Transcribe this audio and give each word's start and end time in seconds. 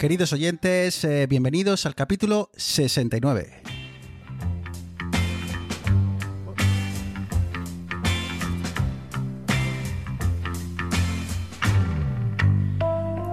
Queridos 0.00 0.32
oyentes, 0.32 1.04
eh, 1.04 1.26
bienvenidos 1.26 1.84
al 1.84 1.94
capítulo 1.94 2.48
69. 2.56 3.52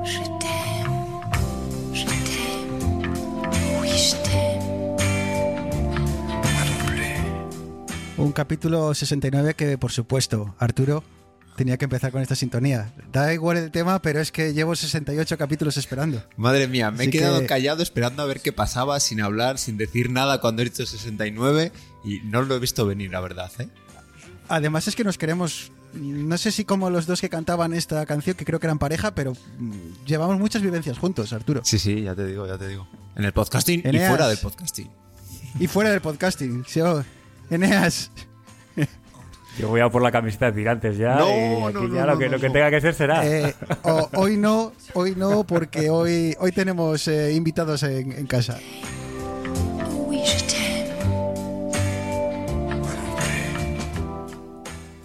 Je 0.04 0.20
t'aime, 0.42 1.22
je 1.94 2.06
t'aime, 2.06 2.82
oui 3.80 3.88
je 3.88 4.18
t'aime. 4.26 5.08
Un 8.18 8.34
capítulo 8.34 8.94
69 8.94 9.54
que, 9.54 9.78
por 9.78 9.94
supuesto, 9.94 10.54
Arturo 10.60 11.02
tenía 11.58 11.76
que 11.78 11.84
empezar 11.86 12.12
con 12.14 12.22
esta 12.22 12.36
sintonía. 12.36 12.94
Da 13.12 13.34
igual 13.34 13.58
el 13.58 13.72
tema, 13.72 14.02
pero 14.02 14.22
es 14.22 14.32
que 14.32 14.54
llevo 14.54 14.76
68 14.76 15.38
capítulos 15.38 15.76
esperando. 15.76 16.24
Madre 16.38 16.68
mía, 16.70 16.92
me 16.92 17.00
Así 17.00 17.10
he 17.10 17.12
quedado 17.12 17.42
que- 17.42 17.48
callado 17.48 17.84
esperando 17.84 18.24
a 18.24 18.26
ver 18.26 18.40
qué 18.40 18.54
pasaba, 18.54 19.00
sin 19.02 19.20
hablar, 19.20 19.58
sin 19.58 19.76
decir 19.76 20.10
nada 20.10 20.40
cuando 20.40 20.62
he 20.62 20.66
dicho 20.66 20.86
69 20.86 21.74
y 22.06 22.20
no 22.22 22.44
lo 22.44 22.56
he 22.56 22.60
visto 22.60 22.86
venir, 22.86 23.12
la 23.12 23.20
verdad, 23.20 23.52
¿eh? 23.60 23.68
Además 24.48 24.88
es 24.88 24.96
que 24.96 25.04
nos 25.04 25.18
queremos, 25.18 25.72
no 25.94 26.38
sé 26.38 26.52
si 26.54 26.64
como 26.64 26.90
los 26.90 27.06
dos 27.06 27.20
que 27.20 27.28
cantaban 27.30 27.74
esta 27.74 28.06
canción, 28.06 28.38
que 28.38 28.46
creo 28.46 28.60
que 28.62 28.68
eran 28.68 28.80
pareja, 28.80 29.14
pero 29.14 29.34
mm, 29.58 30.06
llevamos 30.06 30.40
muchas 30.40 30.62
vivencias 30.62 30.98
juntos, 30.98 31.34
Arturo. 31.34 31.62
Sí, 31.66 31.80
sí, 31.80 32.04
ya 32.04 32.16
te 32.16 32.26
digo, 32.26 32.48
ya 32.48 32.58
te 32.58 32.68
digo. 32.70 32.88
En 33.18 33.26
el 33.26 33.34
podcasting 33.34 33.80
y 33.80 33.98
fuera 34.00 34.28
del 34.30 34.38
podcasting. 34.38 34.90
Y 35.60 35.68
fuera 35.68 35.90
del 35.90 36.00
podcasting, 36.02 36.64
sí, 36.68 36.80
oh, 36.82 37.04
Eneas. 37.50 38.12
Yo 39.58 39.70
voy 39.70 39.82
a 39.82 39.90
por 39.90 40.02
la 40.02 40.12
camiseta 40.12 40.48
de 40.48 40.52
tirantes 40.54 40.98
ya. 40.98 41.16
No, 41.16 41.30
y 41.30 41.32
aquí 41.32 41.74
no, 41.74 41.88
no, 41.88 41.96
ya 41.96 42.02
no, 42.06 42.14
lo, 42.14 42.20
que, 42.20 42.26
no, 42.26 42.32
lo 42.34 42.40
que 42.40 42.48
no. 42.48 42.54
tenga 42.54 42.70
que 42.70 42.82
ser 42.82 42.94
será. 42.94 43.26
Eh, 43.26 43.56
hoy 44.14 44.38
no, 44.38 44.72
hoy 44.94 45.16
no, 45.16 45.44
porque 45.46 45.90
hoy, 45.90 46.36
hoy 46.40 46.52
tenemos 46.52 47.08
eh, 47.08 47.34
invitados 47.34 47.84
en, 47.84 48.12
en 48.12 48.28
casa. 48.28 48.60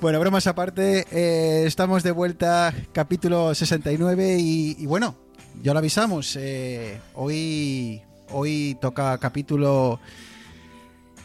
Bueno, 0.01 0.19
bromas 0.19 0.49
aparte, 0.49 1.07
eh, 1.13 1.63
estamos 1.65 2.03
de 2.03 2.11
vuelta, 2.11 2.75
capítulo 2.93 3.55
69 3.55 4.37
y, 4.41 4.77
y 4.77 4.87
bueno, 4.87 5.15
ya 5.63 5.73
lo 5.73 5.79
avisamos, 5.79 6.37
eh, 6.41 7.01
hoy, 7.15 8.03
hoy 8.33 8.77
toca 8.81 9.17
capítulo, 9.19 10.01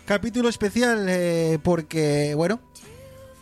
capítulo 0.05 0.47
especial 0.47 1.07
eh, 1.09 1.57
porque, 1.63 2.35
bueno, 2.35 2.59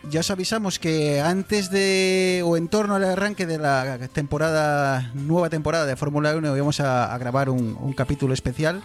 ya 0.10 0.20
os 0.20 0.32
avisamos 0.32 0.80
que 0.80 1.22
antes 1.22 1.70
de 1.70 2.42
o 2.46 2.58
en 2.58 2.68
torno 2.68 2.96
al 2.96 3.04
arranque 3.04 3.46
de 3.46 3.58
la 3.58 3.98
temporada, 4.14 5.12
nueva 5.14 5.50
temporada 5.50 5.86
de 5.86 5.96
Fórmula 5.96 6.36
1 6.36 6.56
íbamos 6.56 6.80
a, 6.80 7.14
a 7.14 7.18
grabar 7.18 7.50
un, 7.50 7.78
un 7.80 7.94
capítulo 7.94 8.34
especial 8.34 8.82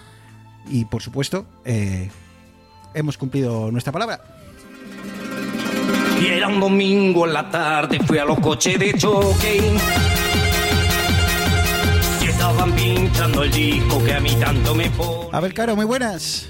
y 0.69 0.85
por 0.85 1.03
supuesto 1.03 1.47
eh, 1.65 2.11
hemos 2.95 3.19
cumplido 3.19 3.71
nuestra 3.71 3.93
palabra. 3.93 4.21
Y 6.21 6.27
era 6.27 6.49
un 6.49 6.61
domingo 6.61 7.27
en 7.27 7.33
la 7.33 7.51
tarde, 7.51 7.99
fui 8.01 8.19
a 8.19 8.25
los 8.25 8.39
coches 8.41 8.79
de 8.79 8.93
choque. 8.93 9.73
Y 12.21 12.25
estaban 12.27 12.73
pinchando 12.73 13.43
el 13.43 13.51
disco 13.51 14.05
que 14.05 14.13
a 14.13 14.21
mí 14.21 14.35
tanto 14.39 14.75
me 14.75 14.91
pone. 14.91 15.31
A 15.33 15.41
ver, 15.41 15.55
Caro, 15.55 15.77
muy 15.77 15.87
buenas. 15.87 16.47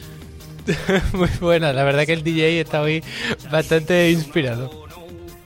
Muy 1.12 1.30
buena, 1.40 1.72
la 1.72 1.84
verdad 1.84 2.06
que 2.06 2.12
el 2.12 2.22
DJ 2.22 2.60
está 2.60 2.82
hoy 2.82 3.02
bastante 3.50 4.10
inspirado. 4.10 4.70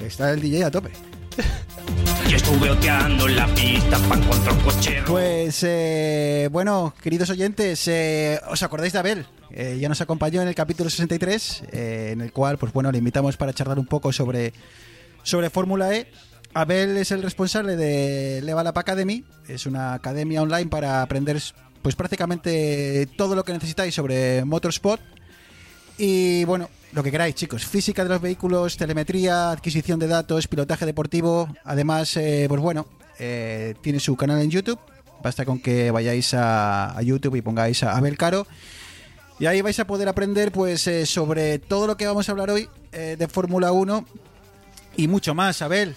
Está 0.01 0.33
el 0.33 0.41
DJ 0.41 0.65
a 0.65 0.71
tope. 0.71 0.91
Y 2.27 2.33
estuve 2.33 2.71
oteando 2.71 3.29
en 3.29 3.37
la 3.37 3.47
pista 3.49 3.99
para 4.09 4.23
encontrar 4.23 4.55
un 4.55 4.61
coche. 4.61 5.03
Pues 5.07 5.63
eh, 5.63 6.49
bueno, 6.51 6.95
queridos 7.03 7.29
oyentes, 7.29 7.87
eh, 7.87 8.41
¿os 8.49 8.63
acordáis 8.63 8.95
de 8.95 8.99
Abel? 8.99 9.27
Eh, 9.51 9.79
ya 9.79 9.89
nos 9.89 10.01
acompañó 10.01 10.41
en 10.41 10.49
el 10.49 10.55
capítulo 10.55 10.89
63, 10.89 11.65
eh, 11.71 12.11
en 12.13 12.23
el 12.23 12.33
cual, 12.33 12.57
pues 12.59 12.73
bueno, 12.73 12.91
le 12.91 12.99
invitamos 12.99 13.37
para 13.37 13.53
charlar 13.53 13.79
un 13.79 13.87
poco 13.87 14.11
sobre, 14.13 14.53
sobre 15.23 15.51
Fórmula 15.51 15.95
E. 15.95 16.09
Abel 16.55 16.97
es 16.97 17.13
el 17.13 17.23
responsable 17.23 17.77
de 17.77 18.41
Level 18.43 18.67
Up 18.67 18.79
Academy, 18.79 19.25
es 19.47 19.67
una 19.67 19.95
academia 19.95 20.43
online 20.43 20.67
para 20.67 21.03
aprender 21.03 21.37
pues 21.85 21.97
prácticamente 21.97 23.07
todo 23.15 23.35
lo 23.35 23.45
que 23.45 23.53
necesitáis 23.53 23.95
sobre 23.95 24.43
motorsport. 24.47 25.03
Y 25.99 26.43
bueno, 26.45 26.71
lo 26.93 27.03
que 27.03 27.11
queráis, 27.11 27.35
chicos. 27.35 27.67
Física 27.67 28.03
de 28.03 28.09
los 28.09 28.23
vehículos, 28.23 28.79
telemetría, 28.79 29.51
adquisición 29.51 29.99
de 29.99 30.09
datos, 30.09 30.49
pilotaje 30.49 30.87
deportivo. 30.87 31.47
Además, 31.63 32.17
eh, 32.17 32.47
pues 32.49 32.63
bueno, 32.63 32.87
eh, 33.19 33.75
tiene 33.83 34.01
su 34.01 34.17
canal 34.17 34.41
en 34.41 34.51
YouTube. 34.51 34.79
Basta 35.23 35.45
con 35.45 35.61
que 35.61 35.91
vayáis 35.91 36.33
a, 36.33 36.99
YouTube 37.03 37.37
y 37.37 37.43
pongáis 37.43 37.83
a 37.83 37.99
Abel 37.99 38.17
Caro. 38.17 38.47
Y 39.39 39.45
ahí 39.45 39.61
vais 39.61 39.79
a 39.79 39.87
poder 39.87 40.09
aprender 40.09 40.53
pues 40.53 40.87
eh, 40.87 41.05
sobre 41.05 41.59
todo 41.59 41.87
lo 41.87 41.99
que 41.99 42.07
vamos 42.07 42.27
a 42.31 42.33
hablar 42.33 42.49
hoy 42.49 42.67
de 42.93 43.29
Fórmula 43.29 43.73
1 43.73 44.07
y 44.97 45.07
mucho 45.07 45.35
más, 45.35 45.61
Abel. 45.61 45.95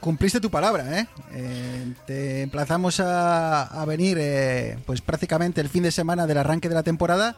Cumpliste 0.00 0.40
tu 0.40 0.50
palabra, 0.50 1.00
¿eh? 1.00 1.06
Eh, 1.32 1.92
te 2.06 2.42
emplazamos 2.42 3.00
a, 3.00 3.62
a 3.64 3.84
venir 3.86 4.18
eh, 4.20 4.78
pues 4.86 5.00
prácticamente 5.00 5.60
el 5.60 5.68
fin 5.68 5.82
de 5.82 5.90
semana 5.90 6.26
del 6.26 6.38
arranque 6.38 6.68
de 6.68 6.74
la 6.74 6.82
temporada. 6.82 7.36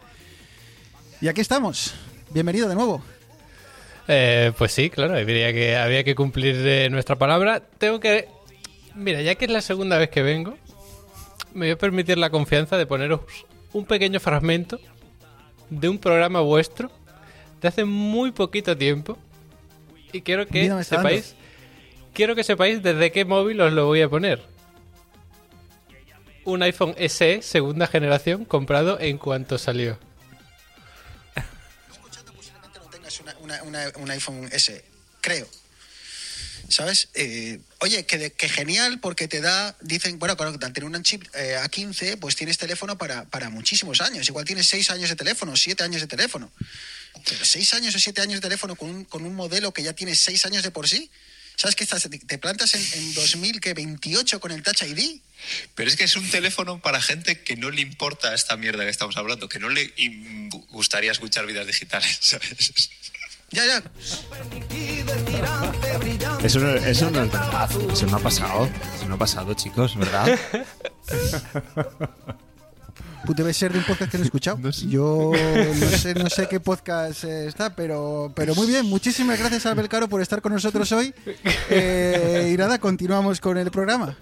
Y 1.20 1.28
aquí 1.28 1.40
estamos. 1.40 1.94
Bienvenido 2.30 2.68
de 2.68 2.74
nuevo. 2.74 3.02
Eh, 4.06 4.52
pues 4.58 4.72
sí, 4.72 4.90
claro, 4.90 5.16
habría 5.16 5.52
que, 5.52 5.76
había 5.76 6.04
que 6.04 6.14
cumplir 6.14 6.56
eh, 6.66 6.88
nuestra 6.90 7.16
palabra. 7.16 7.60
Tengo 7.60 8.00
que... 8.00 8.28
Mira, 8.94 9.22
ya 9.22 9.34
que 9.36 9.44
es 9.46 9.50
la 9.50 9.60
segunda 9.60 9.96
vez 9.96 10.10
que 10.10 10.22
vengo, 10.22 10.56
me 11.54 11.66
voy 11.66 11.70
a 11.70 11.78
permitir 11.78 12.18
la 12.18 12.30
confianza 12.30 12.76
de 12.76 12.86
poneros 12.86 13.20
un 13.72 13.84
pequeño 13.84 14.18
fragmento 14.18 14.80
de 15.70 15.88
un 15.88 15.98
programa 15.98 16.40
vuestro 16.40 16.90
de 17.60 17.68
hace 17.68 17.84
muy 17.84 18.32
poquito 18.32 18.76
tiempo. 18.76 19.18
Y 20.12 20.22
quiero 20.22 20.46
que 20.46 20.84
sepáis... 20.84 21.34
Quiero 22.14 22.34
que 22.34 22.44
sepáis 22.44 22.82
desde 22.82 23.12
qué 23.12 23.24
móvil 23.24 23.60
os 23.60 23.72
lo 23.72 23.86
voy 23.86 24.02
a 24.02 24.08
poner. 24.08 24.42
Un 26.44 26.62
iPhone 26.62 26.94
SE 27.08 27.42
segunda 27.42 27.86
generación 27.86 28.44
comprado 28.44 28.98
en 29.00 29.18
cuanto 29.18 29.58
salió. 29.58 29.98
posiblemente 32.34 32.78
no 32.80 32.86
tengas 32.90 33.20
una- 33.20 33.36
una- 33.38 33.62
una- 33.62 33.92
un 33.96 34.10
iPhone 34.10 34.48
S, 34.52 34.84
creo. 35.20 35.46
¿Sabes? 36.70 37.08
Eh, 37.14 37.60
oye, 37.80 38.04
que, 38.04 38.30
que 38.32 38.48
genial 38.48 38.98
porque 39.00 39.26
te 39.26 39.40
da, 39.40 39.74
dicen, 39.80 40.18
bueno, 40.18 40.36
claro, 40.36 40.52
al 40.52 40.58
tener 40.72 40.84
un 40.84 41.02
chip 41.02 41.24
eh, 41.34 41.56
A15, 41.62 42.18
pues 42.18 42.36
tienes 42.36 42.58
teléfono 42.58 42.98
para, 42.98 43.24
para 43.24 43.48
muchísimos 43.48 44.02
años. 44.02 44.28
Igual 44.28 44.44
tienes 44.44 44.66
6 44.68 44.90
años 44.90 45.08
de 45.08 45.16
teléfono, 45.16 45.56
7 45.56 45.82
años 45.82 46.02
de 46.02 46.06
teléfono. 46.08 46.50
Pero 47.24 47.42
6 47.44 47.72
años 47.74 47.94
o 47.94 47.98
7 47.98 48.20
años 48.20 48.34
de 48.36 48.40
teléfono 48.42 48.76
con 48.76 48.90
un, 48.90 49.04
con 49.06 49.24
un 49.24 49.34
modelo 49.34 49.72
que 49.72 49.82
ya 49.82 49.94
tiene 49.94 50.14
6 50.14 50.44
años 50.44 50.62
de 50.62 50.70
por 50.70 50.86
sí. 50.88 51.10
¿Sabes 51.58 51.74
que 51.74 51.82
estás, 51.82 52.08
te, 52.08 52.38
plantas 52.38 52.72
en, 52.74 53.02
en 53.02 53.14
2028 53.14 54.38
con 54.38 54.52
el 54.52 54.62
Touch 54.62 54.82
ID? 54.82 55.20
Pero 55.74 55.90
es 55.90 55.96
que 55.96 56.04
es 56.04 56.14
un 56.14 56.30
teléfono 56.30 56.80
para 56.80 57.02
gente 57.02 57.42
que 57.42 57.56
no 57.56 57.70
le 57.70 57.80
importa 57.80 58.32
esta 58.32 58.56
mierda 58.56 58.84
que 58.84 58.90
estamos 58.90 59.16
hablando, 59.16 59.48
que 59.48 59.58
no 59.58 59.68
le 59.68 59.92
gustaría 60.70 61.10
escuchar 61.10 61.46
vidas 61.46 61.66
digitales, 61.66 62.16
¿sabes? 62.20 62.90
Ya, 63.50 63.66
ya. 63.66 63.82
Eso 66.44 66.60
no, 66.60 66.74
eso 66.76 67.10
no 67.10 67.24
es 67.24 67.32
verdad. 67.32 67.70
Eso 67.92 68.06
no 68.06 68.16
ha 68.18 68.20
pasado. 68.20 68.70
Eso 68.94 69.08
no 69.08 69.16
ha 69.16 69.18
pasado, 69.18 69.54
chicos, 69.54 69.96
¿verdad? 69.96 70.38
Debe 73.24 73.52
ser 73.52 73.72
de 73.72 73.78
un 73.78 73.84
podcast 73.84 74.10
que 74.10 74.18
no 74.18 74.24
he 74.24 74.26
escuchado. 74.26 74.58
Yo 74.88 75.32
no 75.34 75.88
sé, 75.96 76.14
no 76.14 76.30
sé 76.30 76.48
qué 76.48 76.60
podcast 76.60 77.24
está, 77.24 77.74
pero, 77.74 78.32
pero 78.34 78.54
muy 78.54 78.66
bien. 78.66 78.86
Muchísimas 78.86 79.38
gracias, 79.38 79.66
Albert 79.66 79.90
Caro, 79.90 80.08
por 80.08 80.22
estar 80.22 80.40
con 80.40 80.52
nosotros 80.52 80.90
hoy. 80.92 81.14
Eh, 81.70 82.50
y 82.54 82.56
nada, 82.56 82.78
continuamos 82.78 83.40
con 83.40 83.58
el 83.58 83.70
programa. 83.70 84.16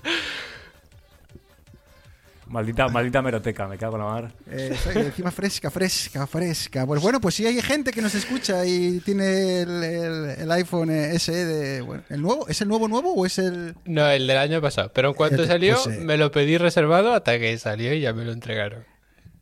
Maldita, 2.48 2.86
maldita 2.88 3.22
meroteca, 3.22 3.66
me 3.66 3.76
cago 3.76 3.96
en 3.96 4.02
la 4.02 4.08
mar. 4.08 4.32
Eh, 4.50 4.76
encima 4.94 5.32
fresca, 5.32 5.68
fresca, 5.70 6.26
fresca. 6.28 6.86
Pues 6.86 7.02
bueno, 7.02 7.20
pues 7.20 7.34
si 7.34 7.44
hay 7.44 7.60
gente 7.60 7.90
que 7.90 8.00
nos 8.00 8.14
escucha 8.14 8.64
y 8.64 9.00
tiene 9.00 9.62
el, 9.62 9.82
el- 9.82 10.30
el 10.42 10.52
iPhone 10.52 10.90
eh, 10.90 11.18
SE 11.18 11.32
de. 11.44 11.80
Bueno, 11.80 12.04
¿El 12.08 12.22
nuevo? 12.22 12.46
¿Es 12.48 12.60
el 12.60 12.68
nuevo 12.68 12.86
nuevo 12.86 13.12
o 13.14 13.26
es 13.26 13.38
el.? 13.38 13.74
No, 13.84 14.08
el 14.08 14.28
del 14.28 14.38
año 14.38 14.60
pasado. 14.62 14.92
Pero 14.94 15.08
en 15.08 15.14
cuanto 15.14 15.44
salió, 15.44 15.76
pues, 15.82 15.96
eh. 15.96 16.00
me 16.04 16.16
lo 16.16 16.30
pedí 16.30 16.56
reservado 16.56 17.14
hasta 17.14 17.36
que 17.38 17.58
salió 17.58 17.92
y 17.92 18.00
ya 18.00 18.12
me 18.12 18.24
lo 18.24 18.30
entregaron. 18.32 18.84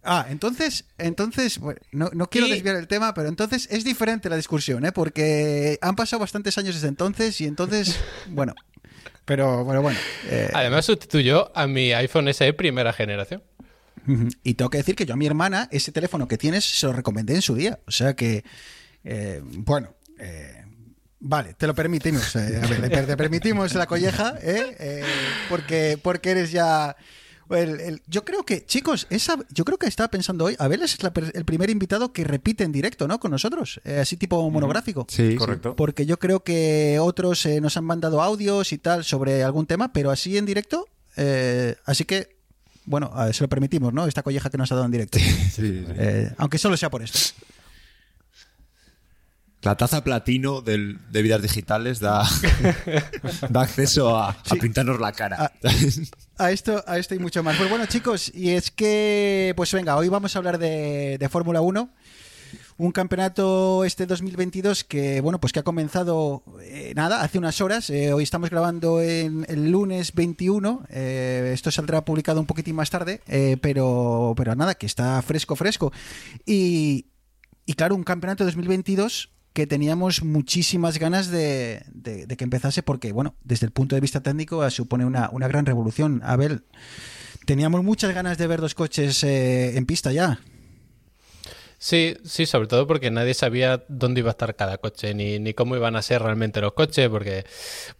Ah, 0.03 0.27
entonces, 0.31 0.85
entonces, 0.99 1.59
bueno, 1.59 1.81
no, 1.93 2.11
no 2.15 2.29
quiero 2.29 2.47
Y- 2.47 2.51
desviar 2.53 2.77
el 2.77 2.89
tema, 2.89 3.13
pero 3.15 3.29
entonces 3.29 3.69
es 3.71 3.85
diferente 3.85 4.29
la 4.31 4.37
discusión, 4.37 4.85
¿eh? 4.87 4.93
Porque 4.93 5.79
han 5.83 5.95
pasado 5.97 6.21
bastantes 6.21 6.57
años 6.59 6.75
desde 6.75 6.89
entonces 6.89 7.39
y 7.43 7.47
entonces, 7.47 7.99
bueno, 8.31 8.55
pero 9.25 9.65
bueno, 9.65 9.83
bueno. 9.83 9.99
eh, 10.29 10.51
Además 10.53 10.85
sustituyó 10.85 11.57
a 11.57 11.67
mi 11.67 11.93
iPhone 11.93 12.33
SE 12.33 12.53
primera 12.53 12.93
generación. 12.93 13.43
Y 14.43 14.55
tengo 14.55 14.69
que 14.69 14.79
decir 14.79 14.95
que 14.97 15.07
yo 15.07 15.15
a 15.15 15.17
mi 15.17 15.25
hermana, 15.25 15.67
ese 15.73 15.91
teléfono 15.91 16.29
que 16.29 16.37
tienes, 16.37 16.65
se 16.65 16.87
lo 16.87 16.93
recomendé 16.93 17.35
en 17.37 17.43
su 17.43 17.55
día. 17.55 17.79
O 17.87 17.91
sea 17.91 18.15
que, 18.15 18.45
eh, 19.03 19.41
bueno, 19.43 19.95
eh, 20.19 20.63
vale, 21.21 21.55
te 21.55 21.67
lo 21.67 21.75
permitimos. 21.75 22.37
a 22.37 22.41
ver, 22.41 23.07
te 23.07 23.17
permitimos 23.17 23.75
la 23.75 23.87
colleja, 23.87 24.35
porque, 25.49 25.99
porque 26.03 26.31
eres 26.33 26.53
ya... 26.53 26.97
el- 27.51 27.81
el- 27.81 28.03
yo 28.07 28.25
creo 28.25 28.45
que, 28.45 28.65
chicos, 28.65 29.07
esa, 29.11 29.37
yo 29.51 29.65
creo 29.65 29.79
que 29.79 29.87
estaba 29.87 30.09
pensando 30.09 30.45
hoy, 30.47 30.57
Abel 30.59 30.83
es 30.83 31.03
la 31.03 31.13
el 31.35 31.45
primer 31.45 31.71
invitado 31.71 32.13
que 32.13 32.25
repite 32.25 32.65
en 32.65 32.73
directo, 32.73 33.07
¿no? 33.09 33.21
Con 33.21 33.31
nosotros, 33.31 33.81
eh, 33.85 33.99
así 34.01 34.17
tipo 34.17 34.49
monográfico. 34.51 35.07
Sí, 35.09 35.37
Correcto. 35.37 35.77
Porque 35.77 36.07
yo 36.07 36.19
creo 36.19 36.41
que 36.41 36.99
otros 37.01 37.45
eh, 37.47 37.61
nos 37.61 37.77
han 37.77 37.85
mandado 37.85 38.23
audios 38.23 38.73
y 38.73 38.79
tal 38.79 39.05
sobre 39.05 39.43
algún 39.45 39.67
tema, 39.67 39.93
pero 39.93 40.11
así 40.11 40.37
en 40.39 40.47
directo. 40.47 40.87
eh, 41.17 41.77
así 41.85 42.05
que, 42.05 42.35
bueno, 42.87 43.11
a 43.15 43.27
ver, 43.27 43.35
se 43.35 43.45
lo 43.45 43.49
permitimos, 43.49 43.93
¿no? 43.93 44.07
Esta 44.07 44.23
colleja 44.23 44.51
que 44.51 44.59
nos 44.59 44.71
ha 44.73 44.75
dado 44.75 44.87
en 44.87 44.91
directo. 44.93 45.19
sí, 45.19 45.31
sí. 45.51 45.85
Eh, 45.97 46.33
aunque 46.39 46.59
solo 46.59 46.77
sea 46.77 46.91
por 46.91 47.03
esto. 47.03 47.19
La 49.63 49.77
taza 49.77 50.05
platino 50.05 50.61
del- 50.61 50.99
de 51.11 51.23
vidas 51.23 51.41
digitales 51.41 51.99
da, 51.99 52.23
da 53.49 53.63
acceso 53.63 54.19
a, 54.19 54.31
a 54.31 54.55
pintarnos 54.61 55.01
la 55.01 55.13
cara. 55.13 55.37
Ah. 55.41 55.53
A 56.37 56.51
esto, 56.51 56.83
a 56.87 56.99
esto 56.99 57.15
y 57.15 57.21
mucho 57.21 57.43
más. 57.45 57.57
Pues 57.57 57.71
bueno, 57.71 57.87
chicos, 57.87 58.33
y 58.35 58.51
es 58.51 58.73
que, 58.73 59.53
pues 59.57 59.73
venga, 59.73 59.97
hoy 59.97 60.09
vamos 60.09 60.35
a 60.35 60.39
hablar 60.41 60.59
de, 60.59 61.17
de 61.19 61.29
Fórmula 61.29 61.61
1. 61.61 61.89
Un 62.77 62.91
campeonato 62.91 63.85
este 63.85 64.05
2022 64.05 64.83
que, 64.83 65.21
bueno, 65.21 65.39
pues 65.39 65.53
que 65.53 65.61
ha 65.61 65.63
comenzado, 65.63 66.43
eh, 66.63 66.93
nada, 66.97 67.23
hace 67.23 67.39
unas 67.39 67.61
horas. 67.61 67.89
Eh, 67.89 68.13
hoy 68.13 68.25
estamos 68.25 68.51
grabando 68.51 69.01
en 69.01 69.47
el 69.49 69.71
lunes 69.71 70.13
21. 70.13 70.85
eh, 70.91 71.53
esto 71.55 71.71
saldrá 71.71 72.05
publicado 72.05 72.41
un 72.41 72.47
poquitín 72.47 72.75
más 72.75 72.91
tarde, 72.91 73.21
pero, 73.61 74.35
pero 74.37 74.57
nada, 74.57 74.75
que 74.75 74.87
está 74.87 75.23
fresco, 75.23 75.55
fresco. 75.55 75.93
Y, 76.45 77.07
y 77.65 77.75
claro, 77.75 77.95
un 77.95 78.03
campeonato 78.03 78.45
2022 78.45 79.34
que 79.55 79.69
teníamos 79.69 80.23
muchísimas 80.25 80.99
ganas 80.99 81.31
de, 81.31 81.87
que 82.37 82.45
empezase 82.45 82.83
porque, 82.83 83.13
bueno, 83.13 83.37
desde 83.45 83.67
el 83.67 83.73
punto 83.73 83.95
de 83.95 84.01
vista 84.01 84.21
técnico 84.21 84.67
eh, 84.67 84.71
supone 84.71 85.07
una, 85.07 85.31
una 85.31 85.47
gran 85.47 85.65
revolución. 85.65 86.21
Abel, 86.25 86.65
teníamos 87.47 87.85
muchas 87.85 88.13
ganas 88.13 88.37
de 88.37 88.49
ver 88.49 88.59
los 88.59 88.75
coches 88.75 89.23
eh, 89.23 89.79
en 89.79 89.87
pista 89.87 90.13
ya. 90.13 90.41
Sí, 91.85 92.17
sí, 92.25 92.47
sobre 92.47 92.67
todo 92.67 92.87
porque 92.87 93.11
nadie 93.11 93.35
sabía 93.35 93.85
dónde 93.89 94.21
iba 94.21 94.31
a 94.31 94.33
estar 94.33 94.57
cada 94.57 94.79
coche, 94.79 95.13
ni, 95.13 95.39
ni 95.39 95.53
cómo 95.53 95.77
iban 95.77 95.97
a 95.97 96.01
ser 96.01 96.23
realmente 96.23 96.63
los 96.63 96.73
coches, 96.73 97.11
porque, 97.11 97.45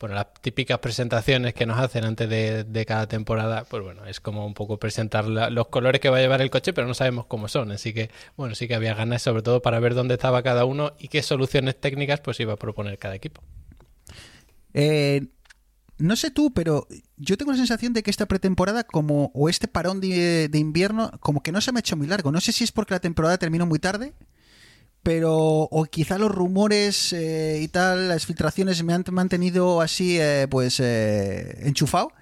bueno, 0.01 0.15
las 0.15 0.33
típicas 0.41 0.79
presentaciones 0.79 1.53
que 1.53 1.67
nos 1.67 1.79
hacen 1.79 2.05
antes 2.07 2.27
de, 2.31 2.65
de 2.65 2.87
cada 2.87 3.07
temporada, 3.09 3.67
pues 3.69 3.83
bueno, 3.83 4.07
es 4.07 4.21
como 4.21 4.47
un 4.47 4.55
poco 4.55 4.79
presentar 4.79 5.27
los 5.27 5.69
colores 5.69 6.01
que 6.01 6.09
va 6.09 6.17
a 6.17 6.21
llevar 6.23 6.41
el 6.41 6.49
coche, 6.49 6.73
pero 6.73 6.87
no 6.87 6.95
sabemos 6.95 7.27
cómo 7.27 7.47
son, 7.47 7.73
así 7.73 7.93
que, 7.93 8.11
bueno, 8.37 8.55
sí 8.55 8.69
que 8.69 8.75
había 8.75 8.95
ganas 8.95 9.21
sobre 9.21 9.43
todo 9.43 9.61
para 9.61 9.81
ver 9.81 9.93
dónde 9.95 10.15
estaba 10.15 10.43
cada 10.43 10.65
uno 10.65 10.95
y 10.99 11.09
qué 11.09 11.23
soluciones 11.23 11.79
técnicas 11.79 12.23
pues 12.23 12.41
iba 12.41 12.55
a 12.55 12.57
proponer 12.57 12.97
cada 12.97 13.17
equipo. 13.17 13.43
Eh, 14.73 15.27
no 15.99 16.17
sé 16.17 16.31
tú, 16.31 16.53
pero 16.53 16.89
yo 17.17 17.37
tengo 17.37 17.53
la 17.53 17.59
sensación 17.59 17.93
de 17.93 18.03
que 18.03 18.11
esta 18.11 18.27
pretemporada, 18.27 18.85
como, 18.85 19.31
o 19.35 19.49
este 19.49 19.69
parón 19.69 20.01
de, 20.01 20.51
invierno, 20.53 21.13
como 21.21 21.43
que 21.43 21.53
no 21.53 21.61
se 21.61 21.73
me 21.73 21.79
ha 21.79 21.81
hecho 21.81 21.97
muy 21.97 22.07
largo. 22.07 22.33
No 22.33 22.41
sé 22.41 22.53
si 22.53 22.65
es 22.65 22.73
porque 22.73 22.95
la 22.95 23.01
temporada 23.01 23.39
terminó 23.39 23.67
muy 23.67 23.79
tarde, 23.79 24.13
pero, 25.03 25.35
o 25.35 25.85
quizá 25.85 26.19
los 26.19 26.33
rumores 26.33 27.13
eh, 27.13 27.61
y 27.63 27.69
tal, 27.69 28.09
las 28.09 28.27
filtraciones 28.27 28.83
me 28.83 28.95
han 28.95 29.05
mantenido 29.13 29.81
así, 29.81 30.19
eh, 30.19 30.49
pues, 30.51 30.81
eh, 30.81 31.67
enchufado. 31.67 32.13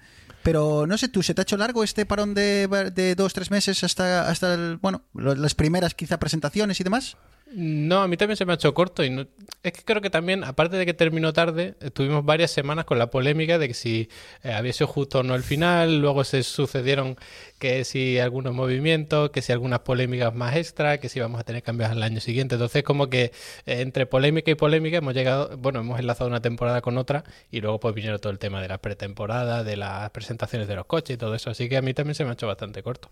Pero 0.43 0.85
no 0.85 0.97
sé 0.97 1.07
tú, 1.07 1.23
¿se 1.23 1.33
te 1.33 1.41
ha 1.41 1.43
hecho 1.43 1.55
largo 1.55 1.83
este 1.85 2.05
parón 2.05 2.33
de, 2.33 2.67
de 2.93 3.15
dos, 3.15 3.33
tres 3.33 3.49
meses 3.49 3.83
hasta, 3.83 4.29
hasta 4.29 4.53
el, 4.53 4.77
bueno, 4.77 5.03
las 5.13 5.55
primeras 5.55 5.95
quizá 5.95 6.19
presentaciones 6.19 6.79
y 6.81 6.83
demás? 6.83 7.15
No, 7.55 8.01
a 8.01 8.07
mí 8.07 8.17
también 8.17 8.35
se 8.35 8.45
me 8.45 8.53
ha 8.53 8.55
hecho 8.55 8.73
corto 8.73 9.03
y 9.03 9.11
no- 9.11 9.27
es 9.61 9.73
que 9.73 9.83
creo 9.83 10.01
que 10.01 10.09
también, 10.09 10.43
aparte 10.43 10.75
de 10.77 10.87
que 10.87 10.95
terminó 10.95 11.33
tarde, 11.33 11.75
eh, 11.81 11.91
tuvimos 11.91 12.25
varias 12.25 12.49
semanas 12.49 12.85
con 12.85 12.97
la 12.97 13.11
polémica 13.11 13.59
de 13.59 13.67
que 13.67 13.73
si 13.75 14.09
eh, 14.43 14.53
había 14.53 14.73
sido 14.73 14.87
justo 14.87 15.19
o 15.19 15.23
no 15.23 15.35
el 15.35 15.43
final, 15.43 15.99
luego 16.01 16.23
se 16.23 16.41
sucedieron 16.41 17.15
que 17.59 17.83
si 17.85 18.17
algunos 18.17 18.55
movimientos, 18.55 19.29
que 19.29 19.43
si 19.43 19.51
algunas 19.51 19.81
polémicas 19.81 20.33
más 20.33 20.55
extra, 20.55 20.97
que 20.99 21.09
si 21.09 21.19
vamos 21.19 21.39
a 21.39 21.43
tener 21.43 21.61
cambios 21.61 21.91
al 21.91 22.01
año 22.01 22.19
siguiente. 22.21 22.55
Entonces 22.55 22.81
como 22.83 23.07
que 23.09 23.25
eh, 23.25 23.81
entre 23.81 24.07
polémica 24.07 24.49
y 24.49 24.55
polémica 24.55 24.97
hemos 24.97 25.13
llegado, 25.13 25.55
bueno, 25.57 25.79
hemos 25.81 25.99
enlazado 25.99 26.29
una 26.29 26.41
temporada 26.41 26.81
con 26.81 26.97
otra 26.97 27.23
y 27.51 27.61
luego 27.61 27.79
pues 27.79 27.93
vinieron 27.93 28.19
todo 28.19 28.31
el 28.31 28.39
tema 28.39 28.61
de 28.63 28.67
la 28.69 28.79
pretemporada, 28.79 29.63
de 29.63 29.77
las 29.77 30.09
presentaciones 30.09 30.67
de 30.67 30.75
los 30.75 30.85
coches 30.87 31.13
y 31.15 31.17
todo 31.17 31.35
eso. 31.35 31.51
Así 31.51 31.69
que 31.69 31.77
a 31.77 31.83
mí 31.83 31.93
también 31.93 32.15
se 32.15 32.23
me 32.23 32.31
ha 32.31 32.33
hecho 32.33 32.47
bastante 32.47 32.81
corto. 32.81 33.11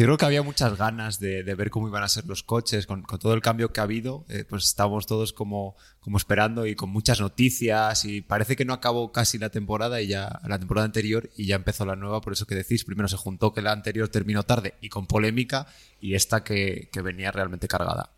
Yo 0.00 0.06
creo 0.06 0.16
que 0.16 0.24
había 0.24 0.42
muchas 0.42 0.78
ganas 0.78 1.20
de, 1.20 1.42
ver 1.42 1.68
cómo 1.68 1.86
iban 1.86 2.02
a 2.02 2.08
ser 2.08 2.24
los 2.24 2.42
coches, 2.42 2.86
con, 2.86 3.04
todo 3.04 3.34
el 3.34 3.42
cambio 3.42 3.70
que 3.70 3.80
ha 3.80 3.82
habido, 3.82 4.24
eh, 4.30 4.46
pues 4.48 4.64
estábamos 4.64 5.06
todos 5.06 5.34
como, 5.34 5.76
esperando 6.16 6.64
y 6.64 6.74
con 6.74 6.88
muchas 6.88 7.20
noticias 7.20 8.06
y 8.06 8.22
parece 8.22 8.56
que 8.56 8.64
no 8.64 8.72
acabó 8.72 9.12
casi 9.12 9.36
la 9.36 9.50
temporada 9.50 10.00
y 10.00 10.06
ya 10.06 10.40
la 10.48 10.58
temporada 10.58 10.86
anterior 10.86 11.28
y 11.36 11.44
ya 11.44 11.56
empezó 11.56 11.84
la 11.84 11.96
nueva, 11.96 12.22
por 12.22 12.32
eso 12.32 12.46
que 12.46 12.54
decís, 12.54 12.86
primero 12.86 13.08
se 13.08 13.18
juntó 13.18 13.52
que 13.52 13.60
la 13.60 13.72
anterior 13.72 14.08
terminó 14.08 14.42
tarde 14.42 14.72
y 14.80 14.88
con 14.88 15.06
polémica 15.06 15.66
y 16.00 16.14
esta 16.14 16.42
que, 16.44 16.88
que 16.90 17.02
venía 17.02 17.30
realmente 17.30 17.68
cargada. 17.68 18.08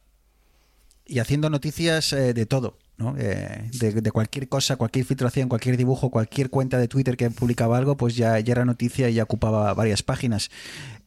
y 1.05 1.19
haciendo 1.19 1.51
noticias 1.51 2.13
eh, 2.13 2.33
de 2.33 2.47
todo, 2.47 2.79
¿no? 2.97 3.15
Eh, 3.19 3.71
de, 3.73 4.11
cualquier 4.11 4.49
cosa, 4.49 4.77
cualquier 4.77 5.05
filtración, 5.05 5.49
cualquier 5.49 5.77
dibujo, 5.77 6.11
cualquier 6.11 6.51
cuenta 6.51 6.79
de 6.79 6.89
Twitter 6.89 7.17
que 7.17 7.31
publicaba 7.31 7.79
algo, 7.79 7.97
pues 7.97 8.17
ya, 8.17 8.39
ya 8.41 8.53
era 8.53 8.65
noticia 8.65 9.09
y 9.09 9.15
ya 9.15 9.23
ocupaba 9.23 9.73
varias 9.75 10.03
páginas. 10.03 10.51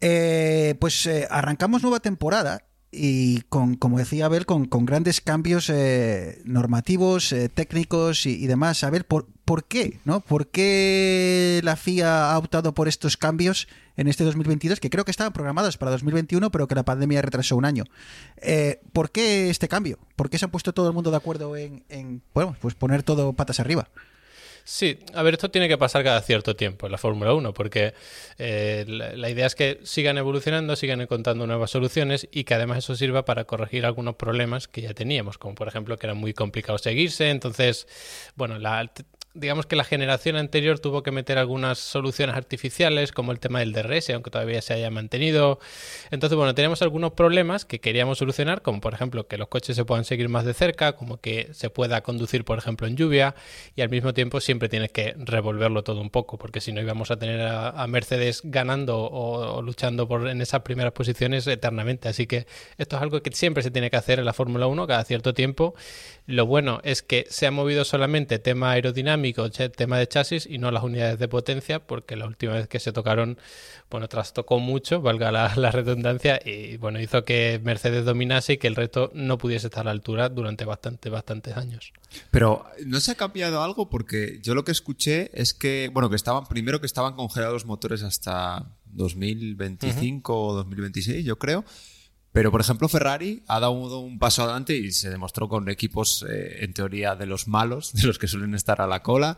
Eh, 0.02 0.76
pues 0.80 1.06
eh, 1.06 1.28
arrancamos 1.30 1.82
nueva 1.82 2.00
temporada 2.00 2.66
y 2.96 3.42
con, 3.50 3.76
como 3.76 3.98
decía 3.98 4.26
Abel, 4.26 4.46
con, 4.46 4.68
grandes 4.70 5.20
cambios 5.20 5.70
eh, 5.70 6.42
normativos, 6.46 7.32
eh, 7.34 7.50
técnicos 7.50 8.26
y, 8.26 8.48
demás. 8.48 8.84
Abel, 8.84 9.04
¿por, 9.04 9.28
¿por 9.44 9.66
qué? 9.66 10.00
¿no? 10.06 10.22
¿Por 10.22 10.48
qué 10.48 11.60
la 11.64 11.76
FIA 11.76 12.32
ha 12.32 12.38
optado 12.38 12.74
por 12.74 12.88
estos 12.88 13.18
cambios 13.18 13.68
en 13.98 14.08
este 14.08 14.24
2022, 14.24 14.80
que 14.80 14.90
creo 14.90 15.06
que 15.06 15.12
estaban 15.12 15.34
programados 15.34 15.78
para 15.78 15.92
2021, 15.92 16.50
pero 16.52 16.68
que 16.68 16.76
la 16.76 16.84
pandemia 16.84 17.22
retrasó 17.22 17.58
un 17.58 17.66
año? 17.66 17.84
Eh, 18.38 18.80
¿Por 18.94 19.12
qué 19.12 19.50
este 19.50 19.68
cambio? 19.68 20.00
¿Por 20.16 20.30
qué 20.30 20.38
se 20.38 20.46
ha 20.46 20.50
puesto 20.50 20.74
todo 20.74 20.88
el 20.88 20.94
mundo 20.94 21.12
de 21.12 21.18
acuerdo 21.18 21.58
en, 21.58 21.84
en, 21.90 22.22
bueno, 22.34 22.56
pues 22.62 22.76
poner 22.76 23.04
todo 23.04 23.34
patas 23.34 23.60
arriba? 23.60 23.90
Sí, 24.68 24.98
a 25.14 25.22
ver, 25.22 25.36
esto 25.36 25.52
tiene 25.52 25.68
que 25.68 25.78
pasar 25.78 26.04
cada 26.04 26.20
cierto 26.24 26.56
tiempo 26.56 26.88
en 26.88 26.92
la 26.92 26.98
Fórmula 26.98 27.36
1, 27.36 27.54
porque 27.54 27.94
eh, 28.40 28.84
la, 28.88 29.16
la 29.16 29.30
idea 29.30 29.46
es 29.46 29.54
que 29.54 29.80
sigan 29.84 30.18
evolucionando, 30.18 30.76
sigan 30.76 31.02
encontrando 31.02 31.46
nuevas 31.46 31.70
soluciones 31.70 32.28
y 32.32 32.46
que 32.46 32.56
además 32.56 32.80
eso 32.80 32.96
sirva 32.96 33.26
para 33.26 33.44
corregir 33.46 33.86
algunos 33.86 34.16
problemas 34.16 34.68
que 34.68 34.82
ya 34.82 34.96
teníamos, 34.96 35.38
como 35.38 35.54
por 35.54 35.68
ejemplo 35.68 35.98
que 35.98 36.08
era 36.08 36.16
muy 36.16 36.34
complicado 36.34 36.80
seguirse. 36.80 37.30
Entonces, 37.30 37.88
bueno, 38.36 38.58
la, 38.58 38.92
digamos 39.36 39.66
que 39.66 39.76
la 39.76 39.84
generación 39.84 40.38
anterior 40.38 40.80
tuvo 40.80 41.04
que 41.04 41.12
meter 41.12 41.38
algunas 41.38 41.78
soluciones 41.78 42.36
artificiales, 42.36 43.12
como 43.12 43.32
el 43.32 43.40
tema 43.40 43.60
del 43.60 43.74
DRS, 43.74 44.10
aunque 44.12 44.32
todavía 44.32 44.62
se 44.62 44.74
haya 44.74 44.90
mantenido. 44.90 45.60
Entonces, 46.12 46.38
bueno, 46.38 46.56
teníamos 46.56 46.82
algunos 46.82 47.12
problemas 47.12 47.66
que 47.66 47.80
queríamos 47.80 48.18
solucionar, 48.18 48.62
como 48.62 48.82
por 48.82 48.94
ejemplo 48.94 49.28
que 49.28 49.38
los 49.38 49.48
coches 49.50 49.76
se 49.76 49.86
puedan 49.86 50.06
seguir 50.06 50.30
más 50.30 50.46
de 50.46 50.54
cerca, 50.54 50.94
como 50.94 51.18
que 51.20 51.50
se 51.54 51.70
pueda 51.70 52.02
conducir, 52.02 52.46
por 52.46 52.58
ejemplo, 52.58 52.88
en 52.88 52.96
lluvia, 52.96 53.36
y 53.76 53.82
al 53.82 53.90
mismo 53.90 54.14
tiempo 54.14 54.40
siempre 54.40 54.70
tienes 54.70 54.92
que 54.92 55.14
revolverlo 55.18 55.84
todo 55.84 56.02
un 56.02 56.10
poco, 56.10 56.38
porque 56.38 56.62
si 56.62 56.72
no 56.72 56.82
íbamos 56.82 57.12
a 57.12 57.18
tener 57.18 57.42
a, 57.42 57.86
Mercedes 57.86 58.42
ganando 58.44 58.98
o, 58.98 59.58
o 59.58 59.62
luchando 59.62 60.08
por 60.08 60.28
en 60.28 60.42
esas 60.42 60.62
primeras 60.62 60.92
posiciones 60.92 61.46
eternamente. 61.48 62.10
Así 62.10 62.26
que 62.28 62.48
esto 62.78 62.96
es 62.96 63.02
algo 63.02 63.22
que 63.22 63.32
siempre 63.32 63.64
se 63.64 63.72
tiene 63.72 63.90
que 63.90 63.98
hacer 63.98 64.20
en 64.20 64.26
la 64.26 64.34
Fórmula 64.34 64.68
1 64.68 64.88
cada 64.88 65.04
cierto 65.04 65.34
tiempo. 65.34 65.76
Lo 66.26 66.46
bueno 66.46 66.80
es 66.84 67.02
que 67.04 67.26
se 67.30 67.46
ha 67.46 67.52
movido 67.52 67.86
solamente 67.86 68.40
tema 68.40 68.72
aerodinámico, 68.72 69.25
che- 69.34 69.70
tema 69.70 69.98
de 69.98 70.08
chasis 70.08 70.46
y 70.50 70.58
no 70.58 70.72
las 70.72 70.84
unidades 70.84 71.20
de 71.20 71.28
potencia, 71.28 71.80
porque 71.86 72.16
la 72.16 72.26
última 72.26 72.54
vez 72.54 72.68
que 72.68 72.80
se 72.80 72.92
tocaron, 72.92 73.38
bueno, 73.90 74.08
trastocó 74.08 74.60
mucho, 74.60 75.02
valga 75.02 75.32
la, 75.32 75.54
la 75.56 75.72
redundancia, 75.72 76.40
y 76.44 76.78
bueno, 76.78 77.00
hizo 77.00 77.24
que 77.24 77.60
Mercedes 77.64 78.06
dominase 78.06 78.54
y 78.54 78.58
que 78.58 78.68
el 78.68 78.76
resto 78.76 79.12
no 79.14 79.38
pudiese 79.38 79.68
estar 79.68 79.82
a 79.82 79.86
la 79.86 79.92
altura 79.92 80.30
durante 80.30 80.66
bastante, 80.66 81.10
bastantes 81.10 81.56
años. 81.58 81.94
Pero 82.32 82.66
¿no 82.86 83.00
se 83.00 83.12
ha 83.12 83.16
cambiado 83.16 83.64
algo? 83.64 83.90
Porque 83.90 84.40
yo 84.42 84.56
lo 84.56 84.64
que 84.64 84.72
escuché 84.72 85.30
es 85.34 85.54
que, 85.54 85.90
bueno, 85.94 86.10
que 86.10 86.16
estaban, 86.16 86.46
primero 86.46 86.80
que 86.80 86.86
estaban 86.86 87.16
congelados 87.16 87.54
los 87.54 87.66
motores 87.66 88.04
hasta 88.04 88.66
2025 88.86 90.48
o 90.48 90.54
2026, 90.56 91.26
yo 91.26 91.38
creo. 91.38 91.66
Pero, 92.36 92.52
por 92.52 92.60
ejemplo, 92.60 92.90
Ferrari 92.90 93.44
ha 93.48 93.62
dado 93.62 94.00
un 94.00 94.20
paso 94.20 94.44
adelante 94.44 94.76
y 94.76 94.92
se 94.92 95.10
demostró 95.10 95.48
con 95.48 95.70
equipos, 95.70 96.26
eh, 96.30 96.66
en 96.66 96.74
teoría, 96.74 97.16
de 97.16 97.26
los 97.26 97.48
malos, 97.48 97.94
de 97.98 98.04
los 98.06 98.20
que 98.20 98.28
suelen 98.28 98.54
estar 98.54 98.82
a 98.82 98.88
la 98.88 99.02
cola. 99.02 99.38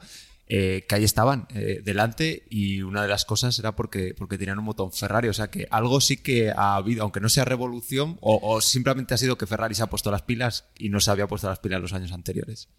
eh, 0.49 0.85
que 0.87 0.95
ahí 0.95 1.03
estaban 1.03 1.45
eh, 1.53 1.81
delante 1.83 2.45
y 2.49 2.81
una 2.81 3.01
de 3.03 3.07
las 3.09 3.25
cosas 3.25 3.59
era 3.59 3.75
porque, 3.75 4.15
porque 4.17 4.37
tenían 4.39 4.57
un 4.57 4.65
motor 4.65 4.91
Ferrari. 4.91 5.27
O 5.27 5.33
sea 5.33 5.51
que 5.51 5.67
algo 5.69 6.01
sí 6.01 6.17
que 6.17 6.49
ha 6.49 6.75
habido, 6.75 7.03
aunque 7.03 7.19
no 7.19 7.29
sea 7.29 7.45
revolución, 7.45 8.17
o, 8.21 8.39
o 8.41 8.61
simplemente 8.61 9.13
ha 9.13 9.17
sido 9.17 9.37
que 9.37 9.45
Ferrari 9.45 9.75
se 9.75 9.83
ha 9.83 9.87
puesto 9.87 10.09
las 10.09 10.23
pilas 10.23 10.65
y 10.79 10.89
no 10.89 10.99
se 10.99 11.11
había 11.11 11.27
puesto 11.27 11.47
las 11.49 11.59
pilas 11.59 11.79
los 11.81 11.93
años 11.93 12.11
anteriores. 12.11 12.69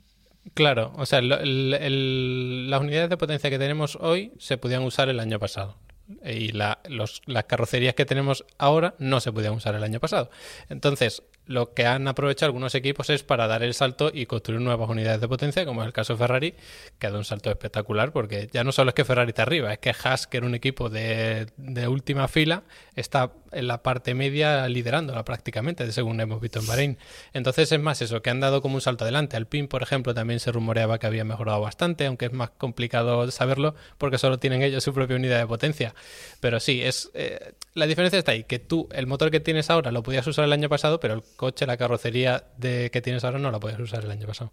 Claro, 0.54 0.92
o 0.96 1.06
sea, 1.06 1.20
las 1.20 2.80
unidades 2.80 3.10
de 3.10 3.16
potencia 3.16 3.50
que 3.50 3.58
tenemos 3.58 3.96
hoy 4.00 4.32
se 4.38 4.56
podían 4.56 4.82
usar 4.82 5.08
el 5.10 5.20
año 5.20 5.38
pasado. 5.38 5.76
Y 6.24 6.52
la- 6.52 6.80
los- 6.88 7.22
las 7.26 7.44
carrocerías 7.44 7.94
que 7.94 8.06
tenemos 8.06 8.44
ahora 8.56 8.94
no 8.98 9.20
se 9.20 9.32
podían 9.32 9.52
usar 9.54 9.74
el 9.74 9.82
año 9.84 10.00
pasado. 10.00 10.30
Entonces, 10.68 11.22
lo 11.48 11.72
que 11.72 11.86
han 11.86 12.06
aprovechado 12.06 12.48
algunos 12.48 12.74
equipos 12.74 13.10
es 13.10 13.22
para 13.22 13.46
dar 13.46 13.62
el 13.62 13.74
salto 13.74 14.10
y 14.12 14.26
construir 14.26 14.60
nuevas 14.60 14.88
unidades 14.88 15.20
de 15.20 15.28
potencia, 15.28 15.64
como 15.64 15.82
es 15.82 15.86
el 15.86 15.92
caso 15.94 16.12
de 16.12 16.18
Ferrari, 16.18 16.54
que 16.98 17.06
ha 17.06 17.10
dado 17.10 17.18
un 17.18 17.24
salto 17.24 17.50
espectacular, 17.50 18.12
porque 18.12 18.48
ya 18.52 18.64
no 18.64 18.70
solo 18.70 18.90
es 18.90 18.94
que 18.94 19.04
Ferrari 19.04 19.30
está 19.30 19.42
arriba, 19.42 19.72
es 19.72 19.78
que 19.78 19.90
Haas, 19.90 20.26
que 20.26 20.36
era 20.36 20.46
un 20.46 20.54
equipo 20.54 20.90
de, 20.90 21.46
de 21.56 21.88
última 21.88 22.28
fila, 22.28 22.64
está 22.94 23.32
en 23.52 23.66
la 23.66 23.82
parte 23.82 24.14
media 24.14 24.68
liderándola 24.68 25.24
prácticamente, 25.24 25.90
según 25.90 26.20
hemos 26.20 26.40
visto 26.40 26.58
en 26.60 26.66
Bahrein. 26.66 26.98
Entonces 27.32 27.72
es 27.72 27.80
más 27.80 28.02
eso, 28.02 28.20
que 28.20 28.30
han 28.30 28.40
dado 28.40 28.60
como 28.60 28.74
un 28.74 28.80
salto 28.80 29.04
adelante. 29.04 29.36
Alpine, 29.36 29.68
por 29.68 29.82
ejemplo, 29.82 30.14
también 30.14 30.40
se 30.40 30.52
rumoreaba 30.52 30.98
que 30.98 31.06
había 31.06 31.24
mejorado 31.24 31.60
bastante, 31.60 32.06
aunque 32.06 32.26
es 32.26 32.32
más 32.32 32.50
complicado 32.50 33.30
saberlo 33.30 33.74
porque 33.96 34.18
solo 34.18 34.38
tienen 34.38 34.62
ellos 34.62 34.84
su 34.84 34.92
propia 34.92 35.16
unidad 35.16 35.38
de 35.38 35.46
potencia. 35.46 35.94
Pero 36.40 36.60
sí, 36.60 36.82
es 36.82 37.10
eh, 37.14 37.54
la 37.74 37.86
diferencia 37.86 38.18
está 38.18 38.32
ahí, 38.32 38.44
que 38.44 38.58
tú 38.58 38.88
el 38.92 39.06
motor 39.06 39.30
que 39.30 39.40
tienes 39.40 39.70
ahora 39.70 39.92
lo 39.92 40.02
podías 40.02 40.26
usar 40.26 40.44
el 40.44 40.52
año 40.52 40.68
pasado, 40.68 41.00
pero 41.00 41.14
el 41.14 41.22
coche, 41.38 41.66
la 41.66 41.76
carrocería 41.76 42.48
de, 42.58 42.90
que 42.90 43.00
tienes 43.00 43.24
ahora 43.24 43.38
no 43.38 43.50
la 43.50 43.60
podías 43.60 43.78
usar 43.78 44.04
el 44.04 44.10
año 44.10 44.26
pasado. 44.26 44.52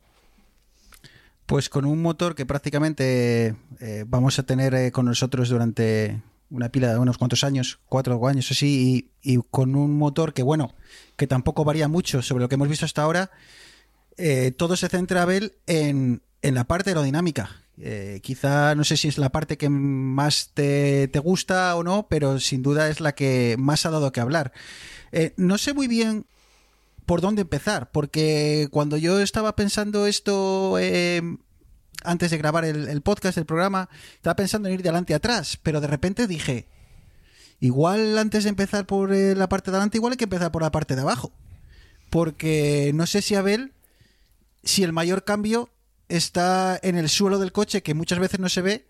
Pues 1.47 1.67
con 1.67 1.83
un 1.83 2.01
motor 2.01 2.35
que 2.35 2.45
prácticamente 2.45 3.55
eh, 3.79 4.05
vamos 4.07 4.37
a 4.39 4.43
tener 4.43 4.73
eh, 4.75 4.91
con 4.91 5.05
nosotros 5.05 5.49
durante 5.49 6.21
una 6.51 6.69
pila 6.69 6.93
de 6.93 6.99
unos 6.99 7.17
cuantos 7.17 7.43
años, 7.43 7.79
cuatro 7.89 8.25
años 8.27 8.49
así, 8.51 9.11
y, 9.23 9.37
con 9.49 9.75
un 9.75 9.97
motor 9.97 10.33
que, 10.33 10.43
bueno, 10.43 10.75
que 11.17 11.25
tampoco 11.25 11.65
varía 11.65 11.87
mucho 11.87 12.21
sobre 12.21 12.43
lo 12.43 12.49
que 12.49 12.55
hemos 12.55 12.69
visto 12.69 12.85
hasta 12.85 13.01
ahora, 13.01 13.31
eh, 14.17 14.51
todo 14.51 14.77
se 14.77 14.87
centra, 14.87 15.23
Abel, 15.23 15.53
en, 15.65 16.21
en 16.43 16.53
la 16.53 16.65
parte 16.65 16.91
aerodinámica. 16.91 17.49
Quizá 18.21 18.73
no 18.73 18.85
sé 18.85 18.95
si 18.95 19.09
es 19.09 19.17
la 19.17 19.31
parte 19.31 19.57
que 19.57 19.67
más 19.67 20.51
te, 20.53 21.09
te 21.09 21.19
gusta 21.19 21.75
o 21.75 21.83
no, 21.83 22.07
pero 22.07 22.39
sin 22.39 22.61
duda 22.61 22.87
es 22.87 23.01
la 23.01 23.15
que 23.15 23.57
más 23.59 23.85
ha 23.85 23.89
dado 23.89 24.13
que 24.13 24.21
hablar. 24.21 24.53
No 25.35 25.57
sé 25.57 25.73
muy 25.73 25.89
bien 25.89 26.25
por 27.05 27.21
dónde 27.21 27.43
empezar, 27.43 27.91
porque 27.91 28.67
cuando 28.71 28.97
yo 28.97 29.19
estaba 29.19 29.55
pensando 29.55 30.07
esto 30.07 30.77
eh, 30.79 31.21
antes 32.03 32.31
de 32.31 32.37
grabar 32.37 32.65
el, 32.65 33.01
podcast, 33.01 33.37
el 33.37 33.45
programa, 33.45 33.89
estaba 34.15 34.35
pensando 34.35 34.67
en 34.67 34.75
ir 34.75 34.83
de 34.83 34.89
adelante 34.89 35.13
a 35.13 35.17
atrás, 35.17 35.59
pero 35.61 35.81
de 35.81 35.87
repente 35.87 36.27
dije, 36.27 36.67
igual 37.59 38.17
antes 38.17 38.43
de 38.43 38.49
empezar 38.49 38.85
por 38.85 39.13
eh, 39.13 39.35
la 39.35 39.49
parte 39.49 39.71
de 39.71 39.77
adelante, 39.77 39.97
igual 39.97 40.13
hay 40.13 40.17
que 40.17 40.25
empezar 40.25 40.51
por 40.51 40.61
la 40.61 40.71
parte 40.71 40.95
de 40.95 41.01
abajo, 41.01 41.31
porque 42.09 42.91
no 42.93 43.05
sé 43.05 43.21
si 43.21 43.35
Abel, 43.35 43.73
si 44.63 44.83
el 44.83 44.93
mayor 44.93 45.23
cambio 45.23 45.69
está 46.07 46.79
en 46.81 46.97
el 46.97 47.09
suelo 47.09 47.39
del 47.39 47.51
coche, 47.51 47.83
que 47.83 47.93
muchas 47.93 48.19
veces 48.19 48.39
no 48.39 48.49
se 48.49 48.61
ve, 48.61 48.87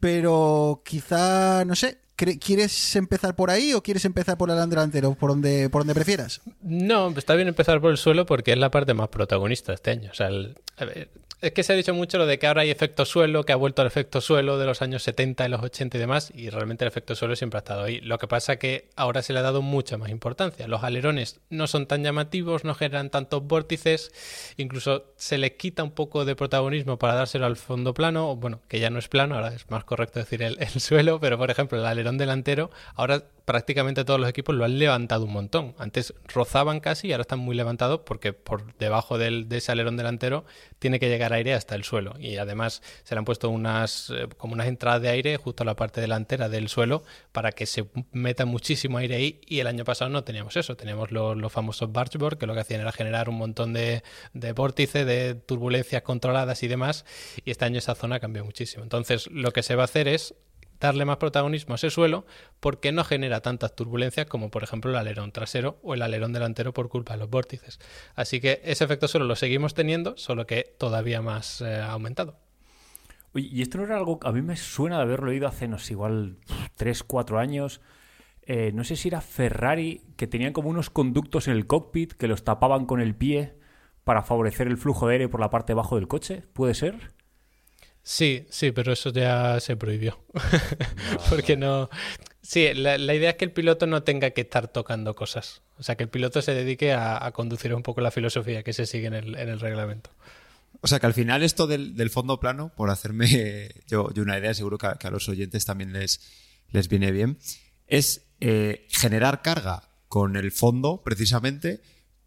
pero 0.00 0.82
quizá, 0.84 1.64
no 1.64 1.74
sé, 1.74 1.98
¿quieres 2.18 2.96
empezar 2.96 3.34
por 3.36 3.50
ahí 3.50 3.72
o 3.74 3.82
quieres 3.82 4.04
empezar 4.04 4.36
por 4.36 4.50
el 4.50 4.56
delantero, 4.68 5.14
por 5.14 5.30
donde, 5.30 5.70
por 5.70 5.80
donde 5.82 5.94
prefieras? 5.94 6.40
No, 6.62 7.10
está 7.16 7.34
bien 7.34 7.48
empezar 7.48 7.80
por 7.80 7.90
el 7.92 7.96
suelo 7.96 8.26
porque 8.26 8.52
es 8.52 8.58
la 8.58 8.70
parte 8.70 8.92
más 8.94 9.08
protagonista 9.08 9.72
este 9.72 9.90
año. 9.92 10.10
O 10.10 10.14
sea, 10.14 10.26
el- 10.28 10.56
a 10.76 10.84
ver, 10.84 11.10
es 11.40 11.52
que 11.52 11.62
se 11.62 11.72
ha 11.72 11.76
dicho 11.76 11.94
mucho 11.94 12.18
lo 12.18 12.26
de 12.26 12.38
que 12.38 12.46
ahora 12.46 12.62
hay 12.62 12.70
efecto 12.70 13.04
suelo, 13.04 13.44
que 13.44 13.52
ha 13.52 13.56
vuelto 13.56 13.82
el 13.82 13.88
efecto 13.88 14.20
suelo 14.20 14.58
de 14.58 14.66
los 14.66 14.82
años 14.82 15.02
70 15.04 15.46
y 15.46 15.48
los 15.48 15.62
80 15.62 15.96
y 15.96 16.00
demás, 16.00 16.32
y 16.34 16.50
realmente 16.50 16.84
el 16.84 16.88
efecto 16.88 17.14
suelo 17.14 17.36
siempre 17.36 17.58
ha 17.58 17.60
estado 17.60 17.84
ahí. 17.84 18.00
Lo 18.00 18.18
que 18.18 18.26
pasa 18.26 18.56
que 18.56 18.88
ahora 18.96 19.22
se 19.22 19.32
le 19.32 19.38
ha 19.38 19.42
dado 19.42 19.62
mucha 19.62 19.96
más 19.98 20.10
importancia. 20.10 20.66
Los 20.66 20.82
alerones 20.82 21.40
no 21.48 21.66
son 21.66 21.86
tan 21.86 22.02
llamativos, 22.02 22.64
no 22.64 22.74
generan 22.74 23.10
tantos 23.10 23.44
vórtices, 23.46 24.10
incluso 24.56 25.12
se 25.16 25.38
les 25.38 25.52
quita 25.52 25.84
un 25.84 25.92
poco 25.92 26.24
de 26.24 26.34
protagonismo 26.34 26.98
para 26.98 27.14
dárselo 27.14 27.46
al 27.46 27.56
fondo 27.56 27.94
plano, 27.94 28.34
bueno, 28.34 28.60
que 28.66 28.80
ya 28.80 28.90
no 28.90 28.98
es 28.98 29.08
plano, 29.08 29.36
ahora 29.36 29.54
es 29.54 29.70
más 29.70 29.84
correcto 29.84 30.18
decir 30.18 30.42
el, 30.42 30.56
el 30.60 30.80
suelo, 30.80 31.20
pero 31.20 31.38
por 31.38 31.50
ejemplo 31.50 31.78
el 31.78 31.86
alerón 31.86 32.18
delantero, 32.18 32.70
ahora 32.94 33.22
prácticamente 33.48 34.04
todos 34.04 34.20
los 34.20 34.28
equipos 34.28 34.54
lo 34.54 34.66
han 34.66 34.78
levantado 34.78 35.24
un 35.24 35.32
montón. 35.32 35.74
Antes 35.78 36.12
rozaban 36.26 36.80
casi 36.80 37.08
y 37.08 37.12
ahora 37.12 37.22
están 37.22 37.38
muy 37.38 37.56
levantados 37.56 38.00
porque 38.04 38.34
por 38.34 38.76
debajo 38.76 39.16
del, 39.16 39.48
de 39.48 39.56
ese 39.56 39.72
alerón 39.72 39.96
delantero 39.96 40.44
tiene 40.78 41.00
que 41.00 41.08
llegar 41.08 41.32
aire 41.32 41.54
hasta 41.54 41.74
el 41.74 41.82
suelo. 41.82 42.12
Y 42.18 42.36
además 42.36 42.82
se 43.04 43.14
le 43.14 43.20
han 43.20 43.24
puesto 43.24 43.48
unas 43.48 44.10
eh, 44.10 44.28
como 44.36 44.52
unas 44.52 44.66
entradas 44.66 45.00
de 45.00 45.08
aire 45.08 45.38
justo 45.38 45.62
a 45.62 45.66
la 45.66 45.76
parte 45.76 46.02
delantera 46.02 46.50
del 46.50 46.68
suelo 46.68 47.04
para 47.32 47.52
que 47.52 47.64
se 47.64 47.88
meta 48.12 48.44
muchísimo 48.44 48.98
aire 48.98 49.14
ahí. 49.14 49.40
Y 49.46 49.60
el 49.60 49.66
año 49.66 49.86
pasado 49.86 50.10
no 50.10 50.24
teníamos 50.24 50.54
eso. 50.58 50.76
Teníamos 50.76 51.10
los, 51.10 51.50
famosos 51.50 51.90
bargeboard 51.90 52.36
que 52.36 52.46
lo 52.46 52.52
que 52.52 52.60
hacían 52.60 52.82
era 52.82 52.92
generar 52.92 53.30
un 53.30 53.36
montón 53.36 53.72
de, 53.72 54.02
de 54.34 54.52
vórtice, 54.52 55.06
de 55.06 55.36
turbulencias 55.36 56.02
controladas 56.02 56.62
y 56.64 56.68
demás. 56.68 57.06
Y 57.46 57.50
este 57.50 57.64
año 57.64 57.78
esa 57.78 57.94
zona 57.94 58.20
cambió 58.20 58.44
muchísimo. 58.44 58.82
Entonces 58.82 59.26
lo 59.30 59.52
que 59.52 59.62
se 59.62 59.74
va 59.74 59.84
a 59.84 59.86
hacer 59.86 60.06
es 60.06 60.34
darle 60.80 61.04
más 61.04 61.18
protagonismo 61.18 61.74
a 61.74 61.76
ese 61.76 61.90
suelo 61.90 62.26
porque 62.60 62.92
no 62.92 63.04
genera 63.04 63.40
tantas 63.40 63.74
turbulencias 63.74 64.26
como 64.26 64.50
por 64.50 64.62
ejemplo 64.62 64.90
el 64.90 64.96
alerón 64.96 65.32
trasero 65.32 65.78
o 65.82 65.94
el 65.94 66.02
alerón 66.02 66.32
delantero 66.32 66.72
por 66.72 66.88
culpa 66.88 67.14
de 67.14 67.20
los 67.20 67.30
vórtices. 67.30 67.78
Así 68.14 68.40
que 68.40 68.60
ese 68.64 68.84
efecto 68.84 69.08
suelo 69.08 69.26
lo 69.26 69.36
seguimos 69.36 69.74
teniendo, 69.74 70.16
solo 70.16 70.46
que 70.46 70.74
todavía 70.78 71.22
más 71.22 71.60
eh, 71.60 71.80
aumentado. 71.80 72.36
Oye, 73.34 73.48
y 73.50 73.62
esto 73.62 73.78
no 73.78 73.84
era 73.84 73.96
algo, 73.96 74.18
a 74.22 74.32
mí 74.32 74.42
me 74.42 74.56
suena 74.56 74.96
de 74.96 75.02
haberlo 75.02 75.30
oído 75.30 75.46
hace, 75.46 75.68
no 75.68 75.78
sé, 75.78 75.92
igual 75.92 76.38
3, 76.76 77.02
4 77.02 77.38
años. 77.38 77.80
Eh, 78.42 78.72
no 78.72 78.84
sé 78.84 78.96
si 78.96 79.08
era 79.08 79.20
Ferrari, 79.20 80.02
que 80.16 80.26
tenían 80.26 80.54
como 80.54 80.70
unos 80.70 80.88
conductos 80.88 81.48
en 81.48 81.54
el 81.54 81.66
cockpit 81.66 82.14
que 82.14 82.28
los 82.28 82.44
tapaban 82.44 82.86
con 82.86 83.00
el 83.00 83.14
pie 83.14 83.58
para 84.04 84.22
favorecer 84.22 84.68
el 84.68 84.78
flujo 84.78 85.06
de 85.06 85.14
aire 85.14 85.28
por 85.28 85.40
la 85.40 85.50
parte 85.50 85.72
de 85.72 85.74
abajo 85.74 85.96
del 85.96 86.08
coche. 86.08 86.44
¿Puede 86.54 86.72
ser? 86.72 87.12
Sí, 88.08 88.46
sí, 88.48 88.72
pero 88.72 88.94
eso 88.94 89.12
ya 89.12 89.60
se 89.60 89.76
prohibió. 89.76 90.18
Porque 91.28 91.58
no. 91.58 91.90
Sí, 92.40 92.72
la, 92.72 92.96
la 92.96 93.14
idea 93.14 93.32
es 93.32 93.36
que 93.36 93.44
el 93.44 93.52
piloto 93.52 93.86
no 93.86 94.02
tenga 94.02 94.30
que 94.30 94.40
estar 94.40 94.68
tocando 94.68 95.14
cosas. 95.14 95.60
O 95.76 95.82
sea, 95.82 95.94
que 95.94 96.04
el 96.04 96.08
piloto 96.08 96.40
se 96.40 96.54
dedique 96.54 96.94
a, 96.94 97.22
a 97.22 97.32
conducir 97.32 97.74
un 97.74 97.82
poco 97.82 98.00
la 98.00 98.10
filosofía 98.10 98.62
que 98.62 98.72
se 98.72 98.86
sigue 98.86 99.08
en 99.08 99.12
el, 99.12 99.36
en 99.36 99.50
el 99.50 99.60
reglamento. 99.60 100.08
O 100.80 100.86
sea 100.86 101.00
que 101.00 101.04
al 101.04 101.12
final 101.12 101.42
esto 101.42 101.66
del, 101.66 101.96
del 101.96 102.08
fondo 102.08 102.40
plano, 102.40 102.72
por 102.74 102.88
hacerme 102.88 103.68
yo, 103.86 104.10
yo 104.14 104.22
una 104.22 104.38
idea, 104.38 104.54
seguro 104.54 104.78
que 104.78 104.86
a, 104.86 104.94
que 104.94 105.06
a 105.06 105.10
los 105.10 105.28
oyentes 105.28 105.66
también 105.66 105.92
les, 105.92 106.22
les 106.70 106.88
viene 106.88 107.12
bien, 107.12 107.36
es 107.88 108.30
eh, 108.40 108.86
generar 108.88 109.42
carga 109.42 109.90
con 110.08 110.36
el 110.36 110.50
fondo 110.50 111.02
precisamente 111.04 111.82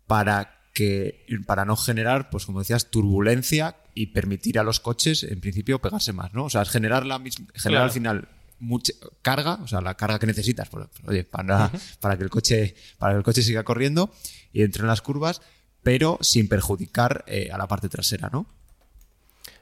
para 0.06 0.61
que 0.74 1.26
para 1.46 1.66
no 1.66 1.76
generar, 1.76 2.30
pues 2.30 2.46
como 2.46 2.60
decías, 2.60 2.90
turbulencia 2.90 3.78
y 3.94 4.08
permitir 4.08 4.58
a 4.60 4.64
los 4.64 4.80
coches, 4.80 5.24
en 5.24 5.42
principio, 5.42 5.80
pegarse 5.80 6.14
más, 6.14 6.34
¿no? 6.34 6.46
O 6.46 6.50
sea, 6.50 6.62
es 6.62 6.70
generar 6.70 7.06
la 7.06 7.20
misma, 7.20 7.48
generar 7.54 7.64
Claro. 7.64 7.84
al 7.84 7.92
final 7.92 8.30
mucha 8.60 8.94
carga, 9.22 9.56
o 9.64 9.68
sea, 9.68 9.82
la 9.82 9.96
carga 9.96 10.20
que 10.20 10.28
necesitas, 10.28 10.70
oye, 11.08 11.24
para, 11.24 11.72
para 12.00 12.18
que 12.18 12.24
el 12.24 12.30
coche, 12.30 12.76
para 12.98 13.14
que 13.14 13.18
el 13.18 13.24
coche 13.24 13.42
siga 13.42 13.64
corriendo 13.64 14.14
y 14.54 14.62
entre 14.64 14.82
en 14.82 14.88
las 14.88 15.02
curvas, 15.02 15.42
pero 15.84 16.20
sin 16.22 16.48
perjudicar 16.48 17.24
eh, 17.28 17.50
a 17.52 17.58
la 17.58 17.68
parte 17.68 17.90
trasera, 17.90 18.30
¿no? 18.32 18.46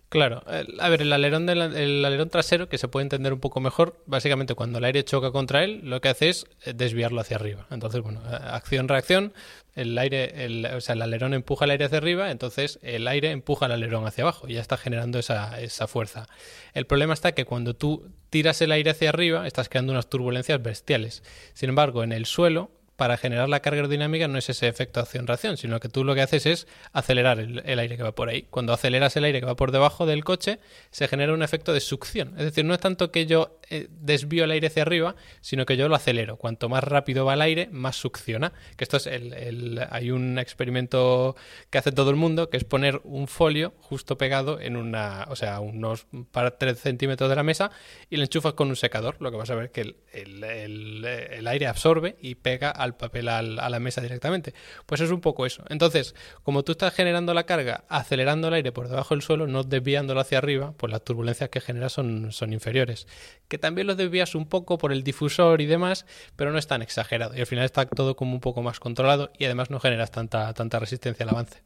Claro, 0.10 0.42
a 0.80 0.90
ver, 0.90 1.04
el 1.04 1.14
alerón, 1.14 1.48
alerón 1.48 2.30
trasero, 2.30 2.68
que 2.68 2.80
se 2.80 2.88
puede 2.88 3.04
entender 3.04 3.32
un 3.32 3.40
poco 3.40 3.60
mejor, 3.60 4.02
básicamente 4.08 4.56
cuando 4.56 4.80
el 4.80 4.86
aire 4.86 5.04
choca 5.04 5.30
contra 5.32 5.64
él, 5.64 5.82
lo 5.84 6.02
que 6.02 6.10
hace 6.10 6.30
es 6.30 6.48
eh, 6.66 6.74
desviarlo 6.74 7.22
hacia 7.22 7.38
arriba. 7.38 7.68
Entonces, 7.70 8.02
bueno, 8.02 8.20
eh, 8.26 8.36
acción-reacción, 8.42 9.34
el 9.76 9.96
aire, 10.00 10.46
el, 10.46 10.66
o 10.66 10.82
sea, 10.82 10.94
el 10.94 11.04
alerón 11.04 11.36
empuja 11.36 11.66
el 11.66 11.72
aire 11.72 11.86
hacia 11.86 12.00
arriba, 12.00 12.32
entonces 12.32 12.80
el 12.82 13.08
aire 13.08 13.30
empuja 13.30 13.68
el 13.68 13.72
alerón 13.72 14.08
hacia 14.08 14.24
abajo 14.24 14.48
y 14.48 14.54
ya 14.56 14.62
está 14.62 14.78
generando 14.78 15.20
esa, 15.20 15.62
esa 15.62 15.86
fuerza. 15.86 16.26
El 16.74 16.88
problema 16.88 17.14
está 17.14 17.34
que 17.34 17.46
cuando 17.46 17.76
tú 17.76 18.10
tiras 18.32 18.64
el 18.64 18.72
aire 18.72 18.90
hacia 18.90 19.10
arriba, 19.10 19.46
estás 19.46 19.70
creando 19.70 19.94
unas 19.94 20.10
turbulencias 20.10 20.60
bestiales. 20.64 21.22
Sin 21.54 21.70
embargo, 21.70 22.04
en 22.04 22.14
el 22.14 22.26
suelo, 22.26 22.72
para 23.00 23.16
generar 23.16 23.48
la 23.48 23.62
carga 23.62 23.78
aerodinámica 23.78 24.28
no 24.28 24.38
es 24.38 24.50
ese 24.50 24.68
efecto 24.68 25.00
acción-reacción, 25.00 25.56
sino 25.56 25.80
que 25.80 25.88
tú 25.88 26.04
lo 26.04 26.14
que 26.16 26.22
haces 26.22 26.46
es 26.46 26.68
acelerar 26.92 27.40
el, 27.40 27.80
aire 27.80 27.96
que 27.96 28.04
va 28.04 28.12
por 28.14 28.28
ahí. 28.28 28.46
Cuando 28.50 28.74
aceleras 28.74 29.16
el 29.16 29.24
aire 29.24 29.40
que 29.40 29.46
va 29.46 29.56
por 29.56 29.72
debajo 29.72 30.06
del 30.06 30.26
coche, 30.26 30.60
se 30.92 31.08
genera 31.08 31.34
un 31.34 31.42
efecto 31.42 31.72
de 31.72 31.80
succión. 31.80 32.34
Es 32.38 32.44
decir, 32.44 32.66
no 32.66 32.74
es 32.74 32.82
tanto 32.82 33.10
que 33.10 33.26
yo 33.26 33.58
eh, 33.70 33.88
desvío 33.90 34.44
el 34.44 34.52
aire 34.52 34.68
hacia 34.68 34.82
arriba, 34.82 35.16
sino 35.40 35.66
que 35.66 35.78
yo 35.78 35.88
lo 35.88 35.96
acelero. 35.96 36.36
Cuanto 36.36 36.68
más 36.68 36.84
rápido 36.84 37.24
va 37.24 37.36
el 37.36 37.42
aire, 37.42 37.70
más 37.72 37.96
succiona. 37.96 38.52
Que 38.76 38.84
esto 38.84 38.98
es 38.98 39.08
el, 39.08 39.80
hay 39.90 40.12
un 40.12 40.38
experimento 40.38 41.38
que 41.70 41.78
hace 41.78 41.94
todo 41.94 42.10
el 42.10 42.18
mundo, 42.18 42.50
que 42.50 42.58
es 42.58 42.66
poner 42.66 43.00
un 43.06 43.30
folio 43.30 43.74
justo 43.80 44.18
pegado 44.18 44.60
en 44.60 44.76
una, 44.76 45.26
o 45.30 45.38
sea, 45.38 45.62
unos 45.62 46.06
para 46.32 46.58
3 46.58 46.78
centímetros 46.78 47.30
de 47.30 47.38
la 47.38 47.44
mesa 47.44 47.72
y 48.10 48.18
le 48.18 48.24
enchufas 48.24 48.56
con 48.56 48.68
un 48.68 48.76
secador. 48.76 49.16
Lo 49.22 49.32
que 49.32 49.38
vas 49.38 49.50
a 49.52 49.56
ver 49.56 49.72
que 49.72 49.96
el- 50.12 51.06
el 51.06 51.48
aire 51.48 51.68
absorbe 51.68 52.18
y 52.20 52.36
pega 52.36 52.70
al 52.70 52.89
al 52.90 52.98
papel 52.98 53.30
a 53.30 53.42
la 53.42 53.80
mesa 53.80 54.02
directamente. 54.02 54.54
Pues 54.86 55.02
es 55.02 55.12
un 55.12 55.22
poco 55.22 55.46
eso. 55.46 55.64
Entonces, 55.70 56.16
como 56.44 56.64
tú 56.64 56.74
estás 56.74 56.94
generando 56.94 57.34
la 57.34 57.46
carga, 57.46 57.84
acelerando 57.90 58.50
el 58.50 58.56
aire 58.56 58.72
por 58.72 58.90
debajo 58.90 59.14
del 59.14 59.22
suelo, 59.22 59.48
no 59.48 59.64
desviándolo 59.64 60.20
hacia 60.20 60.38
arriba, 60.38 60.74
pues 60.78 60.92
las 60.92 61.04
turbulencias 61.04 61.50
que 61.50 61.62
generas 61.62 61.94
son, 61.94 62.32
son 62.32 62.54
inferiores. 62.54 63.08
Que 63.48 63.58
también 63.58 63.88
los 63.88 63.98
desvías 63.98 64.36
un 64.36 64.48
poco 64.48 64.78
por 64.78 64.92
el 64.92 65.04
difusor 65.04 65.62
y 65.62 65.66
demás, 65.66 66.06
pero 66.36 66.52
no 66.52 66.58
es 66.58 66.68
tan 66.68 66.82
exagerado. 66.82 67.36
Y 67.36 67.40
al 67.40 67.48
final 67.48 67.66
está 67.66 67.86
todo 67.86 68.16
como 68.16 68.34
un 68.34 68.42
poco 68.42 68.62
más 68.62 68.80
controlado 68.80 69.32
y 69.38 69.46
además 69.46 69.70
no 69.70 69.80
generas 69.80 70.12
tanta, 70.12 70.54
tanta 70.54 70.80
resistencia 70.80 71.24
al 71.24 71.30
avance. 71.30 71.62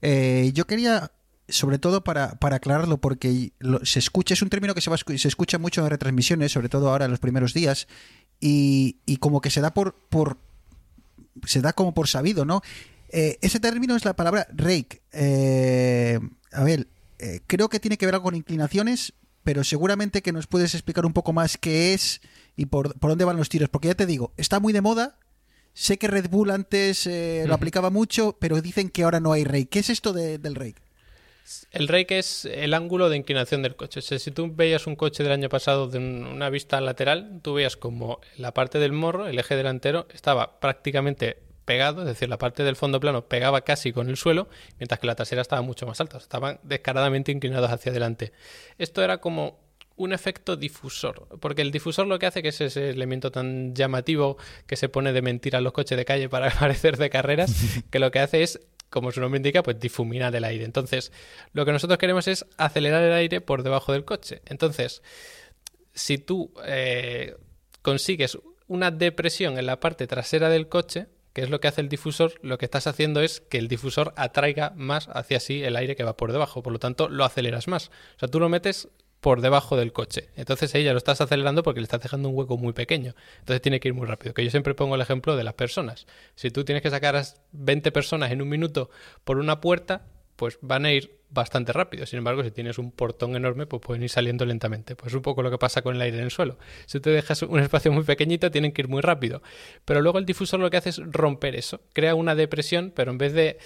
Eh, 0.00 0.50
yo 0.54 0.66
quería, 0.66 1.10
sobre 1.48 1.78
todo 1.78 2.04
para, 2.04 2.38
para 2.38 2.56
aclararlo, 2.56 2.98
porque 2.98 3.52
se 3.82 3.98
escucha, 3.98 4.34
es 4.34 4.42
un 4.42 4.50
término 4.50 4.74
que 4.74 4.80
se, 4.80 4.90
va, 4.90 4.96
se 4.96 5.28
escucha 5.28 5.58
mucho 5.58 5.82
en 5.82 5.90
retransmisiones, 5.90 6.52
sobre 6.52 6.68
todo 6.68 6.90
ahora 6.90 7.06
en 7.06 7.10
los 7.10 7.20
primeros 7.20 7.54
días, 7.54 7.88
y, 8.40 8.96
y 9.06 9.16
como 9.18 9.40
que 9.40 9.50
se 9.50 9.60
da 9.60 9.72
por, 9.74 9.94
por 9.94 10.38
se 11.46 11.60
da 11.60 11.72
como 11.72 11.94
por 11.94 12.08
sabido, 12.08 12.44
¿no? 12.44 12.62
Eh, 13.10 13.38
ese 13.42 13.60
término 13.60 13.96
es 13.96 14.04
la 14.04 14.14
palabra 14.14 14.46
rake. 14.54 15.00
Eh, 15.12 16.18
a 16.52 16.64
ver, 16.64 16.88
eh, 17.18 17.40
creo 17.46 17.68
que 17.68 17.80
tiene 17.80 17.96
que 17.96 18.06
ver 18.06 18.14
algo 18.14 18.24
con 18.24 18.34
inclinaciones, 18.34 19.12
pero 19.44 19.64
seguramente 19.64 20.20
que 20.22 20.32
nos 20.32 20.46
puedes 20.46 20.74
explicar 20.74 21.06
un 21.06 21.12
poco 21.12 21.32
más 21.32 21.56
qué 21.58 21.94
es 21.94 22.20
y 22.56 22.66
por, 22.66 22.98
por 22.98 23.10
dónde 23.10 23.24
van 23.24 23.36
los 23.36 23.48
tiros, 23.48 23.68
porque 23.68 23.88
ya 23.88 23.94
te 23.94 24.06
digo, 24.06 24.32
está 24.36 24.60
muy 24.60 24.72
de 24.72 24.80
moda. 24.80 25.16
Sé 25.74 25.96
que 25.96 26.08
Red 26.08 26.28
Bull 26.28 26.50
antes 26.50 27.06
eh, 27.06 27.44
lo 27.46 27.54
aplicaba 27.54 27.88
mucho, 27.90 28.36
pero 28.40 28.60
dicen 28.60 28.88
que 28.90 29.04
ahora 29.04 29.20
no 29.20 29.32
hay 29.32 29.44
rake. 29.44 29.68
¿Qué 29.68 29.78
es 29.78 29.90
esto 29.90 30.12
de- 30.12 30.38
del 30.38 30.56
rake? 30.56 30.82
El 31.70 31.88
rake 31.88 32.18
es 32.18 32.44
el 32.44 32.74
ángulo 32.74 33.08
de 33.08 33.16
inclinación 33.16 33.62
del 33.62 33.76
coche. 33.76 34.00
Si 34.02 34.30
tú 34.30 34.52
veías 34.54 34.86
un 34.86 34.96
coche 34.96 35.22
del 35.22 35.32
año 35.32 35.48
pasado 35.48 35.88
de 35.88 35.98
un- 35.98 36.24
una 36.26 36.50
vista 36.50 36.80
lateral, 36.80 37.40
tú 37.42 37.54
veías 37.54 37.76
como 37.76 38.20
la 38.36 38.52
parte 38.52 38.78
del 38.78 38.92
morro, 38.92 39.26
el 39.26 39.38
eje 39.38 39.56
delantero, 39.56 40.06
estaba 40.12 40.60
prácticamente 40.60 41.38
pegado, 41.64 42.02
es 42.02 42.08
decir, 42.08 42.28
la 42.28 42.38
parte 42.38 42.62
del 42.64 42.76
fondo 42.76 42.98
plano 43.00 43.26
pegaba 43.26 43.60
casi 43.62 43.92
con 43.92 44.08
el 44.08 44.16
suelo, 44.16 44.48
mientras 44.78 45.00
que 45.00 45.06
la 45.06 45.14
trasera 45.14 45.42
estaba 45.42 45.60
mucho 45.62 45.86
más 45.86 46.00
alta. 46.00 46.16
Estaban 46.18 46.58
descaradamente 46.62 47.30
inclinados 47.32 47.70
hacia 47.70 47.90
adelante. 47.90 48.32
Esto 48.78 49.02
era 49.04 49.18
como 49.18 49.58
un 49.96 50.12
efecto 50.12 50.56
difusor, 50.56 51.26
porque 51.40 51.60
el 51.62 51.70
difusor 51.72 52.06
lo 52.06 52.18
que 52.18 52.26
hace 52.26 52.40
que 52.42 52.48
es 52.48 52.60
ese 52.60 52.88
elemento 52.90 53.30
tan 53.32 53.74
llamativo 53.74 54.36
que 54.66 54.76
se 54.76 54.88
pone 54.88 55.12
de 55.12 55.22
mentira 55.22 55.60
los 55.60 55.72
coches 55.72 55.98
de 55.98 56.04
calle 56.04 56.28
para 56.28 56.50
parecer 56.58 56.96
de 56.96 57.10
carreras, 57.10 57.52
que 57.90 57.98
lo 57.98 58.10
que 58.10 58.20
hace 58.20 58.42
es 58.42 58.60
como 58.90 59.12
su 59.12 59.20
nombre 59.20 59.38
indica, 59.38 59.62
pues 59.62 59.78
difuminar 59.78 60.34
el 60.34 60.44
aire. 60.44 60.64
Entonces, 60.64 61.12
lo 61.52 61.64
que 61.64 61.72
nosotros 61.72 61.98
queremos 61.98 62.28
es 62.28 62.46
acelerar 62.56 63.02
el 63.02 63.12
aire 63.12 63.40
por 63.40 63.62
debajo 63.62 63.92
del 63.92 64.04
coche. 64.04 64.42
Entonces, 64.46 65.02
si 65.94 66.18
tú 66.18 66.52
eh, 66.64 67.36
consigues 67.82 68.38
una 68.66 68.90
depresión 68.90 69.58
en 69.58 69.66
la 69.66 69.80
parte 69.80 70.06
trasera 70.06 70.48
del 70.48 70.68
coche, 70.68 71.06
que 71.32 71.42
es 71.42 71.50
lo 71.50 71.60
que 71.60 71.68
hace 71.68 71.80
el 71.80 71.88
difusor, 71.88 72.34
lo 72.42 72.58
que 72.58 72.64
estás 72.64 72.86
haciendo 72.86 73.20
es 73.20 73.40
que 73.40 73.58
el 73.58 73.68
difusor 73.68 74.12
atraiga 74.16 74.72
más 74.76 75.08
hacia 75.12 75.40
sí 75.40 75.62
el 75.62 75.76
aire 75.76 75.96
que 75.96 76.04
va 76.04 76.16
por 76.16 76.32
debajo. 76.32 76.62
Por 76.62 76.72
lo 76.72 76.78
tanto, 76.78 77.08
lo 77.08 77.24
aceleras 77.24 77.68
más. 77.68 77.88
O 78.16 78.18
sea, 78.18 78.28
tú 78.28 78.40
lo 78.40 78.48
metes 78.48 78.88
por 79.20 79.40
debajo 79.40 79.76
del 79.76 79.92
coche. 79.92 80.28
Entonces 80.36 80.72
ya 80.72 80.92
lo 80.92 80.98
estás 80.98 81.20
acelerando 81.20 81.62
porque 81.62 81.80
le 81.80 81.84
estás 81.84 82.00
dejando 82.00 82.28
un 82.28 82.36
hueco 82.36 82.56
muy 82.56 82.72
pequeño. 82.72 83.14
Entonces 83.40 83.60
tiene 83.60 83.80
que 83.80 83.88
ir 83.88 83.94
muy 83.94 84.06
rápido. 84.06 84.34
Que 84.34 84.44
yo 84.44 84.50
siempre 84.50 84.74
pongo 84.74 84.94
el 84.94 85.00
ejemplo 85.00 85.36
de 85.36 85.44
las 85.44 85.54
personas. 85.54 86.06
Si 86.34 86.50
tú 86.50 86.64
tienes 86.64 86.82
que 86.82 86.90
sacar 86.90 87.16
a 87.16 87.24
20 87.52 87.92
personas 87.92 88.30
en 88.30 88.42
un 88.42 88.48
minuto 88.48 88.90
por 89.24 89.38
una 89.38 89.60
puerta, 89.60 90.06
pues 90.36 90.58
van 90.62 90.84
a 90.84 90.92
ir 90.92 91.18
bastante 91.30 91.72
rápido. 91.72 92.06
Sin 92.06 92.18
embargo, 92.18 92.42
si 92.44 92.50
tienes 92.50 92.78
un 92.78 92.92
portón 92.92 93.36
enorme, 93.36 93.66
pues 93.66 93.82
pueden 93.82 94.02
ir 94.02 94.08
saliendo 94.08 94.46
lentamente. 94.46 94.94
Pues 94.94 95.08
es 95.08 95.14
un 95.14 95.22
poco 95.22 95.42
lo 95.42 95.50
que 95.50 95.58
pasa 95.58 95.82
con 95.82 95.96
el 95.96 96.00
aire 96.00 96.18
en 96.18 96.24
el 96.24 96.30
suelo. 96.30 96.58
Si 96.86 97.00
te 97.00 97.10
dejas 97.10 97.42
un 97.42 97.58
espacio 97.58 97.92
muy 97.92 98.04
pequeñito, 98.04 98.50
tienen 98.50 98.72
que 98.72 98.82
ir 98.82 98.88
muy 98.88 99.02
rápido. 99.02 99.42
Pero 99.84 100.00
luego 100.00 100.18
el 100.18 100.24
difusor 100.24 100.60
lo 100.60 100.70
que 100.70 100.76
hace 100.76 100.90
es 100.90 101.00
romper 101.04 101.56
eso. 101.56 101.80
Crea 101.92 102.14
una 102.14 102.34
depresión, 102.34 102.92
pero 102.94 103.10
en 103.10 103.18
vez 103.18 103.32
de 103.32 103.58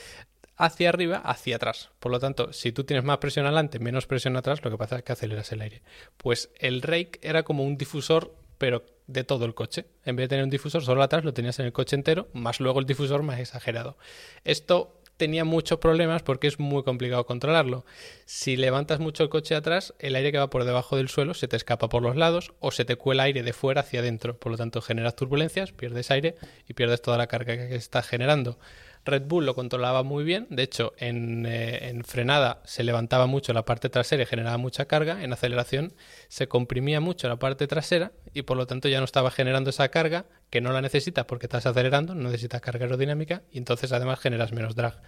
hacia 0.63 0.91
arriba, 0.91 1.17
hacia 1.19 1.57
atrás. 1.57 1.91
Por 1.99 2.13
lo 2.13 2.21
tanto, 2.21 2.53
si 2.53 2.71
tú 2.71 2.85
tienes 2.85 3.05
más 3.05 3.19
presión 3.19 3.47
adelante, 3.47 3.81
menos 3.81 4.07
presión 4.07 4.37
atrás, 4.37 4.63
lo 4.63 4.71
que 4.71 4.79
pasa 4.79 4.97
es 4.97 5.03
que 5.03 5.13
aceleras 5.13 5.51
el 5.51 5.61
aire. 5.61 5.83
Pues 6.17 6.51
el 6.61 6.83
rake 6.83 7.19
era 7.21 7.43
como 7.43 7.65
un 7.65 7.77
difusor, 7.77 8.33
pero 8.59 8.85
de 9.09 9.25
todo 9.25 9.45
el 9.45 9.55
coche. 9.55 9.87
En 10.05 10.15
vez 10.15 10.25
de 10.25 10.29
tener 10.29 10.45
un 10.45 10.51
difusor 10.51 10.85
solo 10.85 11.03
atrás, 11.03 11.25
lo 11.25 11.35
tenías 11.35 11.59
en 11.59 11.67
el 11.67 11.73
coche 11.73 11.97
entero, 11.97 12.29
más 12.33 12.61
luego 12.61 12.79
el 12.79 12.87
difusor 12.87 13.25
más 13.25 13.41
exagerado. 13.41 13.99
Esto 14.45 15.03
tenía 15.17 15.45
muchos 15.45 15.79
problemas 15.79 16.23
porque 16.23 16.47
es 16.47 16.61
muy 16.61 16.85
complicado 16.85 17.27
controlarlo. 17.27 17.85
Si 18.25 18.57
levantas 18.57 19.01
mucho 19.01 19.25
el 19.25 19.31
coche 19.31 19.57
atrás, 19.57 19.95
el 19.99 20.15
aire 20.15 20.31
que 20.31 20.39
va 20.39 20.49
por 20.49 20.65
debajo 20.65 20.97
del 20.97 21.09
suelo 21.09 21.35
se 21.35 21.49
te 21.49 21.57
escapa 21.57 21.89
por 21.89 22.03
los 22.03 22.15
lados 22.15 22.53
o 22.61 22.71
se 22.71 22.85
te 22.85 22.95
cuela 22.95 23.25
aire 23.25 23.43
de 23.43 23.53
fuera 23.53 23.81
hacia 23.81 23.99
adentro. 23.99 24.39
Por 24.39 24.53
lo 24.53 24.59
tanto, 24.59 24.81
generas 24.81 25.17
turbulencias, 25.17 25.73
pierdes 25.73 26.13
aire 26.13 26.37
y 26.69 26.75
pierdes 26.75 27.03
toda 27.03 27.19
la 27.19 27.27
carga 27.27 27.57
que 27.57 27.75
estás 27.75 28.07
generando. 28.07 28.59
Red 29.05 29.23
Bull 29.27 29.47
lo 29.47 29.55
controlaba 29.55 30.03
muy 30.03 30.23
bien, 30.25 30.47
de 30.51 30.63
hecho 30.63 30.93
en, 30.97 31.45
eh, 31.47 31.89
en, 31.89 32.05
frenada 32.05 32.63
se 32.65 32.85
levantaba 32.85 33.27
mucho 33.27 33.53
la 33.53 33.65
parte 33.65 33.89
trasera 33.89 34.23
y 34.23 34.27
generaba 34.27 34.59
mucha 34.59 34.85
carga, 34.85 35.25
en 35.25 35.33
aceleración 35.33 35.93
se 36.29 36.47
comprimía 36.47 37.01
mucho 37.01 37.29
la 37.29 37.37
parte 37.37 37.67
trasera 37.67 38.13
y 38.33 38.43
por 38.43 38.57
lo 38.57 38.67
tanto 38.67 38.89
ya 38.89 38.99
no 38.99 39.05
estaba 39.05 39.31
generando 39.31 39.71
esa 39.71 39.89
carga 39.89 40.27
que 40.51 40.61
no 40.61 40.73
la 40.73 40.81
necesitas 40.81 41.25
porque 41.25 41.47
estás 41.47 41.67
acelerando, 41.67 42.15
no 42.15 42.29
necesitas 42.29 42.61
carga 42.61 42.85
aerodinámica 42.85 43.43
y 43.51 43.59
entonces 43.59 43.91
además 43.93 44.21
generas 44.21 44.53
menos 44.53 44.77
drag. 44.77 45.01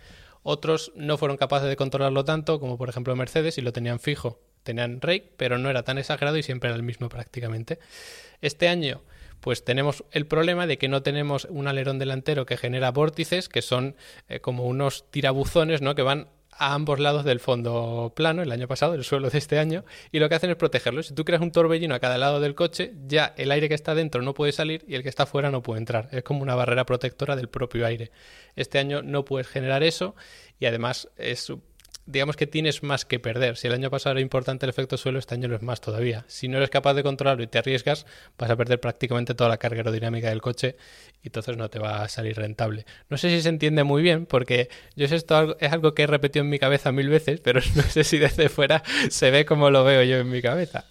Otros 0.47 0.93
no 0.95 1.17
fueron 1.17 1.39
capaces 1.39 1.71
de 1.71 1.75
controlarlo 1.75 2.25
tanto, 2.27 2.61
como 2.61 2.77
por 2.77 2.91
ejemplo 2.91 3.17
Mercedes, 3.17 3.57
y 3.57 3.63
lo 3.63 3.73
tenían 3.73 3.99
fijo. 3.99 4.43
Tenían 4.63 5.01
rake, 5.01 5.33
pero 5.39 5.57
no 5.57 5.71
era 5.71 5.85
tan 5.85 5.97
exagerado 5.97 6.37
y 6.37 6.43
siempre 6.43 6.69
era 6.69 6.77
el 6.77 6.83
mismo 6.83 7.09
prácticamente. 7.09 7.79
Este 8.43 8.69
año 8.69 9.03
pues 9.41 9.65
tenemos 9.65 10.05
el 10.11 10.27
problema 10.27 10.67
de 10.67 10.79
que 10.79 10.89
no 10.89 11.03
tenemos 11.03 11.47
un 11.51 11.69
alerón 11.69 11.99
delantero 11.99 12.47
que 12.47 12.57
genera 12.57 12.91
vórtices, 12.91 13.49
que 13.49 13.63
son 13.63 13.97
eh, 14.29 14.41
como 14.41 14.65
unos 14.65 15.11
tirabuzones, 15.11 15.83
¿no? 15.83 15.95
Que 15.95 16.03
van 16.03 16.29
a 16.57 16.75
ambos 16.75 17.01
lados 17.01 17.25
del 17.25 17.41
fondo 17.41 18.13
plano, 18.15 18.43
el 18.43 18.53
año 18.53 18.69
pasado, 18.69 18.95
el 18.95 19.05
suelo 19.05 19.31
de 19.31 19.39
este 19.39 19.59
año, 19.59 19.85
y 20.13 20.19
lo 20.19 20.29
que 20.29 20.37
hacen 20.37 20.51
es 20.51 20.57
protegerlo. 20.57 21.03
Si 21.03 21.15
tú 21.15 21.25
creas 21.25 21.43
un 21.43 21.53
torbellino 21.53 21.95
a 21.95 22.01
cada 22.01 22.19
lado 22.19 22.41
del 22.41 22.55
coche, 22.55 22.93
ya 23.07 23.35
el 23.37 23.51
aire 23.51 23.69
que 23.69 23.75
está 23.75 23.95
dentro 23.95 24.23
no 24.23 24.35
puede 24.35 24.53
salir 24.53 24.85
y 24.87 24.95
el 24.95 25.03
que 25.03 25.09
está 25.09 25.27
fuera 25.27 25.51
no 25.51 25.63
puede 25.63 25.81
entrar. 25.81 26.09
Es 26.13 26.23
como 26.23 26.43
una 26.43 26.55
barrera 26.55 26.87
protectora 26.87 27.37
del 27.37 27.49
propio 27.49 27.87
aire. 27.87 28.11
Este 28.57 28.79
año 28.79 29.03
no 29.03 29.25
puedes 29.25 29.49
generar 29.49 29.83
eso 29.83 30.15
y 30.59 30.67
además 30.67 31.09
es 31.17 31.53
digamos 32.07 32.37
que 32.37 32.47
tienes 32.47 32.83
más 32.83 33.05
que 33.05 33.19
perder. 33.19 33.57
Si 33.57 33.67
el 33.67 33.73
año 33.73 33.91
pasado 33.91 34.13
era 34.13 34.21
importante 34.21 34.67
el 34.67 34.71
efecto 34.71 34.97
suelo, 34.97 35.19
este 35.19 35.35
año 35.35 35.49
lo 35.49 35.57
es 35.57 35.63
más 35.63 35.81
todavía. 35.81 36.25
Si 36.29 36.49
no 36.49 36.59
eres 36.59 36.71
capaz 36.71 36.95
de 36.95 37.03
controlarlo 37.03 37.43
y 37.43 37.47
te 37.47 37.59
arriesgas, 37.59 38.07
vas 38.39 38.51
a 38.51 38.57
perder 38.57 38.81
prácticamente 38.81 39.35
toda 39.35 39.49
la 39.49 39.57
carga 39.57 39.79
aerodinámica 39.79 40.29
del 40.29 40.43
coche 40.43 40.77
y 41.23 41.29
entonces 41.29 41.57
no 41.57 41.71
te 41.71 41.79
va 41.79 42.03
a 42.03 42.09
salir 42.09 42.37
rentable. 42.37 42.85
No 43.09 43.17
sé 43.17 43.31
si 43.31 43.41
se 43.41 43.49
entiende 43.49 43.85
muy 43.85 44.03
bien, 44.03 44.27
porque 44.27 44.69
yo 44.97 45.09
sé 45.09 45.17
esto 45.17 45.57
es 45.59 45.73
algo 45.73 45.95
que 45.95 46.03
he 46.03 46.07
repetido 46.07 46.45
en 46.45 46.51
mi 46.51 46.59
cabeza 46.59 46.93
mil 46.93 47.09
veces, 47.09 47.41
pero 47.41 47.61
no 47.75 47.83
sé 47.83 48.05
si 48.05 48.19
desde 48.19 48.49
fuera 48.49 48.83
se 49.11 49.31
ve 49.31 49.45
como 49.45 49.71
lo 49.71 49.85
veo 49.85 50.03
yo 50.03 50.19
en 50.19 50.29
mi 50.29 50.43
cabeza. 50.43 50.85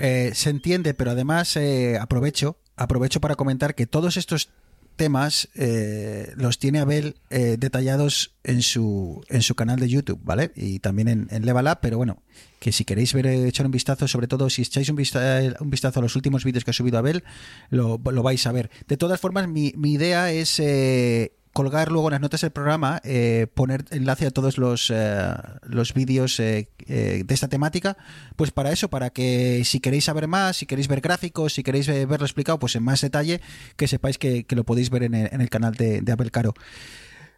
Eh, 0.00 0.32
se 0.34 0.50
entiende, 0.50 0.94
pero 0.94 1.12
además 1.12 1.56
eh, 1.56 1.96
aprovecho, 1.98 2.58
aprovecho 2.76 3.20
para 3.20 3.36
comentar 3.36 3.74
que 3.74 3.86
todos 3.86 4.16
estos 4.16 4.50
temas 4.96 5.48
eh, 5.54 6.32
los 6.36 6.58
tiene 6.58 6.80
Abel 6.80 7.16
eh, 7.30 7.56
detallados 7.58 8.34
en 8.44 8.62
su, 8.62 9.24
en 9.28 9.42
su 9.42 9.54
canal 9.54 9.78
de 9.80 9.88
YouTube, 9.88 10.20
¿vale? 10.22 10.52
Y 10.54 10.78
también 10.78 11.08
en, 11.08 11.28
en 11.30 11.44
pero 11.80 11.96
bueno, 11.96 12.22
que 12.58 12.72
si 12.72 12.84
queréis 12.84 13.12
ver, 13.12 13.26
echar 13.26 13.66
un 13.66 13.72
vistazo, 13.72 14.06
sobre 14.08 14.28
todo 14.28 14.48
si 14.48 14.62
echáis 14.62 14.88
un, 14.88 14.96
vista, 14.96 15.40
un 15.60 15.70
vistazo 15.70 16.00
a 16.00 16.02
los 16.02 16.16
últimos 16.16 16.44
vídeos 16.44 16.64
que 16.64 16.70
ha 16.70 16.74
subido 16.74 16.98
Abel, 16.98 17.24
lo, 17.70 18.00
lo 18.04 18.22
vais 18.22 18.46
a 18.46 18.52
ver. 18.52 18.70
De 18.86 18.96
todas 18.96 19.20
formas, 19.20 19.48
mi, 19.48 19.72
mi 19.76 19.92
idea 19.92 20.30
es 20.32 20.60
eh, 20.60 21.32
colgar 21.52 21.92
luego 21.92 22.08
en 22.08 22.12
las 22.12 22.20
notas 22.20 22.40
del 22.40 22.50
programa, 22.50 23.00
eh, 23.04 23.46
poner 23.54 23.84
enlace 23.90 24.26
a 24.26 24.30
todos 24.30 24.58
los, 24.58 24.90
eh, 24.90 25.34
los 25.62 25.94
vídeos 25.94 26.40
eh, 26.40 26.68
de 26.86 27.34
esta 27.34 27.48
temática, 27.48 27.96
pues 28.36 28.50
para 28.50 28.72
eso, 28.72 28.88
para 28.88 29.10
que 29.10 29.62
si 29.64 29.80
queréis 29.80 30.04
saber 30.04 30.28
más, 30.28 30.56
si 30.56 30.66
queréis 30.66 30.88
ver 30.88 31.00
gráficos, 31.00 31.52
si 31.54 31.62
queréis 31.62 31.86
verlo 31.86 32.24
explicado, 32.24 32.58
pues 32.58 32.74
en 32.76 32.82
más 32.82 33.00
detalle, 33.00 33.40
que 33.76 33.86
sepáis 33.86 34.18
que, 34.18 34.44
que 34.44 34.56
lo 34.56 34.64
podéis 34.64 34.90
ver 34.90 35.02
en 35.04 35.14
el, 35.14 35.50
canal 35.50 35.74
de, 35.74 36.00
de, 36.00 36.12
Abel 36.12 36.30
Caro. 36.30 36.54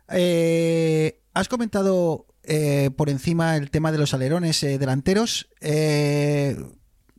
has 0.08 1.48
comentado 1.48 2.26
por 2.96 3.08
encima 3.08 3.56
el 3.56 3.70
tema 3.70 3.90
de 3.90 3.98
los 3.98 4.14
alerones 4.14 4.60
delanteros 4.60 5.48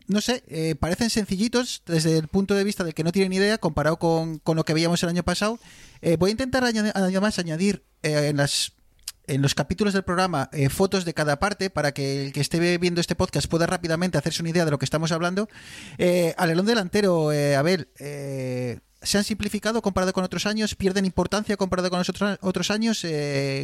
no 0.07 0.21
sé, 0.21 0.43
eh, 0.47 0.75
parecen 0.75 1.09
sencillitos 1.09 1.81
desde 1.85 2.17
el 2.17 2.27
punto 2.27 2.53
de 2.53 2.63
vista 2.63 2.83
del 2.83 2.93
que 2.93 3.03
no 3.03 3.11
tienen 3.11 3.33
idea 3.33 3.57
comparado 3.57 3.97
con, 3.97 4.39
con 4.39 4.55
lo 4.55 4.63
que 4.63 4.73
veíamos 4.73 5.01
el 5.03 5.09
año 5.09 5.23
pasado. 5.23 5.59
Eh, 6.01 6.17
voy 6.17 6.29
a 6.29 6.31
intentar 6.31 6.63
añadir, 6.63 6.91
además 6.95 7.39
añadir 7.39 7.83
eh, 8.03 8.27
en 8.29 8.37
las 8.37 8.73
en 9.27 9.41
los 9.41 9.55
capítulos 9.55 9.95
del 9.95 10.03
programa 10.03 10.51
fotos 10.69 11.03
de 11.03 11.15
cada 11.15 11.39
parte 11.39 11.71
para 11.71 11.93
que 11.93 12.27
el 12.27 12.31
que 12.31 12.41
esté 12.41 12.77
viendo 12.77 13.01
este 13.01 13.15
podcast 13.15 13.47
pueda 13.47 13.65
rápidamente 13.65 14.19
hacerse 14.19 14.43
una 14.43 14.51
idea 14.51 14.65
de 14.65 14.69
lo 14.69 14.77
que 14.77 14.85
estamos 14.85 15.11
hablando. 15.11 15.49
alerón 16.37 16.67
delantero, 16.67 17.31
Abel, 17.57 17.89
¿se 17.97 19.17
han 19.17 19.23
simplificado 19.23 19.81
comparado 19.81 20.13
con 20.13 20.23
otros 20.23 20.45
años? 20.45 20.75
¿Pierden 20.75 21.05
importancia 21.05 21.57
comparado 21.57 21.89
con 21.89 21.97
los 21.97 22.07
otros, 22.07 22.37
otros 22.41 22.69
años? 22.69 23.03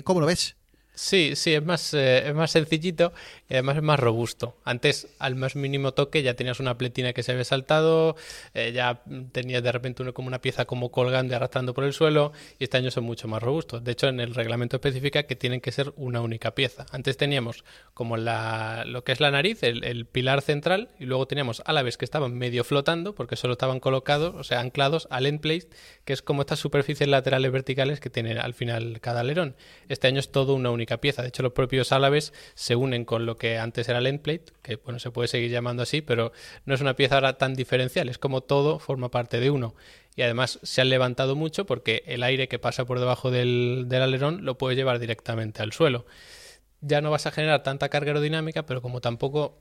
¿Cómo 0.04 0.20
lo 0.20 0.26
ves? 0.26 0.56
Sí, 1.02 1.36
sí, 1.36 1.56
es 1.56 1.66
más, 1.66 1.96
eh, 1.96 2.28
es 2.28 2.36
más 2.36 2.52
sencillito 2.52 3.12
y 3.50 3.56
además 3.56 3.78
es 3.78 3.82
más 3.82 4.00
robusto. 4.00 4.56
Antes, 4.64 5.08
al 5.18 5.36
más 5.36 5.56
mínimo 5.56 5.96
toque, 5.96 6.22
ya 6.22 6.36
tenías 6.36 6.60
una 6.60 6.78
pletina 6.78 7.12
que 7.12 7.24
se 7.24 7.32
había 7.32 7.44
saltado, 7.44 8.16
eh, 8.54 8.72
ya 8.72 9.02
tenías 9.32 9.64
de 9.64 9.72
repente 9.72 10.04
uno 10.04 10.14
como 10.14 10.28
una 10.28 10.42
pieza 10.42 10.66
como 10.66 10.92
colgando 10.92 11.34
y 11.34 11.36
arrastrando 11.36 11.74
por 11.74 11.86
el 11.86 11.94
suelo, 11.94 12.34
y 12.60 12.66
este 12.66 12.78
año 12.78 12.92
son 12.92 13.04
mucho 13.06 13.28
más 13.28 13.42
robustos. 13.42 13.84
De 13.84 13.94
hecho, 13.94 14.10
en 14.10 14.20
el 14.20 14.36
reglamento 14.36 14.78
especifica 14.78 15.24
que 15.24 15.36
tienen 15.36 15.60
que 15.60 15.72
ser 15.72 15.92
una 15.96 16.22
única 16.22 16.54
pieza. 16.54 16.86
Antes 16.92 17.18
teníamos 17.18 17.64
como 17.96 18.16
la, 18.16 18.84
lo 18.86 19.04
que 19.04 19.12
es 19.12 19.20
la 19.20 19.32
nariz, 19.32 19.64
el, 19.64 20.06
pilar 20.06 20.44
central, 20.44 20.90
y 21.00 21.06
luego 21.06 21.26
teníamos 21.26 21.64
alaves 21.66 21.98
que 21.98 22.06
estaban 22.06 22.36
medio 22.36 22.64
flotando, 22.64 23.16
porque 23.16 23.36
solo 23.36 23.54
estaban 23.54 23.80
colocados, 23.80 24.36
o 24.36 24.44
sea, 24.44 24.60
anclados 24.60 25.08
al 25.10 25.26
end 25.26 25.42
plate, 25.42 25.68
que 26.06 26.14
es 26.14 26.22
como 26.22 26.42
estas 26.42 26.60
superficies 26.60 27.10
laterales 27.10 27.52
verticales 27.52 28.00
que 28.00 28.12
tiene 28.12 28.38
al 28.38 28.54
final 28.54 29.02
cada 29.02 29.22
alerón. 29.22 29.56
Este 29.90 30.08
año 30.08 30.20
es 30.20 30.32
todo 30.32 30.54
una 30.54 30.70
única 30.70 30.91
pieza. 30.98 31.22
De 31.22 31.30
hecho, 31.30 31.44
los 31.44 31.54
propios 31.54 31.92
álabes 31.92 32.34
se 32.56 32.76
unen 32.76 33.06
con 33.06 33.26
lo 33.26 33.38
que 33.38 33.58
antes 33.58 33.88
era 33.88 34.00
el 34.00 34.08
end 34.08 34.22
plate, 34.22 34.46
que 34.62 34.76
bueno, 34.78 35.00
se 35.00 35.12
puede 35.12 35.28
seguir 35.28 35.52
llamando 35.52 35.84
así, 35.84 36.02
pero 36.02 36.32
no 36.66 36.74
es 36.76 36.82
una 36.82 36.96
pieza 36.96 37.16
ahora 37.16 37.38
tan 37.38 37.54
diferencial, 37.54 38.10
es 38.10 38.18
como 38.18 38.42
todo 38.42 38.80
forma 38.80 39.10
parte 39.10 39.40
de 39.40 39.52
uno. 39.52 39.76
Y 40.16 40.24
además 40.24 40.60
se 40.64 40.82
han 40.82 40.90
levantado 40.90 41.36
mucho 41.36 41.66
porque 41.66 42.04
el 42.06 42.24
aire 42.24 42.48
que 42.48 42.60
pasa 42.60 42.86
por 42.86 43.00
debajo 43.00 43.32
del, 43.32 43.86
del 43.88 44.02
alerón 44.02 44.44
lo 44.44 44.58
puede 44.58 44.76
llevar 44.76 45.00
directamente 45.00 45.62
al 45.62 45.72
suelo. 45.72 46.06
Ya 46.82 47.02
no 47.02 47.12
vas 47.12 47.28
a 47.28 47.32
generar 47.32 47.64
tanta 47.64 47.90
carga 47.90 48.10
aerodinámica, 48.10 48.66
pero 48.66 48.82
como 48.82 49.02
tampoco 49.02 49.60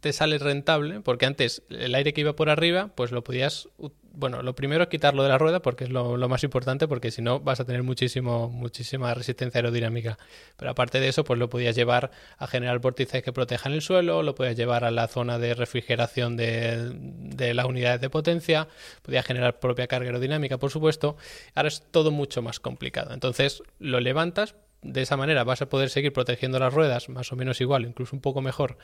te 0.00 0.12
sale 0.12 0.38
rentable, 0.38 1.00
porque 1.00 1.26
antes 1.26 1.62
el 1.68 1.94
aire 1.94 2.12
que 2.12 2.22
iba 2.22 2.34
por 2.34 2.48
arriba, 2.48 2.88
pues 2.94 3.12
lo 3.12 3.22
podías, 3.22 3.68
bueno, 4.12 4.42
lo 4.42 4.54
primero 4.54 4.84
es 4.84 4.88
quitarlo 4.88 5.22
de 5.22 5.28
la 5.28 5.38
rueda, 5.38 5.60
porque 5.60 5.84
es 5.84 5.90
lo, 5.90 6.16
lo 6.16 6.28
más 6.28 6.42
importante, 6.42 6.88
porque 6.88 7.10
si 7.10 7.20
no 7.20 7.40
vas 7.40 7.60
a 7.60 7.64
tener 7.64 7.82
muchísimo, 7.82 8.48
muchísima 8.48 9.12
resistencia 9.14 9.58
aerodinámica. 9.58 10.18
Pero 10.56 10.70
aparte 10.70 11.00
de 11.00 11.08
eso, 11.08 11.22
pues 11.24 11.38
lo 11.38 11.50
podías 11.50 11.76
llevar 11.76 12.10
a 12.38 12.46
generar 12.46 12.78
vórtices 12.78 13.22
que 13.22 13.32
protejan 13.32 13.72
el 13.72 13.82
suelo, 13.82 14.22
lo 14.22 14.34
podías 14.34 14.56
llevar 14.56 14.84
a 14.84 14.90
la 14.90 15.06
zona 15.06 15.38
de 15.38 15.54
refrigeración 15.54 16.36
de, 16.36 16.92
de 16.94 17.54
las 17.54 17.66
unidades 17.66 18.00
de 18.00 18.08
potencia, 18.10 18.68
podías 19.02 19.26
generar 19.26 19.60
propia 19.60 19.86
carga 19.86 20.06
aerodinámica, 20.06 20.58
por 20.58 20.70
supuesto. 20.70 21.16
Ahora 21.54 21.68
es 21.68 21.82
todo 21.90 22.10
mucho 22.10 22.40
más 22.40 22.58
complicado. 22.58 23.12
Entonces 23.12 23.62
lo 23.78 24.00
levantas, 24.00 24.54
de 24.82 25.02
esa 25.02 25.16
manera 25.16 25.44
vas 25.44 25.60
a 25.62 25.68
poder 25.68 25.90
seguir 25.90 26.12
protegiendo 26.12 26.58
las 26.58 26.72
ruedas 26.72 27.08
más 27.08 27.32
o 27.32 27.36
menos 27.36 27.60
igual, 27.60 27.84
incluso 27.84 28.16
un 28.16 28.22
poco 28.22 28.40
mejor, 28.40 28.78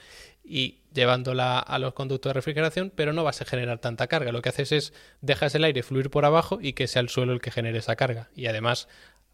y 0.45 0.81
llevándola 0.93 1.59
a 1.59 1.79
los 1.79 1.95
conductos 1.95 2.31
de 2.31 2.35
refrigeración, 2.35 2.93
pero 2.95 3.13
no 3.13 3.25
vas 3.25 3.41
a 3.41 3.45
generar 3.45 3.79
tanta 3.79 4.07
carga. 4.07 4.33
Lo 4.33 4.43
que 4.43 4.51
haces 4.51 4.73
es 4.73 4.93
dejas 5.21 5.55
el 5.55 5.65
aire 5.65 5.83
fluir 5.83 6.11
por 6.11 6.25
abajo 6.25 6.59
y 6.61 6.75
que 6.75 6.87
sea 6.87 7.01
el 7.01 7.09
suelo 7.09 7.33
el 7.33 7.41
que 7.41 7.51
genere 7.51 7.79
esa 7.79 7.97
carga. 7.97 8.29
Y 8.35 8.47
además, 8.47 8.89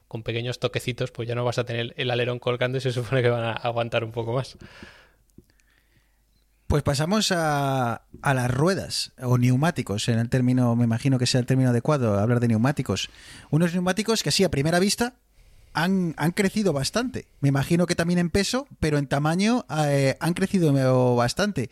con 0.06 0.22
pequeños 0.22 0.60
toquecitos, 0.60 1.10
pues 1.10 1.28
ya 1.28 1.34
no 1.34 1.44
vas 1.44 1.58
a 1.58 1.64
tener 1.64 1.94
el 1.96 2.10
alerón 2.10 2.38
colgando 2.38 2.78
y 2.78 2.80
se 2.80 2.92
supone 2.92 3.22
que 3.22 3.30
van 3.30 3.44
a 3.44 3.52
aguantar 3.52 4.04
un 4.04 4.12
poco 4.12 4.32
más. 4.32 4.56
Pues 6.68 6.82
pasamos 6.82 7.32
a, 7.32 8.06
a 8.22 8.34
las 8.34 8.50
ruedas 8.50 9.12
o 9.20 9.36
neumáticos, 9.36 10.08
en 10.08 10.18
el 10.18 10.30
término, 10.30 10.74
me 10.74 10.84
imagino 10.84 11.18
que 11.18 11.26
sea 11.26 11.40
el 11.40 11.44
término 11.44 11.68
adecuado, 11.68 12.18
hablar 12.18 12.40
de 12.40 12.48
neumáticos. 12.48 13.10
Unos 13.50 13.74
neumáticos 13.74 14.22
que 14.22 14.30
sí, 14.30 14.42
a 14.42 14.50
primera 14.50 14.78
vista, 14.78 15.16
han, 15.74 16.14
han 16.16 16.32
crecido 16.32 16.72
bastante. 16.72 17.26
Me 17.40 17.48
imagino 17.48 17.86
que 17.86 17.94
también 17.94 18.18
en 18.18 18.30
peso, 18.30 18.66
pero 18.80 18.98
en 18.98 19.06
tamaño 19.06 19.64
eh, 19.86 20.16
han 20.20 20.34
crecido 20.34 20.72
bastante. 21.16 21.70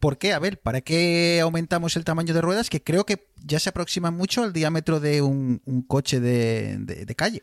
¿Por 0.00 0.18
qué? 0.18 0.32
A 0.32 0.38
ver, 0.38 0.60
¿para 0.60 0.80
qué 0.80 1.40
aumentamos 1.42 1.96
el 1.96 2.04
tamaño 2.04 2.32
de 2.34 2.40
ruedas? 2.40 2.70
Que 2.70 2.82
creo 2.82 3.04
que 3.04 3.26
ya 3.44 3.58
se 3.58 3.70
aproximan 3.70 4.14
mucho 4.14 4.44
al 4.44 4.52
diámetro 4.52 5.00
de 5.00 5.22
un, 5.22 5.60
coche 5.88 6.20
de, 6.20 6.76
de- 6.78 7.04
calle. 7.16 7.42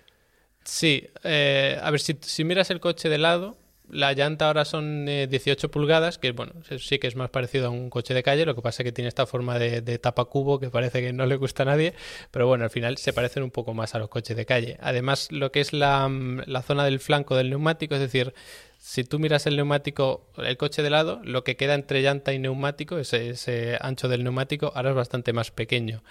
Sí, 0.63 1.07
eh, 1.23 1.77
a 1.81 1.91
ver, 1.91 1.99
si 2.21 2.43
miras 2.43 2.69
el 2.71 2.79
coche 2.79 3.09
de 3.09 3.17
lado, 3.17 3.57
la 3.89 4.13
llanta 4.13 4.47
ahora 4.47 4.65
son 4.65 5.07
eh, 5.07 5.27
18 5.27 5.69
pulgadas, 5.69 6.17
que 6.17 6.31
bueno, 6.31 6.53
sí 6.79 6.99
que 6.99 7.07
es 7.07 7.15
más 7.15 7.29
parecido 7.29 7.67
a 7.67 7.69
un 7.69 7.89
coche 7.89 8.13
de 8.13 8.23
calle, 8.23 8.45
lo 8.45 8.55
que 8.55 8.61
pasa 8.61 8.83
es 8.83 8.85
que 8.85 8.91
tiene 8.91 9.07
esta 9.07 9.25
forma 9.25 9.59
de, 9.59 9.81
tapa 9.99 10.25
cubo 10.25 10.59
que 10.59 10.69
parece 10.69 11.01
que 11.01 11.13
no 11.13 11.25
le 11.25 11.35
gusta 11.35 11.63
a 11.63 11.65
nadie, 11.65 11.93
pero 12.31 12.47
bueno, 12.47 12.63
al 12.63 12.69
final 12.69 12.97
se 12.97 13.13
parecen 13.13 13.43
un 13.43 13.51
poco 13.51 13.73
más 13.73 13.95
a 13.95 13.99
los 13.99 14.09
coches 14.09 14.35
de 14.35 14.45
calle. 14.45 14.77
Además, 14.81 15.31
lo 15.31 15.51
que 15.51 15.61
es 15.61 15.73
la, 15.73 16.07
mm, 16.07 16.43
zona 16.63 16.85
del 16.85 16.99
flanco 16.99 17.35
del 17.35 17.49
neumático, 17.49 17.95
es 17.95 18.01
decir, 18.01 18.33
si 18.77 19.03
tú 19.03 19.19
miras 19.19 19.47
el 19.47 19.55
neumático, 19.55 20.29
el 20.37 20.57
coche 20.57 20.81
de 20.81 20.89
lado, 20.89 21.21
lo 21.23 21.43
que 21.43 21.55
queda 21.55 21.73
entre 21.73 22.01
llanta 22.01 22.33
y 22.33 22.39
neumático, 22.39 22.97
ese 22.97 23.77
ancho 23.81 24.07
del 24.07 24.23
neumático, 24.23 24.71
ahora 24.75 24.91
es 24.91 24.95
bastante 24.95 25.33
más 25.33 25.51
pequeño. 25.51 26.03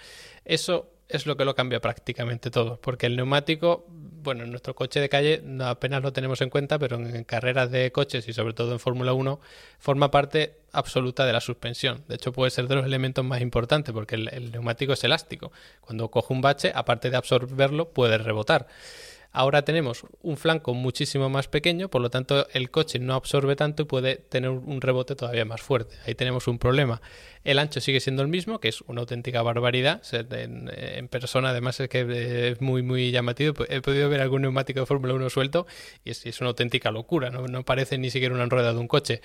Eso 0.43 0.91
es 1.07 1.25
lo 1.25 1.37
que 1.37 1.45
lo 1.45 1.55
cambia 1.55 1.79
prácticamente 1.79 2.49
todo, 2.51 2.79
porque 2.81 3.05
el 3.05 3.15
neumático, 3.15 3.85
bueno, 4.25 4.43
en 4.43 4.49
nuestro 4.49 4.75
coche 4.75 4.99
de 4.99 5.07
calle 5.07 5.41
apenas 5.61 6.01
lo 6.03 6.11
tenemos 6.11 6.41
en 6.41 6.49
cuenta, 6.49 6.77
pero 6.77 6.97
en, 6.97 7.23
carreras 7.23 7.71
de 7.71 7.91
coches 7.93 8.27
y 8.27 8.33
sobre 8.33 8.53
todo 8.53 8.73
en 8.73 8.79
Fórmula 8.79 9.13
1 9.13 9.39
forma 9.79 10.11
parte 10.11 10.57
absoluta 10.73 11.25
de 11.25 11.31
la 11.31 11.39
suspensión. 11.39 12.03
De 12.09 12.15
hecho, 12.15 12.33
puede 12.33 12.51
ser 12.51 12.67
de 12.67 12.75
los 12.75 12.85
elementos 12.85 13.23
más 13.23 13.39
importantes, 13.39 13.93
porque 13.93 14.15
el, 14.15 14.27
el 14.33 14.51
neumático 14.51 14.91
es 14.91 15.03
elástico. 15.05 15.53
Cuando 15.79 16.11
coge 16.11 16.33
un 16.33 16.41
bache, 16.41 16.73
aparte 16.75 17.09
de 17.09 17.15
absorberlo, 17.15 17.89
puede 17.89 18.17
rebotar. 18.17 18.67
Ahora 19.35 19.65
tenemos 19.65 20.05
un 20.21 20.37
flanco 20.37 20.73
muchísimo 20.73 21.29
más 21.29 21.49
pequeño, 21.49 21.89
por 21.89 22.01
lo 22.01 22.09
tanto 22.09 22.47
el 22.53 22.71
coche 22.71 22.99
no 22.99 23.15
absorbe 23.15 23.57
tanto 23.57 23.83
y 23.83 23.85
puede 23.85 24.15
tener 24.15 24.49
un 24.49 24.79
rebote 24.79 25.13
todavía 25.13 25.43
más 25.43 25.61
fuerte. 25.61 25.97
Ahí 26.07 26.15
tenemos 26.15 26.47
un 26.47 26.57
problema. 26.57 27.01
El 27.43 27.59
ancho 27.59 27.81
sigue 27.81 27.99
siendo 27.99 28.21
el 28.21 28.29
mismo, 28.29 28.61
que 28.61 28.69
es 28.69 28.79
una 28.87 29.01
auténtica 29.01 29.41
barbaridad. 29.41 30.01
En, 30.13 31.09
persona, 31.09 31.49
además, 31.49 31.77
es 31.81 31.89
que 31.89 31.99
eh, 31.99 32.51
es 32.51 32.61
muy, 32.61 32.81
muy 32.81 33.11
llamativo. 33.11 33.65
He 33.67 33.81
podido 33.81 34.07
ver 34.07 34.21
algún 34.21 34.43
neumático 34.43 34.79
de 34.79 34.85
Fórmula 34.85 35.13
1 35.13 35.29
suelto 35.29 35.67
y 36.05 36.11
es, 36.11 36.25
es 36.25 36.39
una 36.39 36.51
auténtica 36.51 36.89
locura. 36.91 37.29
¿no? 37.29 37.45
no 37.45 37.65
parece 37.65 37.97
ni 37.97 38.11
siquiera 38.11 38.33
una 38.33 38.45
rueda 38.45 38.71
de 38.71 38.79
un 38.79 38.87
coche. 38.87 39.19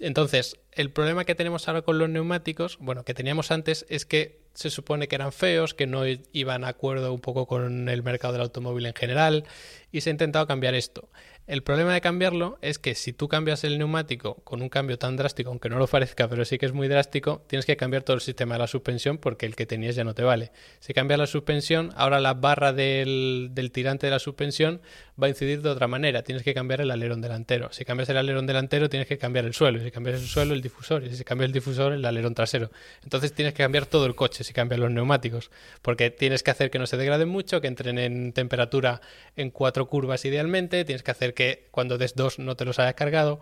Entonces, 0.00 0.56
el 0.72 0.90
problema 0.90 1.24
que 1.24 1.34
tenemos 1.34 1.68
ahora 1.68 1.82
con 1.82 1.98
los 1.98 2.08
neumáticos, 2.08 2.78
bueno, 2.80 3.04
que 3.04 3.14
teníamos 3.14 3.50
antes, 3.50 3.86
es 3.88 4.06
que 4.06 4.40
se 4.54 4.70
supone 4.70 5.08
que 5.08 5.14
eran 5.14 5.32
feos, 5.32 5.74
que 5.74 5.86
no 5.86 6.02
iban 6.32 6.64
a 6.64 6.68
acuerdo 6.68 7.12
un 7.12 7.20
poco 7.20 7.46
con 7.46 7.88
el 7.88 8.02
mercado 8.02 8.32
del 8.32 8.42
automóvil 8.42 8.86
en 8.86 8.94
general, 8.94 9.44
y 9.92 10.00
se 10.00 10.10
ha 10.10 10.12
intentado 10.12 10.46
cambiar 10.46 10.74
esto. 10.74 11.08
El 11.50 11.64
problema 11.64 11.92
de 11.92 12.00
cambiarlo 12.00 12.60
es 12.62 12.78
que 12.78 12.94
si 12.94 13.12
tú 13.12 13.26
cambias 13.26 13.64
el 13.64 13.76
neumático 13.76 14.36
con 14.44 14.62
un 14.62 14.68
cambio 14.68 15.00
tan 15.00 15.16
drástico, 15.16 15.50
aunque 15.50 15.68
no 15.68 15.80
lo 15.80 15.88
parezca, 15.88 16.28
pero 16.28 16.44
sí 16.44 16.58
que 16.58 16.66
es 16.66 16.72
muy 16.72 16.86
drástico, 16.86 17.42
tienes 17.48 17.66
que 17.66 17.76
cambiar 17.76 18.04
todo 18.04 18.14
el 18.14 18.20
sistema 18.20 18.54
de 18.54 18.60
la 18.60 18.68
suspensión 18.68 19.18
porque 19.18 19.46
el 19.46 19.56
que 19.56 19.66
tenías 19.66 19.96
ya 19.96 20.04
no 20.04 20.14
te 20.14 20.22
vale. 20.22 20.52
Si 20.78 20.94
cambias 20.94 21.18
la 21.18 21.26
suspensión, 21.26 21.90
ahora 21.96 22.20
la 22.20 22.34
barra 22.34 22.72
del, 22.72 23.50
tirante 23.72 24.06
de 24.06 24.12
la 24.12 24.20
suspensión 24.20 24.80
va 25.20 25.26
a 25.26 25.30
incidir 25.30 25.60
de 25.60 25.70
otra 25.70 25.88
manera. 25.88 26.22
Tienes 26.22 26.44
que 26.44 26.54
cambiar 26.54 26.82
el 26.82 26.90
alerón 26.92 27.20
delantero. 27.20 27.72
Si 27.72 27.84
cambias 27.84 28.08
el 28.10 28.18
alerón 28.18 28.46
delantero, 28.46 28.88
tienes 28.88 29.08
que 29.08 29.18
cambiar 29.18 29.44
el 29.44 29.52
suelo. 29.52 29.82
Si 29.82 29.90
cambias 29.90 30.20
el 30.20 30.28
suelo, 30.28 30.54
el 30.54 30.62
difusor. 30.62 31.02
Y 31.02 31.12
si 31.16 31.24
cambias 31.24 31.48
el 31.48 31.52
difusor, 31.52 31.94
el 31.94 32.04
alerón 32.04 32.32
trasero. 32.32 32.70
Entonces 33.02 33.32
tienes 33.32 33.54
que 33.54 33.64
cambiar 33.64 33.86
todo 33.86 34.06
el 34.06 34.14
coche 34.14 34.44
si 34.44 34.52
cambias 34.52 34.78
los 34.78 34.92
neumáticos. 34.92 35.50
Porque 35.82 36.10
tienes 36.10 36.44
que 36.44 36.52
hacer 36.52 36.70
que 36.70 36.78
no 36.78 36.86
se 36.86 36.96
degraden 36.96 37.28
mucho, 37.28 37.60
que 37.60 37.66
entren 37.66 37.98
en 37.98 38.32
temperatura 38.32 39.00
en 39.34 39.50
cuatro 39.50 39.88
curvas 39.88 40.24
idealmente. 40.24 40.84
Tienes 40.84 41.02
que 41.02 41.10
hacer 41.10 41.34
que 41.34 41.39
cuando 41.70 41.98
des 41.98 42.14
dos 42.14 42.38
no 42.38 42.56
te 42.56 42.64
los 42.64 42.78
hayas 42.78 42.94
cargado. 42.94 43.40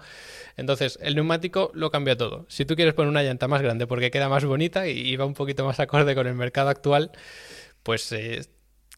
Entonces, 0.56 0.98
el 1.02 1.14
neumático 1.14 1.70
lo 1.74 1.90
cambia 1.90 2.16
todo. 2.16 2.46
Si 2.48 2.64
tú 2.64 2.76
quieres 2.76 2.94
poner 2.94 3.10
una 3.10 3.22
llanta 3.22 3.48
más 3.48 3.62
grande 3.62 3.86
porque 3.86 4.10
queda 4.10 4.28
más 4.28 4.44
bonita 4.44 4.86
y 4.88 5.16
va 5.16 5.24
un 5.24 5.34
poquito 5.34 5.64
más 5.64 5.80
acorde 5.80 6.14
con 6.14 6.26
el 6.26 6.34
mercado 6.34 6.68
actual, 6.68 7.12
pues 7.82 8.12
eh, 8.12 8.42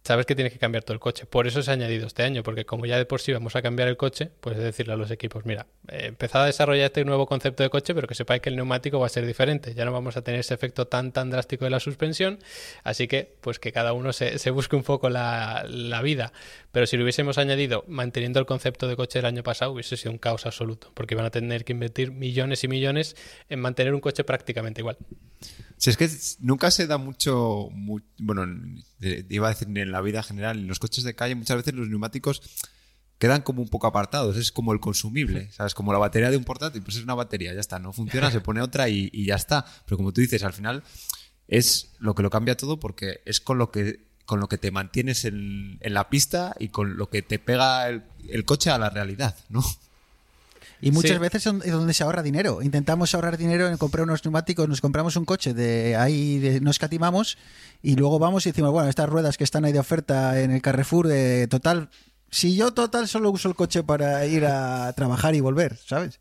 sabes 0.02 0.24
que 0.26 0.34
tienes 0.34 0.52
que 0.52 0.58
cambiar 0.58 0.82
todo 0.82 0.94
el 0.94 1.00
coche. 1.00 1.26
Por 1.26 1.46
eso 1.46 1.62
se 1.62 1.70
ha 1.70 1.74
añadido 1.74 2.06
este 2.06 2.22
año, 2.22 2.42
porque 2.42 2.64
como 2.64 2.86
ya 2.86 2.96
de 2.96 3.04
por 3.04 3.20
sí 3.20 3.32
vamos 3.32 3.54
a 3.56 3.62
cambiar 3.62 3.88
el 3.88 3.96
coche, 3.96 4.30
pues 4.40 4.56
es 4.56 4.62
decirle 4.64 4.94
a 4.94 4.96
los 4.96 5.10
equipos, 5.10 5.44
mira, 5.44 5.66
eh, 5.88 6.06
empezad 6.06 6.42
a 6.42 6.46
desarrollar 6.46 6.86
este 6.86 7.04
nuevo 7.04 7.26
concepto 7.26 7.62
de 7.62 7.70
coche, 7.70 7.94
pero 7.94 8.08
que 8.08 8.14
sepáis 8.14 8.40
que 8.40 8.48
el 8.48 8.56
neumático 8.56 8.98
va 8.98 9.06
a 9.06 9.10
ser 9.10 9.26
diferente. 9.26 9.74
Ya 9.74 9.84
no 9.84 9.92
vamos 9.92 10.16
a 10.16 10.22
tener 10.22 10.40
ese 10.40 10.54
efecto 10.54 10.86
tan 10.86 11.12
tan 11.12 11.30
drástico 11.30 11.64
de 11.64 11.70
la 11.70 11.80
suspensión, 11.80 12.38
así 12.82 13.08
que 13.08 13.34
pues 13.40 13.58
que 13.58 13.72
cada 13.72 13.92
uno 13.92 14.12
se, 14.12 14.38
se 14.38 14.50
busque 14.50 14.74
un 14.76 14.82
poco 14.84 15.10
la, 15.10 15.64
la 15.68 16.00
vida. 16.02 16.32
Pero 16.72 16.86
si 16.86 16.96
lo 16.96 17.02
hubiésemos 17.02 17.36
añadido 17.38 17.84
manteniendo 17.88 18.40
el 18.40 18.46
concepto 18.46 18.88
de 18.88 18.96
coche 18.96 19.18
del 19.18 19.26
año 19.26 19.42
pasado, 19.42 19.72
hubiese 19.72 19.96
sido 19.96 20.12
un 20.12 20.18
caos 20.18 20.46
absoluto, 20.46 20.90
porque 20.94 21.14
iban 21.14 21.26
a 21.26 21.30
tener 21.30 21.64
que 21.64 21.72
invertir 21.72 22.10
millones 22.12 22.64
y 22.64 22.68
millones 22.68 23.16
en 23.48 23.60
mantener 23.60 23.92
un 23.92 24.00
coche 24.00 24.24
prácticamente 24.24 24.80
igual. 24.80 24.96
Si 25.76 25.90
es 25.90 25.96
que 25.96 26.08
nunca 26.40 26.70
se 26.70 26.86
da 26.86 26.98
mucho, 26.98 27.68
mu- 27.72 28.00
bueno, 28.18 28.46
iba 29.00 29.46
a 29.46 29.50
decir 29.50 29.68
en 29.76 29.92
la 29.92 30.00
vida 30.00 30.22
general, 30.22 30.58
en 30.58 30.68
los 30.68 30.78
coches 30.78 31.04
de 31.04 31.14
calle 31.14 31.34
muchas 31.34 31.56
veces 31.56 31.74
los 31.74 31.88
neumáticos 31.88 32.42
quedan 33.18 33.42
como 33.42 33.62
un 33.62 33.68
poco 33.68 33.86
apartados, 33.86 34.36
es 34.36 34.50
como 34.50 34.72
el 34.72 34.80
consumible, 34.80 35.50
¿sabes? 35.52 35.74
Como 35.74 35.92
la 35.92 35.98
batería 35.98 36.30
de 36.30 36.38
un 36.38 36.44
portátil, 36.44 36.82
pues 36.82 36.96
es 36.96 37.02
una 37.02 37.14
batería, 37.14 37.52
ya 37.52 37.60
está, 37.60 37.78
no 37.78 37.92
funciona, 37.92 38.30
se 38.30 38.40
pone 38.40 38.62
otra 38.62 38.88
y, 38.88 39.10
y 39.12 39.26
ya 39.26 39.34
está. 39.34 39.64
Pero 39.84 39.98
como 39.98 40.12
tú 40.12 40.22
dices, 40.22 40.42
al 40.42 40.54
final 40.54 40.82
es 41.46 41.90
lo 41.98 42.14
que 42.14 42.22
lo 42.22 42.30
cambia 42.30 42.56
todo 42.56 42.80
porque 42.80 43.20
es 43.26 43.40
con 43.40 43.58
lo 43.58 43.70
que 43.70 44.08
con 44.24 44.38
lo 44.38 44.48
que 44.48 44.58
te 44.58 44.70
mantienes 44.70 45.24
en, 45.24 45.78
en 45.80 45.92
la 45.92 46.08
pista 46.08 46.54
y 46.60 46.68
con 46.68 46.96
lo 46.96 47.10
que 47.10 47.20
te 47.20 47.40
pega 47.40 47.88
el, 47.88 48.04
el 48.28 48.44
coche 48.44 48.70
a 48.70 48.78
la 48.78 48.88
realidad, 48.88 49.36
¿no? 49.48 49.60
Y 50.82 50.90
muchas 50.92 51.12
Sí. 51.12 51.18
veces 51.18 51.46
es 51.46 51.72
donde 51.72 51.92
se 51.94 52.02
ahorra 52.04 52.22
dinero. 52.22 52.62
Intentamos 52.62 53.14
ahorrar 53.14 53.36
dinero 53.36 53.68
en 53.68 53.76
comprar 53.76 54.04
unos 54.04 54.24
neumáticos, 54.24 54.68
nos 54.68 54.80
compramos 54.80 55.16
un 55.16 55.24
coche, 55.24 55.52
de 55.54 55.96
ahí 55.96 56.38
de- 56.38 56.60
nos 56.60 56.78
catimamos 56.78 57.36
y 57.82 57.96
luego 57.96 58.18
vamos 58.18 58.46
y 58.46 58.50
decimos, 58.50 58.70
bueno, 58.72 58.88
estas 58.88 59.08
ruedas 59.08 59.36
que 59.36 59.44
están 59.44 59.64
ahí 59.64 59.72
de 59.72 59.78
oferta 59.80 60.40
en 60.40 60.50
el 60.50 60.62
Carrefour, 60.62 61.06
de 61.06 61.46
total, 61.48 61.88
Si 62.32 62.54
yo 62.54 62.72
total 62.72 63.08
solo 63.08 63.28
uso 63.32 63.48
el 63.48 63.56
coche 63.56 63.82
para 63.82 64.24
ir 64.24 64.44
a 64.46 64.92
trabajar 64.92 65.34
y 65.34 65.40
volver, 65.40 65.76
¿sabes? 65.84 66.20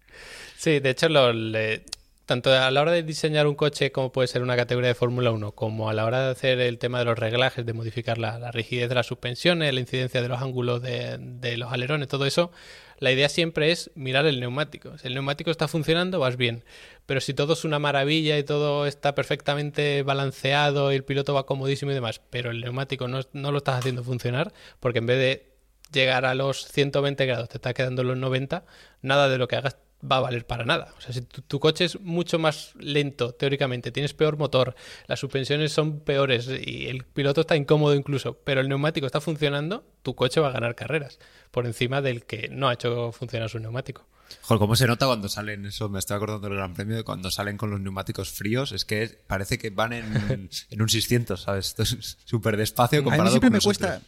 Sí, 0.58 0.80
de 0.80 0.89
hecho, 0.89 1.08
lo- 1.08 1.32
le- 1.34 1.86
tanto 2.26 2.52
a 2.52 2.72
la 2.72 2.82
hora 2.82 2.91
de 2.91 3.04
diseñar 3.04 3.45
un 3.45 3.54
coche 3.54 3.91
como 3.91 4.12
puede 4.12 4.28
ser 4.28 4.41
una 4.41 4.56
categoría 4.56 4.88
de 4.88 4.95
Fórmula 4.95 5.30
1, 5.30 5.52
como 5.52 5.88
a 5.88 5.93
la 5.93 6.06
hora 6.06 6.26
de 6.26 6.32
hacer 6.32 6.60
el 6.62 6.80
tema 6.80 6.98
de 6.98 7.06
los 7.06 7.17
reglajes, 7.19 7.63
de 7.63 7.74
modificar 7.74 8.17
la, 8.17 8.39
la 8.39 8.52
rigidez 8.52 8.89
de 8.89 8.95
las 8.95 9.06
suspensiones, 9.06 9.72
la 9.72 9.80
incidencia 9.82 10.19
de 10.24 10.30
los 10.30 10.41
ángulos 10.41 10.82
de, 10.82 11.17
de 11.19 11.58
los 11.58 11.72
alerones, 11.72 12.08
todo 12.08 12.26
eso, 12.26 12.52
la 13.00 13.12
idea 13.12 13.30
siempre 13.30 13.72
es 13.72 13.92
mirar 13.96 14.26
el 14.26 14.40
neumático. 14.40 14.98
Si 14.98 15.08
el 15.08 15.14
neumático 15.14 15.52
está 15.52 15.68
funcionando, 15.68 16.20
vas 16.20 16.38
bien. 16.38 16.64
Pero 17.06 17.22
si 17.22 17.34
todo 17.34 17.54
es 17.54 17.64
una 17.66 17.80
maravilla 17.80 18.38
y 18.38 18.44
todo 18.44 18.86
está 18.86 19.16
perfectamente 19.16 20.04
balanceado 20.04 20.92
y 20.92 20.96
el 20.96 21.04
piloto 21.04 21.34
va 21.34 21.46
comodísimo 21.46 21.92
y 21.92 21.96
demás, 21.96 22.22
pero 22.30 22.52
el 22.52 22.62
neumático 22.62 23.08
no, 23.08 23.22
lo 23.34 23.58
estás 23.58 23.80
haciendo 23.80 24.04
funcionar, 24.04 24.54
porque 24.80 25.00
en 25.00 25.06
vez 25.08 25.18
de 25.18 25.50
llegar 25.92 26.26
a 26.26 26.36
los 26.36 26.66
120 26.68 27.26
grados, 27.26 27.50
te 27.50 27.58
está 27.58 27.74
quedando 27.74 28.04
los 28.04 28.18
90, 28.18 28.66
nada 29.02 29.30
de 29.30 29.38
lo 29.38 29.48
que 29.48 29.56
hagas 29.56 29.78
va 30.02 30.18
a 30.18 30.22
valer 30.22 30.46
para 30.46 30.66
nada. 30.66 30.94
O 30.98 31.02
sea, 31.02 31.14
si 31.14 31.22
tu, 31.22 31.42
tu 31.42 31.60
coche 31.60 31.86
es 31.86 32.00
mucho 32.00 32.40
más 32.40 32.74
lento, 32.80 33.34
teóricamente, 33.34 33.92
tienes 33.92 34.14
peor 34.14 34.38
motor, 34.38 34.76
las 35.08 35.20
suspensiones 35.20 35.72
son 35.72 36.00
peores 36.00 36.50
y 36.50 36.88
el 36.88 37.04
piloto 37.06 37.42
está 37.42 37.56
incómodo 37.56 37.96
incluso, 37.96 38.38
pero 38.44 38.62
el 38.62 38.70
neumático 38.70 39.06
está 39.06 39.22
funcionando, 39.22 39.84
tu 40.04 40.16
coche 40.16 40.40
va 40.40 40.50
a 40.50 40.52
ganar 40.52 40.76
carreras 40.76 41.20
por 41.52 41.66
encima 41.66 42.02
del 42.02 42.26
que 42.26 42.48
no 42.50 42.70
ha 42.70 42.74
hecho 42.74 43.12
funcionar 43.12 43.50
su 43.50 43.60
neumático. 43.60 44.06
Joder, 44.42 44.60
¿cómo 44.60 44.76
se 44.76 44.86
nota 44.86 45.08
cuando 45.08 45.28
salen 45.28 45.66
eso? 45.66 45.90
Me 45.90 45.98
estoy 45.98 46.16
acordando 46.18 46.48
del 46.48 46.56
Gran 46.58 46.76
Premio 46.76 46.96
de 46.98 47.04
cuando 47.04 47.32
salen 47.32 47.58
con 47.58 47.72
los 47.72 47.82
neumáticos 47.82 48.30
fríos. 48.30 48.72
Es 48.72 48.86
que 48.86 49.20
parece 49.26 49.58
que 49.58 49.72
van 49.72 49.92
en, 49.92 50.50
en 50.70 50.82
un 50.82 50.88
600, 50.88 51.42
¿sabes? 51.42 51.70
Esto 51.70 51.82
es 51.82 52.18
súper 52.26 52.56
despacio 52.56 53.00
A 53.00 53.02
mí 53.02 53.06
comparado 53.06 53.32
siempre 53.32 53.48
con 53.48 53.54
me 53.54 53.58
nosotros. 53.58 53.78
cuesta, 53.90 54.02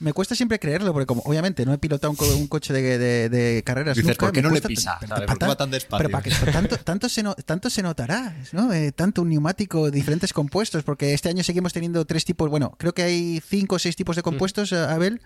me 0.00 0.12
cuesta 0.12 0.34
siempre 0.34 0.58
creerlo, 0.58 0.92
porque 0.92 1.06
como 1.06 1.22
obviamente 1.24 1.64
no 1.66 1.72
he 1.72 1.78
pilotado 1.78 2.10
un, 2.10 2.16
co- 2.16 2.36
un 2.36 2.46
coche 2.46 2.72
de, 2.72 2.98
de- 2.98 3.28
de 3.28 3.62
carreras 3.64 3.96
Dices, 3.96 4.10
nunca, 4.10 4.26
¿por 4.26 4.32
qué 4.32 4.42
no 4.42 4.50
le 4.50 4.60
pisa? 4.60 4.98
pa- 5.00 5.26
¿Por 5.26 5.38
qué 5.38 5.46
va 5.46 5.56
tan 5.56 5.70
despacio? 5.70 5.98
Pero 5.98 6.10
para 6.10 6.22
que 6.22 6.30
tanto, 6.52 6.76
tanto, 6.78 7.08
se 7.08 7.22
no- 7.22 7.34
tanto 7.34 7.68
se 7.70 7.82
notará, 7.82 8.36
¿no? 8.52 8.72
Eh, 8.72 8.92
tanto 8.92 9.22
un 9.22 9.28
neumático, 9.30 9.90
diferentes 9.90 10.32
compuestos, 10.32 10.84
porque 10.84 11.14
este 11.14 11.28
año 11.28 11.42
seguimos 11.42 11.72
teniendo 11.72 12.04
tres 12.04 12.24
tipos, 12.24 12.48
bueno, 12.48 12.74
creo 12.78 12.94
que 12.94 13.02
hay 13.02 13.42
cinco 13.46 13.76
o 13.76 13.78
seis 13.78 13.96
tipos 13.96 14.14
de 14.16 14.22
compuestos, 14.22 14.72
eh, 14.72 14.76
Abel, 14.78 15.20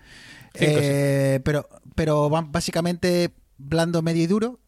Cinco, 0.55 0.79
Eh, 0.81 1.39
pero, 1.43 1.67
pero 1.95 2.29
van 2.29 2.51
básicamente 2.51 3.31
blando, 3.57 4.01
medio 4.01 4.23
y 4.23 4.27
duro. 4.27 4.59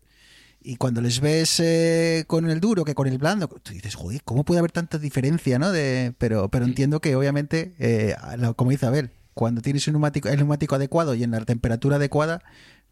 Y 0.67 0.77
cuando 0.77 0.99
les 0.99 1.19
ves 1.19 1.59
eh, 1.59 2.23
con 2.25 2.49
el 2.49 2.59
duro 2.59 2.85
que 2.85 2.95
con 2.95 3.05
el 3.07 3.19
blando, 3.19 3.47
tú 3.47 3.71
dices, 3.71 3.93
joder, 3.93 4.23
¿cómo 4.23 4.43
puede 4.43 4.57
haber 4.59 4.71
tanta 4.71 4.97
diferencia? 4.97 5.59
¿no? 5.59 5.71
De, 5.71 6.13
pero, 6.17 6.49
pero 6.49 6.65
entiendo 6.65 7.01
que 7.01 7.15
obviamente, 7.15 7.75
eh, 7.77 8.15
como 8.55 8.71
dice 8.71 8.87
Abel, 8.87 9.11
cuando 9.35 9.61
tienes 9.61 9.85
un 9.87 9.93
neumático, 9.93 10.27
el 10.29 10.37
neumático 10.37 10.73
adecuado 10.73 11.13
y 11.13 11.21
en 11.23 11.29
la 11.31 11.45
temperatura 11.45 11.97
adecuada, 11.97 12.41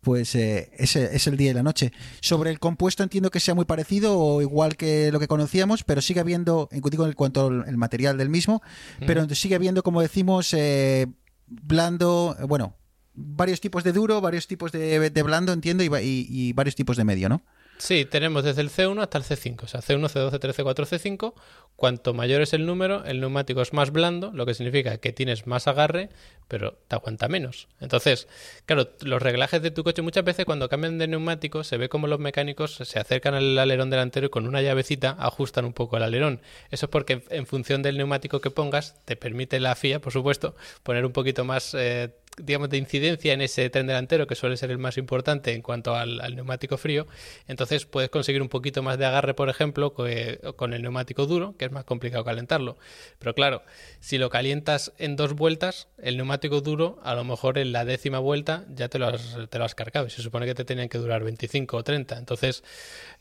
pues 0.02 0.36
eh, 0.36 0.70
ese 0.78 1.16
es 1.16 1.26
el 1.28 1.38
día 1.38 1.52
y 1.52 1.54
la 1.54 1.64
noche. 1.64 1.92
Sobre 2.20 2.52
el 2.52 2.60
compuesto 2.60 3.02
entiendo 3.02 3.32
que 3.32 3.40
sea 3.40 3.56
muy 3.56 3.64
parecido 3.66 4.20
o 4.20 4.42
igual 4.42 4.76
que 4.76 5.12
lo 5.12 5.20
que 5.20 5.28
conocíamos, 5.30 5.84
pero 5.84 6.02
sigue 6.02 6.20
habiendo, 6.20 6.68
en 6.72 6.82
cuanto 7.16 7.48
al 7.48 7.64
el 7.68 7.78
material 7.78 8.18
del 8.18 8.30
mismo, 8.30 8.62
pero 9.08 9.28
sigue 9.34 9.56
habiendo, 9.56 9.82
como 9.82 10.02
decimos, 10.02 10.54
eh, 10.54 11.08
blando, 11.48 12.36
eh, 12.40 12.44
bueno, 12.44 12.76
varios 13.14 13.62
tipos 13.62 13.84
de 13.84 13.94
duro, 13.94 14.20
varios 14.22 14.48
tipos 14.48 14.72
de, 14.72 15.10
de 15.10 15.24
blando, 15.24 15.54
entiendo, 15.54 15.84
y, 15.84 15.88
va- 15.88 16.02
y- 16.02 16.26
y 16.30 16.54
varios 16.54 16.76
tipos 16.76 16.98
de 16.98 17.04
medio, 17.06 17.30
¿no? 17.30 17.42
Sí, 17.84 18.06
tenemos 18.06 18.46
desde 18.46 18.62
el 18.62 18.70
C1 18.70 19.02
hasta 19.02 19.18
el 19.18 19.26
C5, 19.26 19.64
o 19.64 19.68
sea, 19.68 19.82
C1, 19.82 20.08
C2, 20.08 20.32
C3, 20.32 20.54
C4, 20.56 20.86
C5. 20.86 21.34
Cuanto 21.76 22.14
mayor 22.14 22.42
es 22.42 22.54
el 22.54 22.66
número, 22.66 23.04
el 23.04 23.20
neumático 23.20 23.62
es 23.62 23.74
más 23.74 23.92
blando, 23.92 24.32
lo 24.34 24.46
que 24.46 24.54
significa 24.54 25.00
que 25.00 25.12
tienes 25.12 25.48
más 25.48 25.68
agarre, 25.68 26.08
pero 26.48 26.78
te 26.88 26.96
aguanta 26.96 27.28
menos. 27.28 27.68
Entonces, 27.82 28.30
claro, 28.66 28.90
los 29.02 29.22
reglajes 29.22 29.62
de 29.62 29.70
tu 29.72 29.84
coche 29.84 30.02
muchas 30.02 30.24
veces 30.24 30.46
cuando 30.46 30.70
cambian 30.70 30.98
de 30.98 31.10
neumático 31.10 31.66
se 31.66 31.76
ve 31.76 31.90
como 31.90 32.08
los 32.08 32.20
mecánicos 32.20 32.76
se 32.76 33.00
acercan 33.00 33.34
al 33.34 33.60
alerón 33.60 33.90
delantero 33.90 34.28
y 34.28 34.30
con 34.30 34.48
una 34.48 34.62
llavecita 34.62 35.18
ajustan 35.20 35.66
un 35.66 35.74
poco 35.74 35.98
el 35.98 36.04
alerón. 36.04 36.40
Eso 36.72 36.86
es 36.86 36.90
porque 36.90 37.26
en 37.32 37.46
función 37.48 37.82
del 37.82 37.98
neumático 37.98 38.40
que 38.40 38.50
pongas, 38.50 38.96
te 39.04 39.18
permite 39.18 39.60
la 39.60 39.76
FIA, 39.76 40.00
por 40.00 40.14
supuesto, 40.14 40.56
poner 40.84 41.06
un 41.06 41.12
poquito 41.12 41.44
más... 41.44 41.74
eh, 41.74 42.14
digamos, 42.38 42.70
de 42.70 42.78
incidencia 42.78 43.34
en 43.34 43.42
ese 43.42 43.70
tren 43.70 43.88
delantero, 43.88 44.28
que 44.28 44.36
suele 44.36 44.58
ser 44.58 44.72
el 44.72 44.78
más 44.78 44.98
importante 44.98 45.54
en 45.54 45.62
cuanto 45.62 45.96
al, 45.96 46.18
neumático 46.36 46.78
frío. 46.78 47.08
Entonces 47.48 47.86
puedes 47.86 48.10
conseguir 48.10 48.42
un 48.42 48.50
poquito 48.50 48.82
más 48.82 48.98
de 48.98 49.06
agarre, 49.06 49.34
por 49.34 49.50
ejemplo, 49.50 49.94
que- 49.94 50.40
con 50.56 50.74
el 50.74 50.82
neumático 50.82 51.26
duro, 51.26 51.56
que 51.58 51.66
es 51.66 51.72
más 51.72 51.84
complicado 51.84 52.24
calentarlo. 52.24 52.78
Pero 53.20 53.36
claro, 53.36 53.64
si 54.00 54.18
lo 54.18 54.30
calientas 54.30 54.94
en 54.98 55.16
dos 55.16 55.34
vueltas, 55.34 55.90
el 55.98 56.18
neumático 56.18 56.62
duro, 56.62 57.00
a 57.04 57.16
lo 57.16 57.24
mejor 57.24 57.58
en 57.58 57.72
la 57.72 57.86
décima 57.86 58.20
vuelta 58.20 58.66
ya 58.70 58.90
te 58.90 59.00
lo 59.00 59.08
has, 59.08 59.38
te 59.50 59.60
lo 59.60 59.66
has 59.66 59.76
cargado. 59.76 60.08
Y 60.08 60.10
se 60.10 60.22
supone 60.22 60.46
que 60.46 60.56
te 60.56 60.66
tenían 60.66 60.90
que 60.90 60.98
durar 60.98 61.24
25 61.24 61.78
o 61.78 61.84
30. 61.84 62.18
Entonces, 62.18 62.64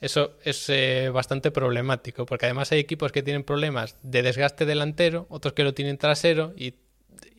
eso 0.01 0.37
es 0.45 0.69
eh, 0.69 1.11
bastante 1.13 1.51
problemático, 1.51 2.27
porque 2.27 2.47
además 2.47 2.73
hay 2.73 2.81
equipos 2.81 3.13
que 3.13 3.23
tienen 3.23 3.45
problemas 3.45 3.97
de 4.03 4.23
desgaste 4.23 4.65
delantero, 4.65 5.27
otros 5.29 5.53
que 5.55 5.65
lo 5.65 5.75
tienen 5.75 5.99
trasero 5.99 6.53
y 6.57 6.75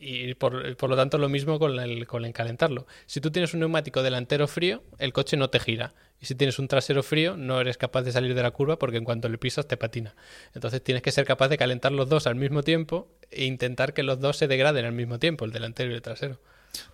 y 0.04 0.34
por, 0.34 0.76
por 0.76 0.90
lo 0.90 0.96
tanto 0.96 1.16
lo 1.16 1.30
mismo 1.30 1.58
con 1.58 1.78
el, 1.80 2.06
con 2.06 2.26
el 2.26 2.32
calentarlo. 2.34 2.86
Si 3.06 3.20
tú 3.22 3.30
tienes 3.30 3.54
un 3.54 3.60
neumático 3.60 4.02
delantero 4.02 4.46
frío, 4.46 4.82
el 4.98 5.14
coche 5.14 5.38
no 5.38 5.48
te 5.48 5.58
gira. 5.60 5.94
Y 6.20 6.26
si 6.26 6.34
tienes 6.34 6.58
un 6.58 6.68
trasero 6.68 7.02
frío, 7.02 7.38
no 7.38 7.58
eres 7.60 7.78
capaz 7.78 8.02
de 8.02 8.12
salir 8.12 8.34
de 8.34 8.42
la 8.42 8.50
curva 8.50 8.78
porque 8.78 8.98
en 8.98 9.04
cuanto 9.04 9.30
le 9.30 9.38
pisas 9.38 9.66
te 9.66 9.78
patina. 9.78 10.14
Entonces 10.54 10.84
tienes 10.84 11.02
que 11.02 11.10
ser 11.10 11.24
capaz 11.24 11.48
de 11.48 11.56
calentar 11.56 11.90
los 11.92 12.08
dos 12.08 12.26
al 12.26 12.34
mismo 12.34 12.62
tiempo 12.62 13.08
e 13.30 13.46
intentar 13.46 13.94
que 13.94 14.02
los 14.02 14.20
dos 14.20 14.36
se 14.36 14.46
degraden 14.46 14.84
al 14.84 14.92
mismo 14.92 15.18
tiempo, 15.18 15.46
el 15.46 15.52
delantero 15.52 15.90
y 15.90 15.94
el 15.94 16.02
trasero. 16.02 16.38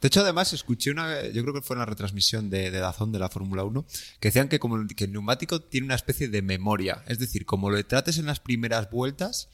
De 0.01 0.09
hecho, 0.09 0.21
además, 0.21 0.53
escuché 0.53 0.91
una, 0.91 1.27
yo 1.27 1.43
creo 1.43 1.55
que 1.55 1.63
fue 1.63 1.75
en 1.75 1.81
la 1.81 1.87
retransmisión 1.87 2.51
de, 2.51 2.71
de 2.71 2.79
Dazón 2.79 3.13
de 3.13 3.19
la 3.19 3.29
Fórmula 3.29 3.65
1, 3.65 3.87
que 4.21 4.29
decían 4.29 4.49
que 4.49 4.59
como 4.59 4.87
que 4.95 5.05
el 5.05 5.13
neumático 5.13 5.61
tiene 5.63 5.87
una 5.87 5.95
especie 5.95 6.29
de 6.29 6.43
memoria. 6.43 7.03
Es 7.09 7.19
decir, 7.19 7.47
como 7.47 7.71
lo 7.71 7.83
trates 7.85 8.19
en 8.19 8.27
las 8.27 8.41
primeras 8.41 8.91
vueltas, 8.91 9.49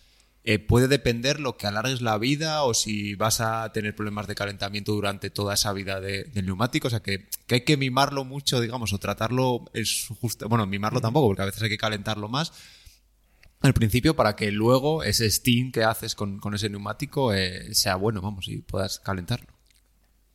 eh, 0.46 0.58
puede 0.60 0.88
depender 0.88 1.40
lo 1.40 1.56
que 1.58 1.66
alargues 1.66 2.00
la 2.00 2.16
vida 2.18 2.62
o 2.62 2.72
si 2.72 3.14
vas 3.16 3.40
a 3.40 3.70
tener 3.72 3.94
problemas 3.96 4.26
de 4.28 4.34
calentamiento 4.36 4.92
durante 4.92 5.28
toda 5.28 5.54
esa 5.54 5.72
vida 5.72 6.00
de- 6.00 6.24
del 6.24 6.46
neumático. 6.46 6.86
O 6.86 6.90
sea, 6.90 7.00
que, 7.00 7.28
que 7.46 7.56
hay 7.56 7.60
que 7.62 7.76
mimarlo 7.76 8.24
mucho, 8.24 8.60
digamos, 8.60 8.92
o 8.92 8.98
tratarlo 8.98 9.64
es 9.74 10.06
justo. 10.20 10.48
Bueno, 10.48 10.64
mimarlo 10.66 11.00
tampoco, 11.00 11.26
porque 11.26 11.42
a 11.42 11.46
veces 11.46 11.62
hay 11.62 11.68
que 11.68 11.76
calentarlo 11.78 12.28
más. 12.28 12.52
Al 13.60 13.74
principio, 13.74 14.14
para 14.14 14.36
que 14.36 14.52
luego 14.52 15.02
ese 15.02 15.28
steam 15.30 15.72
que 15.72 15.82
haces 15.82 16.14
con, 16.14 16.38
con 16.38 16.54
ese 16.54 16.68
neumático 16.70 17.34
eh, 17.34 17.74
sea 17.74 17.96
bueno, 17.96 18.20
vamos, 18.20 18.46
y 18.48 18.58
puedas 18.58 19.00
calentarlo. 19.00 19.48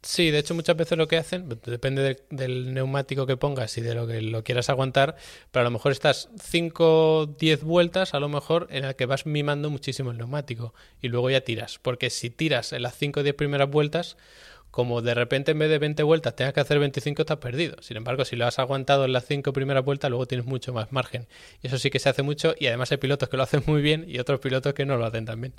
Sí, 0.03 0.31
de 0.31 0.39
hecho 0.39 0.55
muchas 0.55 0.75
veces 0.75 0.97
lo 0.97 1.07
que 1.07 1.17
hacen, 1.17 1.47
depende 1.47 2.23
del, 2.31 2.73
neumático 2.73 3.27
que 3.27 3.37
pongas 3.37 3.77
y 3.77 3.81
de 3.81 3.93
lo 3.93 4.07
que 4.07 4.19
lo 4.21 4.43
quieras 4.43 4.69
aguantar, 4.69 5.15
pero 5.51 5.61
a 5.61 5.63
lo 5.63 5.69
mejor 5.69 5.91
estás 5.91 6.29
5 6.41 7.19
o 7.19 7.25
10 7.27 7.63
vueltas, 7.63 8.15
a 8.15 8.19
lo 8.19 8.27
mejor 8.27 8.67
en 8.71 8.85
el 8.85 8.95
que 8.95 9.05
vas 9.05 9.27
mimando 9.27 9.69
muchísimo 9.69 10.09
el 10.09 10.17
neumático 10.17 10.73
y 11.01 11.09
luego 11.09 11.29
ya 11.29 11.41
tiras, 11.41 11.77
porque 11.79 12.09
si 12.09 12.31
tiras 12.31 12.73
en 12.73 12.81
las 12.81 12.97
5 12.97 13.19
o 13.19 13.23
10 13.23 13.35
primeras 13.35 13.69
vueltas, 13.69 14.17
como 14.71 15.01
de 15.01 15.13
repente 15.13 15.51
en 15.51 15.59
vez 15.59 15.69
de 15.69 15.77
20 15.77 16.01
vueltas 16.01 16.35
tengas 16.35 16.53
que 16.53 16.61
hacer 16.61 16.79
25, 16.79 17.21
estás 17.21 17.37
perdido. 17.37 17.75
Sin 17.81 17.97
embargo, 17.97 18.25
si 18.25 18.35
lo 18.35 18.47
has 18.47 18.57
aguantado 18.57 19.05
en 19.05 19.13
las 19.13 19.25
5 19.25 19.53
primeras 19.53 19.85
vueltas, 19.85 20.09
luego 20.09 20.25
tienes 20.25 20.47
mucho 20.47 20.73
más 20.73 20.91
margen. 20.91 21.27
Y 21.61 21.67
eso 21.67 21.77
sí 21.77 21.91
que 21.91 21.99
se 21.99 22.09
hace 22.09 22.23
mucho 22.23 22.55
y 22.57 22.67
además 22.67 22.91
hay 22.91 22.97
pilotos 22.97 23.29
que 23.29 23.37
lo 23.37 23.43
hacen 23.43 23.63
muy 23.67 23.81
bien 23.81 24.05
y 24.07 24.17
otros 24.19 24.39
pilotos 24.39 24.73
que 24.73 24.85
no 24.85 24.97
lo 24.97 25.05
hacen 25.05 25.25
tan 25.25 25.41
bien. 25.41 25.53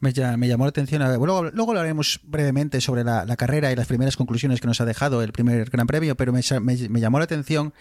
Me, 0.00 0.12
me 0.36 0.48
llamó 0.48 0.64
la 0.64 0.70
atención. 0.70 1.02
Luego, 1.02 1.50
luego 1.50 1.70
hablaremos 1.70 2.20
brevemente 2.24 2.80
sobre 2.80 3.04
la, 3.04 3.36
carrera 3.36 3.72
y 3.72 3.76
las 3.76 3.86
primeras 3.86 4.16
conclusiones 4.16 4.60
que 4.60 4.66
nos 4.66 4.80
ha 4.80 4.84
dejado 4.84 5.22
el 5.22 5.32
primer 5.32 5.70
Gran 5.70 5.86
Premio, 5.86 6.16
pero 6.16 6.32
me, 6.32 6.42
llamó 6.42 7.18
la 7.18 7.24
atención, 7.24 7.72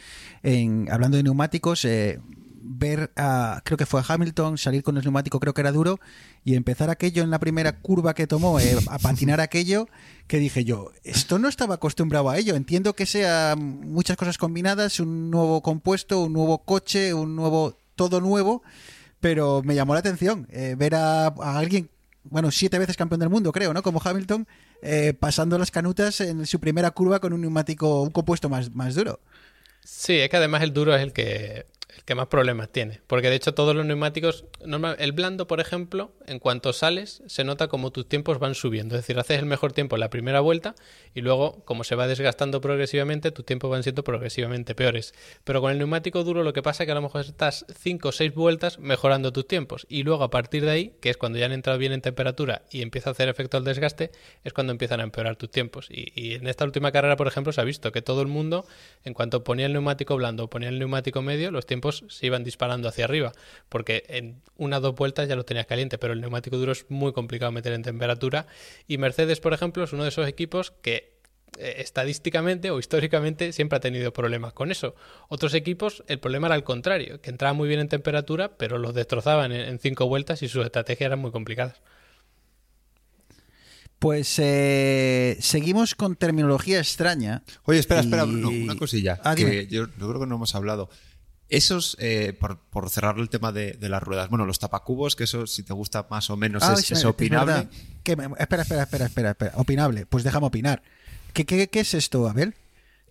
en, 0.41 0.87
hablando 0.91 1.17
de 1.17 1.23
neumáticos, 1.23 1.83
eh, 1.85 2.19
ver 2.63 3.11
a, 3.17 3.61
creo 3.65 3.77
que 3.77 3.85
fue 3.85 3.99
a 3.99 4.05
Hamilton 4.07 4.57
salir 4.57 4.83
con 4.83 4.97
el 4.97 5.03
neumático, 5.03 5.39
creo 5.39 5.53
que 5.53 5.61
era 5.61 5.71
duro, 5.71 5.99
y 6.45 6.55
empezar 6.55 6.89
aquello 6.89 7.23
en 7.23 7.29
la 7.29 7.39
primera 7.39 7.79
curva 7.79 8.13
que 8.13 8.25
tomó, 8.25 8.59
eh, 8.59 8.77
a 8.87 8.99
patinar 8.99 9.41
aquello, 9.41 9.87
que 10.27 10.39
dije 10.39 10.63
yo, 10.63 10.91
esto 11.03 11.39
no 11.39 11.49
estaba 11.49 11.75
acostumbrado 11.75 12.29
a 12.29 12.37
ello. 12.37 12.55
Entiendo 12.55 12.95
que 12.95 13.05
sea 13.05 13.55
muchas 13.57 14.17
cosas 14.17 14.37
combinadas, 14.37 14.99
un 14.99 15.29
nuevo 15.29 15.61
compuesto, 15.61 16.21
un 16.21 16.33
nuevo 16.33 16.59
coche, 16.59 17.13
un 17.13 17.35
nuevo, 17.35 17.77
todo 17.95 18.21
nuevo, 18.21 18.63
pero 19.19 19.61
me 19.63 19.75
llamó 19.75 19.93
la 19.93 19.99
atención 19.99 20.47
eh, 20.51 20.75
ver 20.77 20.95
a 20.95 21.27
alguien, 21.37 21.89
bueno, 22.23 22.51
siete 22.51 22.79
veces 22.79 22.97
campeón 22.97 23.19
del 23.19 23.29
mundo, 23.29 23.51
creo, 23.51 23.73
¿no? 23.73 23.83
Como 23.83 24.01
Hamilton, 24.03 24.47
eh, 24.81 25.13
pasando 25.19 25.57
las 25.57 25.71
canutas 25.71 26.21
en 26.21 26.45
su 26.45 26.59
primera 26.59 26.91
curva 26.91 27.19
con 27.19 27.33
un 27.33 27.41
neumático, 27.41 28.01
un 28.01 28.11
compuesto 28.11 28.49
más, 28.49 28.73
más 28.73 28.95
duro. 28.95 29.19
Sí, 29.83 30.17
es 30.19 30.29
que 30.29 30.37
además 30.37 30.63
el 30.63 30.73
duro 30.73 30.95
es 30.95 31.01
el 31.01 31.11
que 31.11 31.65
el 31.97 32.03
que 32.03 32.15
más 32.15 32.27
problemas 32.27 32.69
tiene. 32.69 33.01
Porque 33.07 33.29
de 33.29 33.35
hecho 33.35 33.53
todos 33.53 33.75
los 33.75 33.85
neumáticos, 33.85 34.45
normal, 34.65 34.95
el 34.99 35.11
blando, 35.11 35.47
por 35.47 35.59
ejemplo, 35.59 36.11
en 36.27 36.39
cuanto 36.39 36.73
sales, 36.73 37.23
se 37.27 37.43
nota 37.43 37.67
como 37.67 37.91
tus 37.91 38.07
tiempos 38.07 38.39
van 38.39 38.55
subiendo. 38.55 38.95
Es 38.95 39.01
decir, 39.01 39.19
haces 39.19 39.39
el 39.39 39.45
mejor 39.45 39.73
tiempo 39.73 39.95
en 39.95 40.01
la 40.01 40.09
primera 40.09 40.39
vuelta 40.39 40.75
y 41.13 41.21
luego, 41.21 41.63
como 41.65 41.83
se 41.83 41.95
va 41.95 42.07
desgastando 42.07 42.61
progresivamente, 42.61 43.31
tus 43.31 43.45
tiempos 43.45 43.69
van 43.69 43.83
siendo 43.83 44.03
progresivamente 44.03 44.75
peores. 44.75 45.13
Pero 45.43 45.61
con 45.61 45.71
el 45.71 45.77
neumático 45.77 46.23
duro 46.23 46.43
lo 46.43 46.53
que 46.53 46.61
pasa 46.61 46.83
es 46.83 46.87
que 46.87 46.91
a 46.91 46.95
lo 46.95 47.01
mejor 47.01 47.21
estás 47.21 47.65
5 47.79 48.09
o 48.09 48.11
6 48.11 48.33
vueltas 48.33 48.79
mejorando 48.79 49.31
tus 49.31 49.47
tiempos. 49.47 49.85
Y 49.89 50.03
luego 50.03 50.23
a 50.23 50.29
partir 50.29 50.65
de 50.65 50.71
ahí, 50.71 50.93
que 51.01 51.09
es 51.09 51.17
cuando 51.17 51.37
ya 51.37 51.45
han 51.45 51.51
entrado 51.51 51.79
bien 51.79 51.93
en 51.93 52.01
temperatura 52.01 52.63
y 52.71 52.81
empieza 52.81 53.09
a 53.09 53.13
hacer 53.13 53.29
efecto 53.29 53.57
el 53.57 53.63
desgaste, 53.63 54.11
es 54.43 54.53
cuando 54.53 54.71
empiezan 54.71 54.99
a 54.99 55.03
empeorar 55.03 55.35
tus 55.35 55.51
tiempos. 55.51 55.87
Y, 55.89 56.11
y 56.15 56.33
en 56.35 56.47
esta 56.47 56.65
última 56.65 56.91
carrera, 56.91 57.15
por 57.15 57.27
ejemplo, 57.27 57.53
se 57.53 57.61
ha 57.61 57.63
visto 57.63 57.91
que 57.91 58.01
todo 58.01 58.21
el 58.21 58.27
mundo, 58.27 58.65
en 59.03 59.13
cuanto 59.13 59.43
ponía 59.43 59.65
el 59.65 59.73
neumático 59.73 60.15
blando 60.15 60.45
o 60.45 60.49
ponía 60.49 60.69
el 60.69 60.79
neumático 60.79 61.21
medio, 61.21 61.51
los 61.51 61.65
tiempos 61.65 61.82
se 61.91 62.25
iban 62.25 62.43
disparando 62.43 62.87
hacia 62.87 63.05
arriba, 63.05 63.31
porque 63.69 64.03
en 64.07 64.41
una 64.57 64.77
o 64.77 64.81
dos 64.81 64.95
vueltas 64.95 65.27
ya 65.27 65.35
lo 65.35 65.43
tenías 65.45 65.65
caliente, 65.67 65.97
pero 65.97 66.13
el 66.13 66.21
neumático 66.21 66.57
duro 66.57 66.71
es 66.71 66.85
muy 66.89 67.11
complicado 67.13 67.51
meter 67.51 67.73
en 67.73 67.83
temperatura. 67.83 68.47
Y 68.87 68.97
Mercedes, 68.97 69.39
por 69.39 69.53
ejemplo, 69.53 69.83
es 69.83 69.93
uno 69.93 70.03
de 70.03 70.09
esos 70.09 70.27
equipos 70.27 70.71
que 70.81 71.13
eh, 71.59 71.75
estadísticamente 71.77 72.71
o 72.71 72.79
históricamente 72.79 73.51
siempre 73.53 73.77
ha 73.77 73.79
tenido 73.79 74.11
problemas 74.13 74.53
con 74.53 74.71
eso. 74.71 74.95
Otros 75.29 75.53
equipos 75.53 76.03
el 76.07 76.19
problema 76.19 76.47
era 76.47 76.55
al 76.55 76.63
contrario, 76.63 77.21
que 77.21 77.29
entraban 77.29 77.55
muy 77.57 77.67
bien 77.67 77.79
en 77.79 77.89
temperatura, 77.89 78.57
pero 78.57 78.77
los 78.79 78.93
destrozaban 78.95 79.51
en, 79.51 79.61
en 79.61 79.79
cinco 79.79 80.07
vueltas 80.07 80.41
y 80.41 80.47
sus 80.47 80.65
estrategias 80.65 81.07
eran 81.07 81.19
muy 81.19 81.31
complicadas. 81.31 81.81
Pues 83.99 84.37
eh, 84.39 85.37
seguimos 85.39 85.95
con 85.95 86.17
terminología 86.17 86.79
extraña. 86.79 87.43
Oye, 87.63 87.79
espera, 87.79 88.01
Y- 88.01 88.05
espera, 88.05 88.25
Bruno, 88.25 88.49
una 88.49 88.75
cosilla. 88.75 89.21
Ah, 89.23 89.33
que 89.33 89.67
yo 89.67 89.89
creo 89.91 90.19
que 90.19 90.25
no 90.27 90.35
hemos 90.35 90.55
hablado. 90.55 90.89
Esos, 91.49 91.95
eh, 91.99 92.33
por, 92.39 92.57
por 92.57 92.89
cerrar 92.89 93.19
el 93.19 93.29
tema 93.29 93.51
de, 93.51 93.73
de 93.73 93.89
las 93.89 94.01
ruedas, 94.01 94.29
bueno, 94.29 94.45
los 94.45 94.59
tapacubos, 94.59 95.15
que 95.15 95.25
eso 95.25 95.45
si 95.45 95.61
te 95.63 95.73
gusta 95.73 96.07
más 96.09 96.29
o 96.29 96.37
menos 96.37 96.63
Ah, 96.63 96.75
es, 96.79 97.05
opinable. 97.05 97.67
me- 98.05 98.25
espera, 98.39 98.63
espera, 98.63 98.83
espera, 98.83 99.05
espera, 99.05 99.29
espera. 99.31 99.51
Opinable. 99.55 100.05
Pues 100.05 100.23
déjame 100.23 100.47
opinar. 100.47 100.81
¿Qué, 101.33 101.45
qué, 101.45 101.67
qué 101.67 101.79
es 101.81 101.93
esto, 101.93 102.27
Abel? 102.27 102.55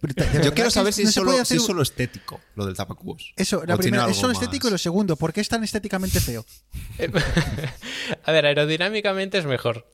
De 0.00 0.12
verdad 0.14 0.42
Yo 0.42 0.52
quiero 0.52 0.68
saber 0.70 0.92
si 0.92 1.04
no 1.04 1.10
es 1.10 1.14
solo, 1.14 1.32
si 1.44 1.56
es 1.56 1.68
estético, 1.90 2.40
lo 2.56 2.66
del 2.66 2.74
tapacubos. 2.74 3.32
Eso, 3.36 3.62
la 3.64 3.76
primera, 3.76 4.08
es 4.10 4.16
solo 4.16 4.32
más. 4.34 4.42
estético 4.42 4.66
y 4.66 4.72
lo 4.72 4.78
segundo, 4.78 5.14
¿por 5.14 5.32
qué 5.32 5.40
es 5.40 5.48
tan 5.48 5.62
estéticamente 5.62 6.18
feo? 6.18 6.44
A 8.24 8.32
ver, 8.32 8.46
aerodinámicamente 8.46 9.38
es 9.38 9.46
mejor. 9.46 9.86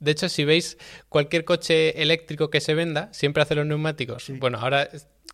De 0.00 0.10
hecho, 0.10 0.28
si 0.28 0.44
veis 0.44 0.76
cualquier 1.08 1.44
coche 1.44 2.02
eléctrico 2.02 2.50
que 2.50 2.60
se 2.60 2.74
venda, 2.74 3.08
siempre 3.12 3.42
hace 3.42 3.54
los 3.54 3.66
neumáticos. 3.66 4.26
Bueno, 4.40 4.58
ahora, 4.58 4.88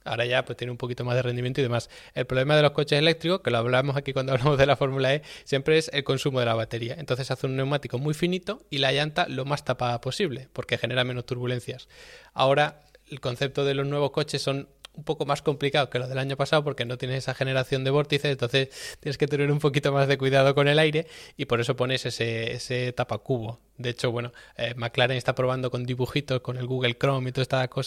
ahora 0.04 0.24
ya 0.26 0.44
pues 0.44 0.56
tiene 0.56 0.70
un 0.70 0.76
poquito 0.76 1.04
más 1.04 1.14
de 1.14 1.22
rendimiento 1.22 1.60
y 1.60 1.64
demás. 1.64 1.90
El 2.14 2.26
problema 2.26 2.56
de 2.56 2.62
los 2.62 2.72
coches 2.72 2.98
eléctricos, 2.98 3.40
que 3.40 3.50
lo 3.50 3.58
hablamos 3.58 3.96
aquí 3.96 4.12
cuando 4.12 4.32
hablamos 4.32 4.58
de 4.58 4.66
la 4.66 4.76
Fórmula 4.76 5.14
E, 5.14 5.22
siempre 5.44 5.78
es 5.78 5.90
el 5.92 6.04
consumo 6.04 6.40
de 6.40 6.46
la 6.46 6.54
batería. 6.54 6.96
Entonces 6.98 7.30
hace 7.30 7.46
un 7.46 7.56
neumático 7.56 7.98
muy 7.98 8.14
finito 8.14 8.62
y 8.70 8.78
la 8.78 8.92
llanta 8.92 9.26
lo 9.28 9.44
más 9.44 9.64
tapada 9.64 10.00
posible, 10.00 10.48
porque 10.52 10.78
genera 10.78 11.04
menos 11.04 11.26
turbulencias. 11.26 11.88
Ahora, 12.34 12.80
el 13.08 13.20
concepto 13.20 13.64
de 13.64 13.74
los 13.74 13.86
nuevos 13.86 14.10
coches 14.10 14.42
son 14.42 14.68
un 14.94 15.04
poco 15.04 15.24
más 15.24 15.42
complicados 15.42 15.88
que 15.88 15.98
los 15.98 16.08
del 16.08 16.18
año 16.18 16.36
pasado 16.36 16.64
porque 16.64 16.84
no 16.84 16.98
tienes 16.98 17.18
esa 17.18 17.34
generación 17.34 17.84
de 17.84 17.90
vórtices, 17.90 18.30
entonces 18.30 18.68
tienes 19.00 19.18
que 19.18 19.26
tener 19.26 19.50
un 19.50 19.58
poquito 19.58 19.92
más 19.92 20.08
de 20.08 20.18
cuidado 20.18 20.54
con 20.54 20.68
el 20.68 20.78
aire 20.78 21.06
y 21.36 21.46
por 21.46 21.60
eso 21.60 21.76
pones 21.76 22.04
ese, 22.06 22.52
ese 22.52 22.92
tapacubo. 22.92 23.60
De 23.78 23.90
hecho, 23.90 24.10
bueno, 24.12 24.32
eh, 24.56 24.74
McLaren 24.76 25.16
está 25.16 25.34
probando 25.34 25.70
con 25.70 25.84
dibujitos, 25.84 26.40
con 26.40 26.56
el 26.58 26.66
Google 26.66 26.96
Chrome 26.98 27.30
y 27.30 27.32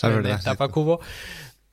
en 0.08 0.16
verdad, 0.16 0.32
el 0.32 0.42
cierto. 0.42 0.44
tapacubo, 0.44 1.00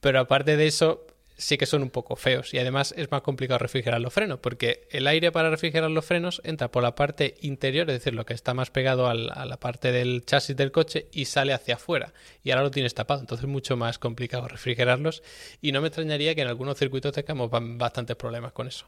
pero 0.03 0.21
aparte 0.21 0.59
de 0.59 0.67
eso 0.67 1.07
sí 1.39 1.57
que 1.59 1.67
son 1.67 1.83
un 1.83 1.91
poco 1.91 2.15
feos 2.15 2.53
y 2.55 2.59
además 2.59 2.95
es 2.97 3.11
más 3.11 3.23
complicado 3.23 3.59
refrigerar 3.59 4.01
los 4.01 4.13
frenos 4.13 4.39
porque 4.39 4.87
el 4.91 5.07
aire 5.09 5.33
para 5.33 5.49
refrigerar 5.51 5.91
los 5.91 6.05
frenos 6.05 6.41
entra 6.45 6.71
por 6.71 6.83
la 6.85 6.95
parte 6.95 7.35
interior, 7.41 7.89
es 7.91 7.97
decir, 7.99 8.13
lo 8.15 8.25
que 8.27 8.35
está 8.35 8.53
más 8.55 8.71
pegado 8.71 9.09
al- 9.09 9.31
a 9.35 9.45
la 9.47 9.57
parte 9.59 9.91
del 9.91 10.25
chasis 10.25 10.55
del 10.55 10.71
coche 10.71 11.09
y 11.11 11.25
sale 11.25 11.53
hacia 11.55 11.77
afuera 11.77 12.13
y 12.45 12.51
ahora 12.51 12.63
lo 12.65 12.71
tienes 12.71 12.95
tapado, 12.95 13.21
entonces 13.23 13.45
es 13.45 13.51
mucho 13.51 13.77
más 13.77 13.99
complicado 13.99 14.47
refrigerarlos 14.47 15.23
y 15.61 15.73
no 15.73 15.81
me 15.81 15.89
extrañaría 15.89 16.35
que 16.37 16.43
en 16.43 16.49
algunos 16.49 16.79
circuitos 16.79 17.13
tengamos 17.13 17.51
ba- 17.51 17.61
bastantes 17.63 18.15
problemas 18.17 18.53
con 18.53 18.69
eso. 18.69 18.87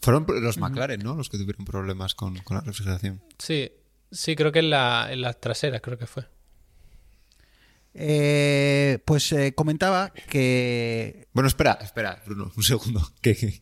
Fueron 0.00 0.26
los 0.28 0.58
McLaren, 0.58 1.00
¿no? 1.00 1.16
Los 1.16 1.28
que 1.30 1.38
tuvieron 1.38 1.64
problemas 1.64 2.14
con, 2.14 2.36
con 2.40 2.58
la 2.58 2.62
refrigeración. 2.62 3.20
Sí, 3.38 3.72
sí, 4.12 4.36
creo 4.36 4.52
que 4.52 4.58
en, 4.58 4.70
la, 4.70 5.08
en 5.10 5.22
las 5.22 5.40
traseras 5.40 5.80
creo 5.80 5.96
que 5.98 6.06
fue. 6.06 6.24
Eh, 7.94 8.98
pues 9.04 9.32
eh, 9.32 9.52
comentaba 9.54 10.10
que 10.28 11.26
Bueno, 11.32 11.48
espera, 11.48 11.78
espera, 11.82 12.22
Bruno, 12.26 12.52
un 12.56 12.62
segundo. 12.62 13.00
Que- 13.20 13.60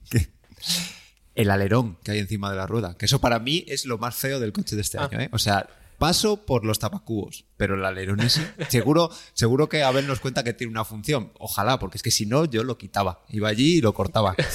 El 1.34 1.50
alerón 1.50 1.98
que 2.02 2.10
hay 2.12 2.18
encima 2.18 2.50
de 2.50 2.56
la 2.56 2.66
rueda, 2.66 2.96
que 2.98 3.06
eso 3.06 3.20
para 3.20 3.38
mí 3.38 3.64
es 3.68 3.86
lo 3.86 3.96
más 3.98 4.14
feo 4.16 4.40
del 4.40 4.52
coche 4.52 4.74
de 4.76 4.82
este 4.82 4.98
Ah. 4.98 5.08
año, 5.10 5.20
¿eh? 5.20 5.28
O 5.32 5.38
sea, 5.38 5.68
paso 5.98 6.44
por 6.44 6.64
los 6.64 6.78
tapacubos, 6.78 7.44
pero 7.56 7.74
el 7.76 7.84
alerón 7.84 8.20
ese, 8.20 8.42
seguro, 8.68 9.10
seguro 9.34 9.68
que 9.68 9.82
Abel 9.82 10.06
nos 10.06 10.20
cuenta 10.20 10.42
que 10.44 10.52
tiene 10.52 10.72
una 10.72 10.84
función. 10.84 11.32
Ojalá, 11.38 11.78
porque 11.78 11.96
es 11.98 12.02
que 12.02 12.10
si 12.10 12.26
no, 12.26 12.44
yo 12.44 12.64
lo 12.64 12.76
quitaba. 12.76 13.24
Iba 13.30 13.48
allí 13.48 13.78
y 13.78 13.80
lo 13.80 13.94
cortaba. 13.94 14.34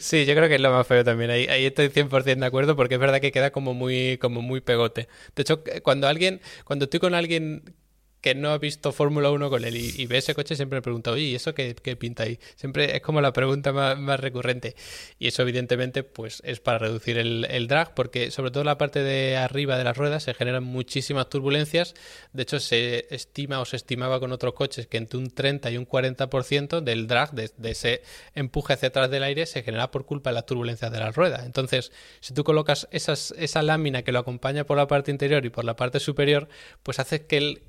Sí, 0.00 0.24
yo 0.24 0.34
creo 0.34 0.48
que 0.48 0.54
es 0.54 0.60
lo 0.62 0.70
más 0.72 0.86
feo 0.86 1.04
también. 1.04 1.28
Ahí, 1.30 1.46
ahí 1.46 1.66
estoy 1.66 1.88
100% 1.90 2.40
de 2.40 2.46
acuerdo 2.46 2.74
porque 2.74 2.94
es 2.94 3.00
verdad 3.00 3.20
que 3.20 3.30
queda 3.32 3.50
como 3.50 3.74
muy, 3.74 4.16
como 4.18 4.40
muy 4.40 4.62
pegote. 4.62 5.08
De 5.36 5.42
hecho, 5.42 5.62
cuando 5.82 6.08
alguien, 6.08 6.40
cuando 6.64 6.86
estoy 6.86 7.00
con 7.00 7.12
alguien 7.14 7.74
que 8.20 8.34
no 8.34 8.50
ha 8.50 8.58
visto 8.58 8.92
Fórmula 8.92 9.30
1 9.30 9.50
con 9.50 9.64
él 9.64 9.76
y, 9.76 9.94
y 9.96 10.06
ve 10.06 10.18
ese 10.18 10.34
coche, 10.34 10.56
siempre 10.56 10.78
me 10.78 10.82
pregunta, 10.82 11.10
oye, 11.12 11.22
¿y 11.22 11.34
eso 11.34 11.54
qué, 11.54 11.74
qué 11.74 11.96
pinta 11.96 12.24
ahí? 12.24 12.38
Siempre 12.56 12.96
es 12.96 13.02
como 13.02 13.20
la 13.20 13.32
pregunta 13.32 13.72
más, 13.72 13.98
más 13.98 14.18
recurrente. 14.20 14.74
Y 15.18 15.28
eso, 15.28 15.42
evidentemente, 15.42 16.02
pues 16.02 16.42
es 16.44 16.60
para 16.60 16.78
reducir 16.78 17.18
el, 17.18 17.68
drag, 17.68 17.94
porque 17.94 18.30
sobre 18.30 18.50
todo 18.50 18.64
la 18.64 18.78
parte 18.78 19.02
de 19.02 19.36
arriba 19.36 19.76
de 19.76 19.84
las 19.84 19.96
ruedas 19.96 20.22
se 20.22 20.34
generan 20.34 20.64
muchísimas 20.64 21.28
turbulencias. 21.28 21.94
De 22.32 22.42
hecho, 22.42 22.60
se 22.60 23.06
estima 23.14 23.60
o 23.60 23.64
se 23.64 23.76
estimaba 23.76 24.20
con 24.20 24.32
otros 24.32 24.54
coches 24.54 24.86
que 24.86 24.96
entre 24.96 25.18
un 25.18 25.30
30 25.30 25.70
y 25.70 25.76
un 25.76 25.86
40% 25.86 26.80
del 26.80 27.06
drag, 27.06 27.32
de, 27.32 27.50
de 27.56 27.70
ese 27.70 28.02
empuje 28.34 28.72
hacia 28.72 28.88
atrás 28.88 29.10
del 29.10 29.22
aire, 29.22 29.46
se 29.46 29.62
genera 29.62 29.90
por 29.90 30.06
culpa 30.06 30.30
de 30.30 30.34
las 30.34 30.46
turbulencias 30.46 30.90
de 30.90 30.98
las 30.98 31.14
ruedas. 31.14 31.44
Entonces, 31.44 31.92
si 32.20 32.34
tú 32.34 32.44
colocas 32.44 32.88
esas, 32.90 33.32
esa 33.38 33.62
lámina 33.62 34.02
que 34.02 34.12
lo 34.12 34.18
acompaña 34.18 34.64
por 34.64 34.76
la 34.76 34.86
parte 34.86 35.10
interior 35.10 35.44
y 35.44 35.50
por 35.50 35.64
la 35.64 35.76
parte 35.76 36.00
superior, 36.00 36.48
pues 36.82 36.98
hace 36.98 37.26
que 37.26 37.36
el, 37.36 37.62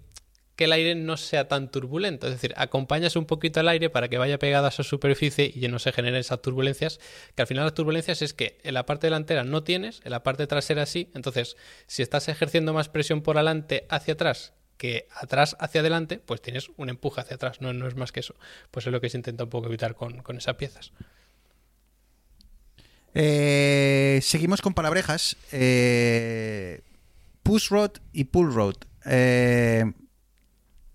que 0.60 0.66
el 0.66 0.74
aire 0.74 0.94
no 0.94 1.16
sea 1.16 1.48
tan 1.48 1.72
turbulento. 1.72 2.28
Es 2.28 2.34
decir, 2.34 2.54
acompañas 2.58 3.16
un 3.16 3.24
poquito 3.24 3.62
al 3.62 3.70
aire 3.70 3.90
para 3.90 4.10
que 4.10 4.18
vaya 4.18 4.40
pegado 4.40 4.66
a 4.66 4.68
esa 4.68 4.84
superficie 4.84 5.50
y 5.56 5.66
no 5.70 5.80
se 5.80 5.94
generen 5.94 6.20
esas 6.20 6.42
turbulencias. 6.42 7.00
Que 7.34 7.44
al 7.44 7.48
final 7.48 7.64
las 7.64 7.74
turbulencias 7.74 8.22
es 8.22 8.34
que 8.34 8.60
en 8.64 8.74
la 8.74 8.86
parte 8.86 9.08
delantera 9.08 9.46
no 9.46 9.64
tienes, 9.64 10.02
en 10.04 10.12
la 10.12 10.22
parte 10.22 10.48
trasera 10.48 10.86
sí. 10.86 11.12
Entonces, 11.16 11.56
si 11.88 12.02
estás 12.02 12.28
ejerciendo 12.28 12.74
más 12.74 12.90
presión 12.90 13.22
por 13.22 13.38
adelante 13.38 13.86
hacia 13.88 14.16
atrás 14.16 14.52
que 14.76 15.08
atrás 15.16 15.56
hacia 15.62 15.80
adelante, 15.80 16.20
pues 16.20 16.42
tienes 16.42 16.70
un 16.76 16.90
empuje 16.90 17.22
hacia 17.22 17.36
atrás. 17.36 17.62
No, 17.62 17.72
no 17.72 17.88
es 17.88 17.96
más 17.96 18.12
que 18.12 18.20
eso. 18.20 18.36
Pues 18.70 18.86
es 18.86 18.92
lo 18.92 19.00
que 19.00 19.10
se 19.10 19.16
intenta 19.16 19.46
un 19.46 19.50
poco 19.50 19.68
evitar 19.68 19.96
con, 19.96 20.22
con 20.24 20.36
esas 20.36 20.56
piezas. 20.56 20.92
eh, 23.14 24.20
seguimos 24.22 24.62
con 24.62 24.74
palabrejas. 24.74 25.38
Eh, 25.54 26.82
push 27.44 27.70
rod 27.70 27.92
y 28.12 28.26
pull 28.26 28.54
rod. 28.54 28.76
Eh, 29.06 29.86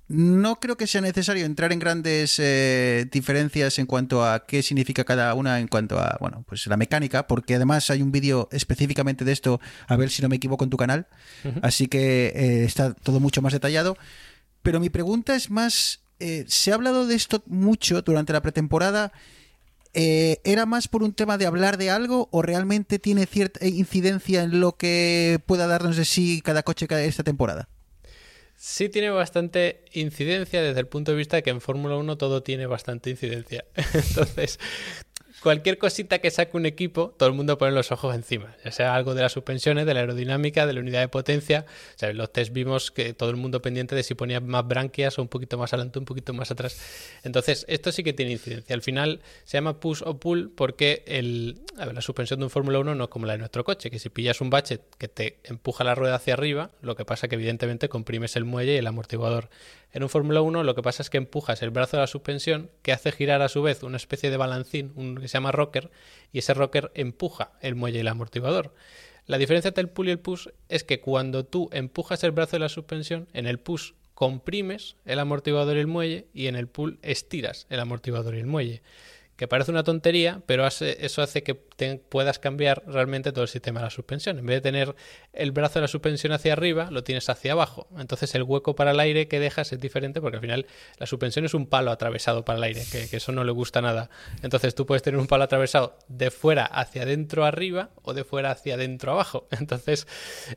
no 0.08 0.60
creo 0.60 0.76
que 0.76 0.86
sea 0.86 1.00
necesario 1.00 1.46
entrar 1.46 1.72
en 1.72 1.78
grandes 1.78 2.38
eh, 2.38 3.06
diferencias 3.10 3.78
en 3.78 3.86
cuanto 3.86 4.24
a 4.24 4.46
qué 4.46 4.62
significa 4.62 5.04
cada 5.04 5.32
una 5.34 5.60
en 5.60 5.68
cuanto 5.68 5.98
a 5.98 6.16
bueno 6.20 6.44
pues 6.46 6.66
la 6.66 6.76
mecánica 6.76 7.26
porque 7.26 7.54
además 7.54 7.88
hay 7.90 8.02
un 8.02 8.12
vídeo 8.12 8.48
específicamente 8.52 9.24
de 9.24 9.32
esto 9.32 9.60
a 9.86 9.96
ver 9.96 10.10
si 10.10 10.20
no 10.20 10.28
me 10.28 10.36
equivoco 10.36 10.64
en 10.64 10.70
tu 10.70 10.76
canal. 10.76 11.06
Así 11.62 11.86
que 11.86 12.26
eh, 12.34 12.64
está 12.64 12.92
todo 12.94 13.20
mucho 13.20 13.42
más 13.42 13.52
detallado. 13.52 13.96
Pero 14.62 14.80
mi 14.80 14.90
pregunta 14.90 15.34
es 15.34 15.50
más 15.50 16.00
eh, 16.18 16.44
se 16.48 16.70
ha 16.70 16.74
hablado 16.74 17.06
de 17.06 17.14
esto 17.14 17.42
mucho 17.46 18.02
durante 18.02 18.32
la 18.32 18.42
pretemporada 18.42 19.12
eh, 19.94 20.40
¿Era 20.42 20.66
más 20.66 20.88
por 20.88 21.04
un 21.04 21.14
tema 21.14 21.38
de 21.38 21.46
hablar 21.46 21.78
de 21.78 21.90
algo 21.90 22.28
o 22.32 22.42
realmente 22.42 22.98
tiene 22.98 23.26
cierta 23.26 23.64
incidencia 23.64 24.42
en 24.42 24.58
lo 24.58 24.76
que 24.76 25.40
pueda 25.46 25.68
darnos 25.68 25.96
de 25.96 26.04
sí 26.04 26.42
cada 26.44 26.64
coche 26.64 26.88
esta 27.06 27.22
temporada? 27.22 27.68
Sí 28.66 28.88
tiene 28.88 29.10
bastante 29.10 29.84
incidencia 29.92 30.62
desde 30.62 30.80
el 30.80 30.86
punto 30.86 31.10
de 31.12 31.18
vista 31.18 31.36
de 31.36 31.42
que 31.42 31.50
en 31.50 31.60
Fórmula 31.60 31.96
1 31.96 32.16
todo 32.16 32.42
tiene 32.42 32.64
bastante 32.64 33.10
incidencia. 33.10 33.66
Entonces, 33.92 34.58
cualquier 35.44 35.76
cosita 35.76 36.20
que 36.20 36.30
saque 36.30 36.56
un 36.56 36.64
equipo, 36.64 37.14
todo 37.18 37.28
el 37.28 37.34
mundo 37.34 37.58
pone 37.58 37.72
los 37.72 37.92
ojos 37.92 38.14
encima. 38.14 38.56
Ya 38.64 38.72
sea 38.72 38.94
algo 38.94 39.14
de 39.14 39.20
las 39.20 39.32
suspensiones, 39.32 39.84
de 39.84 39.92
la 39.92 40.00
aerodinámica, 40.00 40.66
de 40.66 40.72
la 40.72 40.80
unidad 40.80 41.00
de 41.00 41.08
potencia. 41.08 41.66
En 42.00 42.16
los 42.16 42.32
test 42.32 42.50
vimos 42.52 42.90
que 42.90 43.12
todo 43.12 43.28
el 43.28 43.36
mundo 43.36 43.60
pendiente 43.60 43.94
de 43.94 44.02
si 44.02 44.14
ponía 44.14 44.40
más 44.40 44.66
branquias 44.66 45.18
o 45.18 45.22
un 45.22 45.28
poquito 45.28 45.58
más 45.58 45.74
adelante, 45.74 45.98
un 45.98 46.06
poquito 46.06 46.32
más 46.32 46.50
atrás. 46.50 46.80
Entonces, 47.24 47.66
esto 47.68 47.92
sí 47.92 48.02
que 48.02 48.14
tiene 48.14 48.32
incidencia. 48.32 48.74
Al 48.74 48.80
final 48.80 49.20
se 49.44 49.58
llama 49.58 49.80
push 49.80 50.00
o 50.06 50.18
pull 50.18 50.50
porque 50.50 51.04
el, 51.06 51.60
la 51.76 52.00
suspensión 52.00 52.40
de 52.40 52.46
un 52.46 52.50
Fórmula 52.50 52.78
1 52.78 52.94
no 52.94 53.04
es 53.04 53.10
como 53.10 53.26
la 53.26 53.34
de 53.34 53.38
nuestro 53.38 53.64
coche, 53.64 53.90
que 53.90 53.98
si 53.98 54.08
pillas 54.08 54.40
un 54.40 54.48
bache 54.48 54.80
que 54.96 55.08
te 55.08 55.40
empuja 55.44 55.84
la 55.84 55.94
rueda 55.94 56.14
hacia 56.14 56.32
arriba, 56.32 56.70
lo 56.80 56.96
que 56.96 57.04
pasa 57.04 57.28
que 57.28 57.34
evidentemente 57.34 57.90
comprimes 57.90 58.34
el 58.36 58.46
muelle 58.46 58.74
y 58.74 58.78
el 58.78 58.86
amortiguador 58.86 59.50
En 59.94 60.02
un 60.02 60.08
Fórmula 60.08 60.42
1 60.42 60.64
lo 60.64 60.74
que 60.74 60.82
pasa 60.82 61.04
es 61.04 61.08
que 61.08 61.18
empujas 61.18 61.62
el 61.62 61.70
brazo 61.70 61.96
de 61.96 62.00
la 62.00 62.08
suspensión 62.08 62.68
que 62.82 62.90
hace 62.90 63.12
girar 63.12 63.42
a 63.42 63.48
su 63.48 63.62
vez 63.62 63.84
una 63.84 63.96
especie 63.96 64.28
de 64.28 64.36
balancín, 64.36 64.92
un 64.96 65.14
que 65.14 65.28
se 65.28 65.34
llama 65.34 65.52
rocker, 65.52 65.92
y 66.32 66.40
ese 66.40 66.52
rocker 66.52 66.90
empuja 66.94 67.52
el 67.60 67.76
muelle 67.76 67.98
y 67.98 68.00
el 68.00 68.08
amortiguador. 68.08 68.74
La 69.26 69.38
diferencia 69.38 69.68
entre 69.68 69.82
el 69.82 69.88
pull 69.88 70.08
y 70.08 70.10
el 70.10 70.18
push 70.18 70.48
es 70.68 70.82
que 70.82 71.00
cuando 71.00 71.44
tú 71.44 71.70
empujas 71.72 72.24
el 72.24 72.32
brazo 72.32 72.56
de 72.56 72.60
la 72.60 72.68
suspensión, 72.68 73.28
en 73.34 73.46
el 73.46 73.60
push 73.60 73.92
comprimes 74.14 74.96
el 75.04 75.20
amortiguador 75.20 75.76
y 75.76 75.80
el 75.80 75.86
muelle 75.86 76.26
y 76.34 76.48
en 76.48 76.56
el 76.56 76.66
pull 76.66 76.98
estiras 77.02 77.68
el 77.70 77.78
amortiguador 77.78 78.34
y 78.34 78.40
el 78.40 78.46
muelle. 78.46 78.82
Que 79.36 79.48
parece 79.48 79.72
una 79.72 79.82
tontería, 79.82 80.42
pero 80.46 80.64
hace- 80.64 81.04
eso 81.04 81.20
hace 81.20 81.42
que 81.42 81.56
puedas 82.08 82.38
cambiar 82.38 82.84
realmente 82.86 83.32
todo 83.32 83.42
el 83.42 83.48
sistema 83.48 83.80
de 83.80 83.86
la 83.86 83.90
suspensión. 83.90 84.38
En 84.38 84.46
vez 84.46 84.58
de 84.58 84.60
tener 84.60 84.94
el 85.32 85.50
brazo 85.50 85.74
de 85.74 85.80
la 85.82 85.88
suspensión 85.88 86.32
hacia 86.32 86.52
arriba, 86.52 86.88
lo 86.92 87.02
tienes 87.02 87.28
hacia 87.28 87.50
abajo. 87.52 87.88
Entonces 87.98 88.32
el 88.36 88.44
hueco 88.44 88.76
para 88.76 88.92
el 88.92 89.00
aire 89.00 89.26
que 89.26 89.40
dejas 89.40 89.72
es 89.72 89.80
diferente 89.80 90.20
porque 90.20 90.36
al 90.36 90.40
final 90.40 90.66
la 90.98 91.06
suspensión 91.06 91.44
es 91.44 91.52
un 91.54 91.66
palo 91.66 91.90
atravesado 91.90 92.44
para 92.44 92.58
el 92.58 92.62
aire, 92.64 92.82
que, 92.92 93.16
eso 93.16 93.32
no 93.32 93.42
le 93.42 93.50
gusta 93.50 93.82
nada. 93.82 94.08
Entonces 94.42 94.76
tú 94.76 94.86
puedes 94.86 95.02
tener 95.02 95.18
un 95.18 95.26
palo 95.26 95.42
atravesado 95.44 95.98
de 96.06 96.30
fuera 96.30 96.64
hacia 96.64 97.02
adentro 97.02 97.44
arriba 97.44 97.90
o 98.02 98.14
de 98.14 98.22
fuera 98.22 98.52
hacia 98.52 98.74
adentro 98.74 99.10
abajo. 99.12 99.48
Entonces, 99.58 100.06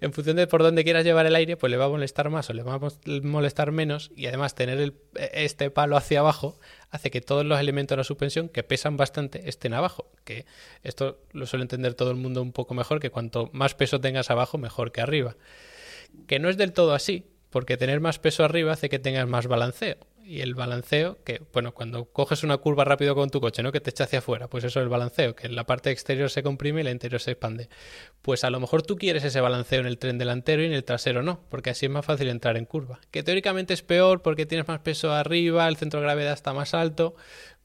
en 0.01 0.13
función 0.13 0.35
de 0.35 0.45
por 0.45 0.61
dónde 0.61 0.83
quieras 0.83 1.03
llevar 1.03 1.25
el 1.25 1.35
aire, 1.35 1.57
pues 1.57 1.71
le 1.71 1.77
va 1.77 1.85
a 1.85 1.89
molestar 1.89 2.29
más 2.29 2.47
o 2.51 2.53
le 2.53 2.61
va 2.61 2.75
a 2.75 2.79
molestar 3.23 3.71
menos. 3.71 4.11
Y 4.15 4.27
además 4.27 4.53
tener 4.53 4.79
el- 4.79 4.93
este 5.33 5.71
palo 5.71 5.97
hacia 5.97 6.19
abajo 6.19 6.59
hace 6.89 7.11
que 7.11 7.21
todos 7.21 7.45
los 7.45 7.59
elementos 7.59 7.95
de 7.95 7.97
la 7.97 8.03
suspensión 8.03 8.49
que 8.49 8.63
pesan 8.63 8.97
bastante 8.97 9.49
estén 9.49 9.73
abajo. 9.73 10.09
Que 10.23 10.45
esto 10.83 11.19
lo 11.31 11.45
suele 11.45 11.63
entender 11.63 11.93
todo 11.93 12.11
el 12.11 12.17
mundo 12.17 12.41
un 12.41 12.53
poco 12.53 12.73
mejor, 12.73 12.99
que 12.99 13.09
cuanto 13.09 13.49
más 13.53 13.75
peso 13.75 13.99
tengas 13.99 14.29
abajo, 14.29 14.57
mejor 14.57 14.91
que 14.91 15.01
arriba. 15.01 15.35
Que 16.27 16.39
no 16.39 16.49
es 16.49 16.57
del 16.57 16.73
todo 16.73 16.93
así, 16.93 17.25
porque 17.49 17.77
tener 17.77 17.99
más 17.99 18.19
peso 18.19 18.43
arriba 18.43 18.73
hace 18.73 18.89
que 18.89 18.99
tengas 18.99 19.27
más 19.27 19.47
balanceo. 19.47 19.97
Y 20.29 20.41
el 20.41 20.55
balanceo, 20.55 21.23
que, 21.23 21.41
bueno, 21.53 21.73
cuando 21.73 22.11
coges 22.11 22.43
una 22.43 22.57
curva 22.57 22.83
rápido 22.83 23.15
con 23.15 23.29
tu 23.29 23.39
coche, 23.39 23.63
¿no? 23.63 23.71
Que 23.71 23.79
te 23.79 23.91
echa 23.91 24.03
hacia 24.03 24.19
afuera, 24.19 24.49
pues 24.49 24.65
eso 24.65 24.81
es 24.81 24.83
el 24.83 24.89
balanceo, 24.89 25.37
que 25.37 25.47
la 25.47 25.65
parte 25.65 25.89
exterior 25.89 26.29
se 26.29 26.43
comprime 26.43 26.81
y 26.81 26.83
la 26.83 26.91
interior 26.91 27.21
se 27.21 27.31
expande. 27.31 27.69
Pues 28.21 28.43
a 28.43 28.49
lo 28.49 28.59
mejor 28.59 28.81
tú 28.81 28.97
quieres 28.97 29.23
ese 29.23 29.39
balanceo 29.39 29.79
en 29.79 29.85
el 29.85 29.97
tren 29.97 30.17
delantero 30.17 30.61
y 30.63 30.65
en 30.65 30.73
el 30.73 30.83
trasero 30.83 31.23
no, 31.23 31.39
porque 31.47 31.69
así 31.69 31.85
es 31.85 31.91
más 31.93 32.05
fácil 32.05 32.27
entrar 32.27 32.57
en 32.57 32.65
curva. 32.65 32.99
Que 33.09 33.23
teóricamente 33.23 33.73
es 33.73 33.83
peor 33.83 34.21
porque 34.21 34.45
tienes 34.45 34.67
más 34.67 34.79
peso 34.81 35.13
arriba, 35.13 35.65
el 35.65 35.77
centro 35.77 36.01
de 36.01 36.07
gravedad 36.07 36.33
está 36.33 36.51
más 36.51 36.73
alto, 36.73 37.15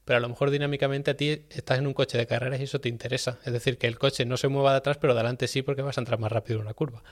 pero 0.05 0.17
a 0.17 0.21
lo 0.21 0.29
mejor 0.29 0.49
dinámicamente 0.49 1.11
a 1.11 1.17
ti 1.17 1.45
estás 1.49 1.79
en 1.79 1.87
un 1.87 1.93
coche 1.93 2.17
de 2.17 2.27
carreras 2.27 2.61
y 2.61 2.63
eso 2.63 2.79
te 2.79 2.87
interesa. 2.87 3.39
Es 3.43 3.51
decir, 3.51 3.77
que 3.77 3.87
el 3.87 3.99
coche 3.99 4.23
no 4.25 4.37
se 4.37 4.47
mueva 4.47 4.71
de 4.71 4.77
atrás, 4.77 4.97
pero 5.01 5.13
de 5.13 5.19
adelante 5.19 5.49
sí 5.49 5.63
porque 5.63 5.81
vas 5.81 5.97
a 5.97 6.01
entrar 6.01 6.17
más 6.17 6.31
rápido 6.31 6.59
en 6.59 6.65
una 6.65 6.73
curva. 6.73 7.03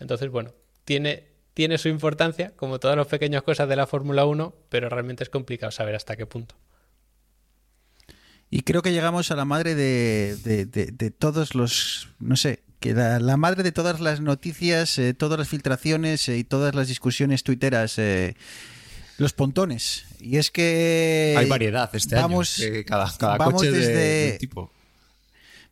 Entonces, 0.00 0.30
bueno, 0.30 0.52
tiene, 0.84 1.35
tiene 1.56 1.78
su 1.78 1.88
importancia, 1.88 2.52
como 2.54 2.78
todas 2.78 2.98
las 2.98 3.06
pequeñas 3.06 3.42
cosas 3.42 3.66
de 3.66 3.76
la 3.76 3.86
Fórmula 3.86 4.26
1, 4.26 4.54
pero 4.68 4.90
realmente 4.90 5.24
es 5.24 5.30
complicado 5.30 5.72
saber 5.72 5.94
hasta 5.94 6.14
qué 6.14 6.26
punto. 6.26 6.54
Y 8.50 8.60
creo 8.60 8.82
que 8.82 8.92
llegamos 8.92 9.30
a 9.30 9.36
la 9.36 9.46
madre 9.46 9.74
de, 9.74 10.36
de- 10.44 10.66
de- 10.66 10.92
de 10.92 11.10
todos 11.10 11.54
los, 11.54 12.10
no 12.20 12.36
sé, 12.36 12.62
que 12.78 12.92
la, 12.92 13.18
la 13.20 13.38
madre 13.38 13.62
de 13.62 13.72
todas 13.72 14.00
las 14.00 14.20
noticias, 14.20 14.98
eh, 14.98 15.14
todas 15.14 15.38
las 15.38 15.48
filtraciones 15.48 16.28
eh, 16.28 16.36
y 16.36 16.44
todas 16.44 16.74
las 16.74 16.88
discusiones 16.88 17.42
tuiteras, 17.42 17.98
eh, 17.98 18.36
los 19.16 19.32
pontones. 19.32 20.04
Y 20.20 20.36
es 20.36 20.50
que... 20.50 21.34
Hay 21.38 21.48
variedad 21.48 21.88
este 21.94 22.16
vamos, 22.16 22.60
año. 22.60 22.84
cada 22.86 23.10
cada 23.16 23.38
vamos 23.38 23.54
coche 23.62 23.70
de- 23.72 23.78
desde- 23.78 24.32
de, 24.32 24.38
tipo. 24.38 24.70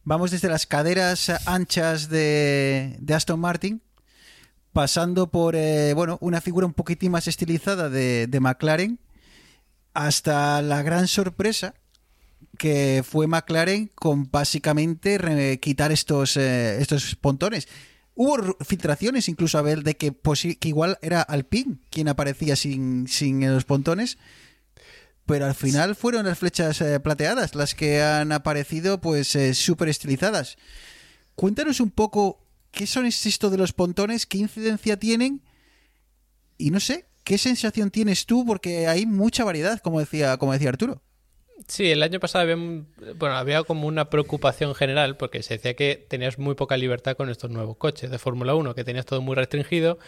Vamos 0.02 0.30
desde 0.30 0.48
las 0.48 0.66
caderas 0.66 1.28
anchas 1.46 2.08
de, 2.08 2.96
de 3.00 3.14
Aston 3.14 3.38
Martin, 3.38 3.82
pasando 4.74 5.28
por 5.28 5.54
eh, 5.56 5.94
bueno, 5.94 6.18
una 6.20 6.42
figura 6.42 6.66
un 6.66 6.74
poquitín 6.74 7.12
más 7.12 7.28
estilizada 7.28 7.88
de, 7.88 8.26
de 8.26 8.40
McLaren, 8.40 8.98
hasta 9.94 10.60
la 10.60 10.82
gran 10.82 11.06
sorpresa 11.06 11.74
que 12.58 13.04
fue 13.08 13.26
McLaren 13.26 13.90
con 13.94 14.30
básicamente 14.30 15.58
quitar 15.60 15.92
estos, 15.92 16.36
eh, 16.36 16.80
estos 16.80 17.14
pontones. 17.14 17.68
Hubo 18.16 18.56
filtraciones 18.64 19.28
incluso, 19.28 19.58
Abel, 19.58 19.84
de 19.84 19.96
que, 19.96 20.12
igual 20.62 20.98
era 21.02 21.22
Alpine 21.22 21.78
quien 21.90 22.08
aparecía 22.08 22.56
sin, 22.56 23.06
sin 23.08 23.46
los 23.52 23.64
pontones, 23.64 24.18
pero 25.24 25.46
al 25.46 25.54
final 25.54 25.94
fueron 25.94 26.26
las 26.26 26.38
flechas 26.38 26.80
eh, 26.80 26.98
plateadas 27.00 27.54
las 27.54 27.74
que 27.74 28.02
han 28.02 28.32
aparecido 28.32 29.00
pues 29.00 29.38
súper 29.54 29.88
estilizadas. 29.88 30.56
Cuéntanos 31.36 31.80
un 31.80 31.90
poco 31.90 32.43
qué 32.74 32.86
son 32.86 33.06
esto 33.06 33.50
de 33.50 33.58
los 33.58 33.72
pontones, 33.72 34.26
qué 34.26 34.38
incidencia 34.38 34.98
tienen 34.98 35.42
y 36.58 36.70
no 36.70 36.80
sé, 36.80 37.06
qué 37.24 37.38
sensación 37.38 37.90
tienes 37.90 38.26
tú 38.26 38.44
porque 38.44 38.86
hay 38.86 39.06
mucha 39.06 39.44
variedad, 39.44 39.80
como 39.80 40.00
decía, 40.00 40.36
como 40.36 40.52
decía 40.52 40.68
Arturo. 40.68 41.02
Sí, 41.68 41.90
el 41.90 42.02
año 42.02 42.20
pasado 42.20 42.42
había, 42.42 42.56
bueno, 42.56 43.36
había 43.36 43.62
como 43.62 43.86
una 43.86 44.10
preocupación 44.10 44.74
general 44.74 45.16
porque 45.16 45.42
se 45.42 45.54
decía 45.54 45.74
que 45.74 46.04
tenías 46.08 46.38
muy 46.38 46.54
poca 46.54 46.76
libertad 46.76 47.16
con 47.16 47.30
estos 47.30 47.50
nuevos 47.50 47.76
coches 47.76 48.10
de 48.10 48.18
Fórmula 48.18 48.54
1, 48.54 48.74
que 48.74 48.84
tenías 48.84 49.06
todo 49.06 49.22
muy 49.22 49.34
restringido, 49.34 49.98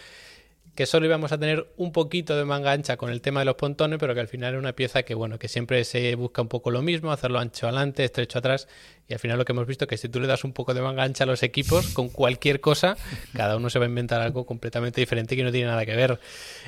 que 0.76 0.86
solo 0.86 1.06
íbamos 1.06 1.32
a 1.32 1.38
tener 1.38 1.66
un 1.76 1.90
poquito 1.90 2.36
de 2.36 2.44
manga 2.44 2.70
ancha 2.70 2.96
con 2.96 3.10
el 3.10 3.20
tema 3.20 3.40
de 3.40 3.46
los 3.46 3.56
pontones, 3.56 3.98
pero 3.98 4.14
que 4.14 4.20
al 4.20 4.28
final 4.28 4.50
era 4.50 4.58
una 4.58 4.74
pieza 4.74 5.02
que, 5.02 5.14
bueno, 5.14 5.38
que 5.38 5.48
siempre 5.48 5.82
se 5.84 6.14
busca 6.14 6.42
un 6.42 6.48
poco 6.48 6.70
lo 6.70 6.82
mismo, 6.82 7.10
hacerlo 7.10 7.38
ancho 7.40 7.66
adelante, 7.66 8.04
estrecho 8.04 8.38
atrás, 8.38 8.68
y 9.08 9.14
al 9.14 9.18
final 9.18 9.38
lo 9.38 9.44
que 9.44 9.52
hemos 9.52 9.66
visto 9.66 9.86
es 9.86 9.88
que 9.88 9.96
si 9.96 10.08
tú 10.08 10.20
le 10.20 10.26
das 10.26 10.44
un 10.44 10.52
poco 10.52 10.74
de 10.74 10.82
manga 10.82 11.02
ancha 11.02 11.24
a 11.24 11.26
los 11.26 11.42
equipos, 11.42 11.88
con 11.88 12.10
cualquier 12.10 12.60
cosa, 12.60 12.96
cada 13.32 13.56
uno 13.56 13.70
se 13.70 13.78
va 13.78 13.86
a 13.86 13.88
inventar 13.88 14.20
algo 14.20 14.44
completamente 14.44 15.00
diferente 15.00 15.34
que 15.34 15.42
no 15.42 15.50
tiene 15.50 15.66
nada 15.66 15.86
que 15.86 15.96
ver. 15.96 16.20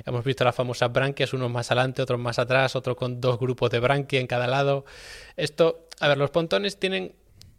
Hemos 0.07 0.25
visto 0.25 0.43
las 0.43 0.55
famosas 0.55 0.91
branquias, 0.91 1.33
unos 1.35 1.51
más 1.51 1.71
adelante, 1.71 2.01
otros 2.01 2.19
más 2.19 2.39
atrás, 2.39 2.75
otros 2.77 2.97
con 2.97 3.21
dos 3.21 3.39
grupos 3.39 3.71
de 3.71 3.79
branquia 3.79 4.21
en 4.21 4.27
cada 4.27 4.47
lado. 4.47 4.85
Esto, 5.37 5.87
a 6.01 6.09
ver, 6.09 6.17
los 6.17 6.31
pontones 6.31 6.79
tienen 6.79 7.13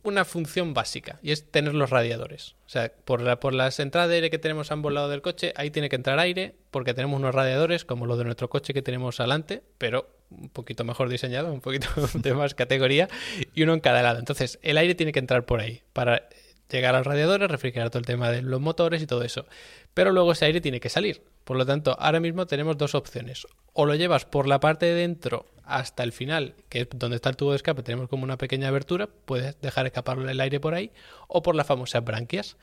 una 0.03 0.23
función 0.25 0.73
básica 0.73 1.19
y 1.21 1.31
es 1.31 1.51
tener 1.51 1.73
los 1.75 1.89
radiadores. 1.89 2.55
O 2.65 2.69
sea, 2.69 2.91
por, 3.05 3.21
la- 3.21 3.39
por 3.39 3.53
las 3.53 3.79
entradas 3.79 4.09
de 4.09 4.15
aire 4.15 4.29
que 4.29 4.39
tenemos 4.39 4.71
a 4.71 4.73
ambos 4.75 4.93
lados 4.93 5.11
del 5.11 5.21
coche, 5.21 5.53
ahí 5.55 5.71
tiene 5.71 5.89
que 5.89 5.95
entrar 5.97 6.19
aire 6.19 6.55
porque 6.71 6.93
tenemos 6.93 7.19
unos 7.19 7.35
radiadores 7.35 7.83
como 7.85 8.05
los 8.05 8.17
de 8.17 8.23
nuestro 8.25 8.49
coche 8.49 8.73
que 8.73 8.81
tenemos 8.81 9.19
adelante, 9.19 9.61
pero 9.77 10.09
un 10.29 10.49
poquito 10.49 10.83
mejor 10.83 11.09
diseñado, 11.09 11.51
un 11.51 11.61
poquito 11.61 11.87
de 12.13 12.33
más 12.33 12.53
categoría 12.55 13.09
y 13.53 13.63
uno 13.63 13.73
en 13.73 13.79
cada 13.79 14.01
lado. 14.01 14.19
Entonces, 14.19 14.59
el 14.61 14.77
aire 14.77 14.95
tiene 14.95 15.11
que 15.11 15.19
entrar 15.19 15.45
por 15.45 15.59
ahí 15.59 15.81
para 15.93 16.29
llegar 16.71 16.93
a 16.93 16.99
los 16.99 17.07
radiadores, 17.07 17.49
refrigerar 17.49 17.89
todo 17.89 17.99
el 17.99 18.05
tema 18.05 18.29
de 18.31 18.41
los 18.43 18.61
motores 18.61 19.01
y 19.01 19.07
todo 19.07 19.23
eso. 19.23 19.45
Pero 19.93 20.11
luego 20.11 20.31
ese 20.33 20.45
aire 20.45 20.61
tiene 20.61 20.79
que 20.79 20.89
salir. 20.89 21.23
Por 21.49 21.57
lo 21.57 21.65
tanto, 21.65 21.97
ahora 21.99 22.19
mismo 22.19 22.45
tenemos 22.45 22.77
dos 22.77 22.93
opciones. 22.93 23.47
O 23.73 23.87
lo 23.87 23.95
llevas 23.95 24.23
por 24.23 24.47
la 24.47 24.59
parte 24.59 24.85
de 24.85 24.93
dentro 24.93 25.47
hasta 25.63 26.03
el 26.03 26.11
final, 26.11 26.53
que 26.69 26.81
es 26.81 26.89
donde 26.93 27.15
está 27.15 27.31
el 27.31 27.37
tubo 27.37 27.49
de 27.49 27.55
escape, 27.55 27.81
tenemos 27.81 28.07
como 28.07 28.23
una 28.23 28.37
pequeña 28.37 28.67
abertura, 28.67 29.09
puedes 29.25 29.59
dejar 29.59 29.87
escapar 29.87 30.19
el 30.19 30.39
aire 30.41 30.59
por 30.59 30.75
ahí, 30.75 30.91
o 31.27 31.41
por 31.41 31.55
las 31.55 31.65
famosas 31.65 32.05
branquias. 32.05 32.55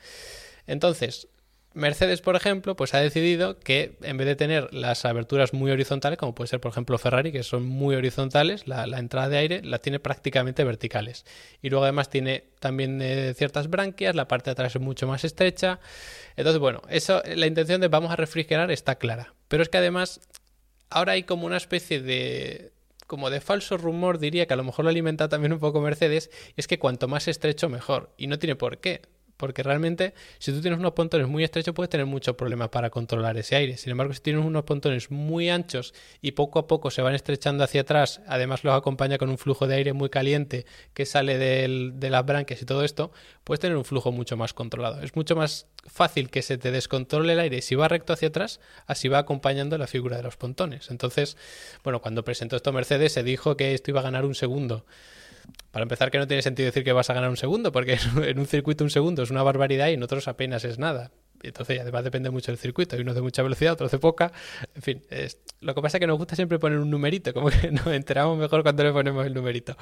Entonces, 0.67 1.27
Mercedes, 1.77 2.21
por 2.21 2.35
ejemplo, 2.35 2.75
pues 2.75 2.95
ha 2.95 2.99
decidido 2.99 3.59
que 3.59 3.97
en 4.01 4.17
vez 4.17 4.25
de 4.25 4.35
tener 4.35 4.73
las 4.73 5.05
aberturas 5.05 5.53
muy 5.53 5.69
horizontales, 5.69 6.17
como 6.17 6.33
puede 6.33 6.47
ser, 6.47 6.59
por 6.59 6.71
ejemplo, 6.71 6.97
Ferrari, 6.97 7.31
que 7.31 7.43
son 7.43 7.67
muy 7.67 7.95
horizontales, 7.95 8.67
la, 8.67 8.85
entrada 8.97 9.29
de 9.29 9.37
aire 9.37 9.61
la 9.63 9.77
tiene 9.77 9.99
prácticamente 9.99 10.63
verticales. 10.63 11.23
Y 11.61 11.69
luego 11.69 11.83
además 11.83 12.09
tiene 12.09 12.45
también 12.59 12.99
eh, 13.03 13.35
ciertas 13.35 13.69
branquias, 13.69 14.15
la 14.15 14.27
parte 14.27 14.45
de 14.45 14.53
atrás 14.53 14.75
es 14.75 14.81
mucho 14.81 15.07
más 15.07 15.23
estrecha. 15.23 15.79
Entonces, 16.35 16.59
bueno, 16.59 16.81
eso, 16.89 17.21
la 17.35 17.45
intención 17.45 17.79
de 17.79 17.89
vamos 17.89 18.11
a 18.11 18.15
refrigerar 18.15 18.71
está 18.71 18.95
clara. 18.95 19.35
Pero 19.47 19.61
es 19.61 19.69
que 19.69 19.77
además, 19.77 20.21
ahora 20.89 21.11
hay 21.11 21.23
como 21.23 21.45
una 21.45 21.57
especie 21.57 22.01
de 22.01 22.71
como 23.05 23.29
de 23.29 23.39
falso 23.39 23.77
rumor, 23.77 24.17
diría 24.17 24.47
que 24.47 24.53
a 24.53 24.57
lo 24.57 24.63
mejor 24.63 24.83
lo 24.83 24.89
alimenta 24.89 25.29
también 25.29 25.53
un 25.53 25.59
poco 25.59 25.79
Mercedes, 25.79 26.29
es 26.57 26.67
que 26.67 26.79
cuanto 26.79 27.07
más 27.07 27.27
estrecho 27.27 27.69
mejor. 27.69 28.13
Y 28.17 28.25
no 28.27 28.39
tiene 28.39 28.55
por 28.55 28.79
qué. 28.79 29.01
Porque 29.37 29.61
realmente, 29.61 30.13
si 30.39 30.51
tú 30.51 30.61
tienes 30.61 30.79
unos 30.79 30.93
pontones 30.93 31.27
muy 31.27 31.43
estrechos, 31.43 31.75
puedes 31.75 31.89
tener 31.89 32.07
muchos 32.07 32.35
problemas 32.35 32.69
para 32.69 32.89
controlar 32.89 33.37
ese 33.37 33.55
aire. 33.55 33.77
Sin 33.77 33.91
embargo, 33.91 34.13
si 34.13 34.19
tienes 34.19 34.43
unos 34.43 34.63
pontones 34.63 35.11
muy 35.11 35.49
anchos 35.49 35.93
y 36.21 36.31
poco 36.31 36.57
a 36.57 36.67
poco 36.67 36.89
se 36.89 37.03
van 37.03 37.13
estrechando 37.13 37.63
hacia 37.63 37.81
atrás, 37.81 38.21
además 38.27 38.63
los 38.63 38.75
acompaña 38.75 39.19
con 39.19 39.29
un 39.29 39.37
flujo 39.37 39.67
de 39.67 39.75
aire 39.75 39.93
muy 39.93 40.09
caliente 40.09 40.65
que 40.95 41.05
sale 41.05 41.37
del- 41.37 41.93
de 41.99 42.09
las 42.09 42.25
branquias 42.25 42.61
y 42.61 42.65
todo 42.65 42.83
esto, 42.83 43.11
puedes 43.43 43.59
tener 43.59 43.77
un 43.77 43.85
flujo 43.85 44.11
mucho 44.11 44.37
más 44.37 44.53
controlado. 44.53 45.01
Es 45.01 45.15
mucho 45.15 45.35
más 45.35 45.67
fácil 45.85 46.29
que 46.29 46.41
se 46.41 46.57
te 46.57 46.71
descontrole 46.71 47.33
el 47.33 47.39
aire 47.39 47.61
si 47.61 47.75
va 47.75 47.87
recto 47.87 48.13
hacia 48.13 48.29
atrás, 48.29 48.59
así 48.87 49.07
va 49.07 49.19
acompañando 49.19 49.77
la 49.77 49.87
figura 49.87 50.17
de 50.17 50.23
los 50.23 50.35
pontones. 50.35 50.89
Entonces, 50.89 51.37
bueno, 51.83 52.01
cuando 52.01 52.23
presentó 52.25 52.55
esto 52.55 52.73
Mercedes 52.73 53.13
se 53.13 53.23
dijo 53.23 53.55
que 53.55 53.73
esto 53.73 53.91
iba 53.91 53.99
a 53.99 54.03
ganar 54.03 54.25
un 54.25 54.35
segundo. 54.35 54.85
Para 55.71 55.83
empezar, 55.83 56.09
que 56.11 56.17
no 56.17 56.27
tiene 56.27 56.41
sentido 56.41 56.65
decir 56.67 56.83
que 56.83 56.91
vas 56.93 57.09
a 57.09 57.13
ganar 57.13 57.29
un 57.29 57.37
segundo, 57.37 57.71
porque 57.71 57.97
en 58.23 58.39
un 58.39 58.45
circuito 58.47 58.83
un 58.83 58.89
segundo 58.89 59.23
es 59.23 59.29
una 59.31 59.43
barbaridad 59.43 59.87
y 59.89 59.93
en 59.93 60.03
otros 60.03 60.27
apenas 60.27 60.63
es 60.65 60.79
nada. 60.79 61.11
Entonces, 61.43 61.79
además, 61.79 62.03
depende 62.03 62.31
mucho 62.31 62.51
del 62.51 62.57
circuito. 62.57 62.95
Hay 62.95 63.03
unos 63.03 63.13
de 63.13 63.21
mucha 63.21 63.43
velocidad, 63.43 63.73
otros 63.73 63.91
de 63.91 63.99
poca. 63.99 64.31
En 64.73 64.81
fin, 64.81 65.03
es- 65.11 65.39
lo 65.59 65.75
que 65.75 65.81
pasa 65.83 65.97
es 65.97 65.99
que 66.01 66.07
nos 66.07 66.17
gusta 66.17 66.35
siempre 66.35 66.57
poner 66.57 66.79
un 66.79 66.89
numerito, 66.89 67.31
como 67.33 67.49
que 67.49 67.69
nos 67.71 67.85
enteramos 67.87 68.37
mejor 68.39 68.63
cuando 68.63 68.83
le 68.83 68.91
ponemos 68.91 69.25
el 69.25 69.33
numerito. 69.35 69.77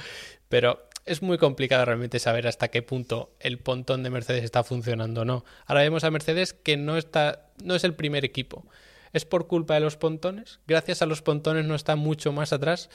Pero 0.49 0.89
es 1.05 1.21
muy 1.21 1.37
complicado 1.37 1.85
realmente 1.85 2.19
saber 2.19 2.47
hasta 2.47 2.67
qué 2.67 2.81
punto 2.81 3.31
el 3.39 3.59
pontón 3.59 4.03
de 4.03 4.09
Mercedes 4.09 4.43
está 4.43 4.63
funcionando 4.65 5.21
o 5.21 5.25
no. 5.25 5.45
Ahora 5.65 5.81
vemos 5.81 6.03
a 6.03 6.11
Mercedes 6.11 6.53
que 6.53 6.75
no, 6.75 6.97
está, 6.97 7.45
no 7.63 7.75
es 7.75 7.85
el 7.85 7.93
primer 7.93 8.25
equipo. 8.25 8.65
¿Es 9.13 9.23
por 9.23 9.47
culpa 9.47 9.75
de 9.75 9.79
los 9.79 9.95
pontones? 9.95 10.59
¿Gracias 10.67 11.01
a 11.01 11.05
los 11.05 11.21
pontones 11.21 11.65
no 11.65 11.75
está 11.75 11.95
mucho 11.95 12.33
más 12.33 12.51
atrás? 12.51 12.89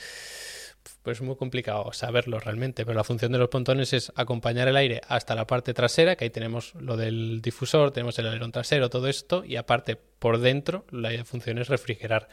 Pues 1.03 1.19
es 1.19 1.23
muy 1.23 1.37
complicado 1.37 1.93
saberlo 1.93 2.39
realmente, 2.39 2.85
pero 2.85 2.97
la 2.97 3.05
función 3.05 3.33
de 3.33 3.39
los 3.39 3.49
pontones 3.49 3.93
es 3.95 4.13
acompañar 4.17 4.69
el 4.69 4.77
aire 4.77 5.01
hasta 5.09 5.35
la 5.35 5.47
parte 5.47 5.73
trasera, 5.73 6.17
que 6.17 6.25
ahí 6.25 6.31
tenemos 6.31 6.75
lo 6.75 6.97
del 6.97 7.41
difusor, 7.41 7.91
tenemos 7.91 8.19
el 8.19 8.27
alerón 8.27 8.53
trasero, 8.53 8.91
todo 8.91 9.09
esto, 9.09 9.45
y 9.45 9.57
aparte 9.57 9.97
por 9.97 10.39
dentro 10.39 10.85
la 10.91 11.25
función 11.25 11.59
es 11.59 11.69
refrigerar. 11.69 12.29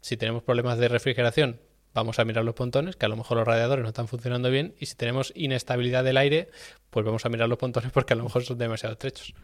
Si 0.00 0.16
tenemos 0.16 0.44
problemas 0.44 0.78
de 0.78 0.88
refrigeración, 0.88 1.60
vamos 1.92 2.18
a 2.18 2.24
mirar 2.24 2.44
los 2.44 2.54
pontones, 2.54 2.94
que 2.94 3.06
a 3.06 3.08
lo 3.08 3.16
mejor 3.16 3.38
los 3.38 3.46
radiadores 3.46 3.82
no 3.82 3.88
están 3.88 4.06
funcionando 4.06 4.48
bien, 4.50 4.74
y 4.78 4.86
si 4.86 4.94
tenemos 4.94 5.32
inestabilidad 5.34 6.04
del 6.04 6.16
aire, 6.16 6.50
pues 6.90 7.04
vamos 7.04 7.24
a 7.26 7.28
mirar 7.28 7.48
los 7.48 7.58
pontones 7.58 7.90
porque 7.90 8.12
a 8.12 8.16
lo 8.16 8.24
mejor 8.24 8.44
son 8.44 8.58
demasiado 8.58 8.92
estrechos. 8.92 9.34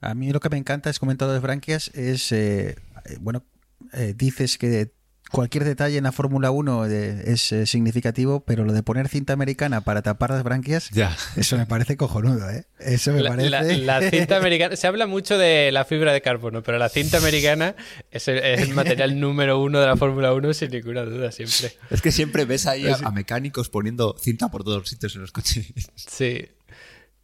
A 0.00 0.14
mí 0.14 0.32
lo 0.32 0.40
que 0.40 0.48
me 0.48 0.56
encanta 0.56 0.90
es 0.90 0.98
comentado 0.98 1.32
de 1.32 1.40
branquias 1.40 1.88
es, 1.88 2.32
eh, 2.32 2.70
eh, 3.04 3.16
bueno, 3.20 3.44
eh, 3.92 4.14
dices 4.16 4.56
que 4.56 4.92
cualquier 5.30 5.64
detalle 5.64 5.96
en 5.98 6.04
la 6.04 6.12
Fórmula 6.12 6.50
1 6.50 6.84
de- 6.88 7.32
es 7.32 7.52
eh, 7.52 7.66
significativo, 7.66 8.40
pero 8.40 8.64
lo 8.64 8.72
de 8.72 8.82
poner 8.82 9.08
cinta 9.08 9.32
americana 9.32 9.80
para 9.82 10.02
tapar 10.02 10.30
las 10.30 10.42
branquias, 10.42 10.90
Ya. 10.90 11.16
eso 11.36 11.56
me 11.56 11.66
parece 11.66 11.96
cojonudo, 11.96 12.48
¿eh? 12.50 12.64
Eso 12.78 13.12
me 13.12 13.22
La, 13.22 13.30
parece... 13.30 13.50
la- 13.50 13.62
la 14.00 14.00
cinta 14.10 14.36
americana, 14.36 14.76
se 14.76 14.86
habla 14.86 15.06
mucho 15.06 15.38
de 15.38 15.70
la 15.72 15.84
fibra 15.84 16.12
de 16.12 16.20
carbono, 16.20 16.62
pero 16.62 16.78
la 16.78 16.88
cinta 16.88 17.18
americana 17.18 17.74
es 18.10 18.28
el, 18.28 18.38
es 18.38 18.60
el 18.62 18.74
material 18.74 19.18
número 19.20 19.60
uno 19.60 19.80
de 19.80 19.86
la 19.86 19.96
Fórmula 19.96 20.32
1 20.34 20.52
sin 20.54 20.70
ninguna 20.70 21.02
duda, 21.02 21.32
siempre. 21.32 21.72
Es 21.90 22.02
que 22.02 22.12
siempre 22.12 22.44
ves 22.44 22.66
ahí 22.66 22.86
a, 22.88 22.96
a 23.02 23.10
mecánicos 23.10 23.68
poniendo 23.70 24.16
cinta 24.20 24.48
por 24.50 24.64
todos 24.64 24.78
los 24.78 24.88
sitios 24.88 25.14
en 25.14 25.22
los 25.22 25.32
coches. 25.32 25.66
Sí. 25.96 26.48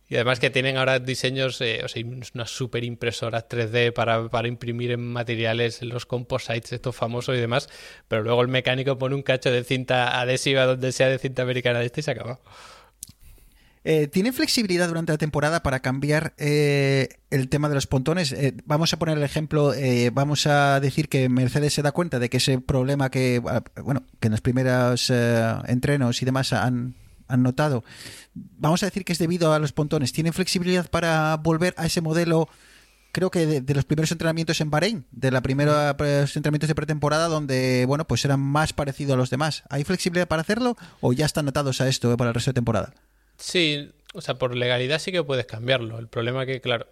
Y 0.09 0.15
además 0.15 0.39
que 0.39 0.51
tienen 0.51 0.77
ahora 0.77 0.99
diseños, 0.99 1.61
eh, 1.61 1.81
o 1.85 1.89
sea, 1.89 2.03
unas 2.35 2.51
super 2.51 2.85
impresoras 2.85 3.49
3D 3.49 3.93
para, 3.93 4.29
para 4.29 4.49
imprimir 4.49 4.93
en 4.93 5.01
materiales, 5.01 5.83
los 5.83 6.07
composites, 6.07 6.73
estos 6.73 6.95
famosos 6.95 7.37
y 7.37 7.41
demás, 7.41 7.69
pero 8.09 8.23
luego 8.23 8.43
el 8.43 8.49
mecánico 8.49 8.99
pone 8.99 9.15
un 9.15 9.23
cacho 9.23 9.51
de 9.51 9.65
cinta 9.65 10.21
adhesiva 10.21 10.65
donde 10.65 10.93
sea 10.93 11.09
de 11.09 11.19
cinta 11.19 11.43
americana 11.43 11.81
de 11.81 11.87
este 11.87 12.01
y 12.01 12.05
se 12.05 12.11
acaba. 12.13 12.41
Eh, 13.89 14.09
¿Tiene 14.09 14.33
flexibilidad 14.33 14.89
durante 14.89 15.13
la 15.13 15.19
temporada 15.19 15.63
para 15.63 15.79
cambiar 15.79 16.35
eh, 16.39 17.09
el 17.31 17.49
tema 17.49 17.69
de 17.69 17.77
los 17.77 17.87
pontones? 17.87 18.33
Eh, 18.33 18.53
vamos 18.65 18.93
a 18.93 18.99
poner 18.99 19.17
el 19.17 19.23
ejemplo, 19.23 19.73
eh, 19.75 20.11
vamos 20.13 20.49
a 20.49 20.81
decir 20.81 21.09
que 21.09 21.29
Mercedes 21.29 21.75
se 21.75 21.83
da 21.83 21.93
cuenta 21.93 22.19
de 22.19 22.29
que 22.29 22.39
ese 22.39 22.59
problema 22.59 23.13
que, 23.13 23.39
bueno, 23.85 24.03
que 24.19 24.27
en 24.27 24.33
los 24.33 24.41
primeros 24.41 25.13
entrenos 25.69 26.21
y 26.21 26.25
demás 26.25 26.53
han, 26.53 26.97
han 27.29 27.43
notado, 27.43 27.85
vamos 28.35 28.83
a 28.83 28.87
decir 28.87 29.05
que 29.05 29.13
es 29.13 29.19
debido 29.19 29.53
a 29.53 29.59
los 29.59 29.73
pontones. 29.73 30.13
¿Tiene 30.13 30.33
flexibilidad 30.33 30.89
para 30.89 31.37
volver 31.37 31.75
a 31.77 31.87
ese 31.87 32.01
modelo? 32.01 32.49
Creo 33.13 33.31
que 33.31 33.47
de, 33.47 33.75
los 33.75 33.85
primeros 33.85 34.13
entrenamientos 34.13 34.61
en 34.61 34.71
Bahrein, 34.71 35.07
de 35.11 35.31
la 35.31 35.41
primera 35.41 35.97
eh, 35.99 36.27
entrenamientos 36.35 36.69
de 36.69 36.75
pretemporada, 36.75 37.29
donde 37.29 37.85
bueno, 37.87 38.07
pues 38.07 38.25
eran 38.25 38.41
más 38.41 38.73
parecidos 38.73 39.15
a 39.15 39.17
los 39.17 39.31
demás. 39.31 39.65
¿Hay 39.71 39.85
flexibilidad 39.85 40.29
para 40.29 40.43
hacerlo 40.43 40.77
o 41.01 41.13
ya 41.13 41.25
están 41.25 41.49
atados 41.49 41.81
a 41.81 41.89
esto 41.89 42.13
eh, 42.13 42.17
para 42.17 42.31
el 42.31 42.35
resto 42.35 42.51
de 42.51 42.55
temporada? 42.55 42.93
Sí, 43.39 43.91
o 44.13 44.21
sea, 44.21 44.37
por 44.37 44.55
legalidad 44.55 44.99
sí 44.99 45.13
que 45.13 45.23
puedes 45.23 45.47
cambiarlo. 45.47 45.99
El 45.99 46.09
problema 46.09 46.45
que, 46.45 46.61
claro, 46.61 46.87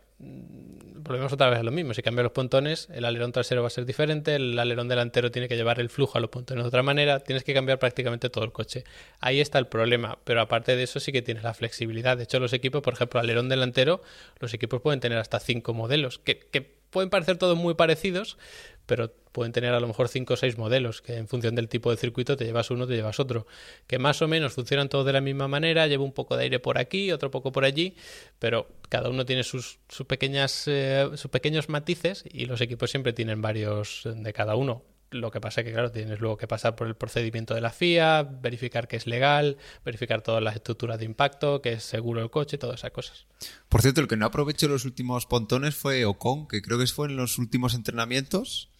volvemos 1.05 1.33
otra 1.33 1.51
vez 1.51 1.61
a 1.61 1.63
lo 1.63 1.71
mismo. 1.71 1.95
Si 1.95 2.03
cambias 2.03 2.25
los 2.25 2.33
pontones, 2.33 2.89
el 2.93 3.05
alerón 3.05 3.33
trasero 3.33 3.63
va 3.63 3.69
a 3.69 3.71
ser 3.71 3.85
diferente, 3.85 4.35
el 4.35 4.59
alerón 4.59 4.89
delantero 4.89 5.31
tiene 5.31 5.49
que 5.49 5.57
llevar 5.57 5.79
el 5.81 5.91
flujo 5.91 6.19
a 6.19 6.21
los 6.21 6.31
pontones 6.31 6.65
de 6.65 6.69
otra 6.69 6.83
manera, 6.83 7.21
tienes 7.21 7.45
que 7.45 7.55
cambiar 7.55 7.79
prácticamente 7.79 8.31
todo 8.31 8.45
el 8.45 8.53
coche. 8.53 8.85
Ahí 9.21 9.41
está 9.41 9.59
el 9.59 9.67
problema, 9.67 10.19
pero 10.25 10.41
aparte 10.41 10.77
de 10.77 10.83
eso 10.83 11.01
sí 11.01 11.13
que 11.13 11.23
tienes 11.23 11.45
la 11.45 11.55
flexibilidad. 11.55 12.17
De 12.17 12.25
hecho, 12.25 12.41
los 12.41 12.53
equipos, 12.53 12.83
por 12.83 12.95
ejemplo, 12.95 13.21
alerón 13.21 13.49
delantero, 13.49 14.03
los 14.41 14.55
equipos 14.55 14.81
pueden 14.81 15.01
tener 15.01 15.19
hasta 15.19 15.39
cinco 15.41 15.75
modelos, 15.75 16.19
que, 16.19 16.39
que 16.39 16.63
pueden 16.63 17.11
parecer 17.11 17.37
todos 17.37 17.59
muy 17.59 17.75
parecidos, 17.75 18.39
pero 18.87 19.12
pueden 19.32 19.53
tener 19.53 19.72
a 19.72 19.80
lo 19.80 19.89
mejor 19.89 20.09
cinco 20.09 20.35
o 20.35 20.37
seis 20.37 20.59
modelos, 20.59 21.03
que 21.03 21.16
en 21.16 21.26
función 21.26 21.55
del 21.55 21.68
tipo 21.68 21.91
de 21.91 21.97
circuito 21.97 22.37
te 22.37 22.45
llevas 22.45 22.70
uno, 22.70 22.87
te 22.87 22.95
llevas 22.95 23.18
otro, 23.18 23.47
que 23.87 23.99
más 23.99 24.22
o 24.22 24.28
menos 24.28 24.53
funcionan 24.53 24.89
todos 24.89 25.05
de 25.05 25.12
la 25.12 25.20
misma 25.20 25.49
manera, 25.49 25.87
lleva 25.87 26.05
un 26.05 26.12
poco 26.12 26.37
de 26.37 26.45
aire 26.45 26.61
por 26.61 26.78
aquí, 26.78 27.11
otro 27.11 27.30
poco 27.30 27.51
por 27.51 27.64
allí, 27.64 27.97
pero 28.39 28.68
cada 28.89 29.09
uno 29.09 29.26
tiene 29.26 29.43
sus, 29.43 29.80
sus 29.89 30.07
pequeñas, 30.07 30.64
eh, 30.66 31.11
sus 31.14 31.30
pequeños 31.30 31.68
matices 31.68 32.24
y 32.30 32.47
los 32.47 32.61
equipos 32.61 32.91
siempre 32.91 33.12
tienen 33.12 33.43
varios 33.43 34.03
de 34.05 34.32
cada 34.32 34.55
uno. 34.55 34.85
Lo 35.11 35.30
que 35.30 35.41
pasa 35.41 35.61
es 35.61 35.66
que, 35.66 35.72
claro, 35.72 35.93
tienes 35.93 36.18
luego 36.18 36.37
que 36.37 36.49
pasar 36.49 36.74
por 36.74 36.89
el 36.89 36.97
procedimiento 36.97 37.55
de 37.55 37.61
la 37.61 37.70
FIA, 37.70 38.24
verificar 38.24 38.89
que 38.89 38.97
es 38.97 39.07
legal, 39.07 39.59
verificar 39.85 40.22
todas 40.22 40.43
las 40.43 40.57
estructuras 40.57 40.99
de 40.99 41.05
impacto, 41.05 41.62
que 41.62 41.74
es 41.74 41.85
seguro 41.85 42.20
el 42.20 42.30
coche, 42.30 42.59
todas 42.59 42.80
esas 42.80 42.91
cosas. 42.91 43.26
Por 43.68 43.80
cierto, 43.80 44.01
el 44.01 44.09
que 44.09 44.16
no 44.16 44.26
aprovechó 44.26 44.66
los 44.66 44.85
últimos 44.85 45.26
pontones 45.26 45.76
fue 45.76 46.05
Ocon, 46.05 46.49
que 46.49 46.62
creo 46.62 46.78
que 46.78 46.87
fue 46.89 47.09
en 47.09 47.16
los 47.16 47.39
últimos 47.39 47.74
entrenamientos, 47.74 48.70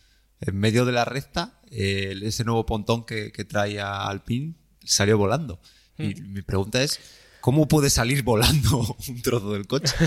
en 0.47 0.57
medio 0.59 0.85
de 0.85 0.93
la 0.93 1.05
recta, 1.05 1.61
eh, 1.71 2.15
ese 2.23 2.45
nuevo 2.45 2.67
pontón 2.67 3.05
que, 3.05 3.33
que 3.33 3.45
trae 3.45 3.81
a 3.81 4.07
Alpine 4.07 4.55
salió 4.85 5.19
volando. 5.19 5.61
Y 5.99 6.15
mi 6.15 6.43
pregunta 6.43 6.83
es, 6.83 6.99
¿cómo 7.41 7.69
puede 7.69 7.89
salir 7.91 8.23
volando 8.23 8.97
un 9.09 9.23
trozo 9.23 9.53
del 9.53 9.67
coche? 9.67 9.95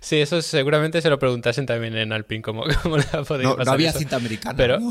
Sí, 0.00 0.16
eso 0.16 0.42
seguramente 0.42 1.00
se 1.00 1.08
lo 1.10 1.20
preguntasen 1.20 1.64
también 1.64 1.96
en 1.96 2.12
Alpine, 2.12 2.42
cómo, 2.42 2.64
cómo 2.82 2.96
le 2.96 3.04
ha 3.12 3.22
podido 3.22 3.56
No, 3.56 3.70
había 3.70 3.90
eso. 3.90 4.00
cinta 4.00 4.16
americana. 4.16 4.56
Pero- 4.56 4.80
¿no? 4.80 4.90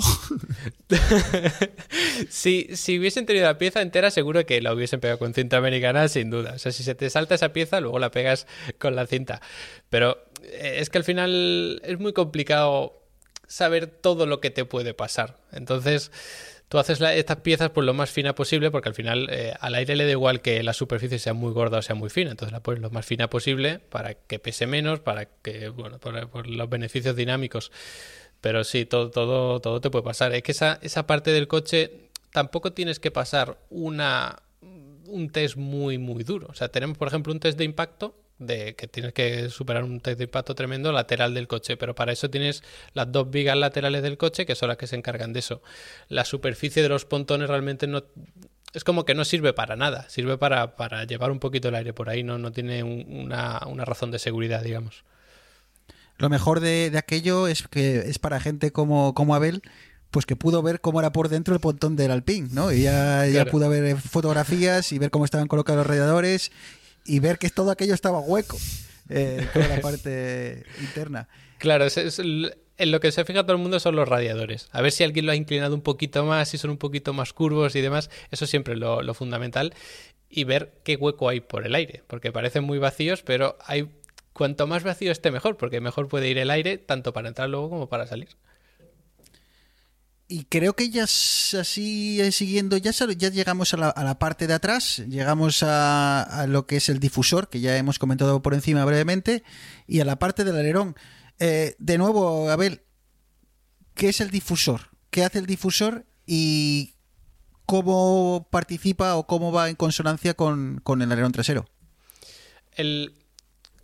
si, 2.30 2.68
si 2.76 2.98
hubiesen 3.00 3.26
tenido 3.26 3.46
la 3.46 3.58
pieza 3.58 3.82
entera, 3.82 4.12
seguro 4.12 4.46
que 4.46 4.62
la 4.62 4.74
hubiesen 4.74 5.00
pegado 5.00 5.20
con 5.20 5.34
cinta 5.34 5.58
americana, 5.58 6.08
sin 6.08 6.30
duda. 6.30 6.54
O 6.54 6.60
sea, 6.60 6.72
si 6.72 6.84
se 6.84 6.96
te 6.96 7.10
salta 7.10 7.36
esa 7.36 7.54
pieza, 7.54 7.80
luego 7.82 8.00
la 8.00 8.12
pegas 8.12 8.48
con 8.78 8.96
la 8.96 9.06
cinta. 9.06 9.42
Pero 9.90 10.18
eh, 10.44 10.78
es 10.80 10.90
que 10.90 10.98
al 10.98 11.04
final 11.04 11.82
es 11.84 12.00
muy 12.00 12.14
complicado 12.14 12.99
saber 13.50 13.88
todo 13.88 14.26
lo 14.28 14.40
que 14.40 14.52
te 14.52 14.64
puede 14.64 14.94
pasar. 14.94 15.38
Entonces, 15.52 16.12
tú 16.70 16.78
haces 16.78 17.02
estas 17.02 17.38
piezas 17.38 17.72
pues 17.72 17.84
lo 17.84 17.94
más 17.94 18.12
fina 18.12 18.36
posible, 18.36 18.72
porque 18.72 18.90
al 18.90 18.96
final 18.96 19.28
eh, 19.32 19.54
al 19.60 19.76
aire 19.76 19.96
le 19.96 20.06
da 20.06 20.12
igual 20.12 20.42
que 20.42 20.62
la 20.64 20.74
superficie 20.74 21.20
sea 21.20 21.34
muy 21.34 21.52
gorda 21.52 21.80
o 21.80 21.82
sea 21.82 21.96
muy 21.96 22.10
fina. 22.10 22.32
Entonces 22.32 22.54
la 22.54 22.62
pones 22.62 22.82
lo 22.82 22.92
más 22.92 23.06
fina 23.06 23.30
posible 23.30 23.80
para 23.80 24.14
que 24.14 24.40
pese 24.40 24.68
menos, 24.68 25.00
para 25.00 25.26
que, 25.26 25.68
bueno, 25.70 26.00
por, 26.00 26.30
por 26.30 26.48
los 26.48 26.70
beneficios 26.70 27.16
dinámicos. 27.16 27.72
Pero 28.40 28.64
sí, 28.64 28.86
todo, 28.86 29.10
todo, 29.10 29.60
todo 29.60 29.82
te 29.82 29.90
puede 29.90 30.04
pasar. 30.04 30.34
Es 30.34 30.44
que 30.44 30.54
esa, 30.54 30.80
esa 30.82 31.08
parte 31.08 31.32
del 31.32 31.48
coche 31.48 32.10
tampoco 32.32 32.72
tienes 32.72 33.00
que 33.00 33.12
pasar 33.12 33.58
una, 33.72 34.44
un 34.62 35.30
test 35.32 35.58
muy, 35.58 35.98
muy 35.98 36.24
duro. 36.24 36.48
O 36.50 36.54
sea, 36.54 36.70
tenemos, 36.70 36.98
por 36.98 37.08
ejemplo, 37.08 37.34
un 37.34 37.40
test 37.40 37.58
de 37.58 37.66
impacto 37.66 38.16
de 38.40 38.76
que 38.76 38.88
tienes 38.88 39.14
que 39.14 39.50
superar 39.50 39.84
un 39.84 40.00
test 40.00 40.18
de 40.18 40.24
impacto 40.26 40.56
tremendo 40.56 40.92
lateral 40.92 41.34
del 41.34 41.48
coche, 41.48 41.78
pero 41.78 41.94
para 41.96 42.12
eso 42.14 42.30
tienes 42.30 42.64
las 42.94 43.12
dos 43.12 43.30
vigas 43.30 43.58
laterales 43.58 44.02
del 44.02 44.18
coche 44.18 44.46
que 44.46 44.56
son 44.56 44.70
las 44.70 44.78
que 44.78 44.88
se 44.88 44.96
encargan 44.96 45.34
de 45.34 45.40
eso. 45.40 45.62
La 46.08 46.26
superficie 46.26 46.82
de 46.82 46.90
los 46.90 47.06
pontones 47.06 47.50
realmente 47.50 47.86
no 47.88 48.04
es 48.74 48.84
como 48.84 49.04
que 49.04 49.16
no 49.16 49.26
sirve 49.26 49.52
para 49.54 49.76
nada, 49.76 50.08
sirve 50.10 50.38
para, 50.38 50.76
para 50.76 51.04
llevar 51.04 51.32
un 51.32 51.40
poquito 51.40 51.70
el 51.70 51.76
aire 51.76 51.92
por 51.94 52.08
ahí, 52.10 52.24
no, 52.24 52.38
no 52.38 52.52
tiene 52.52 52.84
un- 52.84 53.06
una, 53.10 53.62
una 53.68 53.84
razón 53.84 54.12
de 54.12 54.20
seguridad, 54.20 54.64
digamos. 54.64 55.04
Lo 56.18 56.30
mejor 56.30 56.60
de, 56.60 56.90
de 56.90 56.98
aquello 56.98 57.48
es 57.48 57.68
que 57.68 57.98
es 58.00 58.20
para 58.20 58.40
gente 58.40 58.72
como, 58.72 59.14
como 59.14 59.36
Abel, 59.36 59.62
pues 60.12 60.26
que 60.26 60.36
pudo 60.36 60.62
ver 60.62 60.82
cómo 60.82 61.00
era 61.00 61.12
por 61.12 61.30
dentro 61.30 61.54
el 61.54 61.60
pontón 61.62 61.96
del 61.96 62.12
Alpine, 62.12 62.50
¿no? 62.52 62.72
Y 62.72 62.82
ya, 62.84 63.26
ya 63.28 63.46
pudo 63.46 63.70
ver 63.70 63.96
fotografías 63.98 64.92
y 64.92 65.00
ver 65.00 65.12
cómo 65.12 65.24
estaban 65.26 65.48
colocados 65.48 65.78
los 65.80 65.88
radiadores 65.88 66.52
y 67.10 67.20
ver 67.20 67.40
que 67.40 67.50
todo 67.50 67.72
aquello 67.72 67.96
estaba 67.96 68.20
hueco, 68.20 68.58
eh, 69.10 69.48
toda 69.52 69.68
la 69.68 69.82
parte 69.82 70.64
interna. 70.80 71.28
Claro, 71.58 71.88
en 71.88 72.92
lo 72.92 73.00
que 73.00 73.12
se 73.12 73.26
fija 73.26 73.44
todo 73.44 73.54
el 73.54 73.62
mundo 73.62 73.80
son 73.80 73.96
los 73.96 74.08
radiadores. 74.08 74.70
A 74.72 74.82
ver 74.82 74.92
si 74.92 75.04
alguien 75.04 75.26
lo 75.26 75.32
ha 75.32 75.36
inclinado 75.36 75.74
un 75.76 75.82
poquito 75.82 76.24
más, 76.24 76.50
si 76.50 76.58
son 76.58 76.70
un 76.70 76.78
poquito 76.78 77.12
más 77.12 77.34
curvos 77.34 77.76
y 77.76 77.82
demás. 77.82 78.10
Eso 78.32 78.46
siempre 78.46 78.76
es 78.76 78.80
lo, 78.80 79.02
lo 79.02 79.14
fundamental. 79.14 79.74
Y 80.30 80.44
ver 80.44 80.72
qué 80.84 80.96
hueco 80.96 81.28
hay 81.28 81.42
por 81.42 81.66
el 81.66 81.76
aire. 81.76 82.04
Porque 82.08 82.32
parecen 82.32 82.64
muy 82.64 82.78
vacíos, 82.78 83.24
pero 83.24 83.58
hay 83.66 83.90
cuanto 84.32 84.68
más 84.68 84.84
vacío 84.84 85.12
esté 85.12 85.32
mejor, 85.32 85.58
porque 85.58 85.82
mejor 85.82 86.08
puede 86.08 86.30
ir 86.30 86.38
el 86.38 86.52
aire 86.52 86.78
tanto 86.78 87.12
para 87.12 87.28
entrar 87.28 87.50
luego 87.50 87.70
como 87.70 87.90
para 87.90 88.08
salir. 88.08 88.30
Y 90.32 90.44
creo 90.44 90.76
que 90.76 90.92
ya 90.92 91.06
así 91.06 92.22
eh, 92.22 92.32
siguiendo, 92.32 92.78
ya, 92.78 92.92
llegamos 92.92 93.74
a 93.74 93.78
la, 93.78 94.20
parte 94.20 94.46
de 94.46 94.54
atrás, 94.54 95.02
llegamos 95.10 95.64
a, 95.64 96.22
a 96.22 96.46
lo 96.46 96.68
que 96.68 96.78
es 96.78 96.88
el 96.88 97.00
difusor, 97.00 97.50
que 97.50 97.62
ya 97.62 97.76
hemos 97.78 97.98
comentado 97.98 98.40
por 98.44 98.54
encima 98.54 98.86
brevemente, 98.86 99.44
y 99.88 100.02
a 100.02 100.06
la 100.06 100.20
parte 100.20 100.44
del 100.44 100.56
alerón. 100.56 100.96
Eh, 101.40 101.76
de 101.80 101.98
nuevo, 101.98 102.48
Abel, 102.52 102.84
¿qué 103.96 104.10
es 104.10 104.22
el 104.22 104.30
difusor? 104.30 104.92
¿Qué 105.10 105.24
hace 105.24 105.40
el 105.40 105.48
difusor 105.48 106.06
y 106.28 106.94
cómo 107.66 108.48
participa 108.52 109.16
o 109.16 109.26
cómo 109.26 109.52
va 109.52 109.68
en 109.68 109.76
consonancia 109.76 110.36
con, 110.36 110.80
con 110.84 111.02
el 111.02 111.12
alerón 111.12 111.32
trasero? 111.32 111.66
El, 112.74 113.14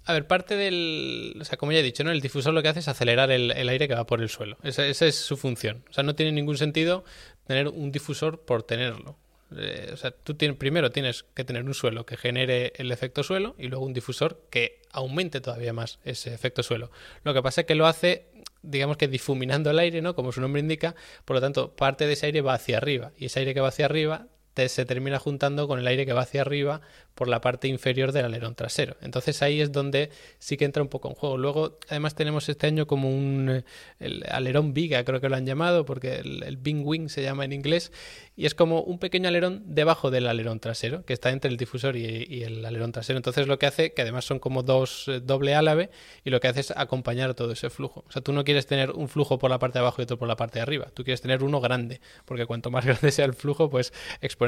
a 0.06 0.14
ver, 0.14 0.28
parte 0.28 0.56
del. 0.56 1.38
O 1.42 1.46
sea, 1.46 1.58
como 1.58 1.72
ya 1.72 1.80
he 1.80 1.84
dicho, 1.84 2.04
¿no? 2.04 2.12
El 2.12 2.22
difusor 2.22 2.54
lo 2.54 2.62
que 2.62 2.70
hace 2.70 2.80
es 2.80 2.88
acelerar 2.88 3.32
el, 3.32 3.52
aire 3.52 3.88
que 3.88 3.96
va 3.96 4.06
por 4.06 4.22
el 4.22 4.30
suelo. 4.30 4.58
Esa, 4.64 4.86
esa 4.86 5.06
es 5.06 5.16
su 5.16 5.36
función. 5.36 5.84
O 5.90 5.94
sea, 5.94 6.04
no 6.04 6.16
tiene 6.16 6.32
ningún 6.32 6.58
sentido 6.58 7.04
tener 7.48 7.68
un 7.68 7.92
difusor 7.92 8.42
por 8.42 8.64
tenerlo. 8.64 9.18
Eh, 9.56 9.90
o 9.94 9.98
sea, 9.98 10.12
tú 10.12 10.34
tienes, 10.36 10.58
primero 10.58 10.92
tienes 10.92 11.24
que 11.34 11.44
tener 11.44 11.64
un 11.64 11.74
suelo 11.74 12.06
que 12.06 12.18
genere 12.18 12.74
el 12.76 12.92
efecto 12.92 13.24
suelo 13.24 13.56
y 13.58 13.68
luego 13.68 13.86
un 13.86 13.94
difusor 13.94 14.42
que 14.50 14.82
aumente 14.92 15.40
todavía 15.42 15.74
más 15.74 16.00
ese 16.04 16.34
efecto 16.34 16.64
suelo. 16.64 16.92
Lo 17.24 17.34
que 17.34 17.42
pasa 17.42 17.62
es 17.62 17.68
que 17.68 17.76
lo 17.76 17.88
hace 17.88 18.28
digamos 18.62 18.98
que 18.98 19.08
difuminando 19.08 19.70
el 19.70 19.80
aire, 19.80 20.02
¿no? 20.02 20.16
Como 20.16 20.32
su 20.32 20.42
nombre 20.42 20.60
indica, 20.60 20.96
por 21.24 21.36
lo 21.36 21.42
tanto, 21.42 21.76
parte 21.76 22.08
de 22.08 22.14
ese 22.14 22.28
aire 22.28 22.42
va 22.42 22.56
hacia 22.56 22.78
arriba 22.78 23.12
y 23.18 23.26
ese 23.26 23.40
aire 23.40 23.54
que 23.54 23.62
va 23.62 23.68
hacia 23.68 23.86
arriba 23.86 24.28
se 24.68 24.86
termina 24.86 25.20
juntando 25.20 25.68
con 25.68 25.80
el 25.80 25.88
aire 25.88 26.06
que 26.06 26.14
va 26.14 26.22
hacia 26.22 26.42
arriba 26.42 26.82
por 27.16 27.30
la 27.30 27.42
parte 27.42 27.68
inferior 27.68 28.12
del 28.12 28.26
alerón 28.26 28.56
trasero. 28.56 28.98
Entonces 29.02 29.42
ahí 29.42 29.62
es 29.62 29.72
donde 29.72 30.12
sí 30.38 30.58
que 30.58 30.66
entra 30.66 30.84
un 30.84 30.90
poco 30.90 31.08
en 31.10 31.16
juego. 31.16 31.38
Luego, 31.38 31.80
además, 31.90 32.14
tenemos 32.14 32.50
este 32.50 32.68
año 32.68 32.88
como 32.88 33.10
un 33.10 33.64
eh, 34.00 34.22
alerón 34.30 34.74
viga, 34.74 35.04
creo 35.06 35.22
que 35.22 35.30
lo 35.30 35.36
han 35.38 35.46
llamado, 35.46 35.86
porque 35.86 36.18
el, 36.18 36.44
el 36.44 36.58
Bing 36.58 36.86
Wing 36.86 37.08
se 37.08 37.24
llama 37.24 37.46
en 37.46 37.54
inglés, 37.54 37.92
y 38.36 38.46
es 38.46 38.54
como 38.54 38.82
un 38.82 39.00
pequeño 39.00 39.30
alerón 39.30 39.64
debajo 39.66 40.12
del 40.12 40.28
alerón 40.28 40.60
trasero, 40.60 41.06
que 41.06 41.14
está 41.14 41.30
entre 41.30 41.50
el 41.50 41.58
difusor 41.58 41.96
y, 41.96 42.44
el 42.44 42.66
alerón 42.66 42.92
trasero. 42.92 43.18
Entonces 43.18 43.48
lo 43.48 43.58
que 43.58 43.66
hace, 43.66 43.94
que 43.94 44.02
además 44.02 44.26
son 44.26 44.40
como 44.40 44.62
dos 44.62 45.08
eh, 45.08 45.22
doble 45.22 45.56
álave, 45.56 45.90
y 46.26 46.32
lo 46.32 46.42
que 46.42 46.50
hace 46.50 46.60
es 46.60 46.72
acompañar 46.72 47.34
todo 47.34 47.54
ese 47.54 47.70
flujo. 47.70 48.04
O 48.08 48.12
sea, 48.12 48.22
tú 48.22 48.34
no 48.34 48.44
quieres 48.44 48.68
tener 48.68 48.92
un 48.92 49.08
flujo 49.08 49.40
por 49.40 49.50
la 49.50 49.58
parte 49.58 49.80
de 49.80 49.84
abajo 49.84 50.02
y 50.02 50.04
otro 50.04 50.18
por 50.18 50.28
la 50.28 50.36
parte 50.36 50.60
de 50.60 50.64
arriba, 50.64 50.88
tú 50.94 51.06
quieres 51.06 51.22
tener 51.22 51.44
uno 51.44 51.62
grande, 51.62 52.02
porque 52.26 52.46
cuanto 52.46 52.72
más 52.72 52.86
grande 52.86 53.12
sea 53.12 53.26
el 53.26 53.34
flujo, 53.34 53.70
pues 53.70 53.94
exponencialmente 54.20 54.45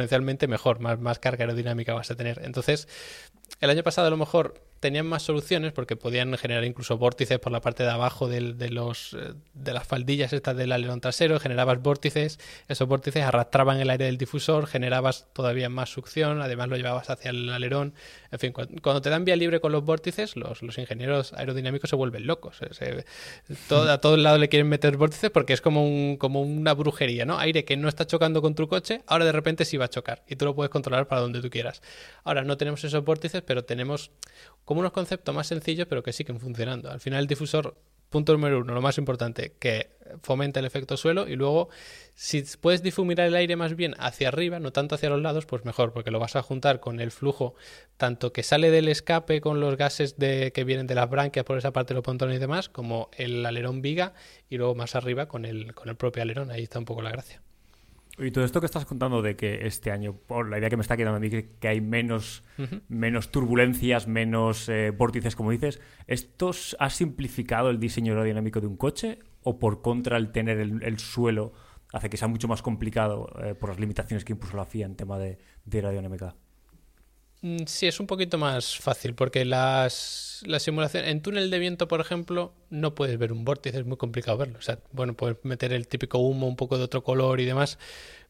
mejor, 0.48 0.80
más, 0.80 1.00
más 1.00 1.20
carga 1.20 1.44
aerodinámica 1.44 1.94
vas 1.94 2.12
a 2.12 2.16
tener. 2.16 2.42
Entonces, 2.44 2.88
el 3.62 3.70
año 3.70 3.84
pasado 3.84 4.08
a 4.08 4.12
lo 4.12 4.18
mejor 4.18 4.62
tenían 4.80 5.06
más 5.08 5.24
soluciones 5.24 5.74
porque 5.74 5.96
podían 5.96 6.36
generar 6.38 6.64
incluso 6.64 6.98
vórtices 6.98 7.40
por 7.40 7.52
la 7.52 7.62
parte 7.62 7.84
de 7.84 7.90
abajo 7.90 8.28
de, 8.28 8.42
los, 8.70 9.14
eh, 9.14 9.34
de 9.54 9.74
las 9.74 9.88
faldillas 9.88 10.34
estas 10.34 10.56
del 10.56 10.72
alerón 10.72 11.02
trasero, 11.02 11.40
generabas 11.40 11.82
vórtices, 11.82 12.40
esos 12.68 12.88
vórtices 12.88 13.24
arrastraban 13.24 13.80
el 13.80 13.90
aire 13.90 14.06
del 14.06 14.18
difusor, 14.18 14.68
generabas 14.68 15.28
todavía 15.34 15.70
más 15.70 15.90
succión, 15.90 16.42
además 16.42 16.68
lo 16.70 16.76
llevabas 16.78 17.10
hacia 17.10 17.32
el 17.32 17.50
alerón, 17.50 17.94
en 18.32 18.40
fin, 18.40 18.52
cu- 18.52 18.68
cuando 18.82 19.02
te 19.02 19.10
dan 19.10 19.26
vía 19.26 19.36
libre 19.36 19.60
con 19.60 19.72
los 19.72 19.84
vórtices, 19.84 20.36
los, 20.36 20.62
los 20.62 20.78
ingenieros 20.78 21.34
aerodinámicos 21.34 21.90
se 21.90 21.96
vuelven 21.96 22.28
locos, 22.28 22.58
eh, 22.62 22.74
se- 22.74 23.06
todo- 23.68 23.90
a 23.92 24.00
todos 24.00 24.20
lados 24.20 24.40
le 24.40 24.50
quieren 24.50 24.68
meter 24.70 24.98
vórtices 24.98 25.30
porque 25.32 25.54
es 25.54 25.62
como, 25.62 25.86
un, 25.88 26.18
como 26.18 26.42
una 26.42 26.74
brujería, 26.74 27.26
¿no? 27.26 27.40
Aire 27.40 27.66
que 27.66 27.78
no 27.78 27.88
está 27.90 28.06
chocando 28.06 28.42
con 28.42 28.56
tu 28.56 28.68
coche, 28.68 29.04
ahora 29.08 29.26
de 29.26 29.32
repente 29.32 29.66
sí 29.66 29.78
va 29.78 29.86
a 29.86 29.90
chocar 29.90 30.24
y 30.28 30.36
tú 30.36 30.46
lo 30.46 30.56
puedes 30.56 30.70
controlar 30.70 31.08
para 31.08 31.22
donde 31.22 31.42
tú 31.42 31.50
quieras. 31.50 31.82
Ahora 32.24 32.44
no 32.44 32.58
tenemos 32.58 32.84
esos 32.84 33.04
vórtices, 33.04 33.42
pero 33.42 33.64
tenemos 33.64 34.12
como 34.68 34.82
unos 34.82 34.92
conceptos 34.92 35.34
más 35.34 35.48
sencillos, 35.48 35.88
pero 35.88 36.04
que 36.04 36.12
siguen 36.12 36.42
funcionando. 36.42 36.92
Al 36.92 37.00
final 37.00 37.22
el 37.22 37.28
difusor, 37.28 37.78
punto 38.10 38.34
número 38.34 38.60
uno, 38.60 38.74
lo 38.74 38.82
más 38.82 38.98
importante, 38.98 39.54
que 39.58 39.92
fomenta 40.22 40.60
el 40.60 40.66
efecto 40.66 40.98
suelo 40.98 41.26
y 41.26 41.38
luego 41.38 41.70
si 42.16 42.44
puedes 42.60 42.84
difuminar 42.84 43.28
el 43.28 43.36
aire 43.36 43.56
más 43.56 43.78
bien 43.78 43.96
hacia 43.98 44.28
arriba, 44.28 44.60
no 44.60 44.74
tanto 44.74 44.96
hacia 44.96 45.10
los 45.10 45.22
lados, 45.22 45.46
pues 45.46 45.64
mejor, 45.64 45.94
porque 45.94 46.12
lo 46.12 46.20
vas 46.20 46.36
a 46.36 46.42
juntar 46.42 46.82
con 46.82 47.00
el 47.00 47.12
flujo 47.12 47.56
tanto 47.96 48.34
que 48.34 48.44
sale 48.44 48.70
del 48.70 48.90
escape 48.90 49.40
con 49.40 49.62
los 49.62 49.78
gases 49.78 50.18
de, 50.18 50.52
que 50.52 50.66
vienen 50.66 50.86
de 50.86 50.96
las 50.96 51.10
branquias 51.10 51.46
por 51.46 51.58
esa 51.58 51.72
parte 51.72 51.94
de 51.94 52.00
los 52.00 52.04
pontones 52.04 52.36
y 52.36 52.40
demás, 52.40 52.68
como 52.68 53.10
el 53.16 53.46
alerón 53.46 53.82
viga 53.82 54.16
y 54.50 54.58
luego 54.58 54.76
más 54.76 54.96
arriba 54.96 55.30
con 55.30 55.46
el, 55.46 55.74
con 55.76 55.88
el 55.88 55.96
propio 55.96 56.24
alerón. 56.24 56.52
Ahí 56.52 56.64
está 56.64 56.78
un 56.78 56.86
poco 56.86 57.02
la 57.02 57.12
gracia. 57.12 57.42
Y 58.20 58.32
todo 58.32 58.46
esto 58.46 58.60
que 58.60 58.66
estás 58.66 58.86
contando 58.86 59.22
de 59.22 59.36
que 59.36 59.68
este 59.68 59.92
año, 59.92 60.14
por 60.14 60.50
la 60.50 60.58
idea 60.58 60.70
que 60.70 60.78
me 60.78 60.82
está 60.82 60.98
quedando 60.98 61.18
a 61.18 61.20
mí, 61.20 61.30
que, 61.30 61.68
hay 61.68 61.82
menos, 61.82 62.44
menos 62.88 63.30
turbulencias, 63.32 64.08
menos 64.08 64.70
eh, 64.70 64.90
vórtices, 64.90 65.36
como 65.36 65.52
dices, 65.52 65.80
¿esto 66.08 66.52
ha 66.80 66.90
simplificado 66.90 67.70
el 67.70 67.80
diseño 67.80 68.14
aerodinámico 68.14 68.60
de 68.60 68.68
un 68.68 68.76
coche? 68.76 69.20
¿O 69.44 69.60
por 69.60 69.84
contra 69.84 70.18
el 70.18 70.32
tener 70.32 70.60
el, 70.60 70.82
el 70.82 70.98
suelo 70.98 71.54
hace 71.94 72.10
que 72.10 72.18
sea 72.18 72.28
mucho 72.28 72.48
más 72.48 72.64
complicado 72.64 73.30
eh, 73.44 73.54
por 73.54 73.70
las 73.70 73.80
limitaciones 73.80 74.26
que 74.26 74.34
impuso 74.34 74.58
la 74.58 74.66
FIA 74.66 74.88
en 74.88 74.96
tema 74.96 75.20
de, 75.20 75.38
de 75.66 75.78
aerodinámica? 75.78 76.36
Mm, 77.48 77.66
Sí, 77.68 77.88
es 77.88 78.00
un 78.00 78.08
poquito 78.08 78.38
más 78.38 78.78
fácil 78.78 79.14
porque 79.16 79.46
las, 79.46 80.42
las 80.46 80.64
simulaciones 80.64 81.10
en 81.12 81.22
túnel 81.22 81.50
de 81.50 81.60
viento, 81.60 81.88
por 81.88 82.02
ejemplo, 82.02 82.54
no 82.70 82.96
puedes 82.96 83.18
ver 83.18 83.32
un 83.32 83.46
vórtice, 83.46 83.80
es 83.80 83.86
muy 83.86 83.98
complicado 83.98 84.38
verlo. 84.38 84.58
O 84.60 84.62
sea, 84.62 84.80
bueno, 84.92 85.14
puedes 85.16 85.38
meter 85.44 85.74
el 85.74 85.88
típico 85.88 86.18
humo 86.20 86.48
un 86.48 86.56
poco 86.56 86.78
de 86.78 86.84
otro 86.84 87.04
color 87.04 87.40
y 87.40 87.46
demás, 87.46 87.78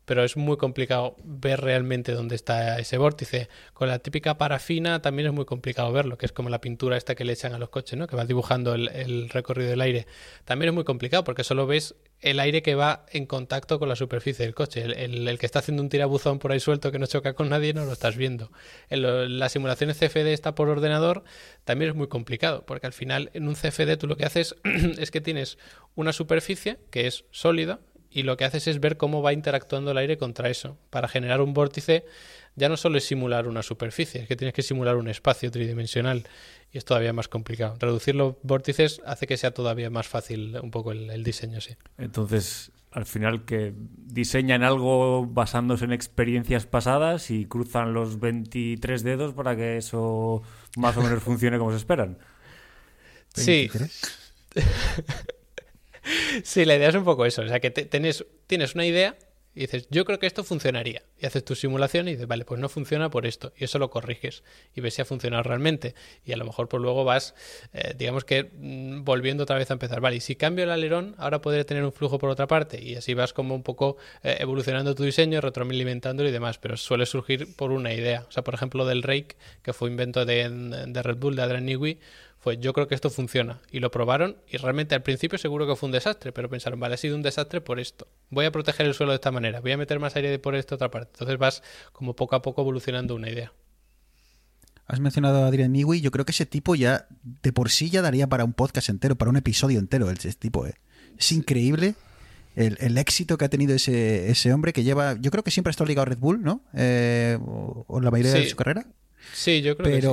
pero 0.08 0.24
es 0.24 0.38
muy 0.38 0.55
complicado 0.55 1.18
ver 1.26 1.60
realmente 1.60 2.14
dónde 2.14 2.36
está 2.36 2.80
ese 2.80 2.97
vórtice. 2.97 3.49
Con 3.74 3.89
la 3.89 3.99
típica 3.99 4.38
parafina 4.38 5.01
también 5.01 5.28
es 5.28 5.34
muy 5.34 5.43
complicado 5.43 5.91
verlo, 5.91 6.18
que 6.18 6.26
es 6.26 6.32
como 6.32 6.47
la 6.47 6.62
pintura 6.62 6.95
esta 6.95 7.14
que 7.14 7.26
le 7.26 7.34
echan 7.34 7.53
a 7.53 7.60
los 7.60 7.68
coches, 7.68 7.99
¿no? 7.99 8.08
Que 8.08 8.16
va 8.16 8.24
dibujando 8.24 8.74
el, 8.74 9.30
recorrido 9.30 9.70
del 9.70 9.82
aire. 9.82 10.08
También 10.45 10.70
es 10.70 10.76
muy 10.76 10.86
complicado 10.86 11.26
porque 11.26 11.43
solo 11.43 11.68
ves 11.68 11.95
el 12.22 12.39
aire 12.39 12.62
que 12.62 12.74
va 12.74 13.05
en 13.12 13.26
contacto 13.26 13.80
con 13.80 13.89
la 13.89 13.97
superficie 13.97 14.45
del 14.45 14.55
coche. 14.55 14.82
El 15.03 15.38
que 15.38 15.45
está 15.45 15.60
haciendo 15.60 15.84
un 15.84 15.89
tirabuzón 15.89 16.39
por 16.39 16.53
ahí 16.53 16.62
suelto 16.62 16.89
que 16.89 16.99
no 16.99 17.05
choca 17.05 17.34
con 17.34 17.49
nadie 17.49 17.74
no 17.74 17.84
lo 17.84 17.91
estás 17.91 18.16
viendo. 18.16 18.49
En 18.89 19.01
lo- 19.01 19.28
las 19.28 19.51
simulaciones 19.51 19.97
CFD 19.99 20.32
está 20.32 20.55
por 20.55 20.70
ordenador 20.70 21.26
también 21.66 21.91
es 21.91 21.97
muy 21.97 22.08
complicado 22.08 22.66
porque 22.66 22.88
al 22.88 22.93
final 22.93 23.30
en 23.34 23.47
un 23.49 23.55
CFD 23.55 23.97
tú 23.97 24.08
lo 24.08 24.16
que 24.16 24.24
haces 24.24 24.55
es 24.97 25.12
que 25.12 25.20
tienes 25.20 25.58
una 25.95 26.14
superficie 26.14 26.78
que 26.91 27.08
es 27.08 27.26
sólida 27.32 27.82
y 28.18 28.24
lo 28.24 28.36
que 28.36 28.45
haces 28.45 28.65
es 28.68 28.80
ver 28.80 28.97
cómo 28.97 29.22
va 29.22 29.32
interactuando 29.32 29.91
el 29.91 29.97
aire 29.99 30.18
contra 30.18 30.49
eso. 30.49 30.76
Para 30.89 31.07
generar 31.07 31.39
un 31.39 31.53
vórtice 31.53 32.03
ya 32.55 32.68
no 32.68 32.76
solo 32.76 32.97
es 32.97 33.03
simular 33.03 33.47
una 33.47 33.61
superficie, 33.61 34.22
es 34.22 34.28
que 34.28 34.36
tienes 34.36 34.55
que 34.55 34.63
simular 34.63 34.95
un 34.95 35.07
espacio 35.07 35.51
tridimensional 35.51 36.24
y 36.74 36.80
es 36.80 36.84
todavía 36.84 37.13
más 37.13 37.28
complicado. 37.28 37.76
Reducir 37.80 38.15
los 38.15 38.34
vórtices 38.41 39.01
hace 39.05 39.28
que 39.28 39.38
sea 39.38 39.51
todavía 39.51 39.91
más 39.91 40.07
fácil 40.07 40.57
un 40.63 40.72
poco 40.72 40.93
el, 40.93 41.11
el 41.11 41.24
diseño, 41.24 41.61
sí. 41.61 41.76
Entonces, 41.99 42.72
al 42.89 43.05
final, 43.05 43.45
que 43.45 43.76
diseñan 43.78 44.63
algo 44.63 45.28
basándose 45.28 45.86
en 45.86 45.93
experiencias 45.93 46.65
pasadas 46.65 47.30
y 47.30 47.45
cruzan 47.45 47.93
los 47.93 48.20
23 48.20 49.03
dedos 49.03 49.36
para 49.36 49.55
que 49.55 49.78
eso 49.78 50.41
más 50.76 50.97
o 50.97 51.03
menos 51.03 51.22
funcione 51.22 51.59
como 51.59 51.70
se 51.70 51.78
esperan. 51.78 52.18
Sí, 53.36 53.70
23. 53.72 53.91
Sí, 54.55 54.61
la 56.66 56.76
idea 56.76 56.89
es 56.89 56.95
un 56.95 57.03
poco 57.03 57.26
eso. 57.26 57.41
O 57.41 57.47
sea, 57.47 57.60
que 57.60 57.72
te- 57.72 57.86
tienes, 57.86 58.26
tienes 58.47 58.76
una 58.76 58.86
idea 58.86 59.18
y 59.55 59.62
dices, 59.62 59.88
yo 59.89 60.05
creo 60.05 60.20
que 60.20 60.28
esto 60.28 60.43
funcionaría. 60.43 61.01
Y 61.20 61.26
haces 61.26 61.43
tu 61.43 61.55
simulación 61.55 62.08
y 62.08 62.12
dices, 62.12 62.28
vale, 62.28 62.45
pues 62.45 62.60
no 62.62 62.70
funciona 62.70 63.10
por 63.10 63.26
esto. 63.26 63.53
Y 63.58 63.64
eso 63.64 63.80
lo 63.80 63.89
corriges 63.89 64.43
y 64.76 64.82
ves 64.82 64.93
si 64.93 65.01
ha 65.01 65.05
funcionado 65.05 65.41
realmente. 65.41 65.95
Y 66.24 66.32
a 66.34 66.38
lo 66.38 66.45
mejor 66.45 66.70
pues 66.70 66.80
luego 66.84 67.03
vas, 67.05 67.34
eh, 67.74 67.95
digamos 67.97 68.24
que 68.24 68.51
mm, 68.53 69.03
volviendo 69.03 69.43
otra 69.43 69.58
vez 69.58 69.72
a 69.72 69.74
empezar. 69.74 69.99
Vale, 69.99 70.18
y 70.18 70.20
si 70.20 70.36
cambio 70.36 70.64
el 70.64 70.70
alerón, 70.70 71.16
ahora 71.18 71.41
podré 71.41 71.66
tener 71.66 71.84
un 71.84 71.91
flujo 71.91 72.20
por 72.20 72.30
otra 72.30 72.45
parte. 72.45 72.80
Y 72.84 72.95
así 72.97 73.16
vas 73.16 73.34
como 73.34 73.55
un 73.55 73.64
poco 73.64 73.97
eh, 74.22 74.38
evolucionando 74.39 74.93
tu 74.93 75.03
diseño, 75.03 75.41
retroalimentándolo 75.41 76.30
y 76.30 76.32
demás. 76.32 76.60
Pero 76.60 76.78
suele 76.78 77.08
surgir 77.08 77.55
por 77.55 77.72
una 77.72 77.91
idea. 77.93 78.26
O 78.30 78.32
sea, 78.32 78.43
por 78.43 78.53
ejemplo, 78.53 78.86
del 78.86 79.01
Rake, 79.01 79.38
que 79.64 79.74
fue 79.74 79.89
invento 79.89 80.24
de, 80.24 80.49
de 80.88 81.01
Red 81.01 81.18
Bull, 81.18 81.36
de 81.36 81.41
Adrian 81.41 81.66
Newey, 81.66 81.97
fue 82.48 82.58
yo 82.58 82.72
creo 82.72 82.88
que 82.88 82.95
esto 82.95 83.10
funciona. 83.10 83.60
Y 83.72 83.82
lo 83.82 83.91
probaron 83.91 84.38
y 84.50 84.56
realmente 84.56 84.95
al 84.95 85.04
principio 85.04 85.38
seguro 85.38 85.68
que 85.68 85.76
fue 85.76 85.88
un 85.88 85.91
desastre, 85.91 86.32
pero 86.32 86.50
pensaron, 86.50 86.80
vale, 86.80 86.95
ha 86.95 86.98
sido 86.98 87.18
un 87.18 87.22
desastre 87.22 87.60
por 87.60 87.78
esto. 87.78 88.08
Voy 88.30 88.45
a 88.45 88.52
proteger 88.52 88.86
el 88.86 88.93
suelo 88.93 89.12
de 89.12 89.16
esta 89.16 89.32
manera, 89.32 89.60
voy 89.60 89.74
a 89.74 89.78
meter 89.78 90.00
más 90.00 90.16
aire 90.16 90.39
por 90.39 90.56
esta 90.56 90.76
otra 90.76 90.89
parte. 90.89 91.12
Entonces 91.14 91.38
vas 91.38 91.62
como 91.91 92.16
poco 92.16 92.38
a 92.38 92.41
poco 92.41 92.62
evolucionando 92.62 93.16
una 93.16 93.30
idea. 93.30 93.52
Has 94.86 95.02
mencionado 95.02 95.43
a 95.43 95.48
Adrian 95.48 95.74
Newey. 95.74 96.00
Yo 96.00 96.12
creo 96.12 96.24
que 96.24 96.32
ese 96.32 96.45
tipo 96.45 96.74
ya, 96.76 97.08
de 97.43 97.52
por 97.52 97.70
sí, 97.70 97.89
ya 97.89 98.02
daría 98.02 98.28
para 98.28 98.45
un 98.45 98.54
podcast 98.54 98.88
entero, 98.88 99.18
para 99.18 99.30
un 99.30 99.36
episodio 99.36 99.80
entero. 99.80 100.10
Ese 100.10 100.32
tipo, 100.32 100.66
¿eh? 100.66 100.76
Es 101.20 101.34
increíble 101.34 101.95
el, 102.56 102.78
el 102.80 102.98
éxito 102.98 103.38
que 103.38 103.43
ha 103.43 103.50
tenido 103.50 103.76
ese, 103.76 104.32
ese 104.32 104.54
hombre 104.54 104.72
que 104.72 104.86
lleva. 104.86 105.18
Yo 105.20 105.30
creo 105.30 105.43
que 105.43 105.52
siempre 105.52 105.72
ha 105.72 105.72
estado 105.72 105.89
ligado 105.89 106.04
a 106.04 106.06
Red 106.06 106.20
Bull, 106.20 106.41
¿no? 106.41 106.64
Eh, 106.74 107.38
o, 107.41 107.84
o 107.86 108.00
la 108.00 108.12
mayoría 108.12 108.32
de 108.32 108.48
su 108.48 108.56
carrera. 108.56 108.86
Sí, 109.34 109.62
yo 109.62 109.76
creo 109.76 109.91
que 109.91 110.02
sí. 110.02 110.08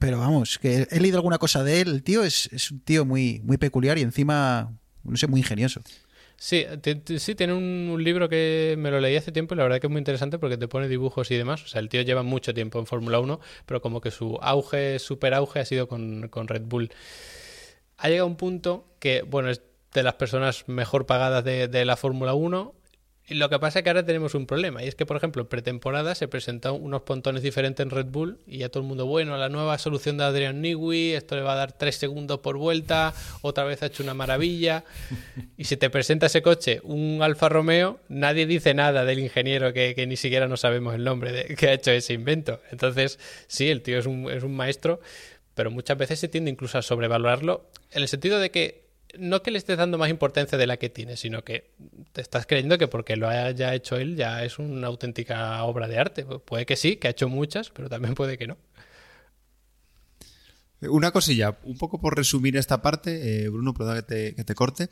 Pero, 0.00 0.18
vamos, 0.18 0.58
que 0.58 0.88
he 0.90 0.98
leído 0.98 1.18
alguna 1.18 1.36
cosa 1.36 1.62
de 1.62 1.82
él. 1.82 1.88
El 1.88 2.02
tío 2.02 2.24
es, 2.24 2.48
es 2.52 2.70
un 2.70 2.80
tío 2.80 3.04
muy, 3.04 3.42
muy 3.44 3.58
peculiar 3.58 3.98
y 3.98 4.00
encima, 4.00 4.72
no 5.04 5.16
sé, 5.18 5.26
muy 5.26 5.40
ingenioso. 5.40 5.82
Sí, 6.38 6.64
sí, 7.18 7.34
tiene 7.34 7.52
un, 7.52 7.90
un 7.92 8.02
libro 8.02 8.30
que 8.30 8.74
me 8.78 8.90
lo 8.90 8.98
leí 8.98 9.14
hace 9.14 9.30
tiempo 9.30 9.52
y 9.52 9.58
la 9.58 9.64
verdad 9.64 9.78
que 9.78 9.88
es 9.88 9.90
muy 9.90 9.98
interesante 9.98 10.38
porque 10.38 10.56
te 10.56 10.68
pone 10.68 10.88
dibujos 10.88 11.30
y 11.30 11.36
demás. 11.36 11.62
O 11.64 11.66
sea, 11.66 11.82
el 11.82 11.90
tío 11.90 12.00
lleva 12.00 12.22
mucho 12.22 12.54
tiempo 12.54 12.78
en 12.78 12.86
Fórmula 12.86 13.20
1, 13.20 13.40
pero 13.66 13.82
como 13.82 14.00
que 14.00 14.10
su 14.10 14.38
auge, 14.40 14.98
super 14.98 15.34
auge 15.34 15.60
ha 15.60 15.66
sido 15.66 15.86
con, 15.86 16.28
con 16.28 16.48
Red 16.48 16.62
Bull. 16.62 16.90
Ha 17.98 18.08
llegado 18.08 18.26
un 18.26 18.36
punto 18.36 18.86
que, 19.00 19.20
bueno, 19.20 19.50
es 19.50 19.60
de 19.92 20.02
las 20.02 20.14
personas 20.14 20.66
mejor 20.66 21.04
pagadas 21.04 21.44
de, 21.44 21.68
de 21.68 21.84
la 21.84 21.98
Fórmula 21.98 22.32
1. 22.32 22.74
Lo 23.30 23.48
que 23.48 23.58
pasa 23.60 23.78
es 23.78 23.82
que 23.84 23.90
ahora 23.90 24.04
tenemos 24.04 24.34
un 24.34 24.46
problema, 24.46 24.82
y 24.82 24.88
es 24.88 24.94
que, 24.94 25.06
por 25.06 25.16
ejemplo, 25.16 25.42
en 25.42 25.48
pretemporada 25.48 26.14
se 26.14 26.26
presentaron 26.26 26.82
unos 26.82 27.02
pontones 27.02 27.42
diferentes 27.42 27.84
en 27.84 27.90
Red 27.90 28.06
Bull, 28.06 28.38
y 28.46 28.58
ya 28.58 28.68
todo 28.68 28.82
el 28.82 28.88
mundo, 28.88 29.06
bueno, 29.06 29.36
la 29.36 29.48
nueva 29.48 29.78
solución 29.78 30.18
de 30.18 30.24
Adrian 30.24 30.60
Newey, 30.60 31.12
esto 31.12 31.36
le 31.36 31.42
va 31.42 31.52
a 31.52 31.56
dar 31.56 31.72
3 31.72 31.94
segundos 31.94 32.40
por 32.40 32.56
vuelta, 32.56 33.14
otra 33.42 33.64
vez 33.64 33.82
ha 33.82 33.86
hecho 33.86 34.02
una 34.02 34.14
maravilla. 34.14 34.84
Y 35.56 35.64
si 35.64 35.76
te 35.76 35.90
presenta 35.90 36.26
ese 36.26 36.42
coche, 36.42 36.80
un 36.82 37.20
Alfa 37.22 37.48
Romeo, 37.48 38.00
nadie 38.08 38.46
dice 38.46 38.74
nada 38.74 39.04
del 39.04 39.18
ingeniero 39.20 39.72
que, 39.72 39.94
que 39.94 40.06
ni 40.06 40.16
siquiera 40.16 40.48
no 40.48 40.56
sabemos 40.56 40.94
el 40.94 41.04
nombre 41.04 41.32
de, 41.32 41.54
que 41.54 41.68
ha 41.68 41.72
hecho 41.72 41.92
ese 41.92 42.14
invento. 42.14 42.60
Entonces, 42.70 43.18
sí, 43.46 43.68
el 43.68 43.82
tío 43.82 43.98
es 43.98 44.06
un, 44.06 44.30
es 44.30 44.42
un 44.42 44.56
maestro, 44.56 45.00
pero 45.54 45.70
muchas 45.70 45.96
veces 45.98 46.18
se 46.18 46.28
tiende 46.28 46.50
incluso 46.50 46.78
a 46.78 46.82
sobrevalorarlo 46.82 47.70
en 47.92 48.02
el 48.02 48.08
sentido 48.08 48.38
de 48.38 48.50
que 48.50 48.89
no 49.18 49.42
que 49.42 49.50
le 49.50 49.58
estés 49.58 49.76
dando 49.76 49.98
más 49.98 50.10
importancia 50.10 50.56
de 50.58 50.66
la 50.66 50.76
que 50.76 50.88
tiene, 50.88 51.16
sino 51.16 51.44
que 51.44 51.72
te 52.12 52.20
estás 52.20 52.46
creyendo 52.46 52.78
que 52.78 52.88
porque 52.88 53.16
lo 53.16 53.28
haya 53.28 53.74
hecho 53.74 53.96
él 53.96 54.16
ya 54.16 54.44
es 54.44 54.58
una 54.58 54.86
auténtica 54.86 55.62
obra 55.64 55.88
de 55.88 55.98
arte. 55.98 56.24
Puede 56.24 56.66
que 56.66 56.76
sí, 56.76 56.96
que 56.96 57.08
ha 57.08 57.10
hecho 57.10 57.28
muchas, 57.28 57.70
pero 57.70 57.88
también 57.88 58.14
puede 58.14 58.38
que 58.38 58.46
no. 58.46 58.58
Una 60.82 61.10
cosilla, 61.10 61.58
un 61.64 61.76
poco 61.76 62.00
por 62.00 62.16
resumir 62.16 62.56
esta 62.56 62.80
parte, 62.80 63.44
eh, 63.44 63.48
Bruno, 63.48 63.74
perdón 63.74 63.96
que 63.96 64.02
te, 64.02 64.34
que 64.34 64.44
te 64.44 64.54
corte. 64.54 64.88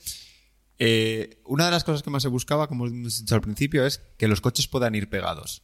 Eh, 0.78 1.40
una 1.44 1.64
de 1.64 1.70
las 1.70 1.82
cosas 1.84 2.02
que 2.02 2.10
más 2.10 2.22
se 2.22 2.28
buscaba, 2.28 2.68
como 2.68 2.86
hemos 2.86 3.20
dicho 3.20 3.34
al 3.34 3.40
principio, 3.40 3.86
es 3.86 4.02
que 4.16 4.28
los 4.28 4.40
coches 4.40 4.68
puedan 4.68 4.94
ir 4.94 5.08
pegados. 5.08 5.62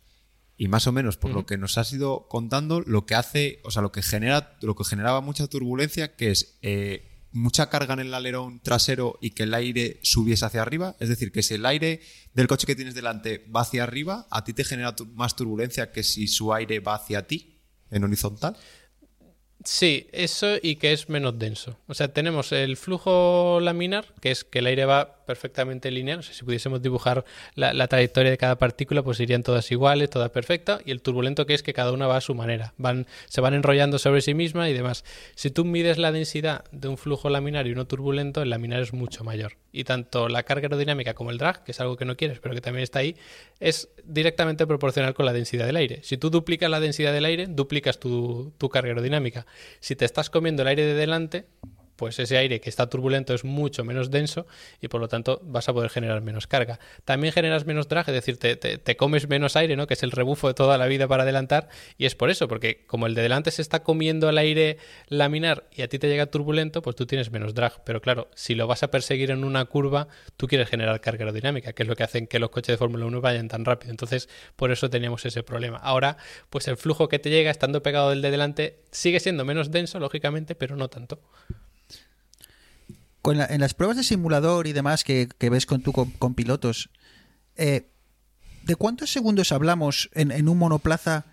Y 0.57 0.68
más 0.68 0.86
o 0.86 0.92
menos, 0.92 1.16
por 1.16 1.32
lo 1.32 1.46
que 1.46 1.59
nos 1.59 1.78
has 1.78 1.92
ido 1.92 2.28
contando, 2.28 2.80
lo 2.80 3.07
que 3.07 3.16
hace, 3.16 3.61
o 3.64 3.70
sea, 3.70 3.82
lo 3.82 3.90
que 3.90 4.02
genera, 4.02 4.57
lo 4.62 4.76
que 4.76 4.84
generaba 4.84 5.20
mucha 5.20 5.48
turbulencia, 5.48 6.14
que 6.14 6.30
es 6.30 6.59
eh, 6.62 7.13
mucha 7.35 7.68
carga 7.68 7.93
en 7.95 8.01
el 8.01 8.14
alerón 8.14 8.61
trasero 8.61 9.18
y 9.20 9.30
que 9.30 9.43
el 9.43 9.53
aire 9.55 9.99
subiese 10.03 10.45
hacia 10.47 10.62
arriba. 10.62 10.97
Es 11.01 11.09
decir, 11.09 11.32
que 11.32 11.43
si 11.43 11.55
el 11.55 11.66
aire 11.66 12.01
del 12.32 12.47
coche 12.47 12.66
que 12.66 12.76
tienes 12.76 12.95
delante 12.95 13.45
va 13.55 13.61
hacia 13.62 13.82
arriba, 13.82 14.26
a 14.30 14.45
ti 14.45 14.53
te 14.55 14.64
genera 14.64 14.95
tu- 14.97 15.07
más 15.07 15.35
turbulencia 15.37 15.93
que 15.93 16.03
si 16.03 16.28
su 16.28 16.55
aire 16.55 16.80
va 16.80 16.95
hacia 16.95 17.26
ti 17.26 17.61
en 17.91 18.05
horizontal. 18.05 18.57
Sí, 19.64 20.09
eso 20.12 20.57
y 20.62 20.76
que 20.76 20.93
es 20.93 21.09
menos 21.09 21.39
denso. 21.39 21.78
O 21.87 21.95
sea, 21.95 22.12
tenemos 22.12 22.53
el 22.53 22.76
flujo 22.76 23.61
laminar, 23.61 24.14
que 24.20 24.30
es 24.30 24.45
que 24.45 24.59
el 24.61 24.66
aire 24.66 24.85
va 24.85 25.13
perfectamente 25.25 25.91
lineal. 25.91 26.20
O 26.20 26.22
sea, 26.22 26.35
si 26.35 26.45
pudiésemos 26.45 26.83
dibujar 26.83 27.25
la, 27.55 27.87
trayectoria 27.89 28.31
de 28.31 28.39
cada 28.39 28.57
partícula, 28.57 29.03
pues 29.03 29.20
irían 29.20 29.43
todas 29.43 29.70
iguales, 29.70 30.11
todas 30.11 30.31
perfectas. 30.31 30.81
Y 30.85 30.91
el 30.91 31.03
turbulento, 31.03 31.47
que 31.47 31.55
es 31.55 31.62
que 31.62 31.72
cada 31.72 31.93
una 31.93 32.07
va 32.07 32.16
a 32.16 32.20
su 32.20 32.35
manera. 32.35 32.75
Van, 32.77 33.07
se 33.29 33.41
van 33.41 33.55
enrollando 33.55 33.99
sobre 33.99 34.20
sí 34.20 34.35
misma 34.35 34.68
y 34.68 34.72
demás. 34.72 35.05
Si 35.35 35.51
tú 35.51 35.64
mides 35.64 35.99
la 35.99 36.12
densidad 36.12 36.64
de 36.72 36.89
un 36.89 36.99
flujo 36.99 37.29
laminar 37.31 37.66
y 37.66 37.72
uno 37.72 37.87
turbulento, 37.87 38.43
el 38.43 38.51
laminar 38.51 38.81
es 38.81 38.93
mucho 38.93 39.25
mayor. 39.25 39.57
Y 39.72 39.85
tanto 39.85 40.29
la 40.29 40.45
carga 40.45 40.66
aerodinámica 40.66 41.14
como 41.14 41.31
el 41.31 41.39
drag, 41.39 41.64
que 41.64 41.72
es 41.72 41.81
algo 41.81 41.97
que 41.97 42.05
no 42.05 42.16
quieres, 42.16 42.39
pero 42.41 42.55
que 42.55 42.61
también 42.61 42.85
está 42.85 43.01
ahí, 43.01 43.16
es 43.61 43.89
directamente 44.05 44.66
proporcional 44.66 45.14
con 45.14 45.27
la 45.27 45.33
densidad 45.33 45.66
del 45.66 45.77
aire. 45.77 46.01
Si 46.03 46.16
tú 46.16 46.31
duplicas 46.31 46.70
la 46.70 46.81
densidad 46.81 47.12
del 47.12 47.25
aire, 47.25 47.47
duplicas 47.49 47.99
tu 47.99 48.53
carga 48.70 48.91
aerodinámica. 48.91 49.47
Si 49.81 49.97
te 49.97 50.05
estás 50.05 50.31
comiendo 50.31 50.62
el 50.62 50.68
aire 50.68 50.85
de 50.85 50.95
delante, 50.95 51.47
pues 51.97 52.18
ese 52.18 52.36
aire 52.36 52.61
que 52.61 52.68
está 52.70 52.88
turbulento 52.88 53.34
es 53.34 53.45
mucho 53.45 53.84
menos 53.84 54.11
denso 54.11 54.47
y 54.80 54.88
por 54.88 55.01
lo 55.01 55.09
tanto 55.09 55.40
vas 55.45 55.68
a 55.68 55.72
poder 55.72 55.90
generar 55.90 56.20
menos 56.22 56.47
carga. 56.47 56.78
También 57.05 57.32
generas 57.32 57.66
menos 57.66 57.88
drag, 57.88 58.09
es 58.09 58.14
decir, 58.14 58.36
te, 58.38 58.57
te- 58.57 58.97
comes 58.97 59.28
menos 59.28 59.57
aire, 59.57 59.76
¿no? 59.76 59.86
que 59.86 59.95
es 59.95 60.03
el 60.03 60.11
rebufo 60.11 60.49
de 60.49 60.55
toda 60.55 60.78
la 60.78 60.86
vida 60.86 61.07
para 61.09 61.22
adelantar 61.24 61.68
y 61.99 62.07
es 62.07 62.14
por 62.14 62.30
eso, 62.30 62.49
porque 62.49 62.84
como 62.86 63.07
el 63.07 63.14
de 63.14 63.22
delante 63.22 63.51
se 63.51 63.62
está 63.62 63.82
comiendo 63.82 64.28
el 64.28 64.38
aire 64.38 64.78
laminar 65.09 65.68
y 65.72 65.82
a 65.82 65.88
ti 65.88 65.99
te 65.99 66.09
llega 66.09 66.26
turbulento, 66.26 66.82
pues 66.82 66.97
tú 66.97 67.07
tienes 67.07 67.30
menos 67.30 67.55
drag. 67.55 67.82
Pero 67.84 68.01
claro, 68.01 68.28
si 68.34 68.55
lo 68.55 68.66
vas 68.66 68.82
a 68.82 68.90
perseguir 68.90 69.30
en 69.30 69.45
una 69.45 69.64
curva, 69.64 70.09
tú 70.36 70.47
quieres 70.47 70.68
generar 70.68 71.01
carga 71.01 71.24
aerodinámica, 71.24 71.72
que 71.72 71.82
es 71.82 71.88
lo 71.88 71.97
que 71.97 72.03
hacen 72.05 72.26
que 72.26 72.38
los 72.38 72.51
coches 72.51 72.74
de 72.74 72.78
Fórmula 72.78 73.07
1 73.07 73.20
vayan 73.20 73.49
tan 73.49 73.64
rápido. 73.64 73.90
Entonces, 73.90 74.28
por 74.57 74.70
eso 74.72 74.90
teníamos 74.90 75.24
ese 75.26 75.42
problema. 75.42 75.78
Ahora, 75.78 76.16
pues 76.51 76.68
el 76.68 76.76
flujo 76.76 77.09
que 77.09 77.18
te 77.18 77.30
llega 77.30 77.51
estando 77.51 77.82
pegado 77.82 78.11
del 78.11 78.22
de 78.22 78.30
delante 78.30 78.78
sigue 78.90 79.20
siendo 79.20 79.45
menos 79.45 79.70
denso, 79.70 79.99
lógicamente, 80.01 80.55
pero 80.55 80.76
no 80.76 80.88
tanto. 80.88 81.20
En 83.27 83.61
las 83.61 83.75
pruebas 83.75 83.97
de 83.97 84.03
simulador 84.03 84.66
y 84.66 84.72
demás 84.72 85.05
que, 85.05 85.29
ves 85.41 85.66
con 85.66 85.81
tú 85.83 85.93
con, 85.93 86.35
pilotos, 86.35 86.91
eh, 87.57 87.91
¿de 88.64 88.77
cuántos 88.77 89.11
segundos 89.11 89.53
hablamos 89.53 90.11
en, 90.12 90.31
en 90.31 90.49
un 90.49 90.59
monoplaza 90.59 91.27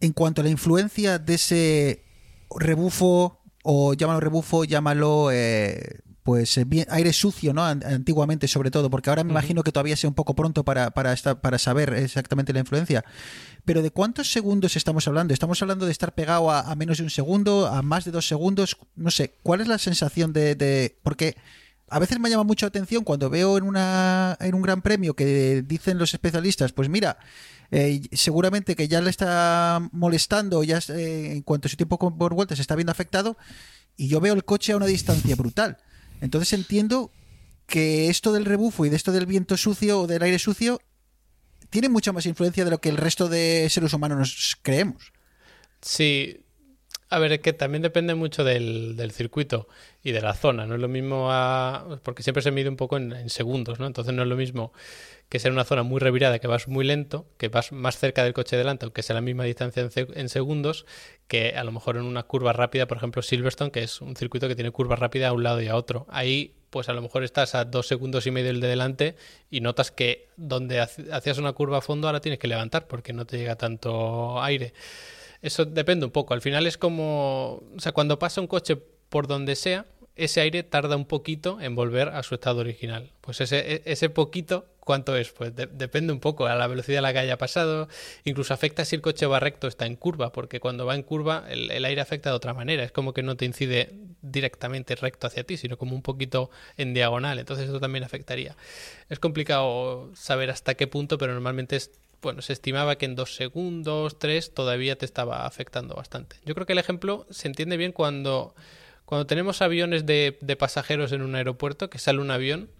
en 0.00 0.12
cuanto 0.12 0.40
a 0.40 0.44
la 0.44 0.50
influencia 0.50 1.18
de 1.18 1.34
ese 1.34 2.04
rebufo, 2.50 3.40
o 3.62 3.94
llámalo 3.94 4.20
rebufo, 4.20 4.64
llámalo 4.64 5.30
eh, 5.32 6.00
pues 6.28 6.58
eh, 6.58 6.64
bien- 6.66 6.86
aire 6.90 7.14
sucio, 7.14 7.54
¿no? 7.54 7.64
An- 7.64 7.82
Antiguamente, 7.82 8.48
sobre 8.48 8.70
todo, 8.70 8.90
porque 8.90 9.08
ahora 9.08 9.24
me 9.24 9.30
imagino 9.30 9.62
que 9.62 9.72
todavía 9.72 9.96
sea 9.96 10.08
un 10.10 10.14
poco 10.14 10.34
pronto 10.34 10.62
para, 10.62 10.90
para, 10.90 11.14
esta- 11.14 11.40
para 11.40 11.56
saber 11.58 11.94
exactamente 11.94 12.52
la 12.52 12.58
influencia. 12.60 13.02
Pero 13.64 13.80
¿de 13.80 13.90
cuántos 13.90 14.30
segundos 14.30 14.76
estamos 14.76 15.08
hablando? 15.08 15.32
¿Estamos 15.32 15.62
hablando 15.62 15.86
de 15.86 15.92
estar 15.92 16.14
pegado 16.14 16.50
a, 16.50 16.60
a 16.70 16.74
menos 16.74 16.98
de 16.98 17.04
un 17.04 17.08
segundo, 17.08 17.66
a 17.66 17.80
más 17.80 18.04
de 18.04 18.10
dos 18.10 18.28
segundos? 18.28 18.76
No 18.94 19.10
sé, 19.10 19.36
¿cuál 19.42 19.62
es 19.62 19.68
la 19.68 19.78
sensación 19.78 20.34
de...? 20.34 20.54
de- 20.54 20.98
porque 21.02 21.34
a 21.88 21.98
veces 21.98 22.20
me 22.20 22.28
llama 22.28 22.44
mucho 22.44 22.66
la 22.66 22.68
atención 22.68 23.04
cuando 23.04 23.30
veo 23.30 23.56
en, 23.56 23.64
una, 23.64 24.36
en 24.38 24.54
un 24.54 24.60
gran 24.60 24.82
premio 24.82 25.14
que 25.14 25.62
dicen 25.66 25.96
los 25.96 26.12
especialistas, 26.12 26.72
pues 26.72 26.90
mira, 26.90 27.16
eh, 27.70 28.02
seguramente 28.12 28.76
que 28.76 28.86
ya 28.86 29.00
le 29.00 29.08
está 29.08 29.80
molestando, 29.92 30.62
ya 30.62 30.78
eh, 30.90 31.32
en 31.36 31.40
cuanto 31.42 31.68
a 31.68 31.70
su 31.70 31.78
tiempo 31.78 31.96
por 31.98 32.34
vuelta 32.34 32.54
se 32.54 32.60
está 32.60 32.74
viendo 32.76 32.92
afectado, 32.92 33.38
y 33.96 34.08
yo 34.08 34.20
veo 34.20 34.34
el 34.34 34.44
coche 34.44 34.72
a 34.72 34.76
una 34.76 34.84
distancia 34.84 35.34
brutal. 35.34 35.78
Entonces 36.20 36.52
entiendo 36.52 37.10
que 37.66 38.08
esto 38.08 38.32
del 38.32 38.44
rebufo 38.44 38.86
y 38.86 38.88
de 38.88 38.96
esto 38.96 39.12
del 39.12 39.26
viento 39.26 39.56
sucio 39.56 40.00
o 40.00 40.06
del 40.06 40.22
aire 40.22 40.38
sucio 40.38 40.80
tiene 41.70 41.88
mucha 41.88 42.12
más 42.12 42.26
influencia 42.26 42.64
de 42.64 42.70
lo 42.70 42.80
que 42.80 42.88
el 42.88 42.96
resto 42.96 43.28
de 43.28 43.68
seres 43.70 43.92
humanos 43.92 44.18
nos 44.18 44.56
creemos. 44.62 45.12
Sí, 45.82 46.40
a 47.10 47.18
ver, 47.18 47.32
es 47.32 47.40
que 47.40 47.52
también 47.52 47.82
depende 47.82 48.14
mucho 48.14 48.44
del, 48.44 48.96
del 48.96 49.12
circuito 49.12 49.68
y 50.02 50.12
de 50.12 50.20
la 50.20 50.34
zona. 50.34 50.66
No 50.66 50.74
es 50.74 50.80
lo 50.80 50.88
mismo 50.88 51.28
a- 51.32 51.98
porque 52.02 52.22
siempre 52.22 52.42
se 52.42 52.50
mide 52.50 52.68
un 52.68 52.76
poco 52.76 52.96
en, 52.96 53.12
en 53.12 53.30
segundos, 53.30 53.80
¿no? 53.80 53.86
Entonces 53.86 54.12
no 54.14 54.22
es 54.22 54.28
lo 54.28 54.36
mismo 54.36 54.72
que 55.28 55.38
ser 55.38 55.52
una 55.52 55.64
zona 55.64 55.82
muy 55.82 56.00
revirada, 56.00 56.38
que 56.38 56.46
vas 56.46 56.68
muy 56.68 56.84
lento, 56.84 57.26
que 57.38 57.48
vas 57.48 57.72
más 57.72 57.98
cerca 57.98 58.24
del 58.24 58.32
coche 58.34 58.56
delante, 58.56 58.84
aunque 58.86 59.02
sea 59.02 59.14
la 59.14 59.20
misma 59.20 59.44
distancia 59.44 59.82
en, 59.82 59.90
en 60.14 60.28
segundos, 60.28 60.86
que 61.28 61.54
a 61.56 61.64
lo 61.64 61.72
mejor 61.72 61.96
en 61.96 62.04
una 62.04 62.22
curva 62.24 62.52
rápida, 62.52 62.86
por 62.86 62.96
ejemplo 62.98 63.22
Silverstone, 63.22 63.70
que 63.70 63.82
es 63.82 64.00
un 64.00 64.16
circuito 64.16 64.48
que 64.48 64.54
tiene 64.54 64.70
curva 64.70 64.96
rápida 64.96 65.28
a 65.28 65.32
un 65.32 65.42
lado 65.42 65.60
y 65.62 65.68
a 65.68 65.76
otro. 65.76 66.06
Ahí, 66.10 66.54
pues 66.70 66.88
a 66.88 66.92
lo 66.94 67.02
mejor 67.02 67.24
estás 67.24 67.54
a 67.54 67.64
dos 67.64 67.86
segundos 67.86 68.26
y 68.26 68.30
medio 68.30 68.48
del 68.48 68.60
de 68.60 68.68
delante 68.68 69.16
y 69.50 69.60
notas 69.60 69.90
que 69.90 70.28
donde 70.36 70.80
hacías 70.80 71.38
una 71.38 71.52
curva 71.52 71.78
a 71.78 71.80
fondo 71.82 72.06
ahora 72.08 72.20
tienes 72.20 72.38
que 72.38 72.48
levantar 72.48 72.86
porque 72.86 73.12
no 73.12 73.26
te 73.26 73.38
llega 73.38 73.56
tanto 73.56 74.42
aire. 74.42 74.72
Eso 75.42 75.64
depende 75.64 76.04
un 76.06 76.12
poco. 76.12 76.34
Al 76.34 76.40
final 76.42 76.66
es 76.66 76.76
como, 76.78 77.62
o 77.76 77.80
sea, 77.80 77.92
cuando 77.92 78.18
pasa 78.18 78.40
un 78.40 78.46
coche 78.46 78.76
por 79.08 79.26
donde 79.26 79.54
sea, 79.56 79.86
ese 80.16 80.40
aire 80.40 80.64
tarda 80.64 80.96
un 80.96 81.04
poquito 81.06 81.60
en 81.60 81.76
volver 81.76 82.08
a 82.08 82.22
su 82.24 82.34
estado 82.34 82.60
original. 82.60 83.12
Pues 83.20 83.40
ese, 83.40 83.74
e- 83.74 83.82
ese 83.84 84.10
poquito, 84.10 84.66
¿cuánto 84.80 85.16
es? 85.16 85.30
Pues 85.30 85.54
de- 85.54 85.68
depende 85.68 86.12
un 86.12 86.18
poco 86.18 86.46
a 86.46 86.56
la 86.56 86.66
velocidad 86.66 86.98
a 86.98 87.02
la 87.02 87.12
que 87.12 87.20
haya 87.20 87.38
pasado. 87.38 87.86
Incluso 88.24 88.52
afecta 88.52 88.84
si 88.84 88.96
el 88.96 89.02
coche 89.02 89.26
va 89.26 89.38
recto, 89.38 89.68
está 89.68 89.86
en 89.86 89.94
curva, 89.94 90.32
porque 90.32 90.58
cuando 90.58 90.86
va 90.86 90.96
en 90.96 91.04
curva 91.04 91.44
el, 91.48 91.70
el 91.70 91.84
aire 91.84 92.00
afecta 92.00 92.30
de 92.30 92.36
otra 92.36 92.52
manera. 92.52 92.82
Es 92.82 92.90
como 92.90 93.14
que 93.14 93.22
no 93.22 93.36
te 93.36 93.44
incide 93.44 93.94
directamente 94.20 94.96
recto 94.96 95.28
hacia 95.28 95.44
ti, 95.44 95.56
sino 95.56 95.78
como 95.78 95.94
un 95.94 96.02
poquito 96.02 96.50
en 96.76 96.94
diagonal. 96.94 97.38
Entonces 97.38 97.68
eso 97.68 97.78
también 97.78 98.02
afectaría. 98.02 98.56
Es 99.08 99.20
complicado 99.20 100.10
saber 100.16 100.50
hasta 100.50 100.74
qué 100.74 100.88
punto, 100.88 101.16
pero 101.16 101.32
normalmente 101.32 101.76
es 101.76 101.92
bueno, 102.22 102.42
se 102.42 102.52
estimaba 102.52 102.96
que 102.96 103.06
en 103.06 103.14
dos 103.14 103.34
segundos, 103.34 104.18
tres, 104.18 104.52
todavía 104.52 104.96
te 104.96 105.04
estaba 105.04 105.46
afectando 105.46 105.94
bastante. 105.94 106.36
Yo 106.44 106.54
creo 106.54 106.66
que 106.66 106.72
el 106.72 106.78
ejemplo 106.78 107.26
se 107.30 107.48
entiende 107.48 107.76
bien 107.76 107.92
cuando, 107.92 108.54
cuando 109.04 109.26
tenemos 109.26 109.62
aviones 109.62 110.06
de, 110.06 110.38
de 110.40 110.56
pasajeros 110.56 111.12
en 111.12 111.22
un 111.22 111.34
aeropuerto, 111.34 111.90
que 111.90 111.98
sale 111.98 112.20
un 112.20 112.30
avión, 112.30 112.70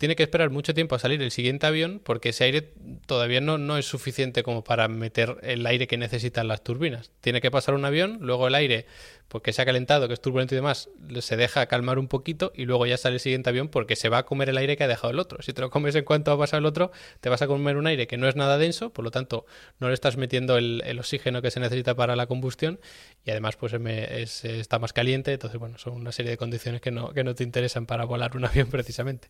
tiene 0.00 0.16
que 0.16 0.22
esperar 0.22 0.48
mucho 0.48 0.72
tiempo 0.72 0.94
a 0.94 0.98
salir 0.98 1.20
el 1.20 1.30
siguiente 1.30 1.66
avión 1.66 2.00
porque 2.02 2.30
ese 2.30 2.44
aire 2.44 2.72
todavía 3.04 3.42
no, 3.42 3.58
no 3.58 3.76
es 3.76 3.84
suficiente 3.84 4.42
como 4.42 4.64
para 4.64 4.88
meter 4.88 5.36
el 5.42 5.66
aire 5.66 5.86
que 5.86 5.98
necesitan 5.98 6.48
las 6.48 6.64
turbinas. 6.64 7.10
Tiene 7.20 7.42
que 7.42 7.50
pasar 7.50 7.74
un 7.74 7.84
avión, 7.84 8.16
luego 8.22 8.48
el 8.48 8.54
aire, 8.54 8.86
porque 9.28 9.52
se 9.52 9.60
ha 9.60 9.66
calentado, 9.66 10.08
que 10.08 10.14
es 10.14 10.20
turbulento 10.22 10.54
y 10.54 10.56
demás, 10.56 10.88
se 11.20 11.36
deja 11.36 11.66
calmar 11.66 11.98
un 11.98 12.08
poquito 12.08 12.50
y 12.54 12.64
luego 12.64 12.86
ya 12.86 12.96
sale 12.96 13.16
el 13.16 13.20
siguiente 13.20 13.50
avión 13.50 13.68
porque 13.68 13.94
se 13.94 14.08
va 14.08 14.16
a 14.18 14.22
comer 14.24 14.48
el 14.48 14.56
aire 14.56 14.74
que 14.78 14.84
ha 14.84 14.88
dejado 14.88 15.10
el 15.10 15.18
otro. 15.18 15.42
Si 15.42 15.52
te 15.52 15.60
lo 15.60 15.68
comes 15.68 15.94
en 15.94 16.04
cuanto 16.04 16.32
ha 16.32 16.38
pasado 16.38 16.60
el 16.60 16.64
otro, 16.66 16.92
te 17.20 17.28
vas 17.28 17.42
a 17.42 17.46
comer 17.46 17.76
un 17.76 17.86
aire 17.86 18.06
que 18.06 18.16
no 18.16 18.26
es 18.26 18.36
nada 18.36 18.56
denso, 18.56 18.94
por 18.94 19.04
lo 19.04 19.10
tanto 19.10 19.44
no 19.80 19.88
le 19.88 19.94
estás 19.94 20.16
metiendo 20.16 20.56
el, 20.56 20.82
el 20.86 20.98
oxígeno 20.98 21.42
que 21.42 21.50
se 21.50 21.60
necesita 21.60 21.94
para 21.94 22.16
la 22.16 22.26
combustión 22.26 22.80
y 23.26 23.32
además 23.32 23.56
pues 23.56 23.74
es- 23.74 24.46
está 24.46 24.78
más 24.78 24.94
caliente, 24.94 25.34
entonces 25.34 25.60
bueno, 25.60 25.76
son 25.76 25.92
una 25.92 26.10
serie 26.10 26.30
de 26.30 26.38
condiciones 26.38 26.80
que 26.80 26.90
no, 26.90 27.10
que 27.12 27.22
no 27.22 27.34
te 27.34 27.44
interesan 27.44 27.84
para 27.84 28.06
volar 28.06 28.34
un 28.34 28.44
avión 28.46 28.70
precisamente. 28.70 29.28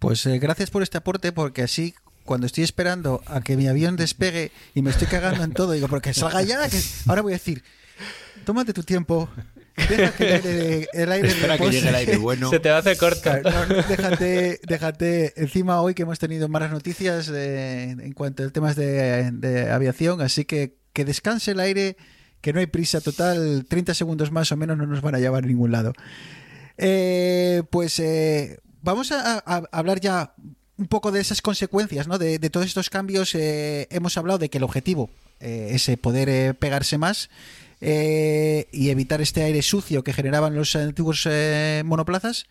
Pues 0.00 0.26
eh, 0.26 0.38
gracias 0.40 0.70
por 0.70 0.82
este 0.82 0.98
aporte, 0.98 1.30
porque 1.30 1.62
así 1.62 1.94
cuando 2.24 2.46
estoy 2.46 2.64
esperando 2.64 3.22
a 3.26 3.40
que 3.40 3.56
mi 3.56 3.68
avión 3.68 3.96
despegue 3.96 4.50
y 4.74 4.82
me 4.82 4.90
estoy 4.90 5.06
cagando 5.06 5.44
en 5.44 5.52
todo, 5.52 5.72
digo, 5.72 5.86
pero 5.88 6.00
que 6.00 6.12
salga 6.12 6.42
ya, 6.42 6.68
que 6.68 6.80
ahora 7.06 7.22
voy 7.22 7.32
a 7.32 7.36
decir, 7.36 7.62
tómate 8.44 8.72
tu 8.72 8.82
tiempo, 8.82 9.28
deja 9.88 10.12
que 10.12 10.24
el 10.24 10.32
aire, 10.32 10.88
el 10.92 11.12
aire 11.12 11.28
Espera 11.28 11.58
que 11.58 11.70
llegue 11.70 11.88
el 11.88 11.94
aire 11.94 12.16
bueno. 12.16 12.50
Se 12.50 12.60
te 12.60 12.70
va 12.70 12.76
a 12.76 12.78
hacer 12.80 12.96
corto. 12.96 13.20
Claro, 13.22 13.50
no, 13.50 13.66
no, 13.66 13.82
déjate, 13.88 14.60
déjate, 14.66 15.40
encima 15.40 15.80
hoy 15.80 15.94
que 15.94 16.02
hemos 16.02 16.18
tenido 16.18 16.48
malas 16.48 16.70
noticias 16.70 17.28
eh, 17.32 17.90
en 17.90 18.12
cuanto 18.12 18.42
a 18.42 18.50
temas 18.50 18.76
de, 18.76 19.30
de 19.32 19.70
aviación, 19.70 20.20
así 20.20 20.44
que 20.44 20.80
que 20.92 21.04
descanse 21.04 21.52
el 21.52 21.60
aire, 21.60 21.96
que 22.40 22.52
no 22.52 22.60
hay 22.60 22.66
prisa 22.66 23.00
total, 23.00 23.64
30 23.68 23.94
segundos 23.94 24.30
más 24.30 24.50
o 24.52 24.56
menos 24.56 24.76
no 24.76 24.86
nos 24.86 25.02
van 25.02 25.14
a 25.14 25.18
llevar 25.18 25.44
a 25.44 25.46
ningún 25.46 25.72
lado. 25.72 25.92
Eh, 26.78 27.62
pues 27.70 27.98
eh, 27.98 28.58
vamos 28.82 29.12
a, 29.12 29.38
hablar 29.72 30.00
ya 30.00 30.34
un 30.76 30.86
poco 30.86 31.12
de 31.12 31.20
esas 31.20 31.42
consecuencias, 31.42 32.08
¿no? 32.08 32.18
De, 32.18 32.38
todos 32.50 32.66
estos 32.66 32.90
cambios. 32.90 33.34
eh, 33.34 33.86
hemos 33.90 34.16
hablado 34.16 34.38
de 34.38 34.48
que 34.48 34.58
el 34.58 34.64
objetivo 34.64 35.10
eh, 35.38 35.70
es 35.72 35.88
eh, 35.88 35.96
poder 35.96 36.56
pegarse 36.56 36.98
más 36.98 37.30
y 37.82 38.90
evitar 38.90 39.22
este 39.22 39.42
aire 39.42 39.62
sucio 39.62 40.04
que 40.04 40.12
generaban 40.12 40.54
los 40.54 40.76
antiguos 40.76 41.26
monoplazas. 41.84 42.44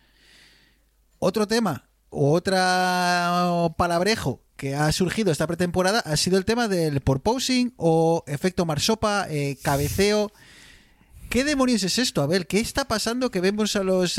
Otro 1.20 1.46
tema, 1.46 1.88
o 2.08 2.32
otra 2.32 3.70
palabrejo 3.76 4.40
que 4.56 4.74
ha 4.74 4.90
surgido 4.90 5.30
esta 5.30 5.46
pretemporada 5.46 6.00
ha 6.00 6.16
sido 6.16 6.36
el 6.36 6.44
tema 6.44 6.66
del 6.66 7.00
porposing 7.00 7.74
o 7.76 8.24
efecto 8.26 8.66
marsopa, 8.66 9.28
cabeceo. 9.62 10.32
¿Qué 11.28 11.44
demonios 11.44 11.84
es 11.84 11.98
esto? 11.98 12.22
A 12.22 12.26
ver, 12.26 12.48
¿qué 12.48 12.58
está 12.58 12.86
pasando 12.86 13.30
que 13.30 13.40
vemos 13.40 13.76
a 13.76 13.84
los 13.84 14.18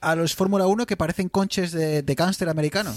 a 0.00 0.14
los 0.14 0.34
Fórmula 0.34 0.66
1 0.66 0.86
que 0.86 0.96
parecen 0.96 1.28
conches 1.28 1.72
de, 1.72 2.02
gángster 2.14 2.48
americano? 2.48 2.94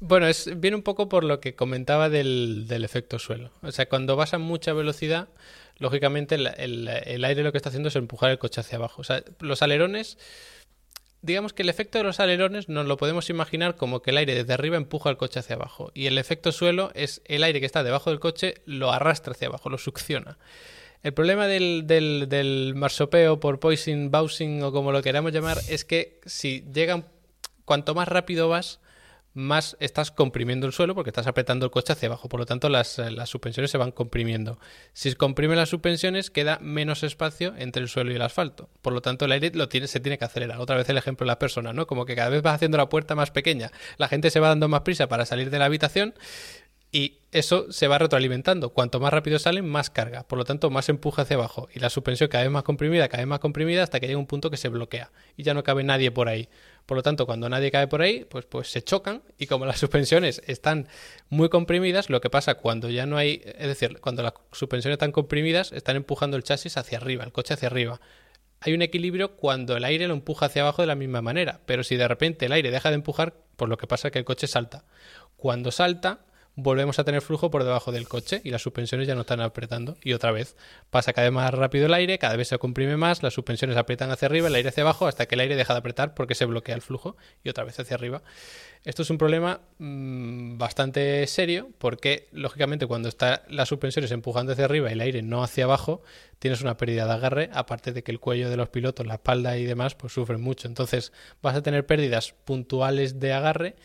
Bueno, 0.00 0.28
es, 0.28 0.48
viene 0.60 0.76
un 0.76 0.82
poco 0.82 1.08
por 1.08 1.24
lo 1.24 1.40
que 1.40 1.56
comentaba 1.56 2.08
del, 2.08 2.66
del 2.68 2.84
efecto 2.84 3.18
suelo. 3.18 3.50
O 3.62 3.72
sea, 3.72 3.88
cuando 3.88 4.14
vas 4.14 4.32
a 4.32 4.38
mucha 4.38 4.72
velocidad, 4.72 5.28
lógicamente 5.78 6.36
el, 6.36 6.46
el- 6.56 6.88
el 6.88 7.24
aire 7.24 7.42
lo 7.42 7.50
que 7.50 7.58
está 7.58 7.70
haciendo 7.70 7.88
es 7.88 7.96
empujar 7.96 8.30
el 8.30 8.38
coche 8.38 8.60
hacia 8.60 8.78
abajo. 8.78 9.00
O 9.00 9.04
sea, 9.04 9.24
los 9.40 9.60
alerones, 9.62 10.16
digamos 11.20 11.52
que 11.52 11.62
el 11.64 11.68
efecto 11.68 11.98
de 11.98 12.04
los 12.04 12.20
alerones 12.20 12.68
nos 12.68 12.86
lo 12.86 12.96
podemos 12.96 13.28
imaginar 13.28 13.74
como 13.74 14.00
que 14.00 14.12
el 14.12 14.18
aire 14.18 14.36
desde 14.36 14.52
arriba 14.54 14.76
empuja 14.76 15.10
el 15.10 15.16
coche 15.16 15.40
hacia 15.40 15.56
abajo. 15.56 15.90
Y 15.94 16.06
el 16.06 16.16
efecto 16.16 16.52
suelo 16.52 16.92
es 16.94 17.20
el 17.24 17.42
aire 17.42 17.58
que 17.58 17.66
está 17.66 17.82
debajo 17.82 18.10
del 18.10 18.20
coche 18.20 18.54
lo 18.66 18.92
arrastra 18.92 19.32
hacia 19.32 19.48
abajo, 19.48 19.68
lo 19.68 19.78
succiona. 19.78 20.38
El 21.02 21.14
problema 21.14 21.46
del, 21.46 21.86
del, 21.86 22.26
del 22.28 22.74
marsopeo 22.74 23.38
por 23.38 23.60
poising, 23.60 24.10
bouncing 24.10 24.62
o 24.62 24.72
como 24.72 24.92
lo 24.92 25.02
queramos 25.02 25.32
llamar 25.32 25.58
es 25.68 25.84
que 25.84 26.20
si 26.26 26.64
llegan, 26.72 27.06
cuanto 27.64 27.94
más 27.94 28.08
rápido 28.08 28.48
vas, 28.48 28.80
más 29.38 29.76
estás 29.78 30.10
comprimiendo 30.10 30.66
el 30.66 30.72
suelo 30.72 30.94
porque 30.94 31.10
estás 31.10 31.26
apretando 31.26 31.64
el 31.64 31.70
coche 31.70 31.92
hacia 31.92 32.08
abajo. 32.08 32.28
Por 32.28 32.40
lo 32.40 32.46
tanto, 32.46 32.68
las, 32.68 32.98
eh, 32.98 33.10
las 33.10 33.28
suspensiones 33.28 33.70
se 33.70 33.78
van 33.78 33.92
comprimiendo. 33.92 34.58
Si 34.92 35.10
se 35.10 35.16
comprimen 35.16 35.56
las 35.56 35.68
suspensiones, 35.68 36.30
queda 36.30 36.58
menos 36.60 37.04
espacio 37.04 37.54
entre 37.56 37.82
el 37.82 37.88
suelo 37.88 38.10
y 38.10 38.16
el 38.16 38.22
asfalto. 38.22 38.68
Por 38.82 38.92
lo 38.92 39.00
tanto, 39.00 39.24
el 39.24 39.32
aire 39.32 39.52
lo 39.54 39.68
tiene, 39.68 39.86
se 39.86 40.00
tiene 40.00 40.18
que 40.18 40.24
acelerar. 40.24 40.58
Otra 40.58 40.76
vez 40.76 40.88
el 40.88 40.96
ejemplo 40.96 41.24
de 41.24 41.28
las 41.28 41.36
personas, 41.36 41.74
¿no? 41.74 41.86
Como 41.86 42.04
que 42.04 42.16
cada 42.16 42.30
vez 42.30 42.42
vas 42.42 42.56
haciendo 42.56 42.78
la 42.78 42.88
puerta 42.88 43.14
más 43.14 43.30
pequeña. 43.30 43.70
La 43.96 44.08
gente 44.08 44.30
se 44.30 44.40
va 44.40 44.48
dando 44.48 44.68
más 44.68 44.80
prisa 44.80 45.08
para 45.08 45.24
salir 45.24 45.50
de 45.50 45.58
la 45.58 45.66
habitación 45.66 46.14
y 46.90 47.18
eso 47.32 47.70
se 47.70 47.86
va 47.86 47.98
retroalimentando. 47.98 48.70
Cuanto 48.70 49.00
más 49.00 49.12
rápido 49.12 49.38
salen, 49.38 49.68
más 49.68 49.90
carga. 49.90 50.26
Por 50.26 50.38
lo 50.38 50.44
tanto, 50.44 50.70
más 50.70 50.88
empuje 50.88 51.20
hacia 51.20 51.36
abajo. 51.36 51.68
Y 51.74 51.80
la 51.80 51.90
suspensión 51.90 52.30
cada 52.30 52.44
vez 52.44 52.50
más 52.50 52.62
comprimida, 52.62 53.08
cada 53.08 53.22
vez 53.22 53.28
más 53.28 53.40
comprimida, 53.40 53.82
hasta 53.82 54.00
que 54.00 54.06
llega 54.06 54.18
un 54.18 54.26
punto 54.26 54.50
que 54.50 54.56
se 54.56 54.70
bloquea. 54.70 55.10
Y 55.36 55.42
ya 55.42 55.52
no 55.52 55.62
cabe 55.62 55.84
nadie 55.84 56.10
por 56.10 56.28
ahí. 56.28 56.48
Por 56.86 56.96
lo 56.96 57.02
tanto, 57.02 57.26
cuando 57.26 57.50
nadie 57.50 57.70
cabe 57.70 57.86
por 57.88 58.00
ahí, 58.00 58.24
pues, 58.30 58.46
pues 58.46 58.70
se 58.70 58.82
chocan. 58.82 59.22
Y 59.36 59.46
como 59.46 59.66
las 59.66 59.78
suspensiones 59.80 60.40
están 60.46 60.88
muy 61.28 61.50
comprimidas, 61.50 62.08
lo 62.08 62.22
que 62.22 62.30
pasa 62.30 62.54
cuando 62.54 62.88
ya 62.88 63.04
no 63.04 63.18
hay. 63.18 63.42
Es 63.44 63.68
decir, 63.68 64.00
cuando 64.00 64.22
las 64.22 64.32
suspensiones 64.52 64.94
están 64.94 65.12
comprimidas, 65.12 65.72
están 65.72 65.96
empujando 65.96 66.38
el 66.38 66.42
chasis 66.42 66.78
hacia 66.78 66.96
arriba, 66.96 67.24
el 67.24 67.32
coche 67.32 67.52
hacia 67.52 67.68
arriba. 67.68 68.00
Hay 68.60 68.72
un 68.72 68.80
equilibrio 68.80 69.36
cuando 69.36 69.76
el 69.76 69.84
aire 69.84 70.08
lo 70.08 70.14
empuja 70.14 70.46
hacia 70.46 70.62
abajo 70.62 70.82
de 70.82 70.86
la 70.86 70.94
misma 70.94 71.20
manera. 71.20 71.60
Pero 71.66 71.84
si 71.84 71.96
de 71.96 72.08
repente 72.08 72.46
el 72.46 72.52
aire 72.52 72.70
deja 72.70 72.88
de 72.88 72.94
empujar, 72.94 73.34
por 73.56 73.68
lo 73.68 73.76
que 73.76 73.86
pasa 73.86 74.08
es 74.08 74.12
que 74.12 74.18
el 74.18 74.24
coche 74.24 74.46
salta. 74.46 74.84
Cuando 75.36 75.70
salta, 75.70 76.20
volvemos 76.60 76.98
a 76.98 77.04
tener 77.04 77.22
flujo 77.22 77.52
por 77.52 77.62
debajo 77.62 77.92
del 77.92 78.08
coche 78.08 78.40
y 78.42 78.50
las 78.50 78.62
suspensiones 78.62 79.06
ya 79.06 79.14
no 79.14 79.20
están 79.20 79.40
apretando. 79.40 79.96
Y 80.02 80.12
otra 80.12 80.32
vez 80.32 80.56
pasa 80.90 81.12
cada 81.12 81.28
vez 81.28 81.32
más 81.32 81.54
rápido 81.54 81.86
el 81.86 81.94
aire, 81.94 82.18
cada 82.18 82.34
vez 82.34 82.48
se 82.48 82.58
comprime 82.58 82.96
más, 82.96 83.22
las 83.22 83.32
suspensiones 83.32 83.76
aprietan 83.76 84.10
hacia 84.10 84.26
arriba, 84.26 84.48
el 84.48 84.54
aire 84.56 84.70
hacia 84.70 84.82
abajo, 84.82 85.06
hasta 85.06 85.26
que 85.26 85.36
el 85.36 85.40
aire 85.40 85.54
deja 85.54 85.72
de 85.72 85.78
apretar 85.78 86.14
porque 86.14 86.34
se 86.34 86.46
bloquea 86.46 86.74
el 86.74 86.82
flujo 86.82 87.16
y 87.44 87.48
otra 87.48 87.62
vez 87.62 87.78
hacia 87.78 87.94
arriba. 87.94 88.22
Esto 88.84 89.02
es 89.02 89.10
un 89.10 89.18
problema 89.18 89.60
mm, 89.78 90.58
bastante 90.58 91.26
serio 91.28 91.70
porque, 91.78 92.28
lógicamente, 92.32 92.86
cuando 92.86 93.08
está 93.08 93.44
las 93.48 93.68
suspensiones 93.68 94.10
empujando 94.10 94.52
hacia 94.52 94.64
arriba 94.64 94.88
y 94.88 94.94
el 94.94 95.00
aire 95.00 95.22
no 95.22 95.44
hacia 95.44 95.64
abajo, 95.64 96.02
tienes 96.38 96.60
una 96.62 96.76
pérdida 96.76 97.06
de 97.06 97.12
agarre, 97.12 97.50
aparte 97.52 97.92
de 97.92 98.02
que 98.02 98.10
el 98.10 98.20
cuello 98.20 98.50
de 98.50 98.56
los 98.56 98.68
pilotos, 98.68 99.06
la 99.06 99.14
espalda 99.14 99.58
y 99.58 99.64
demás, 99.64 99.94
pues 99.94 100.12
sufren 100.12 100.40
mucho. 100.40 100.66
Entonces 100.66 101.12
vas 101.42 101.54
a 101.54 101.62
tener 101.62 101.86
pérdidas 101.86 102.34
puntuales 102.44 103.20
de 103.20 103.32
agarre 103.32 103.76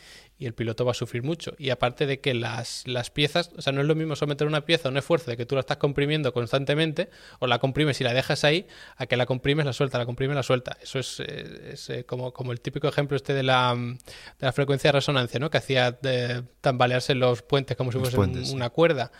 y 0.44 0.46
el 0.46 0.52
piloto 0.52 0.84
va 0.84 0.90
a 0.90 0.94
sufrir 0.94 1.22
mucho. 1.22 1.54
Y 1.56 1.70
aparte 1.70 2.04
de 2.04 2.20
que 2.20 2.34
las, 2.34 2.86
las 2.86 3.08
piezas, 3.08 3.50
o 3.56 3.62
sea, 3.62 3.72
no 3.72 3.80
es 3.80 3.86
lo 3.86 3.94
mismo 3.94 4.14
someter 4.14 4.46
una 4.46 4.66
pieza 4.66 4.88
a 4.88 4.90
un 4.90 4.98
esfuerzo 4.98 5.30
de 5.30 5.38
que 5.38 5.46
tú 5.46 5.54
la 5.54 5.62
estás 5.62 5.78
comprimiendo 5.78 6.34
constantemente, 6.34 7.08
o 7.38 7.46
la 7.46 7.58
comprimes 7.58 7.98
y 8.02 8.04
la 8.04 8.12
dejas 8.12 8.44
ahí, 8.44 8.66
a 8.98 9.06
que 9.06 9.16
la 9.16 9.24
comprimes, 9.24 9.64
la 9.64 9.72
suelta, 9.72 9.96
la 9.96 10.04
comprimes, 10.04 10.36
la 10.36 10.42
suelta. 10.42 10.76
Eso 10.82 10.98
es, 10.98 11.18
eh, 11.20 11.70
es, 11.72 11.88
eh, 11.88 12.04
como, 12.04 12.34
como 12.34 12.52
el 12.52 12.60
típico 12.60 12.86
ejemplo 12.86 13.16
este 13.16 13.32
de 13.32 13.42
la, 13.42 13.74
de 13.74 14.46
la 14.46 14.52
frecuencia 14.52 14.88
de 14.88 14.92
resonancia, 14.92 15.40
¿no? 15.40 15.48
Que 15.48 15.56
hacía 15.56 15.98
eh, 16.02 16.42
tambalearse 16.60 17.14
los 17.14 17.40
puentes 17.40 17.74
como 17.74 17.90
si 17.90 17.98
fuese 17.98 18.18
una 18.18 18.68
cuerda. 18.68 19.12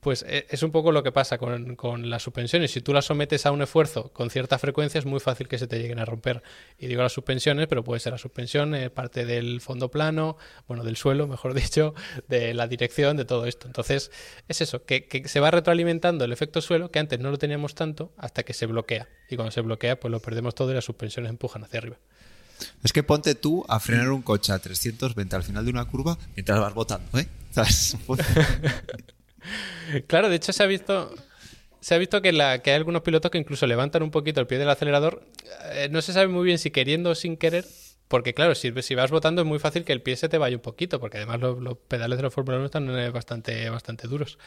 Pues 0.00 0.24
eh, 0.26 0.46
es 0.48 0.62
un 0.62 0.72
poco 0.72 0.92
lo 0.92 1.02
que 1.02 1.12
pasa 1.12 1.36
con, 1.36 1.76
con 1.76 2.08
las 2.08 2.22
suspensiones. 2.22 2.70
Si 2.70 2.80
tú 2.80 2.94
las 2.94 3.04
sometes 3.04 3.44
a 3.44 3.52
un 3.52 3.60
esfuerzo 3.60 4.12
con 4.12 4.30
cierta 4.30 4.58
frecuencia, 4.58 4.98
es 4.98 5.04
muy 5.04 5.20
fácil 5.20 5.46
que 5.46 5.58
se 5.58 5.66
te 5.66 5.78
lleguen 5.78 5.98
a 5.98 6.06
romper. 6.06 6.42
Y 6.78 6.86
digo 6.86 7.02
las 7.02 7.12
suspensiones, 7.12 7.66
pero 7.68 7.84
puede 7.84 8.00
ser 8.00 8.12
la 8.12 8.18
suspensión, 8.18 8.74
eh, 8.74 8.88
parte 8.88 9.26
del 9.26 9.60
fondo 9.60 9.90
plano, 9.90 10.38
bueno, 10.66 10.84
del 10.84 10.96
suelo, 10.96 11.26
mejor 11.26 11.52
dicho, 11.60 11.94
de 12.28 12.54
la 12.54 12.66
dirección, 12.66 13.18
de 13.18 13.26
todo 13.26 13.44
esto. 13.44 13.66
Entonces, 13.66 14.10
es 14.48 14.60
eso, 14.62 14.84
que, 14.84 15.06
que 15.06 15.28
se 15.28 15.40
va 15.40 15.50
retroalimentando 15.50 16.24
el 16.24 16.32
efecto 16.32 16.62
suelo, 16.62 16.90
que 16.90 16.98
antes 16.98 17.20
no 17.20 17.30
lo 17.30 17.38
teníamos 17.38 17.74
tanto, 17.74 18.12
hasta 18.16 18.42
que 18.42 18.54
se 18.54 18.64
bloquea. 18.66 19.08
Y 19.28 19.36
cuando 19.36 19.52
se 19.52 19.60
bloquea, 19.60 20.00
pues 20.00 20.10
lo 20.10 20.20
perdemos 20.20 20.54
todo 20.54 20.70
y 20.70 20.74
las 20.74 20.84
suspensiones 20.84 21.30
empujan 21.30 21.62
hacia 21.62 21.78
arriba. 21.78 21.98
Es 22.82 22.92
que 22.92 23.02
ponte 23.02 23.34
tú 23.34 23.64
a 23.68 23.80
frenar 23.80 24.10
un 24.10 24.22
coche 24.22 24.52
a 24.52 24.58
320 24.58 25.36
al 25.36 25.42
final 25.42 25.64
de 25.64 25.70
una 25.70 25.84
curva 25.84 26.18
mientras 26.34 26.58
vas 26.58 26.74
botando, 26.74 27.18
¿eh? 27.18 27.26
Claro, 30.06 30.28
de 30.28 30.36
hecho 30.36 30.52
se 30.52 30.62
ha 30.62 30.66
visto 30.66 31.14
se 31.80 31.94
ha 31.94 31.98
visto 31.98 32.20
que, 32.20 32.32
la, 32.32 32.60
que 32.60 32.70
hay 32.70 32.76
algunos 32.76 33.02
pilotos 33.02 33.30
que 33.30 33.38
incluso 33.38 33.66
levantan 33.66 34.02
un 34.02 34.10
poquito 34.10 34.40
el 34.40 34.46
pie 34.46 34.58
del 34.58 34.68
acelerador. 34.68 35.26
Eh, 35.72 35.88
no 35.90 36.02
se 36.02 36.12
sabe 36.12 36.28
muy 36.28 36.44
bien 36.44 36.58
si 36.58 36.70
queriendo 36.70 37.10
o 37.10 37.14
sin 37.14 37.36
querer, 37.36 37.64
porque 38.08 38.34
claro, 38.34 38.54
si, 38.54 38.70
si 38.82 38.94
vas 38.94 39.10
botando 39.10 39.42
es 39.42 39.48
muy 39.48 39.58
fácil 39.58 39.84
que 39.84 39.92
el 39.92 40.02
pie 40.02 40.16
se 40.16 40.28
te 40.28 40.38
vaya 40.38 40.56
un 40.56 40.62
poquito, 40.62 41.00
porque 41.00 41.16
además 41.16 41.40
los, 41.40 41.58
los 41.60 41.78
pedales 41.78 42.18
de 42.18 42.24
la 42.24 42.30
Fórmula 42.30 42.58
1 42.58 42.66
están 42.66 42.98
eh, 42.98 43.10
bastante, 43.10 43.70
bastante 43.70 44.08
duros. 44.08 44.38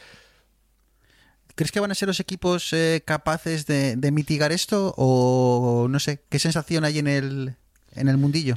¿Crees 1.56 1.70
que 1.70 1.80
van 1.80 1.90
a 1.90 1.94
ser 1.94 2.08
los 2.08 2.20
equipos 2.20 2.72
eh, 2.72 3.02
capaces 3.04 3.66
de, 3.66 3.96
de 3.96 4.10
mitigar 4.10 4.50
esto? 4.52 4.94
O 4.96 5.86
no 5.88 5.98
sé, 6.00 6.22
¿qué 6.28 6.38
sensación 6.38 6.84
hay 6.84 6.98
en 6.98 7.06
el, 7.06 7.54
en 7.92 8.08
el 8.08 8.16
mundillo? 8.16 8.56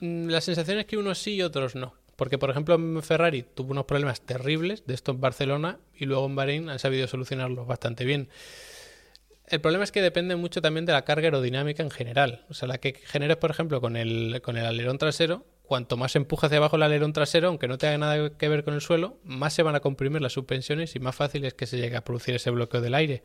Mm, 0.00 0.28
La 0.28 0.40
sensación 0.40 0.78
es 0.78 0.86
que 0.86 0.96
unos 0.96 1.18
sí 1.18 1.34
y 1.34 1.42
otros 1.42 1.74
no. 1.74 1.94
Porque, 2.18 2.36
por 2.36 2.50
ejemplo, 2.50 2.76
Ferrari 3.00 3.44
tuvo 3.44 3.70
unos 3.70 3.84
problemas 3.84 4.20
terribles 4.20 4.84
de 4.84 4.94
esto 4.94 5.12
en 5.12 5.20
Barcelona 5.20 5.78
y 5.94 6.04
luego 6.04 6.26
en 6.26 6.34
Bahrein 6.34 6.68
han 6.68 6.80
sabido 6.80 7.06
solucionarlos 7.06 7.64
bastante 7.64 8.04
bien. 8.04 8.28
El 9.46 9.60
problema 9.60 9.84
es 9.84 9.92
que 9.92 10.02
depende 10.02 10.34
mucho 10.34 10.60
también 10.60 10.84
de 10.84 10.92
la 10.92 11.04
carga 11.04 11.28
aerodinámica 11.28 11.84
en 11.84 11.92
general. 11.92 12.44
O 12.48 12.54
sea, 12.54 12.66
la 12.66 12.78
que 12.78 12.94
generes, 12.94 13.36
por 13.36 13.52
ejemplo, 13.52 13.80
con 13.80 13.96
el, 13.96 14.42
con 14.42 14.56
el 14.56 14.66
alerón 14.66 14.98
trasero, 14.98 15.46
cuanto 15.68 15.98
más 15.98 16.16
empuja 16.16 16.46
hacia 16.46 16.56
abajo 16.56 16.76
el 16.76 16.82
alerón 16.82 17.12
trasero, 17.12 17.48
aunque 17.48 17.68
no 17.68 17.76
tenga 17.76 17.98
nada 17.98 18.30
que 18.30 18.48
ver 18.48 18.64
con 18.64 18.72
el 18.72 18.80
suelo, 18.80 19.18
más 19.22 19.52
se 19.52 19.62
van 19.62 19.74
a 19.74 19.80
comprimir 19.80 20.22
las 20.22 20.32
suspensiones 20.32 20.96
y 20.96 20.98
más 20.98 21.14
fácil 21.14 21.44
es 21.44 21.52
que 21.52 21.66
se 21.66 21.76
llegue 21.76 21.94
a 21.94 22.02
producir 22.02 22.34
ese 22.34 22.50
bloqueo 22.50 22.80
del 22.80 22.94
aire. 22.94 23.22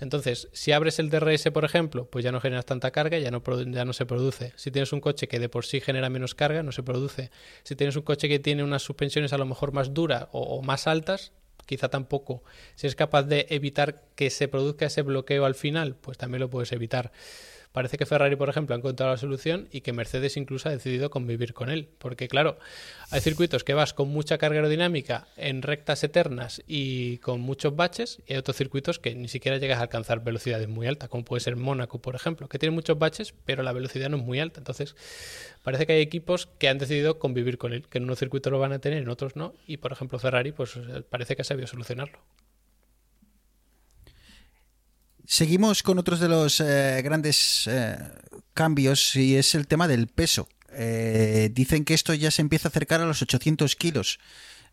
Entonces, 0.00 0.48
si 0.52 0.72
abres 0.72 0.98
el 0.98 1.10
DRS, 1.10 1.50
por 1.52 1.66
ejemplo, 1.66 2.06
pues 2.06 2.24
ya 2.24 2.32
no 2.32 2.40
generas 2.40 2.64
tanta 2.64 2.90
carga, 2.92 3.18
ya 3.18 3.30
no, 3.30 3.42
ya 3.70 3.84
no 3.84 3.92
se 3.92 4.06
produce. 4.06 4.54
Si 4.56 4.70
tienes 4.70 4.92
un 4.94 5.00
coche 5.00 5.28
que 5.28 5.38
de 5.38 5.50
por 5.50 5.66
sí 5.66 5.82
genera 5.82 6.08
menos 6.08 6.34
carga, 6.34 6.62
no 6.62 6.72
se 6.72 6.82
produce. 6.82 7.30
Si 7.62 7.76
tienes 7.76 7.94
un 7.94 8.02
coche 8.02 8.26
que 8.26 8.38
tiene 8.38 8.64
unas 8.64 8.82
suspensiones 8.82 9.34
a 9.34 9.38
lo 9.38 9.44
mejor 9.44 9.72
más 9.72 9.92
duras 9.92 10.28
o, 10.32 10.40
o 10.40 10.62
más 10.62 10.86
altas, 10.86 11.32
quizá 11.66 11.90
tampoco. 11.90 12.42
Si 12.74 12.86
es 12.86 12.96
capaz 12.96 13.24
de 13.24 13.46
evitar 13.50 14.02
que 14.16 14.30
se 14.30 14.48
produzca 14.48 14.86
ese 14.86 15.02
bloqueo 15.02 15.44
al 15.44 15.54
final, 15.54 15.96
pues 15.96 16.16
también 16.16 16.40
lo 16.40 16.48
puedes 16.48 16.72
evitar. 16.72 17.12
Parece 17.72 17.96
que 17.96 18.04
Ferrari, 18.04 18.36
por 18.36 18.50
ejemplo, 18.50 18.74
ha 18.74 18.78
encontrado 18.78 19.12
la 19.12 19.16
solución 19.16 19.68
y 19.72 19.80
que 19.80 19.94
Mercedes 19.94 20.36
incluso 20.36 20.68
ha 20.68 20.72
decidido 20.72 21.08
convivir 21.08 21.54
con 21.54 21.70
él. 21.70 21.88
Porque, 21.98 22.28
claro, 22.28 22.58
hay 23.10 23.20
circuitos 23.22 23.64
que 23.64 23.72
vas 23.72 23.94
con 23.94 24.08
mucha 24.08 24.36
carga 24.36 24.58
aerodinámica 24.58 25.26
en 25.36 25.62
rectas 25.62 26.04
eternas 26.04 26.62
y 26.66 27.16
con 27.18 27.40
muchos 27.40 27.74
baches, 27.74 28.20
y 28.26 28.34
hay 28.34 28.38
otros 28.38 28.56
circuitos 28.56 28.98
que 28.98 29.14
ni 29.14 29.28
siquiera 29.28 29.56
llegas 29.56 29.78
a 29.78 29.82
alcanzar 29.82 30.22
velocidades 30.22 30.68
muy 30.68 30.86
altas, 30.86 31.08
como 31.08 31.24
puede 31.24 31.40
ser 31.40 31.56
Mónaco, 31.56 32.00
por 32.00 32.14
ejemplo, 32.14 32.46
que 32.48 32.58
tiene 32.58 32.74
muchos 32.74 32.98
baches, 32.98 33.34
pero 33.46 33.62
la 33.62 33.72
velocidad 33.72 34.10
no 34.10 34.18
es 34.18 34.22
muy 34.22 34.38
alta. 34.38 34.60
Entonces, 34.60 34.94
parece 35.62 35.86
que 35.86 35.94
hay 35.94 36.02
equipos 36.02 36.46
que 36.58 36.68
han 36.68 36.76
decidido 36.76 37.18
convivir 37.18 37.56
con 37.56 37.72
él, 37.72 37.88
que 37.88 37.98
en 37.98 38.04
unos 38.04 38.18
circuitos 38.18 38.52
lo 38.52 38.58
van 38.58 38.72
a 38.72 38.80
tener, 38.80 39.02
en 39.02 39.08
otros 39.08 39.34
no, 39.34 39.54
y 39.66 39.78
por 39.78 39.92
ejemplo, 39.92 40.18
Ferrari, 40.18 40.52
pues 40.52 40.78
parece 41.08 41.36
que 41.36 41.42
ha 41.42 41.44
sabido 41.44 41.66
solucionarlo. 41.66 42.18
Seguimos 45.32 45.82
con 45.82 45.98
otros 45.98 46.20
de 46.20 46.28
los 46.28 46.60
eh, 46.60 47.00
grandes 47.02 47.66
eh, 47.66 47.96
cambios 48.52 49.16
y 49.16 49.36
es 49.36 49.54
el 49.54 49.66
tema 49.66 49.88
del 49.88 50.08
peso. 50.08 50.46
Eh, 50.74 51.48
dicen 51.54 51.86
que 51.86 51.94
esto 51.94 52.12
ya 52.12 52.30
se 52.30 52.42
empieza 52.42 52.68
a 52.68 52.70
acercar 52.70 53.00
a 53.00 53.06
los 53.06 53.22
800 53.22 53.74
kilos. 53.76 54.20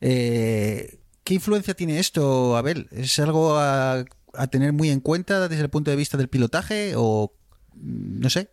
¿Qué 0.02 1.00
influencia 1.30 1.76
tiene 1.76 2.00
esto, 2.00 2.58
Abel? 2.58 2.90
¿Es 2.92 3.20
algo 3.20 3.58
a, 3.58 4.04
a 4.34 4.48
tener 4.48 4.74
muy 4.74 4.90
en 4.90 5.00
cuenta 5.00 5.48
desde 5.48 5.64
el 5.64 5.70
punto 5.70 5.92
de 5.92 5.96
vista 5.96 6.18
del 6.18 6.28
pilotaje 6.28 6.92
o 6.98 7.34
mm, 7.76 8.20
no 8.20 8.30
sé? 8.30 8.50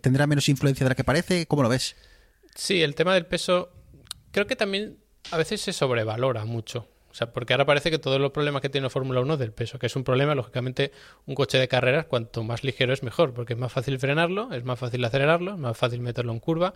¿Tendrá 0.00 0.26
menos 0.26 0.48
influencia 0.48 0.84
de 0.84 0.88
la 0.88 0.94
que 0.94 1.04
parece? 1.04 1.44
¿Cómo 1.44 1.62
lo 1.62 1.68
ves? 1.68 1.94
Sí, 2.54 2.80
el 2.80 2.94
tema 2.94 3.12
del 3.12 3.26
peso 3.26 3.70
creo 4.30 4.46
que 4.46 4.56
también 4.56 4.96
a 5.30 5.36
veces 5.36 5.60
se 5.60 5.74
sobrevalora 5.74 6.46
mucho. 6.46 6.88
O 7.10 7.14
sea, 7.14 7.32
porque 7.32 7.52
ahora 7.52 7.66
parece 7.66 7.90
que 7.90 7.98
todos 7.98 8.20
los 8.20 8.30
problemas 8.30 8.62
que 8.62 8.68
tiene 8.68 8.84
la 8.84 8.90
Fórmula 8.90 9.20
1 9.20 9.34
es 9.34 9.38
del 9.40 9.52
peso, 9.52 9.78
que 9.78 9.86
es 9.86 9.96
un 9.96 10.04
problema, 10.04 10.34
lógicamente, 10.34 10.92
un 11.26 11.34
coche 11.34 11.58
de 11.58 11.66
carreras, 11.66 12.06
cuanto 12.06 12.44
más 12.44 12.62
ligero 12.62 12.92
es 12.92 13.02
mejor, 13.02 13.34
porque 13.34 13.54
es 13.54 13.58
más 13.58 13.72
fácil 13.72 13.98
frenarlo, 13.98 14.52
es 14.52 14.64
más 14.64 14.78
fácil 14.78 15.04
acelerarlo, 15.04 15.52
es 15.52 15.58
más 15.58 15.76
fácil 15.76 16.00
meterlo 16.00 16.32
en 16.32 16.38
curva, 16.38 16.74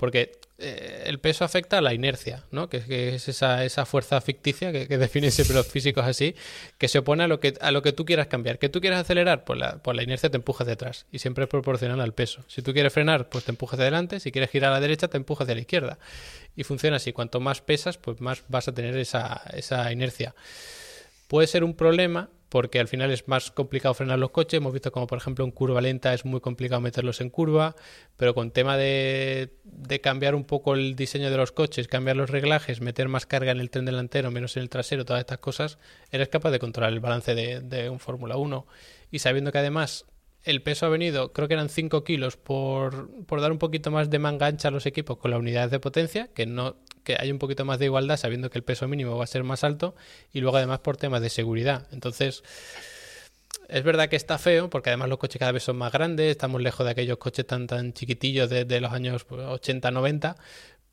porque 0.00 0.32
eh, 0.56 1.02
el 1.04 1.20
peso 1.20 1.44
afecta 1.44 1.76
a 1.76 1.82
la 1.82 1.92
inercia, 1.92 2.46
¿no? 2.50 2.70
Que, 2.70 2.78
es 3.14 3.28
esa, 3.28 3.84
fuerza 3.84 4.18
ficticia 4.22 4.72
que, 4.72 4.88
que 4.88 4.96
definen 5.06 5.30
siempre 5.30 5.54
los 5.54 5.66
físicos 5.66 6.06
así, 6.06 6.34
que 6.78 6.88
se 6.88 7.00
opone 7.00 7.24
a 7.24 7.28
lo 7.28 7.38
que, 7.38 7.52
a 7.60 7.70
lo 7.70 7.82
que 7.82 7.92
tú 7.92 8.06
quieras 8.06 8.26
cambiar. 8.26 8.58
Que 8.58 8.70
tú 8.70 8.80
quieras 8.80 9.00
acelerar, 9.00 9.44
pues 9.44 9.58
la, 9.58 9.76
pues 9.82 9.94
la 9.94 10.02
inercia 10.02 10.30
te 10.30 10.38
empuja 10.38 10.64
hacia 10.64 10.72
atrás 10.72 11.04
y 11.12 11.18
siempre 11.18 11.44
es 11.44 11.50
proporcional 11.50 12.00
al 12.00 12.14
peso. 12.14 12.42
Si 12.48 12.62
tú 12.62 12.72
quieres 12.72 12.94
frenar, 12.94 13.28
pues 13.28 13.44
te 13.44 13.50
empuja 13.50 13.76
hacia 13.76 13.82
adelante, 13.82 14.20
si 14.20 14.32
quieres 14.32 14.48
girar 14.48 14.70
a 14.70 14.76
la 14.76 14.80
derecha, 14.80 15.08
te 15.08 15.18
empuja 15.18 15.44
hacia 15.44 15.54
la 15.54 15.60
izquierda. 15.60 15.98
Y 16.56 16.64
funciona 16.64 16.96
así, 16.96 17.12
cuanto 17.12 17.38
más 17.40 17.60
pesas, 17.60 17.98
pues 17.98 18.22
más 18.22 18.42
vas 18.48 18.68
a 18.68 18.72
tener 18.72 18.96
esa 18.96 19.92
inercia. 19.92 20.34
Puede 21.28 21.46
ser 21.46 21.62
un 21.62 21.74
problema 21.74 22.30
porque 22.50 22.80
al 22.80 22.88
final 22.88 23.10
es 23.12 23.28
más 23.28 23.52
complicado 23.52 23.94
frenar 23.94 24.18
los 24.18 24.32
coches. 24.32 24.58
Hemos 24.58 24.72
visto 24.72 24.90
como, 24.92 25.06
por 25.06 25.18
ejemplo, 25.18 25.44
en 25.44 25.52
curva 25.52 25.80
lenta 25.80 26.12
es 26.12 26.24
muy 26.24 26.40
complicado 26.40 26.80
meterlos 26.80 27.20
en 27.20 27.30
curva, 27.30 27.76
pero 28.16 28.34
con 28.34 28.50
tema 28.50 28.76
de, 28.76 29.54
de 29.62 30.00
cambiar 30.00 30.34
un 30.34 30.44
poco 30.44 30.74
el 30.74 30.96
diseño 30.96 31.30
de 31.30 31.36
los 31.36 31.52
coches, 31.52 31.86
cambiar 31.86 32.16
los 32.16 32.28
reglajes, 32.28 32.80
meter 32.80 33.08
más 33.08 33.24
carga 33.24 33.52
en 33.52 33.60
el 33.60 33.70
tren 33.70 33.84
delantero, 33.84 34.32
menos 34.32 34.56
en 34.56 34.64
el 34.64 34.68
trasero, 34.68 35.04
todas 35.04 35.20
estas 35.20 35.38
cosas, 35.38 35.78
eres 36.10 36.28
capaz 36.28 36.50
de 36.50 36.58
controlar 36.58 36.92
el 36.92 37.00
balance 37.00 37.34
de, 37.34 37.88
un 37.88 38.00
Fórmula 38.00 38.36
1. 38.36 38.66
Y 39.12 39.20
sabiendo 39.20 39.52
que 39.52 39.58
además 39.58 40.06
el 40.42 40.60
peso 40.60 40.86
ha 40.86 40.88
venido, 40.88 41.32
creo 41.32 41.46
que 41.46 41.54
eran 41.54 41.68
5 41.68 42.02
kilos 42.02 42.36
por, 42.36 43.10
por 43.26 43.40
dar 43.40 43.52
un 43.52 43.58
poquito 43.58 43.92
más 43.92 44.10
de 44.10 44.18
manga 44.18 44.46
ancha 44.46 44.68
a 44.68 44.70
los 44.72 44.86
equipos 44.86 45.18
con 45.18 45.30
las 45.30 45.38
unidades 45.38 45.70
de 45.70 45.78
potencia, 45.78 46.28
que 46.34 46.46
no 46.46 46.76
que 47.04 47.16
hay 47.18 47.30
un 47.30 47.38
poquito 47.38 47.64
más 47.64 47.78
de 47.78 47.86
igualdad 47.86 48.16
sabiendo 48.16 48.50
que 48.50 48.58
el 48.58 48.64
peso 48.64 48.88
mínimo 48.88 49.16
va 49.16 49.24
a 49.24 49.26
ser 49.26 49.44
más 49.44 49.64
alto 49.64 49.94
y 50.32 50.40
luego 50.40 50.56
además 50.56 50.80
por 50.80 50.96
temas 50.96 51.22
de 51.22 51.30
seguridad. 51.30 51.86
Entonces, 51.92 52.42
es 53.68 53.84
verdad 53.84 54.08
que 54.08 54.16
está 54.16 54.38
feo 54.38 54.68
porque 54.68 54.90
además 54.90 55.08
los 55.08 55.18
coches 55.18 55.38
cada 55.38 55.52
vez 55.52 55.62
son 55.62 55.76
más 55.76 55.92
grandes, 55.92 56.30
estamos 56.30 56.60
lejos 56.60 56.84
de 56.84 56.92
aquellos 56.92 57.18
coches 57.18 57.46
tan 57.46 57.66
tan 57.66 57.92
chiquitillos 57.92 58.50
de, 58.50 58.80
los 58.80 58.92
años 58.92 59.26
80-90, 59.26 60.36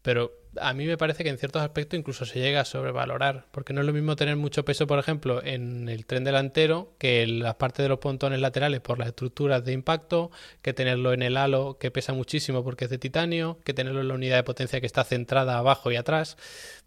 pero 0.07 0.31
a 0.61 0.73
mí 0.73 0.85
me 0.85 0.97
parece 0.97 1.25
que 1.25 1.29
en 1.29 1.37
ciertos 1.37 1.61
aspectos 1.61 1.99
incluso 1.99 2.25
se 2.25 2.39
llega 2.39 2.61
a 2.61 2.63
sobrevalorar, 2.63 3.47
porque 3.51 3.73
no 3.73 3.81
es 3.81 3.87
lo 3.87 3.91
mismo 3.91 4.15
tener 4.15 4.37
mucho 4.37 4.63
peso, 4.63 4.87
por 4.87 4.99
ejemplo, 4.99 5.43
en 5.43 5.89
el 5.89 6.05
tren 6.05 6.23
delantero 6.23 6.93
que 6.97 7.23
en 7.23 7.39
las 7.39 7.55
partes 7.55 7.83
de 7.83 7.89
los 7.89 7.99
pontones 7.99 8.39
laterales 8.39 8.79
por 8.79 8.99
las 8.99 9.09
estructuras 9.09 9.65
de 9.65 9.73
impacto, 9.73 10.31
que 10.61 10.71
tenerlo 10.71 11.11
en 11.11 11.23
el 11.23 11.35
halo 11.35 11.77
que 11.77 11.91
pesa 11.91 12.13
muchísimo 12.13 12.63
porque 12.63 12.85
es 12.85 12.89
de 12.89 12.99
titanio, 12.99 13.59
que 13.65 13.73
tenerlo 13.73 13.99
en 13.99 14.07
la 14.07 14.13
unidad 14.13 14.37
de 14.37 14.43
potencia 14.43 14.79
que 14.79 14.85
está 14.85 15.03
centrada 15.03 15.57
abajo 15.57 15.91
y 15.91 15.97
atrás. 15.97 16.37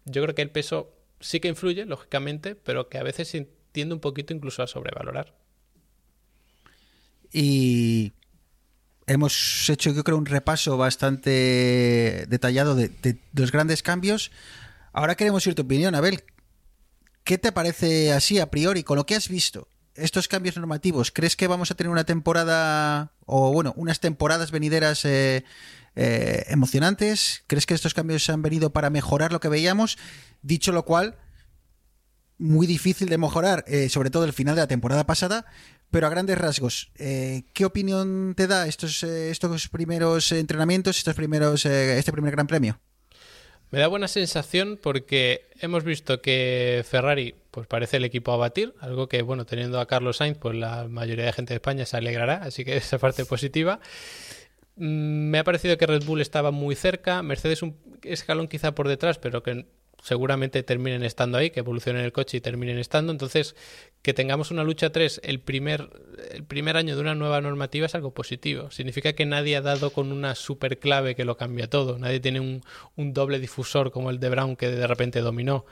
Yo 0.05 0.23
creo 0.23 0.33
que 0.33 0.41
el 0.41 0.49
peso 0.49 0.91
sí 1.19 1.39
que 1.39 1.47
influye, 1.47 1.85
lógicamente, 1.85 2.55
pero 2.55 2.89
que 2.89 2.97
a 2.97 3.03
veces 3.03 3.27
se 3.27 3.47
tiende 3.71 3.93
un 3.93 4.01
poquito 4.01 4.33
incluso 4.33 4.63
a 4.63 4.67
sobrevalorar. 4.67 5.35
Y 7.31 8.13
hemos 9.11 9.69
hecho, 9.69 9.91
yo 9.91 10.03
creo, 10.03 10.17
un 10.17 10.25
repaso 10.25 10.77
bastante 10.77 12.25
detallado 12.27 12.75
de, 12.75 12.89
de 12.89 13.19
los 13.33 13.51
grandes 13.51 13.83
cambios. 13.83 14.31
Ahora 14.93 15.15
queremos 15.15 15.45
ir 15.47 15.55
tu 15.55 15.61
opinión, 15.61 15.95
Abel. 15.95 16.23
¿Qué 17.23 17.37
te 17.37 17.51
parece 17.51 18.11
así 18.11 18.39
a 18.39 18.49
priori 18.49 18.83
con 18.83 18.97
lo 18.97 19.05
que 19.05 19.15
has 19.15 19.29
visto? 19.29 19.67
Estos 19.93 20.27
cambios 20.27 20.55
normativos, 20.55 21.11
¿crees 21.11 21.35
que 21.35 21.47
vamos 21.47 21.69
a 21.69 21.75
tener 21.75 21.91
una 21.91 22.05
temporada 22.05 23.11
o 23.25 23.51
bueno, 23.51 23.73
unas 23.75 23.99
temporadas 23.99 24.49
venideras 24.49 25.05
eh, 25.05 25.43
eh, 25.95 26.45
emocionantes? 26.47 27.43
¿Crees 27.47 27.65
que 27.65 27.73
estos 27.73 27.93
cambios 27.93 28.29
han 28.29 28.41
venido 28.41 28.71
para 28.71 28.89
mejorar 28.89 29.31
lo 29.31 29.39
que 29.39 29.49
veíamos? 29.49 29.97
Dicho 30.41 30.71
lo 30.71 30.85
cual, 30.85 31.17
muy 32.37 32.67
difícil 32.67 33.09
de 33.09 33.17
mejorar, 33.17 33.63
eh, 33.67 33.89
sobre 33.89 34.09
todo 34.09 34.23
el 34.23 34.33
final 34.33 34.55
de 34.55 34.61
la 34.61 34.67
temporada 34.67 35.05
pasada, 35.05 35.45
pero 35.91 36.07
a 36.07 36.09
grandes 36.09 36.37
rasgos, 36.37 36.91
eh, 36.97 37.43
¿qué 37.53 37.65
opinión 37.65 38.33
te 38.35 38.47
da 38.47 38.67
estos, 38.67 39.03
eh, 39.03 39.29
estos 39.29 39.67
primeros 39.67 40.31
entrenamientos, 40.31 40.97
estos 40.97 41.15
primeros, 41.15 41.65
eh, 41.65 41.97
este 41.97 42.11
primer 42.11 42.31
Gran 42.31 42.47
Premio? 42.47 42.79
Me 43.69 43.79
da 43.79 43.87
buena 43.87 44.07
sensación 44.07 44.79
porque 44.81 45.49
hemos 45.59 45.83
visto 45.83 46.21
que 46.21 46.83
Ferrari 46.87 47.35
pues 47.51 47.67
parece 47.67 47.97
el 47.97 48.05
equipo 48.05 48.31
a 48.31 48.37
batir, 48.37 48.73
algo 48.79 49.07
que 49.07 49.21
bueno, 49.21 49.45
teniendo 49.45 49.79
a 49.79 49.85
Carlos 49.85 50.17
Sainz, 50.17 50.37
pues 50.37 50.55
la 50.55 50.87
mayoría 50.87 51.25
de 51.25 51.33
gente 51.33 51.53
de 51.53 51.57
España 51.57 51.85
se 51.85 51.97
alegrará, 51.97 52.37
así 52.43 52.65
que 52.65 52.77
esa 52.77 52.97
parte 52.97 53.25
positiva. 53.25 53.79
Mm, 54.75 55.29
Me 55.29 55.39
ha 55.39 55.43
parecido 55.43 55.77
que 55.77 55.87
Red 55.87 56.05
Bull 56.05 56.21
estaba 56.21 56.51
muy 56.51 56.75
cerca, 56.75 57.21
Mercedes 57.21 57.61
un 57.61 57.77
escalón 58.03 58.47
quizá 58.47 58.73
por 58.73 58.87
detrás, 58.87 59.19
pero 59.19 59.43
que 59.43 59.65
seguramente 60.01 60.63
terminen 60.63 61.03
estando 61.03 61.37
ahí, 61.37 61.51
que 61.51 61.59
evolucionen 61.59 62.03
el 62.03 62.11
coche 62.11 62.37
y 62.37 62.41
terminen 62.41 62.77
estando. 62.79 63.11
Entonces, 63.11 63.55
que 64.01 64.13
tengamos 64.13 64.51
una 64.51 64.63
lucha 64.63 64.91
3 64.91 65.21
el 65.23 65.39
primer, 65.39 65.89
el 66.31 66.43
primer 66.43 66.77
año 66.77 66.95
de 66.95 67.01
una 67.01 67.15
nueva 67.15 67.39
normativa 67.41 67.85
es 67.85 67.95
algo 67.95 68.13
positivo. 68.13 68.71
Significa 68.71 69.13
que 69.13 69.25
nadie 69.25 69.55
ha 69.55 69.61
dado 69.61 69.91
con 69.91 70.11
una 70.11 70.35
super 70.35 70.79
clave 70.79 71.15
que 71.15 71.25
lo 71.25 71.37
cambia 71.37 71.69
todo. 71.69 71.99
Nadie 71.99 72.19
tiene 72.19 72.39
un, 72.39 72.61
un 72.95 73.13
doble 73.13 73.39
difusor 73.39 73.91
como 73.91 74.09
el 74.09 74.19
de 74.19 74.29
Brown 74.29 74.55
que 74.55 74.69
de 74.69 74.87
repente 74.87 75.21
dominó. 75.21 75.65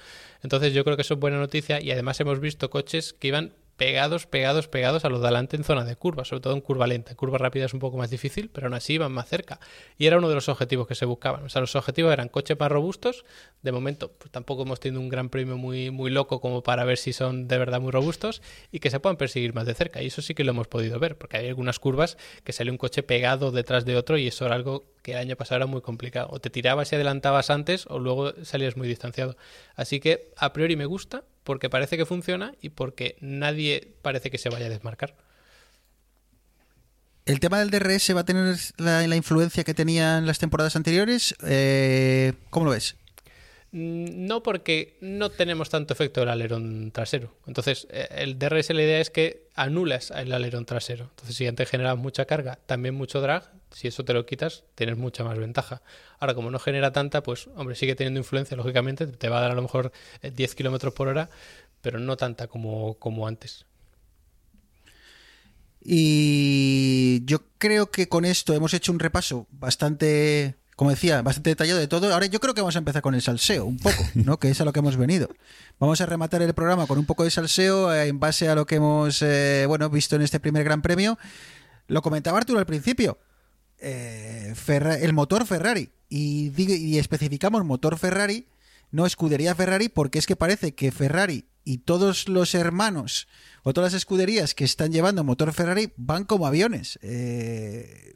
Entonces, 0.44 0.74
yo 0.74 0.84
creo 0.84 0.96
que 0.96 1.02
eso 1.02 1.16
es 1.16 1.20
buena 1.20 1.38
noticia 1.38 1.82
y 1.82 1.92
además 1.92 2.20
hemos 2.20 2.40
visto 2.40 2.70
coches 2.70 3.14
que 3.14 3.30
iban 3.30 3.54
pegados, 3.80 4.28
pegados, 4.28 4.68
pegados 4.68 5.06
a 5.06 5.10
los 5.10 5.22
de 5.22 5.28
adelante 5.28 5.56
en 5.56 5.64
zona 5.64 5.86
de 5.86 5.96
curva, 5.96 6.26
sobre 6.26 6.42
todo 6.42 6.54
en 6.54 6.60
curva 6.60 6.86
lenta. 6.86 7.12
En 7.12 7.16
curva 7.16 7.38
rápida 7.38 7.66
es 7.66 7.74
un 7.74 7.80
poco 7.80 7.98
más 7.98 8.10
difícil, 8.10 8.50
pero 8.50 8.68
aún 8.68 8.74
así 8.74 8.96
iban 8.96 9.14
más 9.14 9.30
cerca. 9.30 9.62
Y 9.98 10.06
era 10.06 10.18
uno 10.18 10.28
de 10.28 10.36
los 10.36 10.50
objetivos 10.50 10.86
que 10.86 10.96
se 10.96 11.06
buscaban. 11.06 11.46
O 11.46 11.50
sea, 11.50 11.62
los 11.62 11.74
objetivos 11.78 12.12
eran 12.12 12.28
coches 12.28 12.60
más 12.60 12.70
robustos. 12.70 13.24
De 13.62 13.72
momento, 13.72 14.12
pues 14.12 14.32
tampoco 14.32 14.64
hemos 14.64 14.82
tenido 14.82 15.00
un 15.00 15.08
gran 15.08 15.30
premio 15.30 15.56
muy, 15.56 15.92
muy 15.92 16.12
loco 16.12 16.42
como 16.42 16.62
para 16.62 16.84
ver 16.84 16.98
si 16.98 17.14
son 17.14 17.48
de 17.48 17.58
verdad 17.58 17.80
muy 17.80 17.92
robustos 17.92 18.42
y 18.70 18.82
que 18.82 18.90
se 18.90 19.00
puedan 19.00 19.16
perseguir 19.16 19.54
más 19.54 19.66
de 19.66 19.74
cerca. 19.76 20.02
Y 20.02 20.08
eso 20.08 20.22
sí 20.22 20.36
que 20.36 20.44
lo 20.44 20.52
hemos 20.52 20.68
podido 20.68 21.00
ver, 21.00 21.18
porque 21.18 21.38
hay 21.38 21.48
algunas 21.48 21.80
curvas 21.80 22.18
que 22.44 22.52
sale 22.52 22.72
un 22.72 22.78
coche 22.78 23.02
pegado 23.02 23.52
detrás 23.52 23.86
de 23.86 23.96
otro 23.96 24.18
y 24.18 24.28
eso 24.28 24.46
era 24.46 24.56
algo 24.56 24.92
que 25.04 25.14
el 25.14 25.20
año 25.20 25.38
pasado 25.38 25.56
era 25.56 25.68
muy 25.68 25.80
complicado. 25.80 26.28
O 26.32 26.42
te 26.42 26.50
tirabas 26.50 26.92
y 26.92 26.96
adelantabas 26.96 27.50
antes 27.50 27.86
o 27.88 27.98
luego 27.98 28.34
salías 28.44 28.76
muy 28.76 28.90
distanciado. 28.90 29.38
Así 29.76 30.02
que 30.02 30.34
a 30.36 30.52
priori 30.52 30.76
me 30.76 30.86
gusta 30.86 31.24
porque 31.50 31.68
parece 31.68 31.98
que 31.98 32.06
funciona 32.06 32.54
y 32.62 32.70
porque 32.70 33.18
nadie 33.22 33.96
parece 34.04 34.30
que 34.30 34.38
se 34.38 34.50
vaya 34.50 34.68
a 34.68 34.70
desmarcar. 34.70 35.16
¿El 37.26 37.40
tema 37.40 37.58
del 37.58 37.72
DRS 37.72 38.16
va 38.16 38.20
a 38.20 38.24
tener 38.24 38.56
la, 38.78 39.16
influencia 39.16 39.64
que 39.64 39.74
tenía 39.74 40.20
en 40.20 40.28
las 40.28 40.38
temporadas 40.38 40.76
anteriores? 40.76 41.34
Eh, 41.42 42.34
¿Cómo 42.52 42.68
lo 42.68 42.72
ves? 42.74 42.98
Mm, 43.72 44.26
No 44.26 44.42
porque 44.44 44.98
no 45.02 45.30
tenemos 45.30 45.70
tanto 45.70 45.94
efecto 45.94 46.22
del 46.22 46.30
alerón 46.30 46.92
trasero. 46.92 47.36
Entonces, 47.48 47.88
eh, 47.92 48.08
el 48.12 48.40
DRS 48.40 48.74
la 48.74 48.82
idea 48.84 49.00
es 49.00 49.10
que 49.10 49.48
anulas 49.56 50.12
el 50.12 50.32
alerón 50.34 50.66
trasero. 50.66 51.06
Entonces, 51.12 51.36
si 51.36 51.46
antes 51.48 51.70
generabas 51.70 52.00
mucha 52.00 52.26
carga, 52.26 52.60
también 52.66 52.96
mucho 52.96 53.22
drag, 53.22 53.52
si 53.72 53.88
eso 53.88 54.04
te 54.04 54.14
lo 54.14 54.26
quitas, 54.26 54.64
tienes 54.76 54.98
mucha 54.98 55.24
más 55.24 55.38
ventaja. 55.38 55.82
Ahora, 56.20 56.34
como 56.34 56.50
no 56.52 56.60
genera 56.60 56.92
tanta, 56.92 57.22
pues, 57.24 57.48
hombre, 57.56 57.76
sigue 57.76 57.96
teniendo 57.96 58.20
influencia, 58.20 58.58
lógicamente, 58.58 59.06
te 59.08 59.30
va 59.30 59.38
a 59.40 59.42
dar 59.42 59.52
a 59.52 59.56
lo 59.56 59.62
mejor 59.62 59.92
eh, 60.22 60.32
10 60.32 60.56
kilómetros 60.56 60.94
por 60.94 61.08
hora, 61.08 61.30
pero 61.82 62.00
no 62.00 62.18
tanta 62.18 62.48
como 62.48 63.28
antes. 63.28 63.66
Y 65.82 67.24
yo 67.26 67.40
creo 67.58 67.90
que 67.90 68.10
con 68.10 68.26
esto 68.26 68.54
hemos 68.54 68.74
hecho 68.74 68.92
un 68.92 69.00
repaso 69.00 69.48
bastante, 69.52 70.56
como 70.80 70.92
decía, 70.92 71.22
bastante 71.22 71.50
detallado 71.50 71.78
de 71.78 71.90
todo. 71.90 72.14
Ahora 72.14 72.28
yo 72.28 72.40
creo 72.40 72.54
que 72.54 72.62
vamos 72.62 72.78
a 72.78 72.80
empezar 72.80 73.02
con 73.02 73.14
el 73.14 73.22
salseo, 73.22 73.66
un 73.66 73.76
poco, 73.80 74.02
¿no? 74.14 74.40
que 74.40 74.50
es 74.50 74.62
a 74.62 74.64
lo 74.64 74.72
que 74.72 74.80
hemos 74.80 74.96
venido. 74.96 75.28
Vamos 75.78 76.00
a 76.00 76.06
rematar 76.06 76.42
el 76.42 76.54
programa 76.54 76.88
con 76.88 76.98
un 76.98 77.06
poco 77.06 77.26
de 77.26 77.32
salseo 77.32 77.94
eh, 77.94 78.08
en 78.08 78.22
base 78.22 78.48
a 78.48 78.56
lo 78.56 78.66
que 78.66 78.76
hemos 78.76 79.22
eh, 79.22 79.66
bueno, 79.68 79.90
visto 79.90 80.16
en 80.16 80.22
este 80.22 80.40
primer 80.40 80.64
Gran 80.64 80.82
Premio. 80.82 81.20
Lo 81.88 82.02
comentaba 82.02 82.38
Arturo 82.38 82.60
al 82.60 82.66
principio. 82.66 83.20
Eh, 83.80 84.54
el 85.02 85.12
motor 85.12 85.46
Ferrari. 85.46 85.92
Y, 86.08 86.54
y 86.56 86.98
especificamos 86.98 87.66
motor 87.66 87.98
Ferrari, 87.98 88.48
no 88.90 89.06
escudería 89.06 89.56
Ferrari, 89.56 89.90
porque 89.90 90.18
es 90.18 90.26
que 90.26 90.38
parece 90.38 90.76
que 90.76 90.94
Ferrari 90.94 91.50
y 91.66 91.80
todos 91.80 92.30
los 92.30 92.56
hermanos 92.56 93.28
o 93.64 93.74
todas 93.74 93.92
las 93.92 93.98
escuderías 93.98 94.56
que 94.56 94.64
están 94.64 94.94
llevando 94.94 95.26
motor 95.26 95.52
Ferrari 95.52 95.92
van 95.98 96.24
como 96.24 96.48
aviones. 96.48 96.98
Eh, 97.02 98.16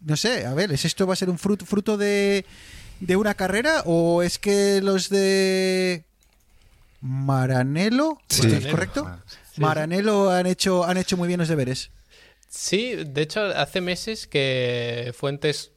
no 0.00 0.16
sé, 0.16 0.46
a 0.46 0.54
ver, 0.54 0.72
¿es 0.72 0.84
esto 0.84 1.06
va 1.06 1.12
a 1.14 1.16
ser 1.16 1.30
un 1.30 1.38
fruto, 1.38 1.64
fruto 1.66 1.96
de, 1.96 2.44
de 3.00 3.16
una 3.16 3.34
carrera 3.34 3.82
o 3.86 4.22
es 4.22 4.38
que 4.38 4.80
los 4.82 5.08
de 5.08 6.04
Maranello, 7.00 8.18
Sí. 8.28 8.46
¿es 8.50 8.66
correcto? 8.66 9.06
Sí. 9.52 9.60
Maranello 9.60 10.30
han 10.30 10.46
hecho, 10.46 10.84
han 10.84 10.96
hecho 10.96 11.16
muy 11.16 11.28
bien 11.28 11.38
los 11.38 11.48
deberes. 11.48 11.90
Sí, 12.48 12.94
de 12.94 13.22
hecho, 13.22 13.42
hace 13.44 13.80
meses 13.80 14.26
que 14.26 15.12
fuentes 15.16 15.72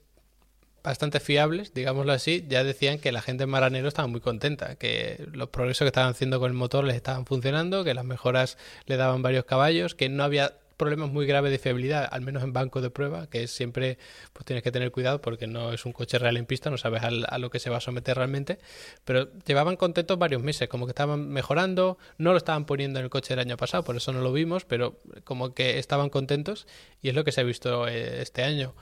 bastante 0.83 1.19
fiables, 1.19 1.73
digámoslo 1.73 2.13
así, 2.13 2.45
ya 2.47 2.63
decían 2.63 2.99
que 2.99 3.11
la 3.11 3.21
gente 3.21 3.43
en 3.43 3.49
Maranero 3.49 3.89
estaba 3.89 4.07
muy 4.07 4.21
contenta, 4.21 4.75
que 4.75 5.27
los 5.33 5.49
progresos 5.49 5.79
que 5.83 5.87
estaban 5.87 6.11
haciendo 6.11 6.39
con 6.39 6.49
el 6.49 6.55
motor 6.57 6.85
les 6.85 6.95
estaban 6.95 7.25
funcionando, 7.25 7.83
que 7.83 7.93
las 7.93 8.05
mejoras 8.05 8.57
le 8.85 8.95
daban 8.95 9.21
varios 9.21 9.43
caballos, 9.43 9.95
que 9.95 10.07
no 10.07 10.23
había 10.23 10.53
problemas 10.77 11.11
muy 11.11 11.25
graves 11.25 11.51
de 11.51 11.57
fiabilidad, 11.57 12.07
al 12.11 12.21
menos 12.21 12.43
en 12.43 12.53
banco 12.53 12.81
de 12.81 12.89
prueba, 12.89 13.27
que 13.27 13.47
siempre 13.47 13.97
pues 14.33 14.45
tienes 14.45 14.63
que 14.63 14.71
tener 14.71 14.91
cuidado 14.91 15.19
porque 15.21 15.47
no 15.47 15.73
es 15.73 15.85
un 15.85 15.91
coche 15.91 16.19
real 16.19 16.37
en 16.37 16.45
pista, 16.45 16.69
no 16.69 16.77
sabes 16.77 17.03
al- 17.03 17.25
a 17.27 17.37
lo 17.39 17.49
que 17.49 17.59
se 17.59 17.69
va 17.69 17.77
a 17.77 17.81
someter 17.81 18.15
realmente, 18.15 18.59
pero 19.03 19.27
llevaban 19.45 19.75
contentos 19.75 20.17
varios 20.17 20.41
meses, 20.43 20.69
como 20.69 20.85
que 20.85 20.91
estaban 20.91 21.29
mejorando, 21.29 21.97
no 22.17 22.31
lo 22.31 22.37
estaban 22.37 22.65
poniendo 22.65 22.99
en 22.99 23.05
el 23.05 23.09
coche 23.09 23.29
del 23.33 23.39
año 23.39 23.57
pasado, 23.57 23.83
por 23.83 23.97
eso 23.97 24.13
no 24.13 24.21
lo 24.21 24.31
vimos, 24.31 24.65
pero 24.65 24.99
como 25.23 25.53
que 25.53 25.79
estaban 25.79 26.09
contentos 26.09 26.67
y 27.01 27.09
es 27.09 27.15
lo 27.15 27.23
que 27.23 27.31
se 27.31 27.41
ha 27.41 27.43
visto 27.43 27.87
eh, 27.87 28.21
este 28.21 28.43
año. 28.43 28.75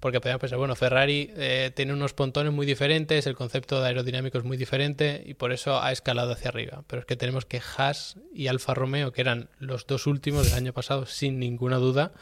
Porque 0.00 0.18
podríamos 0.20 0.40
pensar, 0.40 0.58
bueno, 0.58 0.74
Ferrari 0.76 1.30
eh, 1.36 1.70
tiene 1.76 1.92
unos 1.92 2.14
pontones 2.14 2.52
muy 2.52 2.66
diferentes, 2.66 3.26
el 3.26 3.36
concepto 3.36 3.80
de 3.80 3.88
aerodinámico 3.88 4.38
es 4.38 4.44
muy 4.44 4.56
diferente 4.56 5.22
y 5.26 5.34
por 5.34 5.52
eso 5.52 5.80
ha 5.82 5.92
escalado 5.92 6.32
hacia 6.32 6.48
arriba. 6.48 6.82
Pero 6.86 7.00
es 7.00 7.06
que 7.06 7.16
tenemos 7.16 7.44
que 7.44 7.60
Haas 7.76 8.16
y 8.34 8.46
Alfa 8.48 8.72
Romeo, 8.74 9.12
que 9.12 9.20
eran 9.20 9.48
los 9.58 9.86
dos 9.86 10.06
últimos 10.06 10.46
del 10.46 10.54
año 10.54 10.72
pasado, 10.72 11.04
sin 11.06 11.38
ninguna 11.38 11.76
duda, 11.76 12.12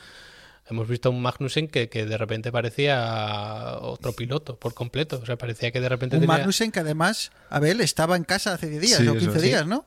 hemos 0.69 0.87
visto 0.89 1.09
a 1.09 1.13
un 1.13 1.23
Magnussen 1.23 1.69
que, 1.69 1.89
que 1.89 2.05
de 2.05 2.19
repente 2.19 2.51
parecía 2.53 3.79
otro 3.81 4.13
piloto 4.13 4.57
por 4.57 4.75
completo. 4.75 5.21
O 5.23 5.27
sea, 5.27 5.37
parecía 5.39 5.71
que 5.71 5.81
de 5.81 5.89
repente 5.89 6.17
Un 6.17 6.23
tenía... 6.23 6.37
Magnussen 6.37 6.73
que 6.73 6.81
además, 6.81 7.31
Abel, 7.49 7.81
estaba 7.81 8.17
en 8.17 8.25
casa 8.25 8.53
hace 8.55 8.69
10 8.69 8.83
días 8.83 8.99
Sí, 8.99 9.07
o 9.09 9.13
eso 9.13 9.21
15 9.21 9.41
sí. 9.41 9.47
días, 9.47 9.67
¿no? 9.67 9.87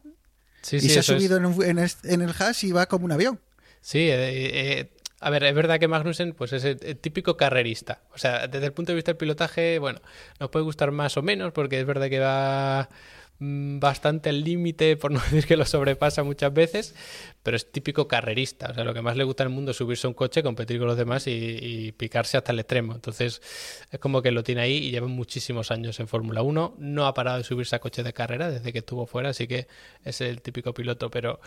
Sí, 0.61 0.77
y 0.77 0.79
sí, 0.81 0.89
se 0.89 0.99
ha 0.99 1.03
subido 1.03 1.37
en, 1.37 1.45
un- 1.45 1.63
en 1.63 1.77
el, 1.79 1.91
en 2.03 2.21
el 2.21 2.29
Haas 2.39 2.63
y 2.63 2.71
va 2.71 2.85
como 2.85 3.05
un 3.05 3.11
avión. 3.11 3.39
Sí, 3.81 3.99
eh, 3.99 4.79
eh, 4.79 4.91
a 5.23 5.29
ver, 5.29 5.43
es 5.43 5.53
verdad 5.53 5.79
que 5.79 5.87
Magnussen 5.87 6.33
pues 6.33 6.51
es 6.51 6.65
el, 6.65 6.97
típico 6.97 7.37
carrerista. 7.37 8.01
O 8.11 8.17
sea, 8.17 8.47
desde 8.47 8.65
el 8.65 8.73
punto 8.73 8.91
de 8.91 8.95
vista 8.95 9.11
del 9.11 9.17
pilotaje, 9.17 9.77
bueno, 9.77 10.01
nos 10.39 10.49
puede 10.49 10.65
gustar 10.65 10.89
más 10.89 11.15
o 11.15 11.21
menos 11.21 11.53
porque 11.53 11.79
es 11.79 11.85
verdad 11.85 12.09
que 12.09 12.19
va 12.19 12.89
mm, 13.37 13.77
bastante 13.77 14.29
al 14.29 14.43
límite, 14.43 14.97
por 14.97 15.11
no 15.11 15.19
decir 15.31 15.45
que 15.45 15.55
lo 15.55 15.65
sobrepasa 15.65 16.23
muchas 16.23 16.51
veces, 16.51 16.95
pero 17.43 17.55
es 17.55 17.71
típico 17.71 18.07
carrerista. 18.07 18.71
O 18.71 18.73
sea, 18.73 18.83
lo 18.83 18.95
que 18.95 19.03
más 19.03 19.15
le 19.15 19.23
gusta 19.23 19.43
en 19.43 19.49
el 19.49 19.55
mundo 19.55 19.71
es 19.71 19.77
subirse 19.77 20.07
a 20.07 20.09
un 20.09 20.15
coche, 20.15 20.41
competir 20.41 20.79
con 20.79 20.87
los 20.87 20.97
demás 20.97 21.27
y, 21.27 21.31
y 21.31 21.91
picarse 21.91 22.37
hasta 22.37 22.51
el 22.51 22.57
extremo. 22.57 22.95
Entonces, 22.95 23.43
es 23.91 23.99
como 23.99 24.23
que 24.23 24.31
lo 24.31 24.43
tiene 24.43 24.61
ahí 24.61 24.77
y 24.77 24.89
lleva 24.89 25.05
muchísimos 25.05 25.69
años 25.69 25.99
en 25.99 26.07
Fórmula 26.07 26.41
1. 26.41 26.77
No 26.79 27.05
ha 27.05 27.13
parado 27.13 27.37
de 27.37 27.43
subirse 27.43 27.75
a 27.75 27.79
coche 27.79 28.01
de 28.01 28.11
carrera 28.11 28.49
desde 28.49 28.73
que 28.73 28.79
estuvo 28.79 29.05
fuera, 29.05 29.29
así 29.29 29.47
que 29.47 29.67
es 30.03 30.19
el 30.19 30.41
típico 30.41 30.73
piloto, 30.73 31.11
pero 31.11 31.39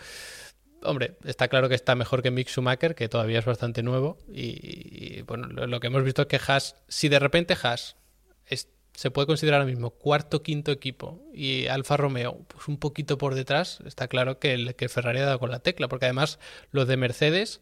hombre, 0.85 1.17
está 1.23 1.47
claro 1.47 1.69
que 1.69 1.75
está 1.75 1.95
mejor 1.95 2.21
que 2.21 2.31
Mick 2.31 2.47
Schumacher, 2.49 2.95
que 2.95 3.09
todavía 3.09 3.39
es 3.39 3.45
bastante 3.45 3.83
nuevo. 3.83 4.17
Y, 4.27 5.21
bueno, 5.23 5.47
lo, 5.47 5.79
que 5.79 5.87
hemos 5.87 6.03
visto 6.03 6.23
es 6.23 6.27
que 6.27 6.39
Haas, 6.47 6.75
si 6.87 7.09
de 7.09 7.19
repente 7.19 7.55
Haas 7.61 7.95
es- 8.47 8.69
se 8.93 9.11
puede 9.11 9.27
considerar 9.27 9.61
ahora 9.61 9.71
mismo 9.71 9.91
cuarto, 9.91 10.41
quinto 10.41 10.71
equipo 10.71 11.21
y 11.33 11.67
Alfa 11.67 11.97
Romeo 11.97 12.45
pues 12.47 12.67
un 12.67 12.77
poquito 12.77 13.17
por 13.17 13.35
detrás, 13.35 13.79
está 13.85 14.07
claro 14.07 14.39
que, 14.39 14.73
Ferrari 14.89 15.19
ha 15.19 15.25
dado 15.25 15.39
con 15.39 15.51
la 15.51 15.59
tecla, 15.59 15.87
porque 15.87 16.05
además 16.05 16.39
los 16.71 16.87
de 16.87 16.97
Mercedes. 16.97 17.61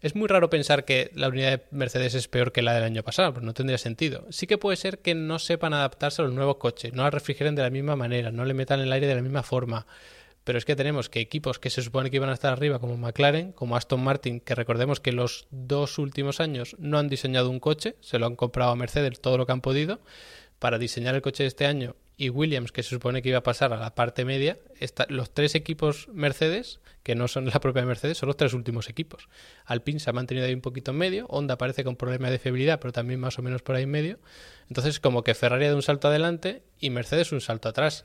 Es 0.00 0.14
muy 0.16 0.28
raro 0.28 0.48
pensar 0.48 0.86
que 0.86 1.10
la 1.14 1.28
unidad 1.28 1.50
de 1.50 1.62
Mercedes 1.72 2.14
es 2.14 2.26
peor 2.26 2.52
que 2.52 2.62
la 2.62 2.72
del 2.72 2.84
año 2.84 3.02
pasado, 3.02 3.34
pues 3.34 3.44
no 3.44 3.52
tendría 3.52 3.76
sentido. 3.76 4.26
Sí 4.30 4.46
que 4.46 4.56
puede 4.56 4.78
ser 4.78 5.00
que 5.00 5.14
no 5.14 5.38
sepan 5.38 5.74
adaptarse 5.74 6.22
a 6.22 6.24
los 6.24 6.32
nuevos 6.32 6.56
coches, 6.56 6.94
no 6.94 7.02
la 7.02 7.10
refrigeren 7.10 7.54
de 7.54 7.60
la 7.62 7.68
misma 7.68 7.96
manera, 7.96 8.30
no 8.30 8.46
le 8.46 8.54
metan 8.54 8.80
el 8.80 8.90
aire 8.92 9.06
de 9.06 9.16
la 9.16 9.20
misma 9.20 9.42
forma. 9.42 9.86
Pero 10.44 10.58
es 10.58 10.64
que 10.64 10.76
tenemos 10.76 11.08
que 11.08 11.20
equipos 11.20 11.58
que 11.58 11.70
se 11.70 11.82
supone 11.82 12.10
que 12.10 12.16
iban 12.16 12.30
a 12.30 12.34
estar 12.34 12.52
arriba, 12.52 12.78
como 12.78 12.96
McLaren, 12.96 13.52
como 13.52 13.76
Aston 13.76 14.02
Martin, 14.02 14.40
que 14.40 14.54
recordemos 14.54 15.00
que 15.00 15.12
los 15.12 15.46
dos 15.50 15.98
últimos 15.98 16.40
años 16.40 16.76
no 16.78 16.98
han 16.98 17.08
diseñado 17.08 17.50
un 17.50 17.60
coche, 17.60 17.96
se 18.00 18.18
lo 18.18 18.26
han 18.26 18.36
comprado 18.36 18.70
a 18.70 18.76
Mercedes 18.76 19.20
todo 19.20 19.38
lo 19.38 19.46
que 19.46 19.52
han 19.52 19.60
podido 19.60 20.00
para 20.58 20.78
diseñar 20.78 21.14
el 21.14 21.22
coche 21.22 21.42
de 21.42 21.48
este 21.48 21.66
año, 21.66 21.96
y 22.20 22.28
Williams, 22.28 22.70
que 22.70 22.82
se 22.82 22.90
supone 22.90 23.22
que 23.22 23.30
iba 23.30 23.38
a 23.38 23.42
pasar 23.42 23.72
a 23.72 23.78
la 23.78 23.94
parte 23.94 24.26
media, 24.26 24.58
los 25.08 25.32
tres 25.32 25.54
equipos 25.54 26.06
Mercedes, 26.12 26.80
que 27.02 27.14
no 27.14 27.28
son 27.28 27.46
la 27.46 27.60
propia 27.60 27.86
Mercedes, 27.86 28.18
son 28.18 28.26
los 28.26 28.36
tres 28.36 28.52
últimos 28.52 28.90
equipos. 28.90 29.30
Alpine 29.64 30.00
se 30.00 30.10
ha 30.10 30.12
mantenido 30.12 30.46
ahí 30.46 30.52
un 30.52 30.60
poquito 30.60 30.90
en 30.90 30.98
medio, 30.98 31.24
Honda 31.28 31.56
parece 31.56 31.82
con 31.82 31.96
problema 31.96 32.28
de 32.28 32.38
fiabilidad, 32.38 32.78
pero 32.78 32.92
también 32.92 33.20
más 33.20 33.38
o 33.38 33.42
menos 33.42 33.62
por 33.62 33.74
ahí 33.74 33.84
en 33.84 33.90
medio. 33.90 34.18
Entonces, 34.68 35.00
como 35.00 35.24
que 35.24 35.34
Ferrari 35.34 35.66
da 35.66 35.74
un 35.74 35.80
salto 35.80 36.08
adelante 36.08 36.62
y 36.78 36.90
Mercedes 36.90 37.32
un 37.32 37.40
salto 37.40 37.70
atrás. 37.70 38.04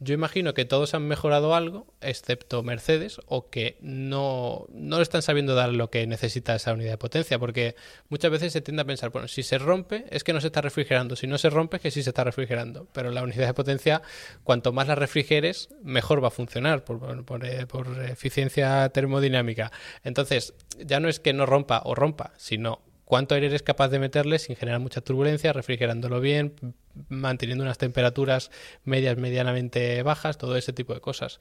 Yo 0.00 0.12
imagino 0.12 0.54
que 0.54 0.64
todos 0.64 0.92
han 0.92 1.06
mejorado 1.06 1.54
algo, 1.54 1.86
excepto 2.00 2.62
Mercedes, 2.62 3.20
o 3.26 3.48
que 3.48 3.78
no, 3.80 4.66
no 4.70 5.00
están 5.00 5.22
sabiendo 5.22 5.54
dar 5.54 5.72
lo 5.72 5.88
que 5.88 6.06
necesita 6.06 6.54
esa 6.54 6.72
unidad 6.74 6.90
de 6.90 6.98
potencia, 6.98 7.38
porque 7.38 7.74
muchas 8.08 8.30
veces 8.30 8.52
se 8.52 8.60
tiende 8.60 8.82
a 8.82 8.86
pensar, 8.86 9.10
bueno, 9.10 9.28
si 9.28 9.42
se 9.42 9.56
rompe 9.56 10.04
es 10.10 10.24
que 10.24 10.32
no 10.32 10.40
se 10.40 10.48
está 10.48 10.60
refrigerando, 10.60 11.16
si 11.16 11.26
no 11.26 11.38
se 11.38 11.48
rompe 11.48 11.76
es 11.76 11.82
que 11.82 11.90
sí 11.90 12.02
se 12.02 12.10
está 12.10 12.24
refrigerando, 12.24 12.86
pero 12.92 13.10
la 13.12 13.22
unidad 13.22 13.46
de 13.46 13.54
potencia, 13.54 14.02
cuanto 14.42 14.72
más 14.72 14.88
la 14.88 14.94
refrigeres, 14.96 15.68
mejor 15.82 16.22
va 16.22 16.28
a 16.28 16.32
funcionar 16.32 16.84
por, 16.84 16.98
por- 16.98 17.24
por, 17.24 17.44
eh, 17.46 17.66
por 17.66 17.86
eficiencia 18.04 18.88
termodinámica. 18.90 19.70
Entonces, 20.02 20.54
ya 20.84 20.98
no 21.00 21.08
es 21.08 21.20
que 21.20 21.32
no 21.32 21.46
rompa 21.46 21.80
o 21.84 21.94
rompa, 21.94 22.32
sino 22.36 22.82
cuánto 23.04 23.34
aire 23.34 23.48
eres 23.48 23.62
capaz 23.62 23.88
de 23.88 23.98
meterle 23.98 24.38
sin 24.38 24.56
generar 24.56 24.80
mucha 24.80 25.00
turbulencia, 25.00 25.52
refrigerándolo 25.52 26.20
bien, 26.20 26.74
manteniendo 27.08 27.64
unas 27.64 27.78
temperaturas 27.78 28.50
medias 28.84 29.16
medianamente 29.16 30.02
bajas, 30.02 30.38
todo 30.38 30.56
ese 30.56 30.72
tipo 30.72 30.94
de 30.94 31.00
cosas. 31.00 31.40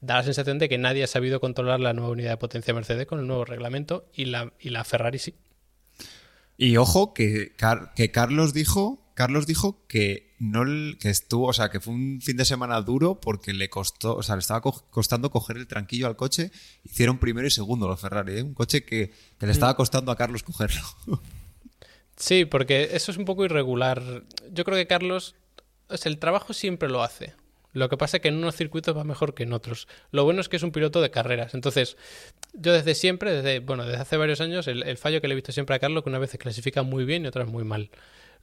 Da 0.00 0.16
la 0.16 0.22
sensación 0.22 0.58
de 0.58 0.68
que 0.68 0.78
nadie 0.78 1.04
ha 1.04 1.08
sabido 1.08 1.40
controlar 1.40 1.80
la 1.80 1.92
nueva 1.92 2.10
unidad 2.10 2.30
de 2.30 2.36
potencia 2.36 2.74
Mercedes 2.74 3.06
con 3.06 3.20
el 3.20 3.26
nuevo 3.26 3.44
reglamento 3.44 4.08
y 4.14 4.26
la, 4.26 4.84
Ferrari 4.84 5.18
sí. 5.18 5.34
Y 6.56 6.76
ojo 6.76 7.14
que 7.14 7.52
Carlos 8.12 8.54
dijo, 8.54 9.03
Carlos 9.14 9.46
dijo 9.46 9.84
que 9.86 10.34
no 10.38 10.64
que 10.98 11.08
estuvo, 11.08 11.46
o 11.46 11.52
sea, 11.52 11.70
que 11.70 11.80
fue 11.80 11.94
un 11.94 12.20
fin 12.20 12.36
de 12.36 12.44
semana 12.44 12.80
duro 12.82 13.20
porque 13.20 13.52
le 13.52 13.70
costó, 13.70 14.16
o 14.16 14.22
sea, 14.22 14.34
le 14.34 14.40
estaba 14.40 14.60
co- 14.60 14.84
costando 14.90 15.30
coger 15.30 15.56
el 15.56 15.66
tranquillo 15.66 16.06
al 16.06 16.16
coche. 16.16 16.50
Hicieron 16.82 17.18
primero 17.18 17.46
y 17.46 17.50
segundo 17.50 17.86
los 17.88 18.00
Ferrari, 18.00 18.38
¿eh? 18.38 18.42
un 18.42 18.54
coche 18.54 18.84
que, 18.84 19.12
que 19.38 19.46
le 19.46 19.52
estaba 19.52 19.76
costando 19.76 20.10
a 20.12 20.16
Carlos 20.16 20.42
cogerlo. 20.42 20.82
Sí, 22.16 22.44
porque 22.44 22.90
eso 22.92 23.10
es 23.10 23.18
un 23.18 23.24
poco 23.24 23.44
irregular. 23.44 24.02
Yo 24.52 24.64
creo 24.64 24.76
que 24.76 24.86
Carlos, 24.86 25.34
o 25.88 25.96
sea, 25.96 26.10
el 26.10 26.18
trabajo 26.18 26.52
siempre 26.52 26.88
lo 26.88 27.02
hace. 27.02 27.34
Lo 27.72 27.88
que 27.88 27.96
pasa 27.96 28.18
es 28.18 28.20
que 28.22 28.28
en 28.28 28.36
unos 28.36 28.54
circuitos 28.54 28.96
va 28.96 29.02
mejor 29.02 29.34
que 29.34 29.42
en 29.42 29.52
otros. 29.52 29.88
Lo 30.12 30.22
bueno 30.22 30.40
es 30.40 30.48
que 30.48 30.56
es 30.56 30.62
un 30.62 30.70
piloto 30.70 31.00
de 31.00 31.10
carreras. 31.10 31.54
Entonces, 31.54 31.96
yo 32.52 32.72
desde 32.72 32.94
siempre, 32.94 33.32
desde, 33.32 33.58
bueno, 33.58 33.84
desde 33.84 34.00
hace 34.00 34.16
varios 34.16 34.40
años, 34.40 34.68
el, 34.68 34.84
el 34.84 34.96
fallo 34.96 35.20
que 35.20 35.26
le 35.26 35.32
he 35.32 35.34
visto 35.34 35.50
siempre 35.50 35.74
a 35.74 35.80
Carlos, 35.80 36.04
que 36.04 36.10
una 36.10 36.20
vez 36.20 36.30
clasifica 36.38 36.84
muy 36.84 37.04
bien 37.04 37.24
y 37.24 37.26
otras 37.28 37.48
muy 37.48 37.64
mal. 37.64 37.90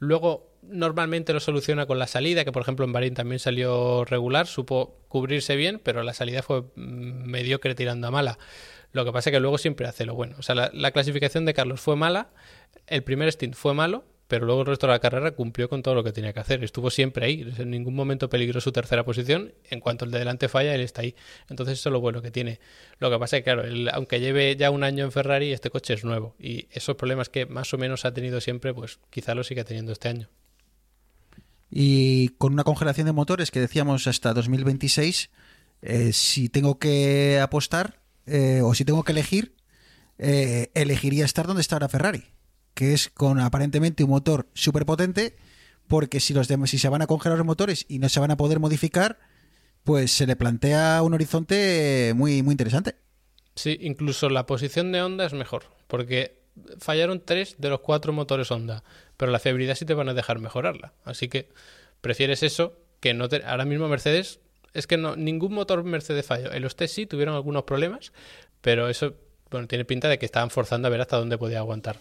Luego, 0.01 0.49
normalmente 0.63 1.31
lo 1.31 1.39
soluciona 1.39 1.85
con 1.85 1.99
la 1.99 2.07
salida, 2.07 2.43
que 2.43 2.51
por 2.51 2.63
ejemplo 2.63 2.83
en 2.83 2.91
Bahrein 2.91 3.13
también 3.13 3.37
salió 3.37 4.03
regular, 4.03 4.47
supo 4.47 4.97
cubrirse 5.07 5.55
bien, 5.55 5.79
pero 5.83 6.01
la 6.01 6.15
salida 6.15 6.41
fue 6.41 6.61
mm, 6.61 7.29
mediocre 7.29 7.75
tirando 7.75 8.07
a 8.07 8.11
mala. 8.11 8.39
Lo 8.93 9.05
que 9.05 9.11
pasa 9.11 9.29
es 9.29 9.35
que 9.35 9.39
luego 9.39 9.59
siempre 9.59 9.85
hace 9.85 10.07
lo 10.07 10.15
bueno. 10.15 10.37
O 10.39 10.41
sea, 10.41 10.55
la, 10.55 10.71
la 10.73 10.89
clasificación 10.89 11.45
de 11.45 11.53
Carlos 11.53 11.79
fue 11.79 11.95
mala, 11.95 12.31
el 12.87 13.03
primer 13.03 13.31
stint 13.31 13.53
fue 13.53 13.75
malo, 13.75 14.03
pero 14.31 14.45
luego 14.45 14.61
el 14.61 14.67
resto 14.67 14.87
de 14.87 14.93
la 14.93 14.99
carrera 14.99 15.31
cumplió 15.31 15.67
con 15.67 15.83
todo 15.83 15.93
lo 15.93 16.05
que 16.05 16.13
tenía 16.13 16.31
que 16.31 16.39
hacer. 16.39 16.63
Estuvo 16.63 16.89
siempre 16.89 17.25
ahí, 17.25 17.53
en 17.57 17.69
ningún 17.69 17.93
momento 17.93 18.29
peligró 18.29 18.61
su 18.61 18.71
tercera 18.71 19.03
posición. 19.03 19.51
En 19.69 19.81
cuanto 19.81 20.05
el 20.05 20.11
de 20.11 20.19
delante 20.19 20.47
falla, 20.47 20.73
él 20.73 20.79
está 20.79 21.01
ahí. 21.01 21.15
Entonces 21.49 21.79
eso 21.79 21.89
es 21.89 21.91
lo 21.91 21.99
bueno 21.99 22.21
que 22.21 22.31
tiene. 22.31 22.61
Lo 22.99 23.11
que 23.11 23.19
pasa 23.19 23.35
es 23.35 23.41
que, 23.41 23.43
claro, 23.43 23.63
aunque 23.91 24.21
lleve 24.21 24.55
ya 24.55 24.71
un 24.71 24.85
año 24.85 25.03
en 25.03 25.11
Ferrari, 25.11 25.51
este 25.51 25.69
coche 25.69 25.95
es 25.95 26.05
nuevo. 26.05 26.33
Y 26.39 26.69
esos 26.71 26.95
problemas 26.95 27.27
que 27.27 27.45
más 27.45 27.73
o 27.73 27.77
menos 27.77 28.05
ha 28.05 28.13
tenido 28.13 28.39
siempre, 28.39 28.73
pues 28.73 28.99
quizá 29.09 29.35
lo 29.35 29.43
siga 29.43 29.65
teniendo 29.65 29.91
este 29.91 30.07
año. 30.07 30.29
Y 31.69 32.29
con 32.37 32.53
una 32.53 32.63
congelación 32.63 33.07
de 33.07 33.11
motores 33.11 33.51
que 33.51 33.59
decíamos 33.59 34.07
hasta 34.07 34.33
2026, 34.33 35.29
eh, 35.81 36.13
si 36.13 36.47
tengo 36.47 36.79
que 36.79 37.41
apostar 37.41 37.99
eh, 38.27 38.61
o 38.63 38.73
si 38.75 38.85
tengo 38.85 39.03
que 39.03 39.11
elegir, 39.11 39.57
eh, 40.19 40.71
elegiría 40.73 41.25
estar 41.25 41.47
donde 41.47 41.63
está 41.63 41.75
ahora 41.75 41.89
Ferrari, 41.89 42.23
que 42.81 42.95
es 42.95 43.09
con 43.09 43.39
aparentemente 43.39 44.03
un 44.03 44.09
motor 44.09 44.47
súper 44.55 44.87
potente, 44.87 45.35
porque 45.87 46.19
si, 46.19 46.33
los 46.33 46.47
si 46.47 46.79
se 46.79 46.89
van 46.89 47.03
a 47.03 47.05
congelar 47.05 47.37
los 47.37 47.45
motores 47.45 47.85
y 47.87 47.99
no 47.99 48.09
se 48.09 48.19
van 48.19 48.31
a 48.31 48.37
poder 48.37 48.59
modificar, 48.59 49.19
pues 49.83 50.09
se 50.09 50.25
le 50.25 50.35
plantea 50.35 51.03
un 51.03 51.13
horizonte 51.13 52.13
muy, 52.15 52.41
muy 52.41 52.53
interesante. 52.53 52.95
Sí, 53.53 53.77
incluso 53.81 54.31
la 54.31 54.47
posición 54.47 54.91
de 54.91 55.03
Honda 55.03 55.27
es 55.27 55.33
mejor, 55.33 55.65
porque 55.85 56.41
fallaron 56.79 57.21
tres 57.23 57.53
de 57.59 57.69
los 57.69 57.81
cuatro 57.81 58.13
motores 58.13 58.49
Honda, 58.49 58.83
pero 59.15 59.31
la 59.31 59.37
fiabilidad 59.37 59.75
sí 59.75 59.85
te 59.85 59.93
van 59.93 60.09
a 60.09 60.15
dejar 60.15 60.39
mejorarla. 60.39 60.95
Así 61.03 61.27
que 61.27 61.49
prefieres 62.01 62.41
eso 62.41 62.79
que 62.99 63.13
no 63.13 63.29
te... 63.29 63.43
Ahora 63.45 63.65
mismo 63.65 63.89
Mercedes, 63.89 64.39
es 64.73 64.87
que 64.87 64.97
no, 64.97 65.15
ningún 65.15 65.53
motor 65.53 65.83
Mercedes 65.83 66.25
falló. 66.25 66.51
En 66.51 66.63
los 66.63 66.75
test 66.75 66.95
sí 66.95 67.05
tuvieron 67.05 67.35
algunos 67.35 67.61
problemas, 67.61 68.11
pero 68.61 68.89
eso, 68.89 69.13
bueno, 69.51 69.67
tiene 69.67 69.85
pinta 69.85 70.07
de 70.07 70.17
que 70.17 70.25
estaban 70.25 70.49
forzando 70.49 70.87
a 70.87 70.89
ver 70.89 71.01
hasta 71.01 71.17
dónde 71.17 71.37
podía 71.37 71.59
aguantar. 71.59 71.97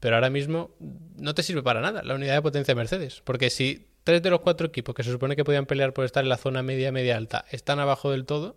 Pero 0.00 0.16
ahora 0.16 0.30
mismo 0.30 0.70
no 1.16 1.34
te 1.34 1.42
sirve 1.42 1.62
para 1.62 1.80
nada 1.80 2.02
la 2.02 2.14
unidad 2.14 2.34
de 2.34 2.42
potencia 2.42 2.74
de 2.74 2.76
Mercedes, 2.76 3.22
porque 3.24 3.50
si 3.50 3.88
tres 4.04 4.22
de 4.22 4.30
los 4.30 4.40
cuatro 4.40 4.66
equipos 4.66 4.94
que 4.94 5.02
se 5.02 5.10
supone 5.10 5.36
que 5.36 5.44
podían 5.44 5.66
pelear 5.66 5.92
por 5.92 6.04
estar 6.04 6.22
en 6.22 6.28
la 6.28 6.36
zona 6.36 6.62
media, 6.62 6.92
media 6.92 7.16
alta, 7.16 7.44
están 7.50 7.80
abajo 7.80 8.10
del 8.10 8.24
todo, 8.24 8.56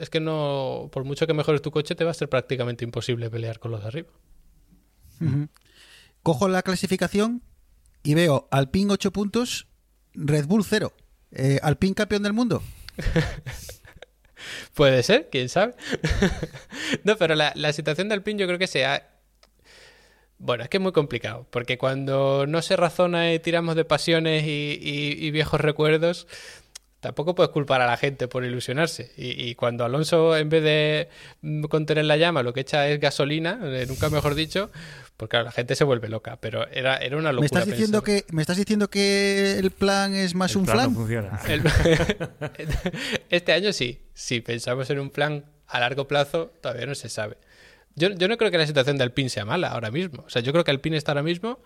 es 0.00 0.10
que 0.10 0.20
no, 0.20 0.88
por 0.92 1.04
mucho 1.04 1.26
que 1.26 1.34
mejores 1.34 1.62
tu 1.62 1.70
coche, 1.70 1.94
te 1.94 2.04
va 2.04 2.10
a 2.10 2.14
ser 2.14 2.28
prácticamente 2.28 2.84
imposible 2.84 3.30
pelear 3.30 3.58
con 3.58 3.70
los 3.70 3.82
de 3.82 3.88
arriba. 3.88 4.08
Cojo 6.22 6.48
la 6.48 6.62
clasificación 6.62 7.42
y 8.02 8.14
veo 8.14 8.48
Alpine 8.50 8.92
8 8.92 9.12
puntos, 9.12 9.68
Red 10.14 10.46
Bull 10.46 10.64
0. 10.64 10.92
Eh, 11.32 11.58
Alpine 11.62 11.94
campeón 11.94 12.22
del 12.22 12.32
mundo. 12.32 12.62
Puede 14.74 15.02
ser, 15.02 15.28
quién 15.30 15.48
sabe. 15.48 15.74
no, 17.04 17.16
pero 17.16 17.34
la, 17.34 17.52
la 17.56 17.72
situación 17.72 18.08
de 18.08 18.14
Alpine 18.14 18.40
yo 18.40 18.46
creo 18.46 18.58
que 18.58 18.66
sea. 18.66 19.10
Bueno, 20.38 20.64
es 20.64 20.68
que 20.68 20.76
es 20.78 20.82
muy 20.82 20.92
complicado, 20.92 21.46
porque 21.50 21.78
cuando 21.78 22.46
no 22.46 22.60
se 22.60 22.76
razona 22.76 23.32
y 23.32 23.38
tiramos 23.38 23.76
de 23.76 23.84
pasiones 23.84 24.44
y, 24.44 24.78
y- 24.82 25.26
y 25.26 25.30
viejos 25.30 25.60
recuerdos, 25.60 26.26
tampoco 27.00 27.34
puedes 27.34 27.50
culpar 27.52 27.80
a 27.82 27.86
la 27.86 27.96
gente 27.96 28.28
por 28.28 28.44
ilusionarse. 28.44 29.12
Y, 29.16 29.42
y 29.48 29.54
cuando 29.54 29.84
Alonso, 29.84 30.36
en 30.36 30.48
vez 30.48 30.62
de 30.64 31.08
mm, 31.42 31.64
contener 31.64 32.04
la 32.06 32.16
llama, 32.16 32.42
lo 32.42 32.52
que 32.52 32.60
echa 32.60 32.88
es 32.88 32.98
gasolina, 33.00 33.58
eh, 33.62 33.84
nunca 33.88 34.10
mejor 34.10 34.34
dicho, 34.34 34.70
pues 35.16 35.28
claro, 35.30 35.44
la 35.46 35.52
gente 35.52 35.76
se 35.76 35.84
vuelve 35.84 36.08
loca. 36.08 36.36
Pero 36.40 36.66
era, 36.68 36.96
era 36.96 37.16
una 37.16 37.28
¿Me 37.30 37.34
locura. 37.34 37.60
estás, 37.60 37.66
diciendo 37.66 38.02
pensar. 38.02 38.24
que, 38.26 38.32
¿Me 38.34 38.42
estás 38.42 38.56
diciendo 38.56 38.88
que 38.90 39.58
el 39.58 39.70
plan 39.70 40.14
es 40.14 40.34
más 40.34 40.50
El 40.52 40.58
un 40.58 40.64
plan 40.64 40.76
flan? 40.76 40.92
no 40.92 40.98
funciona. 40.98 41.40
El- 41.48 41.62
este 43.30 43.52
año 43.52 43.72
sí, 43.72 44.00
sí, 44.14 44.40
pensamos 44.40 44.90
en 44.90 44.98
un 44.98 45.10
plan 45.10 45.44
a 45.66 45.80
largo 45.80 46.06
plazo, 46.08 46.52
todavía 46.60 46.86
no 46.86 46.94
se 46.94 47.08
sabe. 47.08 47.36
Yo, 47.96 48.10
yo 48.10 48.28
no 48.28 48.36
creo 48.36 48.50
que 48.50 48.58
la 48.58 48.66
situación 48.66 48.98
de 48.98 49.04
Alpine 49.04 49.28
sea 49.28 49.44
mala 49.44 49.68
ahora 49.68 49.90
mismo. 49.90 50.24
O 50.26 50.30
sea, 50.30 50.42
yo 50.42 50.52
creo 50.52 50.64
que 50.64 50.70
Alpine 50.70 50.96
está 50.96 51.12
ahora 51.12 51.22
mismo 51.22 51.60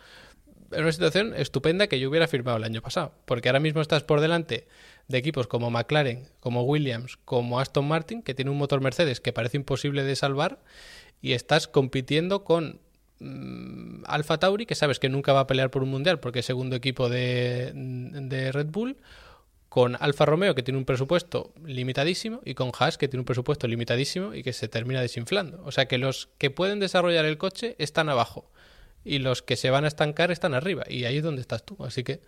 en 0.70 0.82
una 0.82 0.92
situación 0.92 1.34
estupenda 1.34 1.86
que 1.86 1.98
yo 1.98 2.10
hubiera 2.10 2.28
firmado 2.28 2.56
el 2.56 2.64
año 2.64 2.82
pasado. 2.82 3.14
Porque 3.24 3.48
ahora 3.48 3.60
mismo 3.60 3.80
estás 3.80 4.02
por 4.02 4.20
delante 4.20 4.66
de 5.08 5.18
equipos 5.18 5.46
como 5.46 5.70
McLaren, 5.70 6.28
como 6.40 6.62
Williams, 6.62 7.18
como 7.24 7.60
Aston 7.60 7.88
Martin, 7.88 8.22
que 8.22 8.34
tiene 8.34 8.50
un 8.50 8.58
motor 8.58 8.80
Mercedes 8.80 9.20
que 9.20 9.32
parece 9.32 9.56
imposible 9.56 10.04
de 10.04 10.16
salvar, 10.16 10.60
y 11.20 11.32
estás 11.32 11.66
compitiendo 11.68 12.44
con 12.44 12.80
mm, 13.20 14.04
Alfa 14.06 14.38
Tauri, 14.38 14.66
que 14.66 14.74
sabes 14.74 14.98
que 14.98 15.08
nunca 15.08 15.32
va 15.32 15.40
a 15.40 15.46
pelear 15.46 15.70
por 15.70 15.82
un 15.82 15.90
mundial 15.90 16.20
porque 16.20 16.40
es 16.40 16.46
segundo 16.46 16.76
equipo 16.76 17.08
de, 17.08 17.72
de 17.74 18.52
Red 18.52 18.66
Bull, 18.66 18.98
con 19.68 19.96
Alfa 20.00 20.24
Romeo, 20.24 20.54
que 20.54 20.62
tiene 20.62 20.78
un 20.78 20.84
presupuesto 20.84 21.52
limitadísimo, 21.64 22.40
y 22.44 22.54
con 22.54 22.72
Haas, 22.78 22.96
que 22.96 23.08
tiene 23.08 23.20
un 23.20 23.26
presupuesto 23.26 23.66
limitadísimo 23.66 24.34
y 24.34 24.42
que 24.42 24.52
se 24.52 24.68
termina 24.68 25.00
desinflando. 25.00 25.62
O 25.64 25.72
sea 25.72 25.86
que 25.86 25.98
los 25.98 26.28
que 26.38 26.50
pueden 26.50 26.80
desarrollar 26.80 27.24
el 27.24 27.38
coche 27.38 27.76
están 27.78 28.08
abajo 28.08 28.50
y 29.04 29.18
los 29.18 29.42
que 29.42 29.56
se 29.56 29.70
van 29.70 29.84
a 29.84 29.88
estancar 29.88 30.30
están 30.30 30.54
arriba. 30.54 30.84
Y 30.88 31.04
ahí 31.04 31.18
es 31.18 31.22
donde 31.22 31.42
estás 31.42 31.64
tú. 31.64 31.76
Así 31.84 32.02
que 32.02 32.20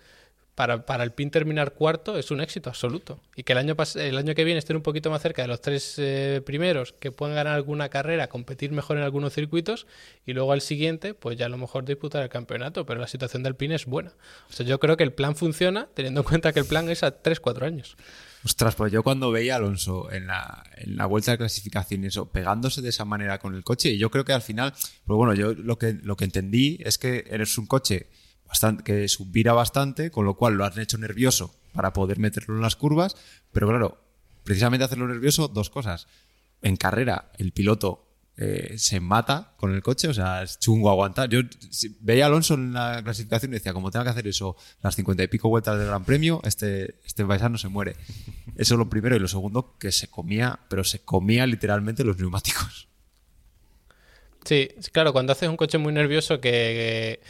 para, 0.61 0.85
para 0.85 1.05
el 1.05 1.12
PIN 1.12 1.31
terminar 1.31 1.73
cuarto 1.73 2.19
es 2.19 2.31
un 2.31 2.43
éxito 2.43 2.69
absoluto. 2.69 3.19
Y 3.35 3.45
que 3.45 3.53
el 3.53 3.59
año, 3.61 3.74
el 3.95 4.19
año 4.19 4.35
que 4.35 4.45
viene 4.45 4.59
estén 4.59 4.77
un 4.77 4.82
poquito 4.82 5.09
más 5.09 5.23
cerca 5.23 5.41
de 5.41 5.49
los 5.49 5.62
tres 5.62 5.95
eh, 5.97 6.43
primeros, 6.45 6.93
que 6.93 7.11
puedan 7.11 7.35
ganar 7.35 7.55
alguna 7.55 7.89
carrera, 7.89 8.28
competir 8.28 8.70
mejor 8.70 8.99
en 8.99 9.03
algunos 9.03 9.32
circuitos, 9.32 9.87
y 10.27 10.35
luego 10.35 10.53
al 10.53 10.61
siguiente, 10.61 11.15
pues 11.15 11.39
ya 11.39 11.47
a 11.47 11.49
lo 11.49 11.57
mejor 11.57 11.87
disputar 11.87 12.23
el 12.23 12.28
campeonato. 12.28 12.85
Pero 12.85 13.01
la 13.01 13.07
situación 13.07 13.43
del 13.43 13.55
PIN 13.55 13.73
es 13.73 13.87
buena. 13.87 14.12
O 14.51 14.53
sea, 14.53 14.66
yo 14.66 14.78
creo 14.78 14.99
que 14.99 15.03
el 15.03 15.15
plan 15.15 15.35
funciona, 15.35 15.89
teniendo 15.95 16.20
en 16.20 16.27
cuenta 16.27 16.53
que 16.53 16.61
el 16.61 16.66
plan 16.66 16.91
es 16.91 17.05
a 17.05 17.23
3-4 17.23 17.62
años. 17.62 17.97
Ostras, 18.45 18.74
pues 18.74 18.93
yo 18.93 19.03
cuando 19.03 19.31
veía 19.31 19.55
a 19.55 19.57
Alonso 19.57 20.12
en 20.12 20.27
la, 20.27 20.62
en 20.77 20.95
la 20.95 21.07
vuelta 21.07 21.31
de 21.31 21.39
clasificación 21.39 22.05
y 22.05 22.09
eso, 22.09 22.31
pegándose 22.31 22.82
de 22.82 22.91
esa 22.91 23.07
manera 23.07 23.39
con 23.39 23.55
el 23.55 23.65
coche, 23.65 23.93
y 23.93 23.99
yo 23.99 24.11
creo 24.11 24.27
que 24.27 24.35
al 24.35 24.43
final, 24.43 24.74
pues 25.07 25.16
bueno, 25.16 25.32
yo 25.32 25.55
lo 25.55 25.78
que, 25.78 25.95
lo 26.03 26.16
que 26.16 26.24
entendí 26.24 26.78
es 26.85 26.99
que 26.99 27.24
eres 27.31 27.57
un 27.57 27.65
coche 27.66 28.09
que 28.85 29.09
subira 29.09 29.52
bastante, 29.52 30.10
con 30.10 30.24
lo 30.24 30.35
cual 30.35 30.55
lo 30.55 30.64
han 30.64 30.78
hecho 30.78 30.98
nervioso 30.98 31.55
para 31.72 31.93
poder 31.93 32.18
meterlo 32.18 32.56
en 32.56 32.62
las 32.62 32.77
curvas, 32.77 33.16
pero 33.52 33.68
claro, 33.68 34.02
precisamente 34.44 34.85
hacerlo 34.85 35.06
nervioso, 35.09 35.48
dos 35.48 35.70
cosas. 35.70 36.06
En 36.62 36.77
carrera, 36.77 37.32
el 37.39 37.52
piloto 37.52 38.06
eh, 38.36 38.77
se 38.78 39.01
mata 39.01 39.52
con 39.56 39.74
el 39.74 39.82
coche, 39.82 40.09
o 40.09 40.14
sea, 40.14 40.43
es 40.43 40.59
chungo 40.59 40.90
aguantar. 40.90 41.28
Yo 41.28 41.40
veía 42.01 42.24
a 42.24 42.27
Alonso 42.28 42.55
en 42.55 42.72
la 42.72 43.02
clasificación 43.02 43.52
y 43.52 43.55
decía, 43.55 43.72
como 43.72 43.90
tenga 43.90 44.05
que 44.05 44.10
hacer 44.10 44.27
eso 44.27 44.56
las 44.82 44.97
cincuenta 44.97 45.22
y 45.22 45.28
pico 45.28 45.48
vueltas 45.48 45.78
del 45.78 45.89
Gran 45.89 46.05
Premio, 46.05 46.40
este, 46.44 46.97
este 47.05 47.24
paisano 47.24 47.59
se 47.59 47.68
muere. 47.68 47.97
Eso 48.56 48.74
es 48.74 48.78
lo 48.78 48.89
primero. 48.89 49.14
Y 49.14 49.18
lo 49.18 49.28
segundo, 49.28 49.77
que 49.78 49.93
se 49.93 50.09
comía, 50.09 50.59
pero 50.68 50.85
se 50.85 51.01
comía 51.01 51.47
literalmente 51.47 52.02
los 52.02 52.18
neumáticos. 52.18 52.89
Sí, 54.44 54.70
claro, 54.93 55.12
cuando 55.12 55.32
haces 55.32 55.48
un 55.48 55.59
coche 55.59 55.77
muy 55.77 55.93
nervioso 55.93 56.40
que 56.40 57.20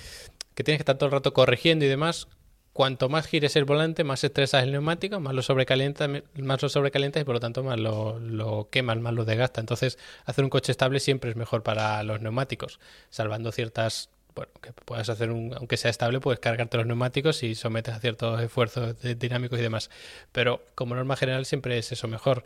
tienes 0.54 0.78
que 0.78 0.82
estar 0.82 0.98
todo 0.98 1.06
el 1.06 1.12
rato 1.12 1.32
corrigiendo 1.32 1.84
y 1.84 1.88
demás, 1.88 2.28
cuanto 2.72 3.08
más 3.08 3.26
gires 3.26 3.56
el 3.56 3.64
volante, 3.64 4.04
más 4.04 4.22
estresas 4.24 4.62
el 4.62 4.72
neumático, 4.72 5.20
más 5.20 5.34
lo 5.34 5.42
sobrecalienta, 5.42 6.08
más 6.08 6.62
lo 6.62 6.68
sobrecalientas 6.68 7.22
y 7.22 7.24
por 7.24 7.34
lo 7.34 7.40
tanto 7.40 7.62
más 7.62 7.78
lo, 7.78 8.18
lo 8.18 8.68
quemas, 8.70 8.98
más 8.98 9.14
lo 9.14 9.24
desgasta. 9.24 9.60
Entonces, 9.60 9.98
hacer 10.24 10.44
un 10.44 10.50
coche 10.50 10.72
estable 10.72 11.00
siempre 11.00 11.30
es 11.30 11.36
mejor 11.36 11.62
para 11.62 12.02
los 12.02 12.20
neumáticos, 12.20 12.80
salvando 13.10 13.52
ciertas 13.52 14.10
bueno, 14.34 14.52
que 14.60 14.72
puedas 14.72 15.08
hacer 15.08 15.30
un, 15.30 15.54
aunque 15.54 15.76
sea 15.76 15.90
estable, 15.90 16.20
puedes 16.20 16.40
cargarte 16.40 16.76
los 16.76 16.86
neumáticos 16.86 17.42
y 17.42 17.54
sometes 17.54 17.94
a 17.94 18.00
ciertos 18.00 18.40
esfuerzos 18.40 18.96
dinámicos 19.18 19.58
y 19.58 19.62
demás. 19.62 19.90
Pero 20.32 20.64
como 20.74 20.94
norma 20.94 21.16
general 21.16 21.46
siempre 21.46 21.78
es 21.78 21.92
eso 21.92 22.08
mejor. 22.08 22.44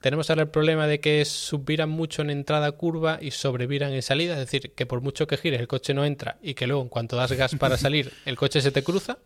Tenemos 0.00 0.30
ahora 0.30 0.42
el 0.42 0.48
problema 0.48 0.86
de 0.86 1.00
que 1.00 1.24
subviran 1.24 1.88
mucho 1.88 2.22
en 2.22 2.30
entrada 2.30 2.72
curva 2.72 3.18
y 3.20 3.30
sobreviran 3.30 3.92
en 3.92 4.02
salida, 4.02 4.34
es 4.34 4.40
decir, 4.40 4.72
que 4.72 4.86
por 4.86 5.00
mucho 5.00 5.26
que 5.26 5.36
gires 5.36 5.60
el 5.60 5.68
coche 5.68 5.94
no 5.94 6.04
entra 6.04 6.38
y 6.42 6.54
que 6.54 6.66
luego 6.66 6.82
en 6.82 6.88
cuanto 6.88 7.16
das 7.16 7.32
gas 7.32 7.54
para 7.54 7.76
salir 7.76 8.12
el 8.24 8.36
coche 8.36 8.60
se 8.60 8.70
te 8.70 8.82
cruza. 8.82 9.18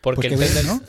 Porque 0.00 0.28
Pues 0.28 0.32
el 0.32 0.38
ves, 0.38 0.64
¿no? 0.64 0.80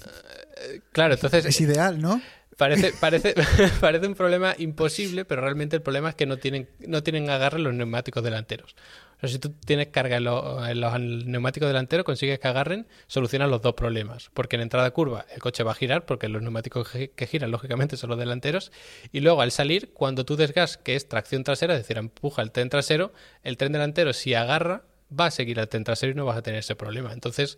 Claro, 0.91 1.15
entonces 1.15 1.45
Es 1.45 1.61
ideal, 1.61 1.99
¿no? 1.99 2.21
Parece, 2.59 2.93
parece, 2.99 3.33
parece 3.79 4.05
un 4.05 4.15
problema 4.15 4.53
imposible, 4.57 5.25
pero 5.25 5.41
realmente 5.41 5.77
el 5.77 5.81
problema 5.81 6.09
es 6.09 6.15
que 6.15 6.25
no 6.25 6.37
tienen, 6.37 6.67
no 6.85 7.01
tienen 7.01 7.29
agarre 7.29 7.57
los 7.57 7.73
neumáticos 7.73 8.21
delanteros. 8.21 8.75
O 9.21 9.27
si 9.27 9.37
tú 9.39 9.49
tienes 9.49 9.87
carga 9.87 10.17
en, 10.17 10.23
lo- 10.23 10.65
en 10.65 10.79
los 10.79 10.99
neumáticos 10.99 11.67
delanteros, 11.67 12.05
consigues 12.05 12.39
que 12.39 12.47
agarren, 12.47 12.87
solucionas 13.07 13.49
los 13.49 13.61
dos 13.61 13.73
problemas. 13.73 14.29
Porque 14.33 14.55
en 14.55 14.61
entrada 14.61 14.89
curva 14.91 15.25
el 15.33 15.41
coche 15.41 15.63
va 15.63 15.71
a 15.71 15.75
girar, 15.75 16.05
porque 16.05 16.29
los 16.29 16.41
neumáticos 16.41 16.89
que, 16.89 17.11
que 17.11 17.27
giran, 17.27 17.51
lógicamente, 17.51 17.97
son 17.97 18.09
los 18.11 18.19
delanteros. 18.19 18.71
Y 19.11 19.19
luego 19.19 19.41
al 19.41 19.51
salir, 19.51 19.91
cuando 19.93 20.23
tú 20.25 20.35
desgas, 20.37 20.77
que 20.77 20.95
es 20.95 21.07
tracción 21.09 21.43
trasera, 21.43 21.73
es 21.73 21.81
decir, 21.81 21.97
empuja 21.97 22.41
el 22.41 22.51
tren 22.51 22.69
trasero, 22.69 23.11
el 23.43 23.57
tren 23.57 23.71
delantero, 23.73 24.13
si 24.13 24.33
agarra, 24.33 24.83
va 25.17 25.25
a 25.25 25.31
seguir 25.31 25.59
al 25.59 25.67
tren 25.67 25.83
trasero 25.83 26.11
y 26.11 26.15
no 26.15 26.25
vas 26.25 26.37
a 26.37 26.41
tener 26.41 26.59
ese 26.59 26.75
problema. 26.75 27.11
Entonces, 27.11 27.57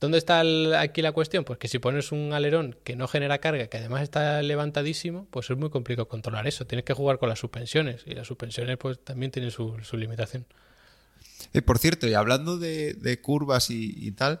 ¿Dónde 0.00 0.18
está 0.18 0.40
el- 0.42 0.74
aquí 0.74 1.02
la 1.02 1.12
cuestión? 1.12 1.44
Pues 1.44 1.58
que 1.58 1.66
si 1.68 1.78
pones 1.80 2.12
un 2.12 2.32
alerón 2.32 2.76
que 2.84 2.94
no 2.94 3.08
genera 3.08 3.38
carga, 3.38 3.66
que 3.66 3.78
además 3.78 4.02
está 4.02 4.40
levantadísimo, 4.42 5.26
pues 5.30 5.50
es 5.50 5.56
muy 5.56 5.70
complicado 5.70 6.06
controlar 6.08 6.46
eso. 6.46 6.66
Tienes 6.66 6.84
que 6.84 6.94
jugar 6.94 7.18
con 7.18 7.28
las 7.28 7.38
suspensiones 7.40 8.02
y 8.06 8.14
las 8.14 8.26
suspensiones 8.28 8.76
pues 8.78 9.02
también 9.02 9.32
tienen 9.32 9.50
su, 9.50 9.76
su 9.82 9.96
limitación. 9.96 10.46
Eh, 11.52 11.62
por 11.62 11.78
cierto, 11.78 12.06
y 12.06 12.14
hablando 12.14 12.58
de, 12.58 12.94
de 12.94 13.20
curvas 13.20 13.70
y, 13.70 13.92
y 13.96 14.12
tal, 14.12 14.40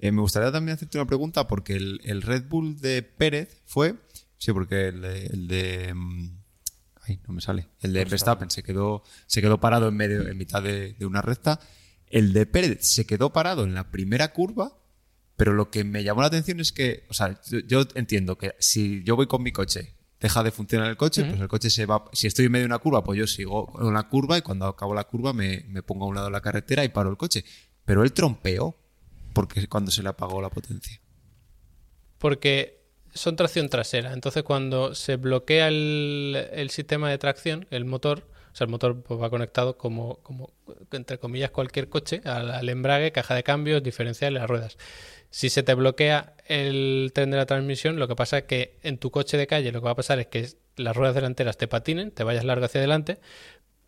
eh, 0.00 0.10
me 0.12 0.20
gustaría 0.20 0.50
también 0.50 0.74
hacerte 0.76 0.98
una 0.98 1.06
pregunta 1.06 1.46
porque 1.46 1.74
el, 1.74 2.00
el 2.04 2.22
Red 2.22 2.44
Bull 2.48 2.80
de 2.80 3.02
Pérez 3.02 3.62
fue, 3.64 3.94
sí, 4.38 4.52
porque 4.52 4.88
el, 4.88 5.02
de- 5.02 5.26
el 5.26 5.48
de, 5.48 5.94
mm, 5.94 6.30
ay, 7.02 7.20
no 7.28 7.34
me 7.34 7.40
sale, 7.40 7.68
el 7.80 7.92
de 7.92 8.04
Verstappen 8.04 8.50
se 8.50 8.62
quedó, 8.62 9.02
se 9.26 9.40
quedó 9.40 9.60
parado 9.60 9.88
en 9.88 9.96
medio, 9.96 10.26
en 10.26 10.36
mitad 10.36 10.62
de, 10.62 10.94
de 10.94 11.06
una 11.06 11.22
recta. 11.22 11.60
El 12.08 12.32
de 12.32 12.46
Pérez 12.46 12.78
se 12.82 13.06
quedó 13.06 13.32
parado 13.32 13.64
en 13.64 13.74
la 13.74 13.90
primera 13.90 14.32
curva, 14.32 14.76
pero 15.36 15.52
lo 15.52 15.70
que 15.70 15.84
me 15.84 16.02
llamó 16.02 16.22
la 16.22 16.28
atención 16.28 16.60
es 16.60 16.72
que, 16.72 17.04
o 17.08 17.14
sea, 17.14 17.40
yo, 17.48 17.60
yo 17.60 17.82
entiendo 17.94 18.38
que 18.38 18.54
si 18.58 19.02
yo 19.04 19.16
voy 19.16 19.26
con 19.26 19.42
mi 19.42 19.52
coche, 19.52 19.96
deja 20.20 20.42
de 20.42 20.50
funcionar 20.50 20.88
el 20.88 20.96
coche, 20.96 21.24
pues 21.24 21.40
el 21.40 21.48
coche 21.48 21.70
se 21.70 21.86
va. 21.86 22.04
Si 22.12 22.26
estoy 22.26 22.46
en 22.46 22.52
medio 22.52 22.64
de 22.64 22.68
una 22.68 22.78
curva, 22.78 23.04
pues 23.04 23.18
yo 23.18 23.26
sigo 23.26 23.72
en 23.80 23.92
la 23.92 24.08
curva 24.08 24.38
y 24.38 24.42
cuando 24.42 24.66
acabo 24.66 24.94
la 24.94 25.04
curva 25.04 25.32
me, 25.32 25.64
me 25.68 25.82
pongo 25.82 26.04
a 26.04 26.08
un 26.08 26.14
lado 26.14 26.26
de 26.28 26.32
la 26.32 26.40
carretera 26.40 26.84
y 26.84 26.88
paro 26.88 27.10
el 27.10 27.16
coche. 27.16 27.44
Pero 27.84 28.02
él 28.02 28.12
trompeó 28.12 28.76
porque 29.32 29.66
cuando 29.68 29.90
se 29.90 30.02
le 30.02 30.08
apagó 30.08 30.40
la 30.40 30.48
potencia. 30.48 31.00
Porque 32.18 32.82
son 33.12 33.36
tracción 33.36 33.68
trasera. 33.68 34.12
Entonces 34.12 34.42
cuando 34.42 34.94
se 34.94 35.16
bloquea 35.16 35.68
el, 35.68 36.48
el 36.52 36.70
sistema 36.70 37.10
de 37.10 37.18
tracción, 37.18 37.66
el 37.70 37.84
motor, 37.84 38.26
o 38.52 38.56
sea, 38.56 38.64
el 38.64 38.70
motor 38.70 39.02
pues, 39.02 39.20
va 39.20 39.28
conectado 39.28 39.76
como, 39.76 40.16
como, 40.22 40.54
entre 40.90 41.18
comillas, 41.18 41.50
cualquier 41.50 41.90
coche, 41.90 42.22
al, 42.24 42.50
al 42.50 42.68
embrague, 42.70 43.12
caja 43.12 43.34
de 43.34 43.42
cambios, 43.42 43.82
diferenciales, 43.82 44.40
las 44.40 44.48
ruedas. 44.48 44.78
Si 45.36 45.50
se 45.50 45.62
te 45.62 45.74
bloquea 45.74 46.32
el 46.46 47.10
tren 47.14 47.30
de 47.30 47.36
la 47.36 47.44
transmisión, 47.44 47.98
lo 47.98 48.08
que 48.08 48.16
pasa 48.16 48.38
es 48.38 48.44
que 48.44 48.78
en 48.82 48.96
tu 48.96 49.10
coche 49.10 49.36
de 49.36 49.46
calle 49.46 49.70
lo 49.70 49.82
que 49.82 49.84
va 49.84 49.90
a 49.90 49.94
pasar 49.94 50.18
es 50.18 50.28
que 50.28 50.48
las 50.76 50.96
ruedas 50.96 51.14
delanteras 51.14 51.58
te 51.58 51.68
patinen, 51.68 52.10
te 52.10 52.24
vayas 52.24 52.42
largo 52.42 52.64
hacia 52.64 52.78
adelante, 52.78 53.18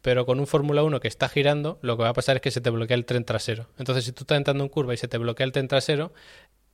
pero 0.03 0.27
con 0.27 0.41
un 0.41 0.47
Fórmula 0.47 0.83
1 0.83 1.01
que 1.01 1.09
está 1.09 1.27
girando, 1.31 1.79
lo 1.81 1.97
que 1.97 2.03
va 2.03 2.11
a 2.11 2.12
pasar 2.12 2.37
es 2.37 2.43
que 2.43 2.51
se 2.51 2.61
te 2.61 2.69
bloquea 2.69 2.99
el 2.99 3.07
tren 3.07 3.25
trasero. 3.25 3.70
Entonces, 3.79 4.05
si 4.05 4.12
tú 4.12 4.25
estás 4.25 4.37
entrando 4.37 4.62
en 4.62 4.69
curva 4.69 4.93
y 4.93 4.99
se 4.99 5.09
te 5.09 5.16
bloquea 5.16 5.47
el 5.47 5.53
tren 5.53 5.69
trasero, 5.69 6.12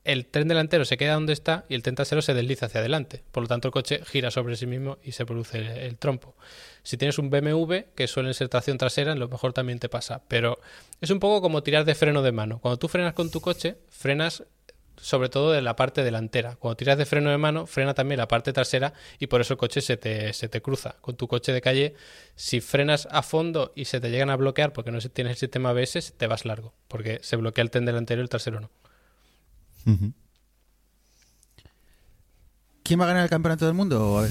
el 0.02 0.26
tren 0.26 0.48
delantero 0.48 0.84
se 0.84 0.96
queda 0.96 1.14
donde 1.14 1.34
está 1.34 1.66
y 1.68 1.76
el 1.76 1.84
tren 1.84 1.94
trasero 1.94 2.20
se 2.20 2.34
desliza 2.34 2.66
hacia 2.66 2.80
adelante. 2.80 3.22
Por 3.30 3.44
lo 3.44 3.48
tanto, 3.48 3.68
el 3.68 3.72
coche 3.72 4.00
gira 4.04 4.32
sobre 4.32 4.56
sí 4.56 4.66
mismo 4.66 4.98
y 5.04 5.12
se 5.12 5.24
produce 5.24 5.86
el, 5.86 5.98
trompo. 5.98 6.34
Si 6.82 6.96
tienes 6.96 7.18
un 7.18 7.30
BMW, 7.30 7.92
que 7.94 8.08
suele 8.08 8.34
ser 8.34 8.48
tracción 8.48 8.76
trasera, 8.76 9.14
lo 9.14 9.28
mejor 9.28 9.52
también 9.52 9.78
te 9.78 9.88
pasa. 9.88 10.22
Pero 10.26 10.58
es 11.00 11.10
un 11.10 11.20
poco 11.20 11.40
como 11.40 11.62
tirar 11.62 11.84
de 11.84 11.94
freno 11.94 12.22
de 12.22 12.32
mano. 12.32 12.58
Cuando 12.58 12.76
tú 12.76 12.88
frenas 12.88 13.14
con 13.14 13.30
tu 13.30 13.40
coche, 13.40 13.76
frenas 13.88 14.42
sobre 15.04 15.28
todo 15.28 15.52
de 15.52 15.60
la 15.60 15.76
parte 15.76 16.02
delantera. 16.02 16.56
Cuando 16.56 16.78
tiras 16.78 16.96
de 16.96 17.04
freno 17.04 17.28
de 17.28 17.36
mano, 17.36 17.66
frena 17.66 17.92
también 17.92 18.16
la 18.18 18.26
parte 18.26 18.54
trasera 18.54 18.94
y 19.18 19.26
por 19.26 19.42
eso 19.42 19.52
el 19.52 19.58
coche 19.58 19.82
se 19.82 19.98
te, 19.98 20.32
se 20.32 20.48
te 20.48 20.62
cruza. 20.62 20.96
Con 21.02 21.14
tu 21.14 21.28
coche 21.28 21.52
de 21.52 21.60
calle, 21.60 21.94
si 22.36 22.62
frenas 22.62 23.06
a 23.10 23.20
fondo 23.20 23.70
y 23.76 23.84
se 23.84 24.00
te 24.00 24.10
llegan 24.10 24.30
a 24.30 24.36
bloquear 24.36 24.72
porque 24.72 24.90
no 24.90 24.98
tienes 25.00 25.32
el 25.32 25.36
sistema 25.36 25.70
ABS, 25.70 26.14
te 26.16 26.26
vas 26.26 26.46
largo, 26.46 26.72
porque 26.88 27.20
se 27.22 27.36
bloquea 27.36 27.62
el 27.62 27.70
tren 27.70 27.84
delantero 27.84 28.22
y 28.22 28.24
el 28.24 28.30
trasero 28.30 28.60
no. 28.60 28.70
¿Quién 32.82 32.98
va 32.98 33.04
a 33.04 33.08
ganar 33.08 33.24
el 33.24 33.30
campeonato 33.30 33.66
del 33.66 33.74
mundo? 33.74 34.18
A 34.18 34.22
ver. 34.22 34.30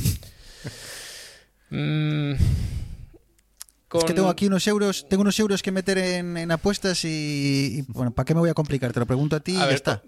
Mm, 1.69 2.33
Es 2.33 4.05
que 4.05 4.13
tengo 4.15 4.29
aquí 4.29 4.47
unos 4.47 4.65
euros, 4.65 5.05
tengo 5.07 5.21
unos 5.21 5.39
euros 5.39 5.61
que 5.61 5.71
meter 5.71 5.99
en, 5.99 6.35
en 6.35 6.51
apuestas 6.51 7.05
y, 7.05 7.77
y, 7.77 7.81
bueno, 7.89 8.09
¿para 8.11 8.25
qué 8.25 8.33
me 8.33 8.39
voy 8.39 8.49
a 8.49 8.55
complicar? 8.55 8.91
Te 8.91 8.99
lo 8.99 9.05
pregunto 9.05 9.35
a 9.35 9.39
ti 9.39 9.53
y 9.53 9.57
a 9.57 9.59
ya 9.59 9.65
ver, 9.67 9.75
está. 9.75 10.03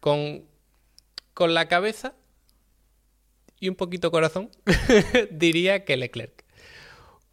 Con, 0.00 0.44
con 1.34 1.54
la 1.54 1.68
cabeza, 1.68 2.14
y 3.60 3.68
un 3.68 3.74
poquito 3.74 4.10
corazón, 4.10 4.50
diría 5.30 5.84
que 5.84 5.96
Leclerc. 5.96 6.44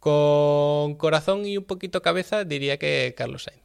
Con 0.00 0.94
corazón 0.96 1.46
y 1.46 1.56
un 1.56 1.64
poquito 1.64 2.02
cabeza, 2.02 2.44
diría 2.44 2.78
que 2.78 3.14
Carlos 3.16 3.44
Sainz. 3.44 3.62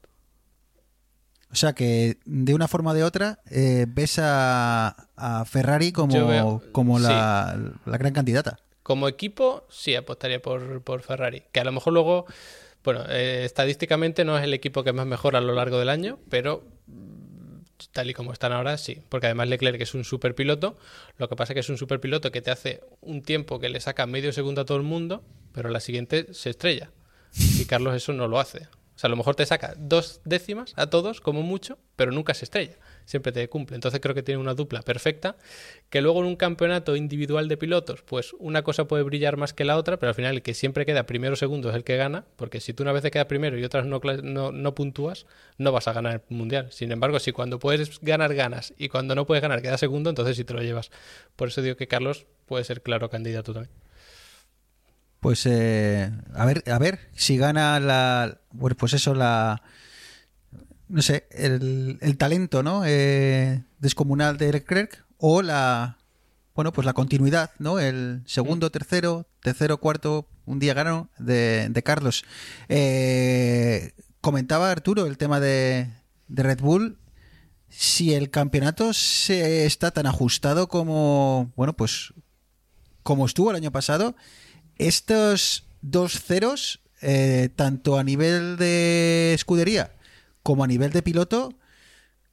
O 1.52 1.56
sea 1.56 1.73
que 1.73 2.18
de 2.26 2.53
una 2.53 2.68
forma 2.69 2.91
o 2.91 2.94
de 2.94 3.03
otra 3.03 3.40
eh, 3.49 3.86
ves 3.88 4.18
a, 4.19 5.10
a 5.18 5.44
Ferrari 5.45 5.91
como, 5.91 6.28
veo- 6.28 6.61
como 6.72 6.98
la, 6.98 7.60
la 7.86 7.98
gran 7.98 8.14
candidata. 8.14 8.57
Como 8.84 9.07
equipo, 9.10 9.68
sí 9.69 9.94
apostaría 9.95 10.41
por, 10.41 10.82
por 10.82 11.02
Ferrari. 11.02 11.44
Que 11.52 11.60
a 11.60 11.65
lo 11.65 11.73
mejor 11.73 11.94
luego, 11.94 12.26
bueno, 12.84 13.03
eh, 13.10 13.44
estadísticamente 13.44 14.23
no 14.23 14.38
es 14.38 14.44
el 14.45 14.53
equipo 14.53 14.84
que 14.84 14.94
más 14.94 15.06
mejora 15.06 15.40
a 15.40 15.41
lo 15.41 15.53
largo 15.53 15.78
del 15.78 15.90
año, 15.90 16.19
pero 16.30 16.64
tal 17.91 18.09
y 18.09 18.13
como 18.13 18.33
están 18.33 18.51
ahora, 18.51 18.77
sí. 18.77 19.01
Porque 19.09 19.27
además 19.27 19.49
Leclerc 19.49 19.81
es 19.81 19.93
un 19.93 20.03
superpiloto. 20.03 20.77
Lo 21.17 21.29
que 21.29 21.35
pasa 21.35 21.53
es 21.53 21.55
que 21.55 21.59
es 21.61 21.69
un 21.69 21.77
superpiloto 21.77 22.31
que 22.31 22.41
te 22.41 22.51
hace 22.51 22.81
un 23.01 23.21
tiempo 23.23 23.59
que 23.59 23.69
le 23.69 23.79
saca 23.79 24.05
medio 24.05 24.33
segundo 24.33 24.61
a 24.61 24.65
todo 24.65 24.77
el 24.77 24.83
mundo, 24.83 25.23
pero 25.53 25.69
la 25.69 25.79
siguiente 25.79 26.33
se 26.33 26.49
estrella. 26.49 26.91
Y 27.33 27.65
Carlos 27.65 27.95
eso 27.95 28.13
no 28.13 28.27
lo 28.27 28.39
hace. 28.39 28.67
O 28.95 28.99
sea, 29.01 29.07
a 29.07 29.09
lo 29.09 29.15
mejor 29.15 29.35
te 29.35 29.45
saca 29.45 29.73
dos 29.77 30.21
décimas 30.25 30.73
a 30.75 30.89
todos, 30.89 31.21
como 31.21 31.41
mucho, 31.41 31.79
pero 31.95 32.11
nunca 32.11 32.33
se 32.33 32.45
estrella. 32.45 32.77
Siempre 33.11 33.33
te 33.33 33.49
cumple. 33.49 33.75
Entonces 33.75 33.99
creo 33.99 34.15
que 34.15 34.23
tiene 34.23 34.39
una 34.39 34.53
dupla 34.53 34.81
perfecta. 34.83 35.35
Que 35.89 35.99
luego 35.99 36.21
en 36.21 36.27
un 36.27 36.38
campeonato 36.38 36.95
individual 36.95 37.49
de 37.49 37.57
pilotos, 37.57 38.03
pues 38.03 38.33
una 38.39 38.63
cosa 38.63 38.85
puede 38.85 39.03
brillar 39.03 39.35
más 39.35 39.51
que 39.51 39.65
la 39.65 39.75
otra, 39.75 39.99
pero 39.99 40.11
al 40.11 40.15
final 40.15 40.35
el 40.35 40.41
que 40.41 40.53
siempre 40.53 40.85
queda 40.85 41.05
primero 41.05 41.33
o 41.33 41.35
segundo 41.35 41.69
es 41.69 41.75
el 41.75 41.83
que 41.83 41.97
gana. 41.97 42.23
Porque 42.38 42.61
si 42.61 42.71
tú 42.71 42.83
una 42.83 42.93
vez 42.93 43.01
te 43.01 43.11
quedas 43.11 43.25
primero 43.25 43.59
y 43.59 43.65
otras 43.65 43.85
no, 43.85 43.99
no, 44.23 44.53
no 44.53 44.75
puntúas, 44.75 45.25
no 45.57 45.73
vas 45.73 45.89
a 45.89 45.93
ganar 45.93 46.13
el 46.29 46.35
mundial. 46.38 46.71
Sin 46.71 46.89
embargo, 46.93 47.19
si 47.19 47.33
cuando 47.33 47.59
puedes 47.59 47.99
ganar, 47.99 48.33
ganas 48.33 48.73
y 48.77 48.88
cuando 48.88 49.13
no 49.13 49.25
puedes 49.25 49.41
ganar, 49.41 49.61
queda 49.61 49.77
segundo, 49.77 50.09
entonces 50.09 50.38
sí 50.38 50.45
te 50.45 50.53
lo 50.53 50.61
llevas. 50.61 50.89
Por 51.35 51.49
eso 51.49 51.61
digo 51.61 51.75
que 51.75 51.89
Carlos 51.89 52.27
puede 52.45 52.63
ser 52.63 52.81
claro 52.81 53.09
candidato 53.09 53.51
también. 53.51 53.75
Pues 55.19 55.45
eh, 55.47 56.09
a 56.33 56.45
ver, 56.45 56.63
a 56.71 56.79
ver 56.79 56.99
si 57.13 57.35
gana 57.35 57.77
la, 57.81 58.39
bueno, 58.51 58.77
pues 58.77 58.93
eso 58.93 59.13
la, 59.13 59.61
no 60.91 61.01
sé, 61.01 61.26
el, 61.31 61.97
el 62.01 62.18
talento, 62.18 62.63
¿no? 62.63 62.84
Eh, 62.85 63.63
descomunal 63.80 64.38
de 64.38 64.51
Leclerc 64.51 65.05
o 65.18 65.41
la, 65.41 65.97
bueno, 66.53 66.73
pues 66.73 66.85
la 66.85 66.93
continuidad, 66.93 67.51
¿no? 67.59 67.80
El 67.80 68.23
segundo, 68.26 68.72
tercero, 68.72 69.26
tercero, 69.41 69.77
cuarto, 69.77 70.27
un 70.45 70.59
día 70.59 70.73
ganó 70.73 71.09
de, 71.18 71.69
de 71.69 71.84
Carlos. 71.84 72.26
Eh, 72.68 73.93
comentaba 74.19 74.69
Arturo 74.69 75.05
el 75.05 75.18
tema 75.18 75.39
de, 75.39 75.88
de 76.27 76.43
Red 76.43 76.59
Bull. 76.59 76.97
Si 77.69 78.13
el 78.13 78.30
campeonato 78.30 78.91
se 78.91 79.65
está 79.65 79.91
tan 79.91 80.07
ajustado 80.07 80.68
como, 80.68 81.53
bueno, 81.55 81.72
pues 81.73 82.13
como 83.01 83.26
estuvo 83.26 83.49
el 83.49 83.55
año 83.55 83.72
pasado, 83.72 84.13
estos 84.76 85.63
dos 85.81 86.22
ceros, 86.22 86.81
eh, 87.01 87.47
tanto 87.55 87.97
a 87.97 88.03
nivel 88.03 88.57
de 88.57 89.34
escudería 89.34 89.93
como 90.43 90.63
a 90.63 90.68
nivel 90.68 90.91
de 90.91 91.01
piloto, 91.01 91.53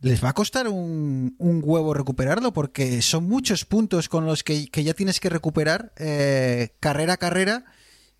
les 0.00 0.22
va 0.22 0.30
a 0.30 0.34
costar 0.34 0.68
un, 0.68 1.34
huevo 1.38 1.94
recuperarlo 1.94 2.52
porque 2.52 3.02
son 3.02 3.24
muchos 3.24 3.64
puntos 3.64 4.08
con 4.08 4.26
los 4.26 4.44
que, 4.44 4.66
ya 4.66 4.94
tienes 4.94 5.20
que 5.20 5.28
recuperar 5.28 5.92
eh, 5.96 6.70
carrera 6.80 7.14
a 7.14 7.16
carrera, 7.16 7.64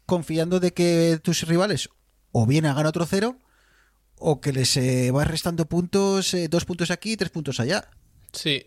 confiando 0.07 0.61
de 0.61 0.73
que 0.73 1.21
tus 1.23 1.47
rivales 1.47 1.89
o 2.33 2.47
bien 2.47 2.67
hagan 2.67 2.87
otro 2.87 3.07
cero 3.07 3.39
o 4.17 4.41
que 4.41 4.53
les 4.53 4.77
eh, 4.77 5.11
vas 5.13 5.29
restando 5.29 5.67
puntos, 5.67 6.35
eh, 6.35 6.49
dos 6.49 6.65
puntos 6.65 6.91
aquí 6.91 7.17
tres 7.17 7.31
puntos 7.31 7.61
allá. 7.61 7.91
Sí, 8.33 8.67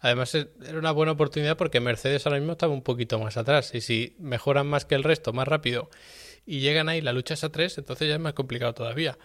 además 0.00 0.34
e- 0.34 0.50
era 0.66 0.78
una 0.78 0.90
buena 0.90 1.12
oportunidad 1.12 1.56
porque 1.56 1.80
Mercedes 1.80 2.26
ahora 2.26 2.38
mismo 2.38 2.52
estaba 2.52 2.72
un 2.72 2.82
poquito 2.82 3.20
más 3.20 3.36
atrás 3.36 3.72
y 3.74 3.80
si 3.80 4.16
mejoran 4.18 4.66
más 4.66 4.84
que 4.84 4.96
el 4.96 5.04
resto, 5.04 5.32
más 5.32 5.46
rápido 5.46 5.90
y 6.44 6.60
llegan 6.60 6.88
ahí, 6.88 7.00
la 7.00 7.12
lucha 7.12 7.34
es 7.34 7.44
a 7.44 7.52
tres, 7.52 7.78
entonces 7.78 8.08
ya 8.08 8.14
es 8.14 8.20
más 8.20 8.32
complicado 8.32 8.74
todavía. 8.74 9.18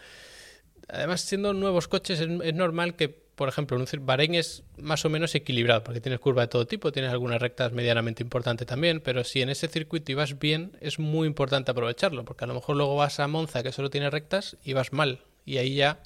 Además, 0.89 1.22
siendo 1.22 1.53
nuevos 1.53 1.88
coches, 1.88 2.19
es, 2.19 2.53
normal 2.53 2.95
que, 2.95 3.10
por 3.10 3.49
ejemplo, 3.49 3.77
un 3.77 4.05
Bahrein 4.05 4.35
es 4.35 4.64
más 4.77 5.05
o 5.05 5.10
menos 5.10 5.34
equilibrado 5.35 5.84
porque 5.84 6.01
tienes 6.01 6.19
curva 6.19 6.43
de 6.43 6.47
todo 6.47 6.68
tipo, 6.68 6.91
tienes 6.91 7.11
algunas 7.11 7.41
rectas 7.41 7.72
medianamente 7.72 8.22
importantes 8.22 8.68
también, 8.68 8.99
pero 9.01 9.23
si 9.23 9.41
en 9.41 9.49
ese 9.49 9.68
circuito 9.68 10.11
ibas 10.11 10.39
bien, 10.39 10.77
es 10.81 10.99
muy 10.99 11.27
importante 11.27 11.72
aprovecharlo 11.72 12.26
porque 12.26 12.43
a 12.43 12.47
lo 12.47 12.53
mejor 12.53 12.76
luego 12.76 12.95
vas 12.95 13.19
a 13.19 13.27
Monza 13.27 13.64
que 13.64 13.72
solo 13.72 13.89
tiene 13.89 14.10
rectas 14.10 14.57
y 14.64 14.73
vas 14.73 14.93
mal 14.93 15.22
y 15.45 15.57
ahí 15.57 15.76
ya 15.76 16.03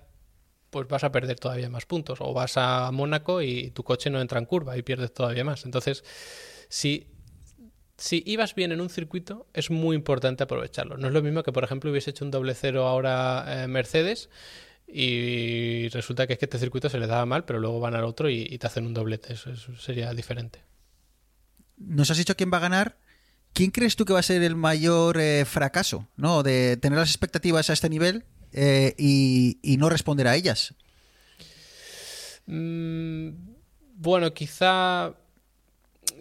pues 0.69 0.87
vas 0.87 1.03
a 1.03 1.11
perder 1.11 1.39
todavía 1.39 1.69
más 1.69 1.85
puntos. 1.85 2.19
O 2.21 2.33
vas 2.33 2.57
a 2.57 2.91
Mónaco 2.91 3.41
y 3.41 3.71
tu 3.71 3.83
coche 3.83 4.09
no 4.09 4.21
entra 4.21 4.39
en 4.39 4.45
curva 4.45 4.77
y 4.77 4.81
pierdes 4.81 5.13
todavía 5.13 5.43
más. 5.43 5.65
Entonces, 5.65 6.03
si, 6.69 7.07
si 7.97 8.23
ibas 8.25 8.55
bien 8.55 8.71
en 8.71 8.81
un 8.81 8.89
circuito, 8.89 9.47
es 9.53 9.71
muy 9.71 9.95
importante 9.95 10.43
aprovecharlo. 10.43 10.97
No 10.97 11.07
es 11.07 11.13
lo 11.13 11.21
mismo 11.21 11.43
que, 11.43 11.51
por 11.51 11.63
ejemplo, 11.63 11.91
hubiese 11.91 12.11
hecho 12.11 12.25
un 12.25 12.31
doble 12.31 12.53
cero 12.53 12.87
ahora 12.87 13.63
eh, 13.63 13.67
Mercedes 13.67 14.29
y 14.88 15.89
resulta 15.89 16.26
que 16.27 16.34
es 16.34 16.39
que 16.39 16.45
este 16.45 16.59
circuito 16.59 16.89
se 16.89 16.97
les 16.99 17.09
daba 17.09 17.26
mal, 17.26 17.43
pero 17.45 17.59
luego 17.59 17.80
van 17.80 17.95
al 17.95 18.05
otro 18.05 18.30
y, 18.30 18.47
y 18.49 18.57
te 18.57 18.68
hacen 18.68 18.85
un 18.85 18.93
doblete. 18.93 19.34
Eso, 19.34 19.51
eso 19.51 19.76
sería 19.77 20.14
diferente. 20.14 20.64
nos 21.77 22.09
has 22.09 22.18
dicho 22.18 22.35
quién 22.35 22.51
va 22.51 22.57
a 22.57 22.61
ganar. 22.61 22.97
¿Quién 23.53 23.72
crees 23.72 23.95
tú 23.95 24.05
que 24.05 24.14
va 24.14 24.19
a 24.19 24.23
ser 24.23 24.43
el 24.43 24.55
mayor 24.55 25.19
eh, 25.19 25.43
fracaso, 25.45 26.07
¿no? 26.15 26.43
De 26.43 26.77
tener 26.77 26.99
las 26.99 27.09
expectativas 27.09 27.69
a 27.69 27.73
este 27.73 27.89
nivel 27.89 28.23
eh, 28.53 28.93
y, 28.99 29.57
y 29.64 29.77
no 29.77 29.89
responder 29.89 30.27
a 30.27 30.35
ellas. 30.35 30.76
Mm, 32.45 33.30
bueno, 33.95 34.34
quizá. 34.34 35.15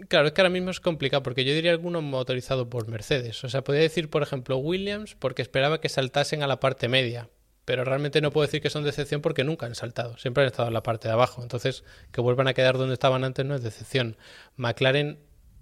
Claro, 0.09 0.29
es 0.29 0.33
que 0.33 0.41
ahora 0.41 0.51
mismo 0.51 0.71
es 0.71 0.81
complicado 0.81 1.23
porque 1.23 1.45
yo 1.45 1.55
diría 1.55 1.71
alguno 1.71 2.03
motorizado 2.03 2.69
por 2.69 2.89
Mercedes. 2.89 3.45
O 3.45 3.49
sea, 3.49 3.63
podría 3.63 3.83
decir, 3.83 4.09
por 4.11 4.23
ejemplo, 4.23 4.57
Williams 4.59 5.15
porque 5.15 5.43
esperaba 5.43 5.81
que 5.81 5.89
saltasen 5.89 6.43
a 6.43 6.47
la 6.47 6.59
parte 6.59 6.89
media. 6.89 7.29
Pero 7.67 7.85
realmente 7.85 8.23
no 8.23 8.31
puedo 8.31 8.47
decir 8.47 8.63
que 8.63 8.71
son 8.71 8.85
decepción 8.85 9.21
porque 9.21 9.45
nunca 9.45 9.67
han 9.67 9.75
saltado. 9.75 10.17
Siempre 10.17 10.45
han 10.45 10.47
estado 10.47 10.69
en 10.69 10.75
la 10.75 10.83
parte 10.83 11.09
de 11.09 11.15
abajo. 11.15 11.43
Entonces, 11.43 11.85
que 12.13 12.23
vuelvan 12.23 12.49
a 12.49 12.55
quedar 12.55 12.79
donde 12.79 12.95
estaban 12.95 13.25
antes 13.25 13.45
no 13.45 13.55
es 13.55 13.63
decepción. 13.63 14.17
McLaren 14.57 15.19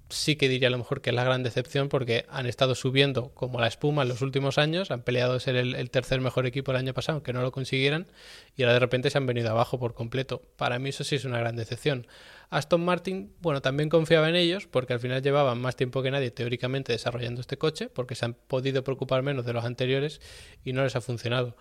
sí 0.09 0.37
que 0.37 0.49
diría 0.49 0.69
a 0.69 0.71
lo 0.71 0.79
mejor 0.79 1.01
que 1.01 1.11
es 1.11 1.17
la 1.17 1.25
gran 1.25 1.43
decepción 1.43 1.89
porque 1.89 2.27
han 2.29 2.47
estado 2.47 2.75
subiendo 2.75 3.31
como 3.35 3.61
la 3.61 3.67
espuma 3.67 4.03
en 4.03 4.09
los 4.09 4.23
últimos 4.23 4.59
años, 4.59 4.91
han 4.91 5.03
peleado 5.03 5.39
ser 5.41 5.57
el, 5.57 5.91
tercer 5.91 6.21
mejor 6.21 6.47
equipo 6.47 6.71
el 6.71 6.77
año 6.77 6.95
pasado, 6.95 7.17
aunque 7.17 7.33
no 7.33 7.43
lo 7.43 7.53
consiguieran, 7.53 8.07
y 8.57 8.63
ahora 8.63 8.75
de 8.75 8.81
repente 8.81 9.11
se 9.11 9.19
han 9.19 9.27
venido 9.27 9.51
abajo 9.51 9.79
por 9.79 9.95
completo. 9.95 10.43
Para 10.57 10.79
mí 10.79 10.91
eso 10.91 11.05
sí 11.05 11.17
es 11.17 11.25
una 11.25 11.39
gran 11.39 11.57
decepción. 11.57 12.07
Aston 12.51 12.85
Martin, 12.85 13.35
bueno, 13.41 13.63
también 13.63 13.89
confiaba 13.89 14.29
en 14.29 14.37
ellos 14.37 14.67
porque 14.67 14.93
al 14.93 15.01
final 15.01 15.23
llevaban 15.23 15.61
más 15.61 15.77
tiempo 15.77 16.03
que 16.03 16.11
nadie 16.11 16.31
teóricamente 16.31 16.93
desarrollando 16.93 17.41
este 17.41 17.59
coche, 17.59 17.89
porque 17.89 18.15
se 18.15 18.27
han 18.27 18.35
podido 18.35 18.85
preocupar 18.85 19.23
menos 19.23 19.45
de 19.45 19.53
los 19.53 19.65
anteriores 19.65 20.21
y 20.65 20.73
no 20.73 20.85
les 20.85 20.95
ha 20.97 21.01
funcionado. 21.01 21.57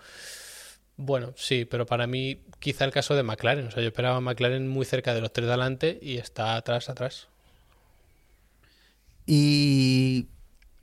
Bueno, 0.96 1.34
sí, 1.36 1.66
pero 1.66 1.86
para 1.88 2.06
mí 2.06 2.44
quizá 2.60 2.86
el 2.86 2.92
caso 2.92 3.16
de 3.16 3.24
McLaren. 3.24 3.68
O 3.68 3.72
sea, 3.72 3.82
yo 3.82 3.88
esperaba 3.88 4.18
a 4.18 4.22
McLaren 4.22 4.68
muy 4.68 4.86
cerca 4.86 5.14
de 5.14 5.22
los 5.22 5.34
tres 5.34 5.48
de 5.48 5.54
adelante 5.54 6.00
y 6.02 6.18
está 6.18 6.56
atrás, 6.56 6.90
atrás. 6.90 7.30
Y 9.26 10.28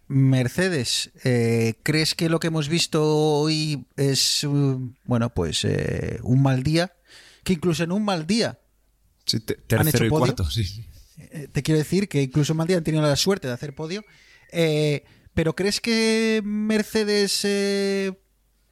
Mercedes, 0.09 1.11
eh, 1.25 1.75
¿crees 1.83 2.15
que 2.15 2.29
lo 2.29 2.41
que 2.41 2.49
hemos 2.49 2.69
visto 2.69 3.05
hoy 3.07 3.87
es, 3.97 4.45
uh, 4.45 4.93
bueno, 5.05 5.33
pues 5.35 5.65
eh, 5.65 6.19
un 6.23 6.43
mal 6.43 6.63
día? 6.63 6.93
Que 7.45 7.53
incluso 7.55 7.85
en 7.85 7.93
un 7.93 8.05
mal 8.05 8.27
día, 8.27 8.59
Sí, 9.27 9.41
te- 9.41 9.55
¿Han 9.77 9.83
hecho 9.83 9.99
tercero 9.99 10.07
y 10.07 10.11
podio? 10.11 10.21
cuarto, 10.35 10.51
sí, 10.51 10.65
sí. 10.65 10.85
eh, 11.19 11.49
te 11.53 11.63
quiero 11.63 11.79
decir 11.79 12.09
que 12.09 12.23
incluso 12.23 12.53
en 12.53 12.55
un 12.55 12.59
mal 12.59 12.67
día 12.67 12.79
han 12.79 12.85
tenido 12.85 13.03
la 13.03 13.15
suerte 13.17 13.47
de 13.49 13.55
hacer 13.55 13.75
podio. 13.75 14.05
¿Pero 15.33 15.55
crees 15.55 15.81
que 15.81 16.43
Mercedes 16.45 17.47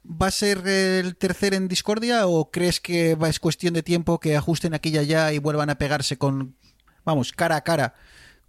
va 0.05 0.27
a 0.27 0.31
ser 0.31 0.67
el 0.67 1.15
tercer 1.15 1.53
en 1.53 1.67
discordia 1.69 2.27
o 2.27 2.51
crees 2.51 2.79
que 2.81 3.15
va, 3.15 3.29
es 3.29 3.39
cuestión 3.39 3.73
de 3.73 3.83
tiempo 3.83 4.19
que 4.19 4.35
ajusten 4.35 4.73
aquí 4.73 4.89
y 4.89 4.97
allá 4.97 5.31
y 5.31 5.37
vuelvan 5.39 5.69
a 5.69 5.77
pegarse 5.77 6.17
con, 6.17 6.57
vamos, 7.05 7.31
cara 7.31 7.55
a 7.55 7.63
cara 7.63 7.95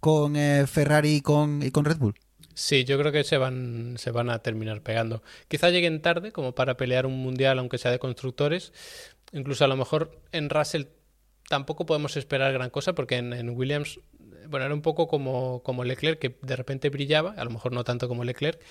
con 0.01 0.35
eh, 0.35 0.65
Ferrari 0.67 1.15
y 1.15 1.21
con, 1.21 1.63
y 1.63 1.71
con 1.71 1.85
Red 1.85 1.97
Bull? 1.97 2.15
Sí, 2.53 2.83
yo 2.83 2.99
creo 2.99 3.13
que 3.13 3.23
se 3.23 3.37
van, 3.37 3.95
se 3.97 4.11
van 4.11 4.29
a 4.29 4.39
terminar 4.39 4.81
pegando. 4.81 5.23
Quizá 5.47 5.69
lleguen 5.69 6.01
tarde 6.01 6.33
como 6.33 6.53
para 6.53 6.75
pelear 6.75 7.05
un 7.05 7.17
mundial, 7.17 7.59
aunque 7.59 7.77
sea 7.77 7.91
de 7.91 7.99
constructores. 7.99 8.73
Incluso 9.31 9.63
a 9.63 9.67
lo 9.69 9.77
mejor 9.77 10.19
en 10.33 10.49
Russell 10.49 10.85
tampoco 11.47 11.85
podemos 11.85 12.17
esperar 12.17 12.51
gran 12.51 12.69
cosa, 12.69 12.93
porque 12.93 13.15
en, 13.15 13.31
en 13.31 13.51
Williams, 13.51 13.99
bueno, 14.49 14.65
era 14.65 14.75
un 14.75 14.81
poco 14.81 15.07
como, 15.07 15.63
como 15.63 15.85
Leclerc, 15.85 16.19
que 16.19 16.37
de 16.41 16.55
repente 16.55 16.89
brillaba, 16.89 17.31
a 17.37 17.45
lo 17.45 17.51
mejor 17.51 17.71
no 17.71 17.83
tanto 17.83 18.07
como 18.07 18.23
Leclerc, 18.23 18.61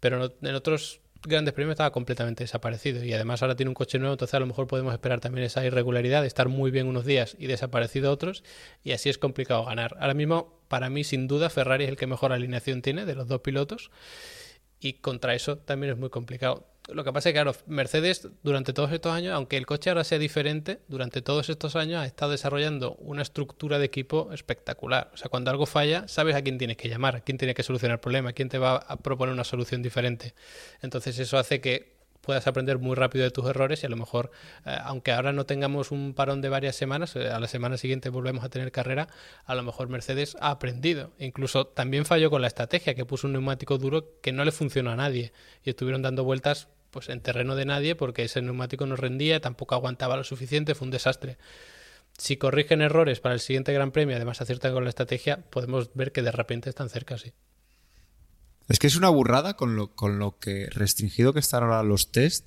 pero 0.00 0.34
en 0.40 0.54
otros 0.54 1.00
grandes 1.22 1.54
premios 1.54 1.74
estaba 1.74 1.90
completamente 1.90 2.44
desaparecido. 2.44 3.04
Y 3.04 3.12
además 3.12 3.42
ahora 3.42 3.56
tiene 3.56 3.70
un 3.70 3.74
coche 3.74 3.98
nuevo, 3.98 4.14
entonces 4.14 4.34
a 4.34 4.40
lo 4.40 4.46
mejor 4.46 4.66
podemos 4.66 4.92
esperar 4.92 5.20
también 5.20 5.44
esa 5.44 5.64
irregularidad 5.64 6.22
de 6.22 6.28
estar 6.28 6.48
muy 6.48 6.70
bien 6.70 6.86
unos 6.86 7.04
días 7.04 7.36
y 7.38 7.46
desaparecido 7.46 8.12
otros, 8.12 8.44
y 8.84 8.92
así 8.92 9.08
es 9.08 9.18
complicado 9.18 9.64
ganar. 9.64 9.96
Ahora 10.00 10.14
mismo, 10.14 10.60
para 10.68 10.90
mí, 10.90 11.04
sin 11.04 11.28
duda, 11.28 11.50
Ferrari 11.50 11.84
es 11.84 11.90
el 11.90 11.96
que 11.96 12.06
mejor 12.06 12.32
alineación 12.32 12.82
tiene 12.82 13.04
de 13.04 13.14
los 13.14 13.28
dos 13.28 13.40
pilotos. 13.40 13.90
Y 14.80 14.94
contra 14.94 15.34
eso 15.34 15.58
también 15.58 15.92
es 15.92 15.98
muy 15.98 16.10
complicado. 16.10 16.66
Lo 16.88 17.04
que 17.04 17.12
pasa 17.12 17.28
es 17.28 17.34
que, 17.34 17.36
claro, 17.42 17.54
Mercedes 17.66 18.28
durante 18.42 18.72
todos 18.72 18.90
estos 18.92 19.12
años, 19.12 19.34
aunque 19.34 19.58
el 19.58 19.66
coche 19.66 19.90
ahora 19.90 20.04
sea 20.04 20.18
diferente, 20.18 20.80
durante 20.88 21.20
todos 21.20 21.50
estos 21.50 21.76
años 21.76 22.00
ha 22.00 22.06
estado 22.06 22.30
desarrollando 22.30 22.94
una 22.94 23.20
estructura 23.20 23.78
de 23.78 23.84
equipo 23.84 24.32
espectacular. 24.32 25.10
O 25.12 25.18
sea, 25.18 25.28
cuando 25.28 25.50
algo 25.50 25.66
falla, 25.66 26.08
sabes 26.08 26.34
a 26.34 26.40
quién 26.40 26.56
tienes 26.56 26.78
que 26.78 26.88
llamar, 26.88 27.16
a 27.16 27.20
quién 27.20 27.36
tiene 27.36 27.52
que 27.54 27.62
solucionar 27.62 27.96
el 27.96 28.00
problema, 28.00 28.30
a 28.30 28.32
quién 28.32 28.48
te 28.48 28.56
va 28.56 28.76
a 28.76 28.96
proponer 28.96 29.34
una 29.34 29.44
solución 29.44 29.82
diferente. 29.82 30.34
Entonces 30.80 31.18
eso 31.18 31.36
hace 31.36 31.60
que 31.60 31.97
puedas 32.28 32.46
aprender 32.46 32.78
muy 32.78 32.94
rápido 32.94 33.24
de 33.24 33.30
tus 33.30 33.46
errores 33.48 33.82
y 33.82 33.86
a 33.86 33.88
lo 33.88 33.96
mejor, 33.96 34.30
eh, 34.66 34.76
aunque 34.82 35.12
ahora 35.12 35.32
no 35.32 35.46
tengamos 35.46 35.90
un 35.90 36.12
parón 36.12 36.42
de 36.42 36.50
varias 36.50 36.76
semanas, 36.76 37.16
eh, 37.16 37.30
a 37.30 37.40
la 37.40 37.48
semana 37.48 37.78
siguiente 37.78 38.10
volvemos 38.10 38.44
a 38.44 38.50
tener 38.50 38.70
carrera, 38.70 39.08
a 39.46 39.54
lo 39.54 39.62
mejor 39.62 39.88
Mercedes 39.88 40.36
ha 40.38 40.50
aprendido. 40.50 41.10
Incluso 41.18 41.68
también 41.68 42.04
falló 42.04 42.28
con 42.28 42.42
la 42.42 42.48
estrategia, 42.48 42.94
que 42.94 43.06
puso 43.06 43.28
un 43.28 43.32
neumático 43.32 43.78
duro 43.78 44.20
que 44.20 44.32
no 44.32 44.44
le 44.44 44.52
funcionó 44.52 44.90
a 44.90 44.96
nadie 44.96 45.32
y 45.64 45.70
estuvieron 45.70 46.02
dando 46.02 46.22
vueltas 46.22 46.68
pues 46.90 47.08
en 47.08 47.22
terreno 47.22 47.56
de 47.56 47.64
nadie 47.64 47.94
porque 47.94 48.24
ese 48.24 48.42
neumático 48.42 48.84
no 48.84 48.96
rendía, 48.96 49.40
tampoco 49.40 49.74
aguantaba 49.74 50.18
lo 50.18 50.24
suficiente, 50.24 50.74
fue 50.74 50.84
un 50.84 50.90
desastre. 50.90 51.38
Si 52.18 52.36
corrigen 52.36 52.82
errores 52.82 53.20
para 53.20 53.32
el 53.32 53.40
siguiente 53.40 53.72
Gran 53.72 53.90
Premio, 53.90 54.16
además 54.16 54.42
aciertan 54.42 54.74
con 54.74 54.84
la 54.84 54.90
estrategia, 54.90 55.38
podemos 55.48 55.94
ver 55.94 56.12
que 56.12 56.20
de 56.20 56.32
repente 56.32 56.68
están 56.68 56.90
cerca, 56.90 57.16
sí. 57.16 57.32
Es 58.68 58.78
que 58.78 58.86
es 58.86 58.96
una 58.96 59.08
burrada 59.08 59.54
con 59.56 59.76
lo, 59.76 59.94
con 59.94 60.18
lo 60.18 60.38
que 60.38 60.68
restringido 60.70 61.32
que 61.32 61.40
están 61.40 61.62
ahora 61.62 61.82
los 61.82 62.12
test. 62.12 62.46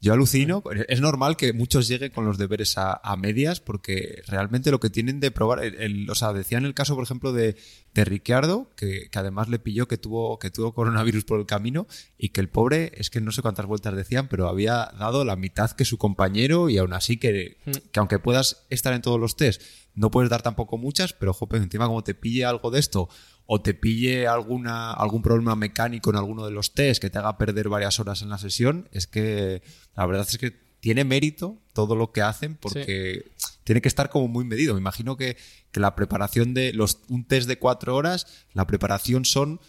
Yo 0.00 0.12
alucino, 0.12 0.62
es 0.86 1.00
normal 1.00 1.36
que 1.36 1.52
muchos 1.52 1.88
lleguen 1.88 2.12
con 2.12 2.24
los 2.24 2.38
deberes 2.38 2.78
a, 2.78 3.00
a 3.02 3.16
medias 3.16 3.58
porque 3.58 4.22
realmente 4.28 4.70
lo 4.70 4.78
que 4.78 4.90
tienen 4.90 5.18
de 5.18 5.32
probar, 5.32 5.64
el, 5.64 5.74
el- 5.74 6.08
o 6.08 6.14
sea, 6.14 6.32
decían 6.32 6.64
el 6.64 6.72
caso, 6.72 6.94
por 6.94 7.02
ejemplo, 7.02 7.32
de, 7.32 7.56
de 7.94 8.04
Ricciardo, 8.04 8.70
que, 8.76 9.08
que 9.10 9.18
además 9.18 9.48
le 9.48 9.58
pilló 9.58 9.88
que 9.88 9.98
tuvo, 9.98 10.38
que 10.38 10.52
tuvo 10.52 10.72
coronavirus 10.72 11.24
por 11.24 11.40
el 11.40 11.46
camino 11.46 11.88
y 12.16 12.28
que 12.28 12.40
el 12.40 12.48
pobre, 12.48 12.92
es 12.94 13.10
que 13.10 13.20
no 13.20 13.32
sé 13.32 13.42
cuántas 13.42 13.66
vueltas 13.66 13.96
decían, 13.96 14.28
pero 14.28 14.46
había 14.48 14.92
dado 15.00 15.24
la 15.24 15.34
mitad 15.34 15.72
que 15.72 15.84
su 15.84 15.98
compañero 15.98 16.68
y 16.70 16.78
aún 16.78 16.92
así 16.92 17.16
que, 17.16 17.56
que 17.90 17.98
aunque 17.98 18.20
puedas 18.20 18.66
estar 18.70 18.92
en 18.92 19.02
todos 19.02 19.18
los 19.18 19.34
test, 19.34 19.60
no 19.96 20.12
puedes 20.12 20.30
dar 20.30 20.42
tampoco 20.42 20.78
muchas, 20.78 21.12
pero 21.12 21.32
jope, 21.34 21.56
encima 21.56 21.88
como 21.88 22.04
te 22.04 22.14
pille 22.14 22.44
algo 22.44 22.70
de 22.70 22.78
esto 22.78 23.08
o 23.50 23.62
te 23.62 23.72
pille 23.72 24.26
alguna, 24.26 24.92
algún 24.92 25.22
problema 25.22 25.56
mecánico 25.56 26.10
en 26.10 26.16
alguno 26.16 26.44
de 26.44 26.50
los 26.50 26.74
test 26.74 27.00
que 27.00 27.08
te 27.08 27.18
haga 27.18 27.38
perder 27.38 27.70
varias 27.70 27.98
horas 27.98 28.20
en 28.20 28.28
la 28.28 28.36
sesión, 28.36 28.90
es 28.92 29.06
que 29.06 29.62
la 29.96 30.04
verdad 30.04 30.26
es 30.28 30.36
que 30.36 30.50
tiene 30.80 31.02
mérito 31.04 31.56
todo 31.72 31.96
lo 31.96 32.12
que 32.12 32.20
hacen 32.20 32.56
porque 32.56 33.24
tiene 33.64 33.80
que 33.80 33.88
estar 33.88 34.10
como 34.10 34.28
muy 34.28 34.44
medido. 34.44 34.74
Me 34.74 34.80
imagino 34.80 35.16
que, 35.16 35.38
que 35.72 35.80
la 35.80 35.96
preparación 35.96 36.52
de 36.52 36.74
los, 36.74 37.00
un 37.08 37.24
test 37.24 37.48
de 37.48 37.58
cuatro 37.58 37.96
horas, 37.96 38.26
la 38.52 38.66
preparación 38.66 39.24
son 39.24 39.60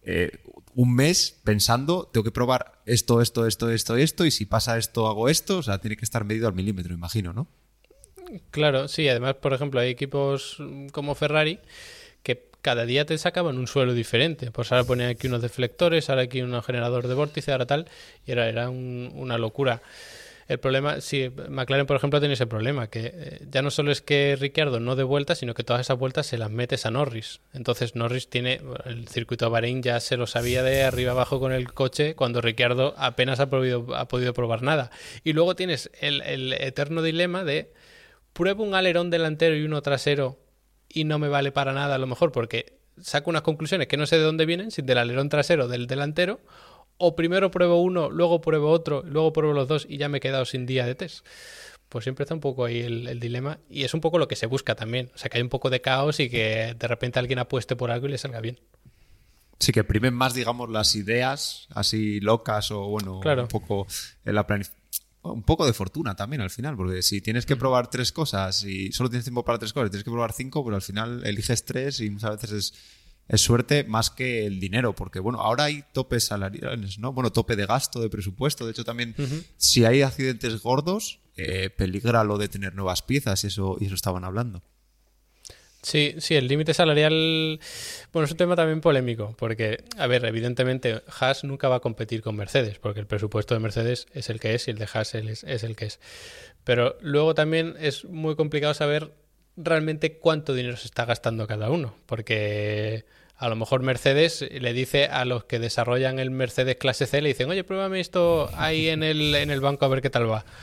eh, 0.00 0.30
un 0.74 0.94
mes 0.94 1.38
pensando, 1.44 2.08
tengo 2.10 2.24
que 2.24 2.30
probar 2.30 2.80
esto, 2.86 3.20
esto, 3.20 3.46
esto, 3.46 3.68
esto, 3.68 3.96
esto, 3.96 4.24
y 4.24 4.30
si 4.30 4.46
pasa 4.46 4.78
esto, 4.78 5.06
hago 5.06 5.28
esto. 5.28 5.58
O 5.58 5.62
sea, 5.62 5.82
tiene 5.82 5.98
que 5.98 6.06
estar 6.06 6.24
medido 6.24 6.48
al 6.48 6.54
milímetro, 6.54 6.94
imagino, 6.94 7.34
¿no? 7.34 7.46
Claro, 8.50 8.88
sí, 8.88 9.06
además, 9.06 9.34
por 9.34 9.52
ejemplo, 9.52 9.80
hay 9.80 9.90
equipos 9.90 10.56
mm, 10.60 10.88
como 10.88 11.14
Ferrari 11.14 11.58
cada 12.62 12.84
día 12.86 13.04
te 13.06 13.16
sacaban 13.18 13.56
un 13.58 13.66
suelo 13.66 13.94
diferente. 13.94 14.50
Pues 14.50 14.72
ahora 14.72 14.84
ponían 14.84 15.10
aquí 15.10 15.26
unos 15.26 15.42
deflectores, 15.42 16.10
ahora 16.10 16.22
aquí 16.22 16.42
un 16.42 16.62
generador 16.62 17.06
de 17.08 17.14
vórtice, 17.14 17.52
ahora 17.52 17.66
tal, 17.66 17.86
y 18.26 18.32
era, 18.32 18.48
era 18.48 18.68
un- 18.70 19.10
una 19.14 19.38
locura. 19.38 19.82
El 20.48 20.58
problema, 20.58 21.02
sí, 21.02 21.30
McLaren, 21.50 21.84
por 21.84 21.96
ejemplo, 21.98 22.20
tiene 22.20 22.32
ese 22.32 22.46
problema, 22.46 22.86
que 22.88 23.12
eh, 23.14 23.40
ya 23.50 23.60
no 23.60 23.70
solo 23.70 23.92
es 23.92 24.00
que 24.00 24.34
Ricciardo 24.40 24.80
no 24.80 24.96
dé 24.96 25.02
vueltas, 25.02 25.36
sino 25.38 25.52
que 25.52 25.62
todas 25.62 25.82
esas 25.82 25.98
vueltas 25.98 26.26
se 26.26 26.38
las 26.38 26.50
metes 26.50 26.86
a 26.86 26.90
Norris. 26.90 27.40
Entonces 27.52 27.94
Norris 27.94 28.30
tiene, 28.30 28.62
el 28.86 29.08
circuito 29.08 29.44
de 29.44 29.50
Bahrein 29.50 29.82
ya 29.82 30.00
se 30.00 30.16
lo 30.16 30.26
sabía 30.26 30.62
de 30.62 30.84
arriba 30.84 31.12
abajo 31.12 31.38
con 31.38 31.52
el 31.52 31.70
coche, 31.74 32.14
cuando 32.14 32.40
Ricciardo 32.40 32.94
apenas 32.96 33.40
ha 33.40 33.50
podido, 33.50 33.94
ha 33.94 34.08
podido 34.08 34.32
probar 34.32 34.62
nada. 34.62 34.90
Y 35.22 35.34
luego 35.34 35.54
tienes 35.54 35.90
el, 36.00 36.22
el 36.22 36.54
eterno 36.54 37.02
dilema 37.02 37.44
de 37.44 37.70
pruebo 38.32 38.64
un 38.64 38.74
alerón 38.74 39.10
delantero 39.10 39.54
y 39.54 39.64
uno 39.64 39.82
trasero 39.82 40.38
y 40.88 41.04
no 41.04 41.18
me 41.18 41.28
vale 41.28 41.52
para 41.52 41.72
nada 41.72 41.94
a 41.94 41.98
lo 41.98 42.06
mejor 42.06 42.32
porque 42.32 42.78
saco 43.00 43.30
unas 43.30 43.42
conclusiones 43.42 43.86
que 43.88 43.96
no 43.96 44.06
sé 44.06 44.16
de 44.16 44.22
dónde 44.24 44.46
vienen, 44.46 44.70
si 44.70 44.82
del 44.82 44.98
alerón 44.98 45.28
trasero 45.28 45.64
o 45.64 45.68
del 45.68 45.86
delantero, 45.86 46.40
o 46.96 47.14
primero 47.14 47.50
pruebo 47.50 47.80
uno, 47.80 48.10
luego 48.10 48.40
pruebo 48.40 48.70
otro, 48.70 49.02
luego 49.06 49.32
pruebo 49.32 49.52
los 49.54 49.68
dos 49.68 49.86
y 49.88 49.98
ya 49.98 50.08
me 50.08 50.18
he 50.18 50.20
quedado 50.20 50.44
sin 50.44 50.66
día 50.66 50.84
de 50.84 50.94
test. 50.96 51.24
Pues 51.88 52.04
siempre 52.04 52.24
está 52.24 52.34
un 52.34 52.40
poco 52.40 52.64
ahí 52.66 52.80
el, 52.80 53.06
el 53.08 53.18
dilema 53.20 53.60
y 53.70 53.84
es 53.84 53.94
un 53.94 54.00
poco 54.00 54.18
lo 54.18 54.28
que 54.28 54.36
se 54.36 54.46
busca 54.46 54.74
también. 54.74 55.10
O 55.14 55.18
sea, 55.18 55.30
que 55.30 55.38
hay 55.38 55.42
un 55.42 55.48
poco 55.48 55.70
de 55.70 55.80
caos 55.80 56.20
y 56.20 56.28
que 56.28 56.74
de 56.78 56.88
repente 56.88 57.18
alguien 57.18 57.38
apueste 57.38 57.76
por 57.76 57.90
algo 57.90 58.06
y 58.06 58.10
le 58.10 58.18
salga 58.18 58.40
bien. 58.40 58.58
Sí, 59.58 59.72
que 59.72 59.84
primen 59.84 60.12
más, 60.14 60.34
digamos, 60.34 60.68
las 60.70 60.94
ideas 60.94 61.66
así 61.70 62.20
locas 62.20 62.70
o, 62.70 62.86
bueno, 62.88 63.20
Claro. 63.20 63.42
un 63.42 63.48
poco 63.48 63.86
en 64.24 64.34
la 64.34 64.46
planif- 64.46 64.72
un 65.22 65.42
poco 65.42 65.66
de 65.66 65.72
fortuna 65.72 66.14
también 66.14 66.42
al 66.42 66.50
final, 66.50 66.76
porque 66.76 67.02
si 67.02 67.20
tienes 67.20 67.46
que 67.46 67.56
probar 67.56 67.90
tres 67.90 68.12
cosas 68.12 68.64
y 68.64 68.92
solo 68.92 69.10
tienes 69.10 69.24
tiempo 69.24 69.44
para 69.44 69.58
tres 69.58 69.72
cosas, 69.72 69.90
tienes 69.90 70.04
que 70.04 70.10
probar 70.10 70.32
cinco, 70.32 70.64
pero 70.64 70.76
al 70.76 70.82
final 70.82 71.24
eliges 71.24 71.64
tres 71.64 72.00
y 72.00 72.10
muchas 72.10 72.40
veces 72.40 72.52
es, 72.52 72.74
es 73.28 73.40
suerte 73.40 73.84
más 73.84 74.10
que 74.10 74.46
el 74.46 74.60
dinero, 74.60 74.94
porque 74.94 75.20
bueno, 75.20 75.40
ahora 75.40 75.64
hay 75.64 75.84
topes 75.92 76.24
salariales, 76.24 76.98
¿no? 76.98 77.12
Bueno, 77.12 77.30
tope 77.30 77.56
de 77.56 77.66
gasto, 77.66 78.00
de 78.00 78.08
presupuesto, 78.08 78.64
de 78.64 78.72
hecho 78.72 78.84
también 78.84 79.14
si 79.56 79.84
hay 79.84 80.02
accidentes 80.02 80.62
gordos, 80.62 81.20
eh, 81.36 81.70
peligra 81.70 82.24
lo 82.24 82.38
de 82.38 82.48
tener 82.48 82.74
nuevas 82.74 83.02
piezas 83.02 83.44
y 83.44 83.48
eso, 83.48 83.76
y 83.80 83.86
eso 83.86 83.94
estaban 83.94 84.24
hablando. 84.24 84.62
Sí, 85.82 86.16
sí, 86.18 86.34
el 86.34 86.48
límite 86.48 86.74
salarial, 86.74 87.60
bueno, 88.12 88.26
es 88.26 88.32
un 88.32 88.36
tema 88.36 88.56
también 88.56 88.80
polémico, 88.80 89.34
porque, 89.38 89.84
a 89.96 90.08
ver, 90.08 90.24
evidentemente 90.24 91.02
Haas 91.20 91.44
nunca 91.44 91.68
va 91.68 91.76
a 91.76 91.80
competir 91.80 92.20
con 92.20 92.34
Mercedes, 92.34 92.78
porque 92.80 92.98
el 92.98 93.06
presupuesto 93.06 93.54
de 93.54 93.60
Mercedes 93.60 94.06
es 94.12 94.28
el 94.28 94.40
que 94.40 94.54
es 94.54 94.66
y 94.66 94.72
el 94.72 94.78
de 94.78 94.88
Haas 94.92 95.14
es, 95.14 95.44
es 95.44 95.62
el 95.62 95.76
que 95.76 95.86
es. 95.86 96.00
Pero 96.64 96.98
luego 97.00 97.34
también 97.34 97.76
es 97.78 98.04
muy 98.04 98.34
complicado 98.34 98.74
saber 98.74 99.12
realmente 99.56 100.18
cuánto 100.18 100.52
dinero 100.52 100.76
se 100.76 100.86
está 100.86 101.04
gastando 101.04 101.46
cada 101.46 101.70
uno, 101.70 101.94
porque 102.06 103.04
a 103.38 103.48
lo 103.48 103.54
mejor 103.54 103.82
Mercedes 103.82 104.44
le 104.50 104.72
dice 104.72 105.06
a 105.06 105.24
los 105.24 105.44
que 105.44 105.60
desarrollan 105.60 106.18
el 106.18 106.32
Mercedes 106.32 106.74
clase 106.74 107.06
C, 107.06 107.22
le 107.22 107.28
dicen, 107.28 107.48
oye, 107.48 107.62
pruébame 107.62 108.00
esto 108.00 108.50
ahí 108.54 108.88
en 108.88 109.04
el, 109.04 109.32
en 109.36 109.50
el 109.50 109.60
banco 109.60 109.84
a 109.84 109.88
ver 109.88 110.02
qué 110.02 110.10
tal 110.10 110.30
va. 110.30 110.44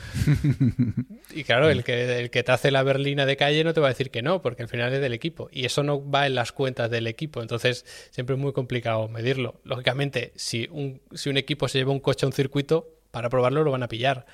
Y 1.34 1.44
claro, 1.44 1.68
el 1.68 1.84
que, 1.84 2.18
el 2.18 2.30
que 2.30 2.42
te 2.42 2.52
hace 2.52 2.70
la 2.70 2.82
berlina 2.82 3.26
de 3.26 3.36
calle 3.36 3.62
no 3.62 3.74
te 3.74 3.80
va 3.80 3.88
a 3.88 3.90
decir 3.90 4.10
que 4.10 4.22
no, 4.22 4.40
porque 4.40 4.62
al 4.62 4.68
final 4.68 4.90
es 4.94 5.02
del 5.02 5.12
equipo. 5.12 5.50
Y 5.52 5.66
eso 5.66 5.82
no 5.82 6.08
va 6.08 6.26
en 6.26 6.34
las 6.34 6.50
cuentas 6.50 6.90
del 6.90 7.06
equipo. 7.06 7.42
Entonces, 7.42 7.84
siempre 8.10 8.36
es 8.36 8.40
muy 8.40 8.54
complicado 8.54 9.06
medirlo. 9.08 9.60
Lógicamente, 9.62 10.32
si 10.36 10.66
un, 10.70 11.02
si 11.12 11.28
un 11.28 11.36
equipo 11.36 11.68
se 11.68 11.76
lleva 11.76 11.92
un 11.92 12.00
coche 12.00 12.24
a 12.24 12.28
un 12.28 12.32
circuito, 12.32 12.96
para 13.10 13.28
probarlo 13.28 13.64
lo 13.64 13.70
van 13.70 13.82
a 13.82 13.88
pillar. 13.88 14.24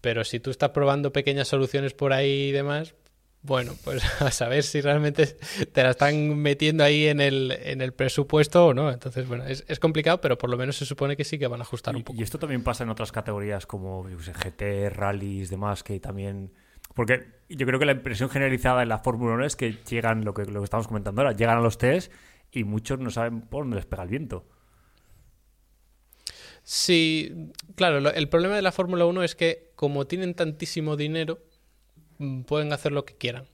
Pero 0.00 0.24
si 0.24 0.40
tú 0.40 0.50
estás 0.50 0.70
probando 0.70 1.12
pequeñas 1.12 1.46
soluciones 1.46 1.94
por 1.94 2.12
ahí 2.12 2.48
y 2.48 2.52
demás, 2.52 2.94
bueno, 3.42 3.74
pues 3.84 4.02
a 4.22 4.30
saber 4.30 4.62
si 4.62 4.80
realmente 4.80 5.26
te 5.72 5.82
la 5.82 5.90
están 5.90 6.36
metiendo 6.38 6.84
ahí 6.84 7.06
en 7.08 7.20
el, 7.20 7.50
en 7.62 7.80
el 7.80 7.92
presupuesto 7.92 8.66
o 8.66 8.74
no. 8.74 8.90
Entonces, 8.90 9.26
bueno, 9.26 9.44
es, 9.46 9.64
es 9.68 9.78
complicado, 9.80 10.20
pero 10.20 10.38
por 10.38 10.48
lo 10.50 10.56
menos 10.56 10.76
se 10.76 10.86
supone 10.86 11.16
que 11.16 11.24
sí 11.24 11.38
que 11.38 11.46
van 11.48 11.60
a 11.60 11.64
ajustar 11.64 11.96
un 11.96 12.04
poco. 12.04 12.18
Y 12.18 12.22
esto 12.22 12.38
también 12.38 12.62
pasa 12.62 12.84
en 12.84 12.90
otras 12.90 13.10
categorías 13.12 13.66
como 13.66 14.08
yo 14.08 14.20
sé, 14.20 14.32
GT, 14.32 14.90
rallies, 14.90 15.50
demás, 15.50 15.82
que 15.82 15.98
también... 16.00 16.52
Porque 16.94 17.26
yo 17.48 17.66
creo 17.66 17.78
que 17.78 17.86
la 17.86 17.92
impresión 17.92 18.28
generalizada 18.28 18.82
en 18.82 18.88
la 18.90 18.98
Fórmula 18.98 19.34
1 19.34 19.46
es 19.46 19.56
que 19.56 19.78
llegan, 19.88 20.24
lo 20.24 20.34
que, 20.34 20.44
lo 20.44 20.60
que 20.60 20.64
estamos 20.64 20.86
comentando 20.86 21.22
ahora, 21.22 21.32
llegan 21.34 21.56
a 21.56 21.60
los 21.62 21.78
test 21.78 22.12
y 22.50 22.64
muchos 22.64 22.98
no 22.98 23.10
saben 23.10 23.40
por 23.40 23.62
dónde 23.64 23.76
les 23.76 23.86
pega 23.86 24.02
el 24.02 24.10
viento. 24.10 24.44
Sí, 26.62 27.50
claro, 27.74 28.00
lo- 28.00 28.12
el 28.12 28.28
problema 28.28 28.54
de 28.56 28.62
la 28.62 28.72
Fórmula 28.72 29.04
1 29.06 29.22
es 29.22 29.34
que 29.34 29.72
como 29.74 30.06
tienen 30.06 30.34
tantísimo 30.34 30.96
dinero, 30.96 31.40
pueden 32.46 32.72
hacer 32.72 32.92
lo 32.92 33.04
que 33.04 33.14
quieran. 33.14 33.46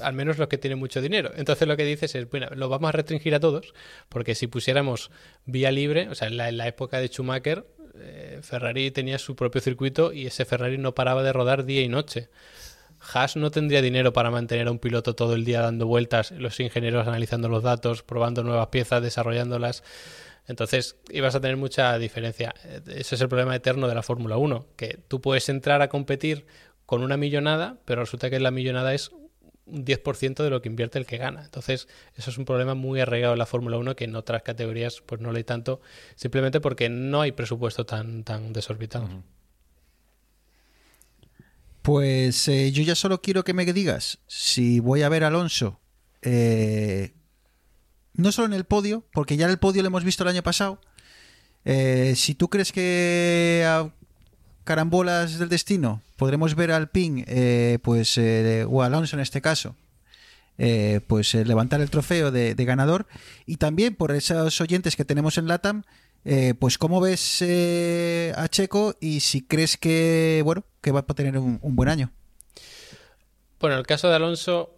Al 0.00 0.14
menos 0.14 0.38
los 0.38 0.48
que 0.48 0.58
tienen 0.58 0.78
mucho 0.78 1.02
dinero. 1.02 1.32
Entonces 1.36 1.68
lo 1.68 1.76
que 1.76 1.84
dices 1.84 2.14
es, 2.14 2.30
bueno, 2.30 2.48
lo 2.54 2.68
vamos 2.68 2.88
a 2.88 2.92
restringir 2.92 3.34
a 3.34 3.40
todos, 3.40 3.74
porque 4.08 4.34
si 4.34 4.46
pusiéramos 4.46 5.10
vía 5.44 5.70
libre, 5.70 6.08
o 6.08 6.14
sea, 6.14 6.28
en 6.28 6.36
la, 6.36 6.48
en 6.48 6.56
la 6.56 6.66
época 6.66 6.98
de 6.98 7.08
Schumacher, 7.08 7.66
eh, 7.94 8.40
Ferrari 8.42 8.90
tenía 8.90 9.18
su 9.18 9.36
propio 9.36 9.60
circuito 9.60 10.12
y 10.12 10.26
ese 10.26 10.44
Ferrari 10.44 10.78
no 10.78 10.94
paraba 10.94 11.22
de 11.22 11.32
rodar 11.32 11.64
día 11.64 11.82
y 11.82 11.88
noche. 11.88 12.28
Haas 13.12 13.36
no 13.36 13.50
tendría 13.50 13.82
dinero 13.82 14.12
para 14.12 14.30
mantener 14.30 14.68
a 14.68 14.70
un 14.70 14.78
piloto 14.78 15.14
todo 15.14 15.34
el 15.34 15.44
día 15.44 15.60
dando 15.60 15.86
vueltas, 15.86 16.30
los 16.30 16.58
ingenieros 16.60 17.06
analizando 17.06 17.48
los 17.48 17.62
datos, 17.62 18.02
probando 18.02 18.44
nuevas 18.44 18.68
piezas, 18.68 19.02
desarrollándolas. 19.02 19.82
Entonces 20.46 20.96
ibas 21.10 21.34
a 21.34 21.40
tener 21.40 21.56
mucha 21.56 21.98
diferencia. 21.98 22.54
Eh, 22.64 22.80
Ese 22.96 23.16
es 23.16 23.20
el 23.20 23.28
problema 23.28 23.54
eterno 23.54 23.88
de 23.88 23.94
la 23.94 24.02
Fórmula 24.02 24.36
1, 24.36 24.66
que 24.76 24.98
tú 25.08 25.20
puedes 25.20 25.48
entrar 25.48 25.82
a 25.82 25.88
competir 25.88 26.46
con 26.86 27.02
una 27.02 27.16
millonada, 27.16 27.78
pero 27.84 28.02
resulta 28.02 28.30
que 28.30 28.40
la 28.40 28.50
millonada 28.50 28.94
es 28.94 29.10
un 29.64 29.84
10% 29.84 30.42
de 30.42 30.50
lo 30.50 30.60
que 30.60 30.68
invierte 30.68 30.98
el 30.98 31.06
que 31.06 31.18
gana. 31.18 31.44
Entonces, 31.44 31.88
eso 32.16 32.30
es 32.30 32.38
un 32.38 32.44
problema 32.44 32.74
muy 32.74 33.00
arraigado 33.00 33.34
en 33.34 33.38
la 33.38 33.46
Fórmula 33.46 33.78
1 33.78 33.96
que 33.96 34.04
en 34.04 34.16
otras 34.16 34.42
categorías 34.42 35.00
pues 35.06 35.20
no 35.20 35.30
lo 35.30 35.36
hay 35.38 35.44
tanto, 35.44 35.80
simplemente 36.16 36.60
porque 36.60 36.88
no 36.88 37.20
hay 37.20 37.32
presupuesto 37.32 37.86
tan, 37.86 38.24
tan 38.24 38.52
desorbitado. 38.52 39.08
Pues 41.82 42.46
eh, 42.48 42.70
yo 42.70 42.82
ya 42.82 42.94
solo 42.94 43.20
quiero 43.22 43.42
que 43.44 43.54
me 43.54 43.64
digas 43.64 44.20
si 44.26 44.78
voy 44.80 45.02
a 45.02 45.08
ver 45.08 45.24
a 45.24 45.28
Alonso, 45.28 45.80
eh, 46.22 47.12
no 48.14 48.30
solo 48.30 48.46
en 48.46 48.52
el 48.52 48.64
podio, 48.64 49.04
porque 49.12 49.36
ya 49.36 49.46
en 49.46 49.50
el 49.50 49.58
podio 49.58 49.82
lo 49.82 49.88
hemos 49.88 50.04
visto 50.04 50.22
el 50.22 50.28
año 50.30 50.42
pasado, 50.42 50.80
Eh, 51.64 52.14
si 52.16 52.34
tú 52.34 52.48
crees 52.48 52.72
que 52.72 53.64
a 53.64 53.92
carambolas 54.64 55.38
del 55.38 55.48
destino 55.48 56.02
podremos 56.16 56.54
ver 56.54 56.70
al 56.70 56.88
PIN, 56.88 57.24
eh, 57.26 57.78
pues, 57.82 58.16
eh, 58.18 58.64
o 58.68 58.82
a 58.82 58.86
Alonso 58.86 59.16
en 59.16 59.20
este 59.20 59.40
caso, 59.40 59.74
eh, 60.58 61.00
pues 61.06 61.34
eh, 61.34 61.44
levantar 61.44 61.80
el 61.80 61.90
trofeo 61.90 62.30
de, 62.30 62.54
ganador. 62.54 63.06
Y 63.46 63.56
también 63.56 63.96
por 63.96 64.12
esos 64.12 64.60
oyentes 64.60 64.96
que 64.96 65.04
tenemos 65.04 65.38
en 65.38 65.48
LATAM, 65.48 65.82
eh, 66.24 66.54
pues 66.58 66.78
cómo 66.78 67.00
ves 67.00 67.42
a 68.36 68.48
Checo 68.48 68.94
y 69.00 69.20
si 69.20 69.42
crees 69.42 69.76
que, 69.76 70.42
bueno, 70.44 70.64
que 70.80 70.92
va 70.92 71.00
a 71.00 71.14
tener 71.14 71.36
un, 71.38 71.58
un 71.62 71.76
buen 71.76 71.88
año. 71.88 72.12
Bueno, 73.58 73.76
el 73.76 73.86
caso 73.86 74.08
de 74.08 74.16
Alonso, 74.16 74.76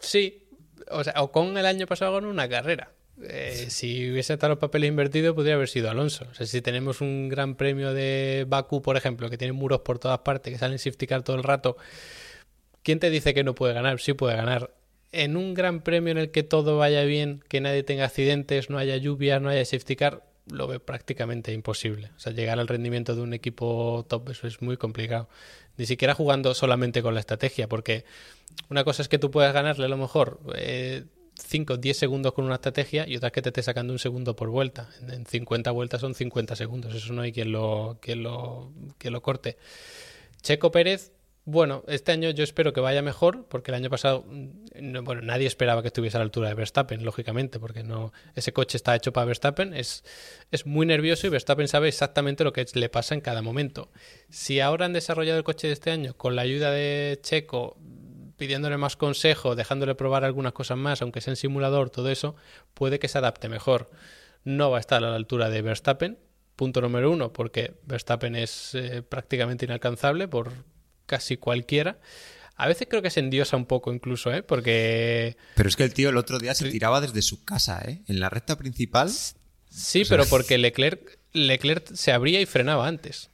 sí. 0.00 0.44
O 0.90 1.04
sea, 1.04 1.14
Ocon 1.22 1.56
el 1.58 1.66
año 1.66 1.86
pasado 1.86 2.14
ganó 2.14 2.30
una 2.30 2.48
carrera. 2.48 2.90
Eh, 3.22 3.66
si 3.68 4.10
hubiese 4.10 4.34
estado 4.34 4.50
los 4.50 4.58
papeles 4.58 4.88
invertidos, 4.88 5.34
podría 5.34 5.54
haber 5.54 5.68
sido 5.68 5.90
Alonso. 5.90 6.26
O 6.30 6.34
sea, 6.34 6.46
si 6.46 6.60
tenemos 6.62 7.00
un 7.00 7.28
gran 7.28 7.56
premio 7.56 7.92
de 7.92 8.46
Bakú, 8.48 8.82
por 8.82 8.96
ejemplo, 8.96 9.28
que 9.28 9.38
tiene 9.38 9.52
muros 9.52 9.80
por 9.80 9.98
todas 9.98 10.20
partes, 10.20 10.52
que 10.52 10.58
salen 10.58 10.78
safety 10.78 11.06
car 11.06 11.22
todo 11.22 11.36
el 11.36 11.42
rato, 11.42 11.76
¿quién 12.82 13.00
te 13.00 13.10
dice 13.10 13.34
que 13.34 13.44
no 13.44 13.54
puede 13.54 13.74
ganar? 13.74 14.00
Sí 14.00 14.12
puede 14.12 14.36
ganar. 14.36 14.72
En 15.10 15.36
un 15.36 15.54
gran 15.54 15.80
premio 15.80 16.12
en 16.12 16.18
el 16.18 16.30
que 16.30 16.42
todo 16.42 16.78
vaya 16.78 17.02
bien, 17.04 17.42
que 17.48 17.60
nadie 17.60 17.82
tenga 17.82 18.04
accidentes, 18.04 18.70
no 18.70 18.78
haya 18.78 18.96
lluvia, 18.96 19.40
no 19.40 19.48
haya 19.48 19.64
safety 19.64 19.96
car, 19.96 20.22
lo 20.50 20.66
ve 20.66 20.80
prácticamente 20.80 21.52
imposible. 21.52 22.10
O 22.16 22.20
sea, 22.20 22.32
llegar 22.32 22.58
al 22.58 22.68
rendimiento 22.68 23.14
de 23.16 23.22
un 23.22 23.32
equipo 23.32 24.06
top, 24.08 24.30
eso 24.30 24.46
es 24.46 24.62
muy 24.62 24.76
complicado. 24.76 25.28
Ni 25.76 25.86
siquiera 25.86 26.14
jugando 26.14 26.54
solamente 26.54 27.02
con 27.02 27.14
la 27.14 27.20
estrategia, 27.20 27.68
porque 27.68 28.04
una 28.68 28.84
cosa 28.84 29.02
es 29.02 29.08
que 29.08 29.18
tú 29.18 29.30
puedas 29.30 29.54
ganarle 29.54 29.86
a 29.86 29.88
lo 29.88 29.96
mejor 29.96 30.40
5 31.38 31.74
o 31.74 31.76
10 31.76 31.96
segundos 31.96 32.32
con 32.32 32.44
una 32.44 32.56
estrategia 32.56 33.08
y 33.08 33.16
otra 33.16 33.28
es 33.28 33.32
que 33.32 33.42
te 33.42 33.48
esté 33.50 33.62
sacando 33.62 33.92
un 33.92 33.98
segundo 33.98 34.34
por 34.36 34.48
vuelta. 34.50 34.88
En, 35.00 35.10
en 35.10 35.26
50 35.26 35.70
vueltas 35.70 36.00
son 36.00 36.14
50 36.14 36.56
segundos, 36.56 36.94
eso 36.94 37.12
no 37.12 37.22
hay 37.22 37.32
quien 37.32 37.52
lo, 37.52 37.98
quien 38.00 38.22
lo, 38.22 38.72
quien 38.98 39.12
lo 39.12 39.22
corte. 39.22 39.56
Checo 40.42 40.70
Pérez, 40.70 41.12
bueno, 41.44 41.82
este 41.88 42.12
año 42.12 42.28
yo 42.30 42.44
espero 42.44 42.72
que 42.74 42.80
vaya 42.80 43.00
mejor, 43.00 43.46
porque 43.48 43.70
el 43.70 43.76
año 43.76 43.88
pasado, 43.88 44.24
mm, 44.28 44.48
no- 44.82 45.02
bueno, 45.02 45.22
nadie 45.22 45.46
esperaba 45.46 45.80
que 45.80 45.88
estuviese 45.88 46.16
a 46.18 46.20
la 46.20 46.24
altura 46.24 46.48
de 46.48 46.54
Verstappen, 46.54 47.02
lógicamente, 47.04 47.58
porque 47.58 47.82
no, 47.82 48.12
ese 48.34 48.52
coche 48.52 48.76
está 48.76 48.94
hecho 48.94 49.12
para 49.14 49.24
Verstappen, 49.24 49.72
es, 49.72 50.04
es 50.50 50.66
muy 50.66 50.84
nervioso 50.84 51.26
y 51.26 51.30
Verstappen 51.30 51.66
sabe 51.66 51.88
exactamente 51.88 52.44
lo 52.44 52.52
que 52.52 52.66
le 52.74 52.88
pasa 52.90 53.14
en 53.14 53.22
cada 53.22 53.40
momento. 53.42 53.90
Si 54.28 54.60
ahora 54.60 54.84
han 54.86 54.92
desarrollado 54.92 55.38
el 55.38 55.44
coche 55.44 55.68
de 55.68 55.72
este 55.72 55.90
año 55.90 56.14
con 56.16 56.36
la 56.36 56.42
ayuda 56.42 56.70
de 56.70 57.18
Checo, 57.22 57.78
pidiéndole 58.38 58.78
más 58.78 58.96
consejo, 58.96 59.54
dejándole 59.54 59.94
probar 59.94 60.24
algunas 60.24 60.54
cosas 60.54 60.78
más, 60.78 61.02
aunque 61.02 61.20
sea 61.20 61.32
en 61.32 61.36
simulador, 61.36 61.90
todo 61.90 62.08
eso, 62.08 62.36
puede 62.72 62.98
que 62.98 63.08
se 63.08 63.18
adapte 63.18 63.50
mejor. 63.50 63.90
No 64.44 64.70
va 64.70 64.78
a 64.78 64.80
estar 64.80 65.04
a 65.04 65.10
la 65.10 65.16
altura 65.16 65.50
de 65.50 65.60
Verstappen, 65.60 66.18
punto 66.56 66.80
número 66.80 67.10
uno, 67.10 67.32
porque 67.32 67.74
Verstappen 67.84 68.34
es 68.36 68.74
eh, 68.74 69.02
prácticamente 69.02 69.66
inalcanzable 69.66 70.28
por 70.28 70.52
casi 71.04 71.36
cualquiera. 71.36 71.98
A 72.56 72.66
veces 72.66 72.88
creo 72.88 73.02
que 73.02 73.10
se 73.10 73.20
endiosa 73.20 73.56
un 73.56 73.66
poco 73.66 73.92
incluso, 73.92 74.32
¿eh? 74.32 74.42
Porque... 74.42 75.36
Pero 75.54 75.68
es 75.68 75.76
que 75.76 75.84
el 75.84 75.94
tío 75.94 76.08
el 76.08 76.16
otro 76.16 76.38
día 76.38 76.54
se 76.54 76.70
tiraba 76.70 77.00
desde 77.00 77.22
su 77.22 77.44
casa, 77.44 77.82
¿eh? 77.86 78.02
En 78.08 78.18
la 78.18 78.30
recta 78.30 78.56
principal. 78.56 79.10
Sí, 79.70 80.04
pero 80.08 80.24
porque 80.26 80.58
Leclerc, 80.58 81.18
Leclerc 81.32 81.94
se 81.94 82.12
abría 82.12 82.40
y 82.40 82.46
frenaba 82.46 82.88
antes. 82.88 83.30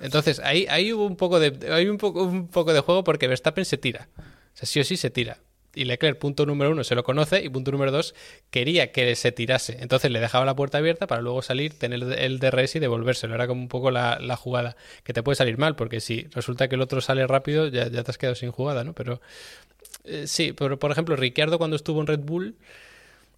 Entonces, 0.00 0.40
ahí, 0.40 0.66
ahí 0.68 0.92
hubo 0.92 1.06
un 1.06 1.16
poco 1.16 1.38
de 1.38 1.72
hay 1.72 1.88
un 1.88 1.98
poco, 1.98 2.72
de 2.72 2.80
juego 2.80 3.04
porque 3.04 3.28
Verstappen 3.28 3.64
se 3.64 3.78
tira. 3.78 4.08
O 4.18 4.22
sea, 4.54 4.66
sí 4.66 4.80
o 4.80 4.84
sí 4.84 4.96
se 4.96 5.10
tira. 5.10 5.38
Y 5.74 5.84
Leclerc, 5.84 6.18
punto 6.18 6.46
número 6.46 6.70
uno, 6.70 6.82
se 6.82 6.94
lo 6.94 7.04
conoce 7.04 7.44
y 7.44 7.48
punto 7.50 7.70
número 7.70 7.92
dos, 7.92 8.14
quería 8.50 8.90
que 8.90 9.14
se 9.14 9.30
tirase. 9.30 9.76
Entonces 9.80 10.10
le 10.10 10.18
dejaba 10.18 10.44
la 10.44 10.56
puerta 10.56 10.78
abierta 10.78 11.06
para 11.06 11.22
luego 11.22 11.42
salir, 11.42 11.78
tener 11.78 12.02
el 12.18 12.38
DRS 12.40 12.76
y 12.76 12.78
devolvérselo. 12.80 13.34
Era 13.34 13.46
como 13.46 13.60
un 13.60 13.68
poco 13.68 13.90
la, 13.90 14.36
jugada. 14.36 14.76
Que 15.04 15.12
te 15.12 15.22
puede 15.22 15.36
salir 15.36 15.58
mal, 15.58 15.76
porque 15.76 16.00
si 16.00 16.26
resulta 16.32 16.68
que 16.68 16.74
el 16.74 16.80
otro 16.80 17.00
sale 17.00 17.26
rápido, 17.26 17.68
ya, 17.68 17.88
ya 17.88 18.02
te 18.02 18.10
has 18.10 18.18
quedado 18.18 18.34
sin 18.34 18.50
jugada, 18.50 18.82
¿no? 18.82 18.94
Pero 18.94 19.20
eh, 20.04 20.26
sí, 20.26 20.52
pero 20.52 20.78
por 20.78 20.90
ejemplo, 20.90 21.14
Ricciardo 21.14 21.58
cuando 21.58 21.76
estuvo 21.76 22.00
en 22.00 22.06
Red 22.06 22.20
Bull, 22.20 22.56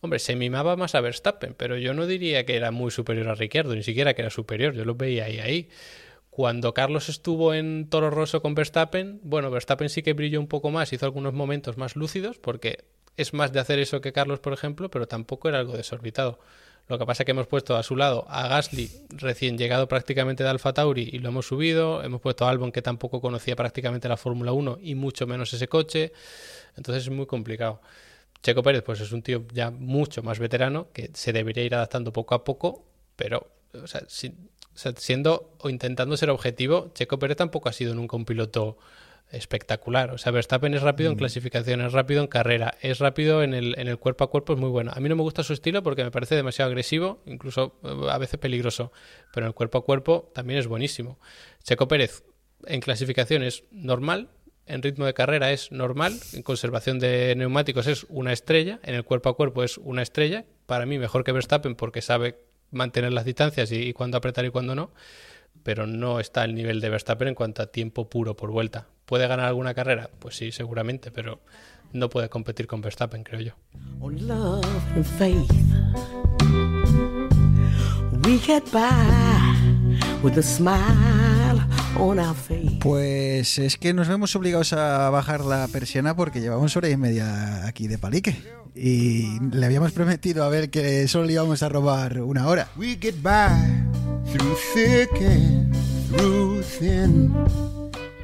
Hombre, 0.02 0.18
se 0.18 0.34
mimaba 0.34 0.76
más 0.76 0.94
a 0.94 1.00
Verstappen, 1.02 1.54
pero 1.54 1.76
yo 1.76 1.92
no 1.92 2.06
diría 2.06 2.46
que 2.46 2.56
era 2.56 2.70
muy 2.70 2.90
superior 2.90 3.28
a 3.28 3.34
Ricciardo, 3.34 3.74
ni 3.74 3.82
siquiera 3.82 4.14
que 4.14 4.22
era 4.22 4.30
superior, 4.30 4.72
yo 4.72 4.84
lo 4.84 4.94
veía 4.94 5.26
ahí 5.26 5.40
ahí. 5.40 5.68
Cuando 6.40 6.72
Carlos 6.72 7.10
estuvo 7.10 7.52
en 7.52 7.90
Toro 7.90 8.08
Rosso 8.08 8.40
con 8.40 8.54
Verstappen, 8.54 9.20
bueno, 9.22 9.50
Verstappen 9.50 9.90
sí 9.90 10.02
que 10.02 10.14
brilló 10.14 10.40
un 10.40 10.46
poco 10.46 10.70
más, 10.70 10.90
hizo 10.90 11.04
algunos 11.04 11.34
momentos 11.34 11.76
más 11.76 11.96
lúcidos, 11.96 12.38
porque 12.38 12.78
es 13.18 13.34
más 13.34 13.52
de 13.52 13.60
hacer 13.60 13.78
eso 13.78 14.00
que 14.00 14.14
Carlos, 14.14 14.40
por 14.40 14.54
ejemplo, 14.54 14.90
pero 14.90 15.06
tampoco 15.06 15.50
era 15.50 15.58
algo 15.58 15.74
desorbitado. 15.76 16.38
Lo 16.88 16.98
que 16.98 17.04
pasa 17.04 17.24
es 17.24 17.24
que 17.26 17.32
hemos 17.32 17.46
puesto 17.46 17.76
a 17.76 17.82
su 17.82 17.94
lado 17.94 18.24
a 18.30 18.48
Gasly, 18.48 18.90
recién 19.10 19.58
llegado 19.58 19.86
prácticamente 19.86 20.42
de 20.42 20.48
Alfa 20.48 20.72
Tauri, 20.72 21.10
y 21.12 21.18
lo 21.18 21.28
hemos 21.28 21.46
subido. 21.46 22.02
Hemos 22.02 22.22
puesto 22.22 22.46
a 22.46 22.48
Albon, 22.48 22.72
que 22.72 22.80
tampoco 22.80 23.20
conocía 23.20 23.54
prácticamente 23.54 24.08
la 24.08 24.16
Fórmula 24.16 24.52
1 24.52 24.78
y 24.80 24.94
mucho 24.94 25.26
menos 25.26 25.52
ese 25.52 25.68
coche. 25.68 26.14
Entonces 26.74 27.02
es 27.04 27.10
muy 27.10 27.26
complicado. 27.26 27.82
Checo 28.42 28.62
Pérez, 28.62 28.82
pues 28.82 28.98
es 29.02 29.12
un 29.12 29.20
tío 29.20 29.44
ya 29.52 29.70
mucho 29.70 30.22
más 30.22 30.38
veterano 30.38 30.88
que 30.94 31.10
se 31.12 31.34
debería 31.34 31.64
ir 31.64 31.74
adaptando 31.74 32.14
poco 32.14 32.34
a 32.34 32.44
poco, 32.44 32.86
pero 33.14 33.46
o 33.74 33.86
sea, 33.86 34.04
si- 34.08 34.32
sea, 34.80 34.92
siendo 34.96 35.52
o 35.58 35.70
intentando 35.70 36.16
ser 36.16 36.30
objetivo, 36.30 36.90
Checo 36.94 37.18
Pérez 37.18 37.36
tampoco 37.36 37.68
ha 37.68 37.72
sido 37.72 37.94
nunca 37.94 38.16
un 38.16 38.24
piloto 38.24 38.78
espectacular. 39.32 40.10
O 40.10 40.18
sea, 40.18 40.32
Verstappen 40.32 40.74
es 40.74 40.82
rápido 40.82 41.10
en 41.10 41.16
clasificación, 41.16 41.80
es 41.80 41.92
rápido 41.92 42.20
en 42.20 42.26
carrera, 42.26 42.74
es 42.80 42.98
rápido 42.98 43.42
en 43.42 43.54
el, 43.54 43.78
en 43.78 43.88
el 43.88 43.98
cuerpo 43.98 44.24
a 44.24 44.30
cuerpo, 44.30 44.54
es 44.54 44.58
muy 44.58 44.70
bueno. 44.70 44.90
A 44.94 45.00
mí 45.00 45.08
no 45.08 45.16
me 45.16 45.22
gusta 45.22 45.42
su 45.42 45.52
estilo 45.52 45.82
porque 45.82 46.02
me 46.02 46.10
parece 46.10 46.34
demasiado 46.34 46.68
agresivo, 46.68 47.22
incluso 47.26 47.78
eh, 47.84 48.08
a 48.10 48.18
veces 48.18 48.38
peligroso, 48.40 48.92
pero 49.32 49.46
en 49.46 49.48
el 49.48 49.54
cuerpo 49.54 49.78
a 49.78 49.84
cuerpo 49.84 50.30
también 50.34 50.58
es 50.58 50.66
buenísimo. 50.66 51.18
Checo 51.62 51.86
Pérez 51.88 52.24
en 52.66 52.80
clasificación 52.80 53.42
es 53.42 53.64
normal, 53.70 54.30
en 54.66 54.82
ritmo 54.82 55.06
de 55.06 55.14
carrera 55.14 55.52
es 55.52 55.72
normal, 55.72 56.18
en 56.32 56.42
conservación 56.42 56.98
de 56.98 57.34
neumáticos 57.36 57.86
es 57.86 58.06
una 58.08 58.32
estrella, 58.32 58.80
en 58.82 58.94
el 58.94 59.04
cuerpo 59.04 59.28
a 59.28 59.36
cuerpo 59.36 59.62
es 59.62 59.78
una 59.78 60.02
estrella, 60.02 60.44
para 60.66 60.86
mí 60.86 60.98
mejor 60.98 61.24
que 61.24 61.32
Verstappen 61.32 61.74
porque 61.74 62.02
sabe 62.02 62.38
mantener 62.70 63.12
las 63.12 63.24
distancias 63.24 63.70
y, 63.72 63.76
y 63.76 63.92
cuándo 63.92 64.18
apretar 64.18 64.44
y 64.44 64.50
cuándo 64.50 64.74
no, 64.74 64.90
pero 65.62 65.86
no 65.86 66.20
está 66.20 66.42
al 66.42 66.54
nivel 66.54 66.80
de 66.80 66.88
Verstappen 66.88 67.28
en 67.28 67.34
cuanto 67.34 67.62
a 67.62 67.66
tiempo 67.66 68.08
puro 68.08 68.36
por 68.36 68.50
vuelta. 68.50 68.86
¿Puede 69.06 69.26
ganar 69.26 69.46
alguna 69.46 69.74
carrera? 69.74 70.10
Pues 70.18 70.36
sí, 70.36 70.52
seguramente, 70.52 71.10
pero 71.10 71.40
no 71.92 72.08
puede 72.08 72.28
competir 72.28 72.66
con 72.66 72.80
Verstappen, 72.80 73.24
creo 73.24 73.40
yo. 73.40 73.52
Pues 82.80 83.58
es 83.58 83.76
que 83.76 83.92
nos 83.92 84.08
vemos 84.08 84.34
obligados 84.36 84.72
a 84.72 85.10
bajar 85.10 85.44
la 85.44 85.68
persiana 85.68 86.14
porque 86.14 86.40
llevamos 86.40 86.76
hora 86.76 86.88
y 86.88 86.96
media 86.96 87.66
aquí 87.66 87.88
de 87.88 87.98
palique. 87.98 88.36
Y 88.74 89.40
le 89.52 89.66
habíamos 89.66 89.92
prometido 89.92 90.44
a 90.44 90.48
ver 90.48 90.70
que 90.70 91.06
solo 91.08 91.24
le 91.24 91.34
íbamos 91.34 91.62
a 91.62 91.68
robar 91.68 92.20
una 92.20 92.46
hora. 92.46 92.68
We 92.76 92.96
get 93.00 93.16
by 93.22 93.50
through 94.32 94.56
thick 94.74 95.10
and 95.22 95.74
through 96.10 96.62
thin. 96.62 97.32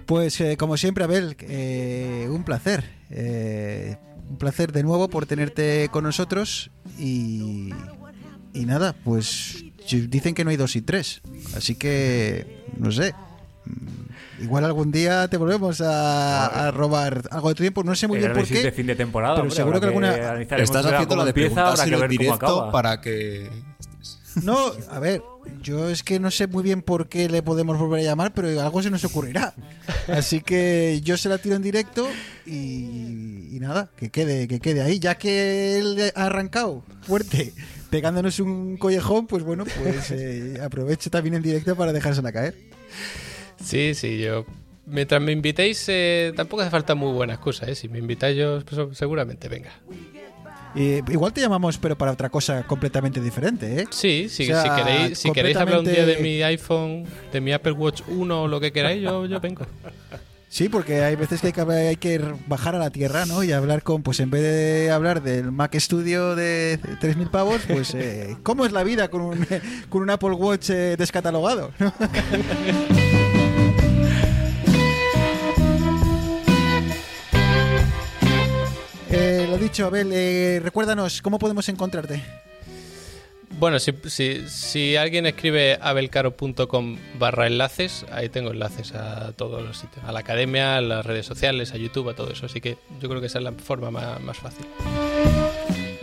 Pues 0.07 0.41
eh, 0.41 0.57
como 0.57 0.77
siempre, 0.77 1.05
Abel, 1.05 1.37
eh, 1.41 2.29
un 2.31 2.45
placer. 2.45 2.85
Eh, 3.11 3.97
un 4.31 4.39
placer 4.39 4.73
de 4.73 4.83
nuevo 4.83 5.09
por 5.09 5.27
tenerte 5.27 5.89
con 5.91 6.05
nosotros 6.05 6.71
y, 6.99 7.71
y 8.53 8.65
nada, 8.67 8.95
pues 9.05 9.65
dicen 10.09 10.35
que 10.35 10.45
no 10.45 10.51
hay 10.51 10.57
dos 10.57 10.77
y 10.77 10.83
tres. 10.83 11.23
Así 11.57 11.75
que, 11.75 12.65
no 12.79 12.91
sé. 12.93 13.15
Mm, 13.67 14.43
Igual 14.43 14.65
algún 14.67 14.93
día 14.93 15.29
te 15.29 15.39
volvemos 15.39 15.81
a, 15.81 16.67
a 16.69 16.71
robar 16.71 17.23
algo 17.31 17.49
de 17.49 17.55
tu 17.55 17.63
tiempo. 17.63 17.83
No 17.83 17.95
sé 17.95 18.07
muy 18.07 18.19
bien 18.19 18.33
por 18.35 18.47
qué. 18.47 18.63
de 18.65 18.73
fin 18.73 18.87
de 18.87 18.95
temporada. 18.95 19.35
pero 19.37 19.43
hombre, 19.45 19.57
seguro 19.57 19.81
que 19.81 19.87
alguna- 19.87 20.15
Estás 20.63 20.85
haciendo 20.87 21.17
la 21.17 21.25
de 21.25 21.33
preguntárselo 21.33 22.05
en 22.05 22.11
directo 22.11 22.35
acaba. 22.35 22.71
para 22.73 23.01
que. 23.01 23.49
No, 24.43 24.59
a 24.91 24.99
ver, 25.01 25.23
yo 25.63 25.89
es 25.89 26.03
que 26.03 26.21
no 26.21 26.31
sé 26.31 26.47
muy 26.49 26.63
bien 26.63 26.83
por 26.83 27.09
qué 27.09 27.31
le 27.31 27.43
podemos 27.43 27.79
volver 27.79 28.01
a 28.01 28.03
llamar, 28.03 28.35
pero 28.35 28.49
algo 28.61 28.83
se 28.83 28.91
nos 28.91 29.03
ocurrirá. 29.05 29.55
Así 30.09 30.43
que 30.43 31.01
yo 31.03 31.17
se 31.17 31.31
la 31.31 31.39
tiro 31.39 31.57
en 31.57 31.63
directo 31.63 32.07
y, 32.45 33.49
y 33.53 33.59
nada, 33.61 33.89
que 33.97 34.11
quede, 34.11 34.47
que 34.49 34.61
quede 34.61 34.83
ahí. 34.83 34.99
Ya 34.99 35.15
que 35.17 35.79
él 35.79 36.13
ha 36.15 36.27
arrancado 36.27 36.85
fuerte, 37.01 37.55
pegándonos 37.89 38.39
un 38.41 38.77
collejón, 38.77 39.27
pues 39.27 39.43
bueno, 39.43 39.65
pues 39.83 40.11
eh, 40.11 40.61
aprovecho 40.63 41.09
también 41.09 41.37
en 41.37 41.43
directo 41.43 41.75
para 41.75 41.95
dejársela 41.95 42.31
caer. 42.33 42.55
Sí, 43.62 43.95
sí, 43.95 44.19
yo. 44.19 44.45
Mientras 44.87 45.20
me 45.20 45.33
invitéis, 45.33 45.85
eh, 45.89 46.33
tampoco 46.37 46.62
hace 46.62 46.70
falta 46.70 46.95
muy 46.95 47.12
buena 47.12 47.35
excusa, 47.35 47.66
¿eh? 47.66 47.74
Si 47.74 47.89
me 47.89 47.99
invitáis, 47.99 48.37
yo 48.37 48.61
pues, 48.65 48.97
seguramente 48.97 49.49
venga. 49.49 49.73
Eh, 50.77 51.03
igual 51.09 51.33
te 51.33 51.41
llamamos, 51.41 51.78
pero 51.78 51.97
para 51.97 52.12
otra 52.12 52.28
cosa 52.28 52.62
completamente 52.65 53.20
diferente, 53.20 53.81
¿eh? 53.81 53.87
Sí, 53.91 54.28
sí, 54.28 54.45
O 54.45 54.47
sea, 54.47 54.62
si 54.62 54.83
queréis, 54.83 55.19
si 55.19 55.33
queréis 55.33 55.57
hablar 55.57 55.81
un 55.81 55.87
día 55.87 56.05
de 56.05 56.19
mi 56.19 56.43
iPhone, 56.43 57.05
de 57.33 57.41
mi 57.41 57.53
Apple 57.53 57.73
Watch 57.73 58.03
1 58.07 58.43
o 58.43 58.47
lo 58.47 58.61
que 58.61 58.73
queráis, 58.73 59.03
yo, 59.03 59.27
yo 59.27 59.41
vengo. 59.41 59.66
Sí, 60.49 60.69
porque 60.69 61.03
hay 61.03 61.16
veces 61.16 61.41
que 61.41 61.49
hay 61.49 61.53
que, 61.53 61.61
hay 61.61 61.97
que 61.97 62.20
bajar 62.47 62.74
a 62.77 62.78
la 62.78 62.91
tierra, 62.91 63.27
¿no? 63.27 63.43
Y 63.43 63.53
hablar 63.53 63.83
con, 63.83 64.03
pues 64.03 64.20
en 64.20 64.31
vez 64.31 64.43
de 64.43 64.91
hablar 64.91 65.23
del 65.23 65.51
Mac 65.51 65.74
Studio 65.77 66.37
de 66.37 66.78
3.000 66.81 67.31
pavos, 67.31 67.62
pues 67.66 67.95
eh, 67.95 68.37
¿cómo 68.43 68.65
es 68.65 68.73
la 68.73 68.85
vida 68.85 69.09
con 69.09 69.23
un, 69.23 69.47
con 69.89 70.03
un 70.03 70.11
Apple 70.11 70.33
Watch 70.33 70.70
eh, 70.70 70.97
descatalogado? 70.97 71.73
¿no? 71.78 71.93
lo 79.57 79.62
dicho, 79.62 79.87
Abel, 79.87 80.11
eh, 80.12 80.61
recuérdanos, 80.62 81.23
¿cómo 81.23 81.39
podemos 81.39 81.69
encontrarte? 81.69 82.23
Bueno, 83.59 83.78
si, 83.78 83.95
si, 84.05 84.47
si 84.49 84.97
alguien 84.97 85.24
escribe 85.24 85.78
abelcaro.com 85.81 86.99
barra 87.19 87.47
enlaces, 87.47 88.05
ahí 88.12 88.28
tengo 88.28 88.51
enlaces 88.51 88.93
a 88.93 89.33
todos 89.33 89.62
los 89.62 89.78
sitios, 89.78 90.05
a 90.05 90.12
la 90.12 90.20
academia, 90.20 90.77
a 90.77 90.81
las 90.83 91.07
redes 91.07 91.24
sociales, 91.24 91.73
a 91.73 91.78
YouTube, 91.78 92.11
a 92.11 92.15
todo 92.15 92.31
eso. 92.33 92.47
Así 92.47 92.61
que 92.61 92.77
yo 93.01 93.09
creo 93.09 93.20
que 93.20 93.28
esa 93.28 93.39
es 93.39 93.45
la 93.45 93.53
forma 93.53 93.91
más, 93.91 94.20
más 94.20 94.37
fácil. 94.37 94.66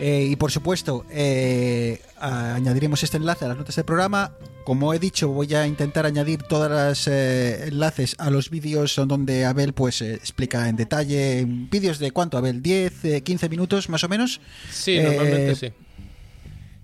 Eh, 0.06 0.28
y 0.32 0.36
por 0.36 0.52
supuesto, 0.52 1.06
eh, 1.08 1.98
añadiremos 2.20 3.02
este 3.02 3.16
enlace 3.16 3.46
a 3.46 3.48
las 3.48 3.56
notas 3.56 3.74
del 3.74 3.86
programa. 3.86 4.32
Como 4.66 4.92
he 4.92 4.98
dicho, 4.98 5.30
voy 5.30 5.54
a 5.54 5.66
intentar 5.66 6.04
añadir 6.04 6.42
todos 6.42 6.70
los 6.70 7.08
eh, 7.08 7.68
enlaces 7.68 8.14
a 8.18 8.28
los 8.28 8.50
vídeos 8.50 9.00
donde 9.06 9.46
Abel 9.46 9.72
pues 9.72 10.02
explica 10.02 10.68
en 10.68 10.76
detalle. 10.76 11.46
Vídeos 11.46 11.98
de 11.98 12.10
cuánto, 12.10 12.36
Abel, 12.36 12.60
10, 12.60 13.04
eh, 13.06 13.22
15 13.22 13.48
minutos 13.48 13.88
más 13.88 14.04
o 14.04 14.10
menos. 14.10 14.42
Sí, 14.70 15.00
normalmente 15.00 15.54
sí. 15.54 15.72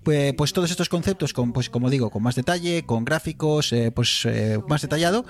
Pues, 0.01 0.33
pues 0.33 0.51
todos 0.51 0.71
estos 0.71 0.89
conceptos, 0.89 1.31
con, 1.31 1.53
pues 1.53 1.69
como 1.69 1.91
digo, 1.91 2.09
con 2.09 2.23
más 2.23 2.33
detalle, 2.33 2.87
con 2.87 3.05
gráficos, 3.05 3.71
pues 3.93 4.27
más 4.67 4.81
detallado. 4.81 5.25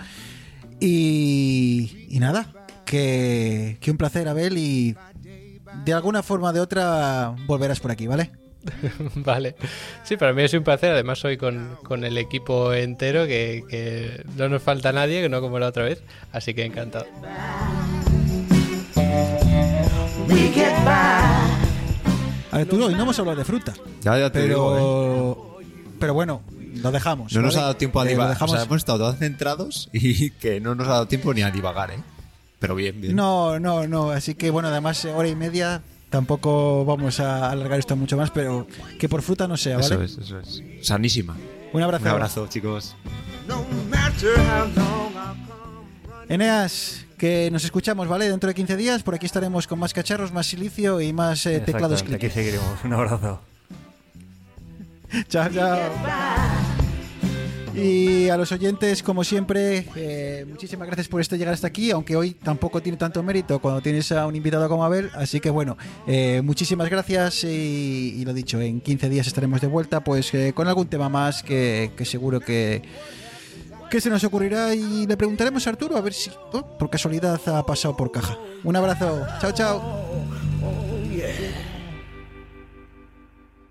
Y, 0.80 2.07
y 2.09 2.19
nada, 2.19 2.53
que, 2.85 3.77
que 3.81 3.91
un 3.91 3.97
placer, 3.97 4.30
Abel, 4.30 4.57
y 4.57 4.95
de 5.85 5.93
alguna 5.93 6.22
forma 6.23 6.49
o 6.49 6.53
de 6.53 6.60
otra 6.60 7.34
volverás 7.48 7.80
por 7.80 7.91
aquí, 7.91 8.07
¿vale? 8.07 8.31
vale. 9.15 9.56
Sí, 10.03 10.18
para 10.18 10.34
mí 10.34 10.43
es 10.43 10.53
un 10.53 10.64
placer. 10.64 10.91
Además, 10.91 11.23
hoy 11.26 11.38
con, 11.38 11.77
con 11.84 12.03
el 12.03 12.18
equipo 12.18 12.73
entero, 12.73 13.26
que, 13.26 13.64
que 13.69 14.23
no 14.38 14.49
nos 14.49 14.61
falta 14.61 14.91
nadie, 14.91 15.22
que 15.22 15.30
no 15.30 15.41
como 15.41 15.57
la 15.60 15.68
otra 15.68 15.84
vez. 15.84 16.03
Así 16.31 16.53
que 16.53 16.65
encantado. 16.65 17.06
We 20.27 20.52
get 20.53 20.73
by. 20.85 21.52
A 22.52 22.57
ver, 22.57 22.68
tú 22.68 22.84
hoy 22.84 22.93
no 22.93 23.03
hemos 23.03 23.18
hablado 23.19 23.38
de 23.38 23.45
fruta. 23.45 23.73
Ya, 24.02 24.18
ya 24.18 24.30
te 24.31 24.48
digo, 24.48 24.73
pero, 24.73 25.57
pero 25.99 26.14
bueno, 26.14 26.41
lo 26.76 26.91
dejamos. 26.91 27.34
No 27.34 27.41
nos 27.41 27.56
ha 27.57 27.61
dado 27.61 27.76
tiempo 27.77 27.99
a 27.99 28.03
Eh, 28.03 28.06
lo 28.07 28.11
divagar. 28.11 28.34
dejamos- 28.35 28.52
O 28.53 28.56
sea, 28.57 28.65
hemos 28.65 28.77
estado 28.77 29.10
tan 29.10 29.18
centrados 29.19 29.89
y 29.93 30.31
que 30.31 30.60
no 30.60 30.76
nos 30.76 30.88
ha 30.88 30.91
dado 30.91 31.07
tiempo 31.07 31.34
ni 31.34 31.41
a 31.41 31.52
divagar, 31.52 31.91
¿eh? 31.91 31.99
Pero 32.61 32.75
bien, 32.75 33.01
bien. 33.01 33.15
No, 33.15 33.59
no, 33.59 33.88
no. 33.88 34.11
Así 34.11 34.35
que 34.35 34.51
bueno, 34.51 34.69
además, 34.69 35.03
eh, 35.03 35.11
hora 35.11 35.27
y 35.27 35.35
media. 35.35 35.81
Tampoco 36.11 36.85
vamos 36.85 37.19
a 37.19 37.49
alargar 37.49 37.79
esto 37.79 37.95
mucho 37.95 38.17
más, 38.17 38.29
pero 38.31 38.67
que 38.99 39.09
por 39.09 39.21
fruta 39.21 39.47
no 39.47 39.57
sea, 39.57 39.77
¿vale? 39.77 39.85
Eso 39.88 40.03
es, 40.03 40.17
eso 40.17 40.39
es. 40.39 40.61
Sanísima. 40.81 41.35
Un 41.73 41.81
abrazo. 41.81 42.03
Un 42.03 42.11
abrazo, 42.11 42.47
chicos. 42.47 42.95
No 43.47 43.65
matter 43.89 44.38
how 44.38 44.67
long 44.75 45.13
I've 45.13 45.47
come 45.47 46.33
Eneas, 46.33 47.05
que 47.17 47.49
nos 47.51 47.63
escuchamos, 47.63 48.07
¿vale? 48.07 48.29
Dentro 48.29 48.49
de 48.49 48.53
15 48.53 48.75
días, 48.75 49.03
por 49.03 49.15
aquí 49.15 49.25
estaremos 49.25 49.65
con 49.67 49.79
más 49.79 49.93
cacharros, 49.93 50.31
más 50.31 50.45
silicio 50.45 51.01
y 51.01 51.13
más 51.13 51.45
eh, 51.45 51.61
teclados. 51.61 52.03
Aquí 52.13 52.29
seguiremos. 52.29 52.83
Un 52.83 52.93
abrazo. 52.93 53.41
Chao, 55.29 55.49
chao. 55.49 56.70
Y 57.76 58.30
a 58.30 58.38
los 58.38 58.52
oyentes, 58.52 59.03
como 59.03 59.23
siempre, 59.23 59.85
eh, 59.95 60.45
muchísimas 60.48 60.88
gracias 60.88 61.07
por 61.07 61.22
este 61.22 61.38
llegar 61.38 61.53
hasta 61.53 61.68
aquí, 61.68 61.91
aunque 61.91 62.15
hoy 62.15 62.31
tampoco 62.31 62.81
tiene 62.81 62.98
tanto 62.98 63.23
mérito 63.23 63.60
cuando 63.60 63.81
tienes 63.81 64.11
a 64.11 64.27
un 64.27 64.35
invitado 64.35 64.68
como 64.68 64.84
Abel. 64.84 65.10
Así 65.14 65.39
que 65.39 65.49
bueno, 65.49 65.77
eh, 66.07 66.41
muchísimas 66.43 66.89
gracias 66.89 67.43
y, 67.43 68.23
lo 68.26 68.34
dicho, 68.34 68.60
en 68.60 68.81
15 68.81 69.10
días 69.10 69.27
estaremos 69.27 69.61
de 69.61 69.68
vuelta 69.68 70.03
pues 70.03 70.34
eh, 70.34 70.53
con 70.53 70.68
algún 70.68 70.88
tema 70.88 71.10
más 71.10 71.43
que, 71.43 71.91
que 71.95 72.06
seguro 72.06 72.39
que, 72.39 72.81
que 73.89 74.02
se 74.02 74.10
nos 74.10 74.23
ocurrirá 74.23 74.73
y 74.73 75.06
le 75.06 75.18
preguntaremos 75.18 75.65
a 75.68 75.72
Arturo 75.72 75.98
a 75.98 76.02
ver 76.02 76.14
si 76.14 76.31
oh, 76.53 76.77
por 76.77 76.89
casualidad 76.89 77.39
ha 77.48 77.65
pasado 77.65 77.95
por 77.95 78.11
caja. 78.11 78.38
Un 78.64 78.76
abrazo, 78.76 79.26
chao, 79.39 79.52
chao. 79.52 80.51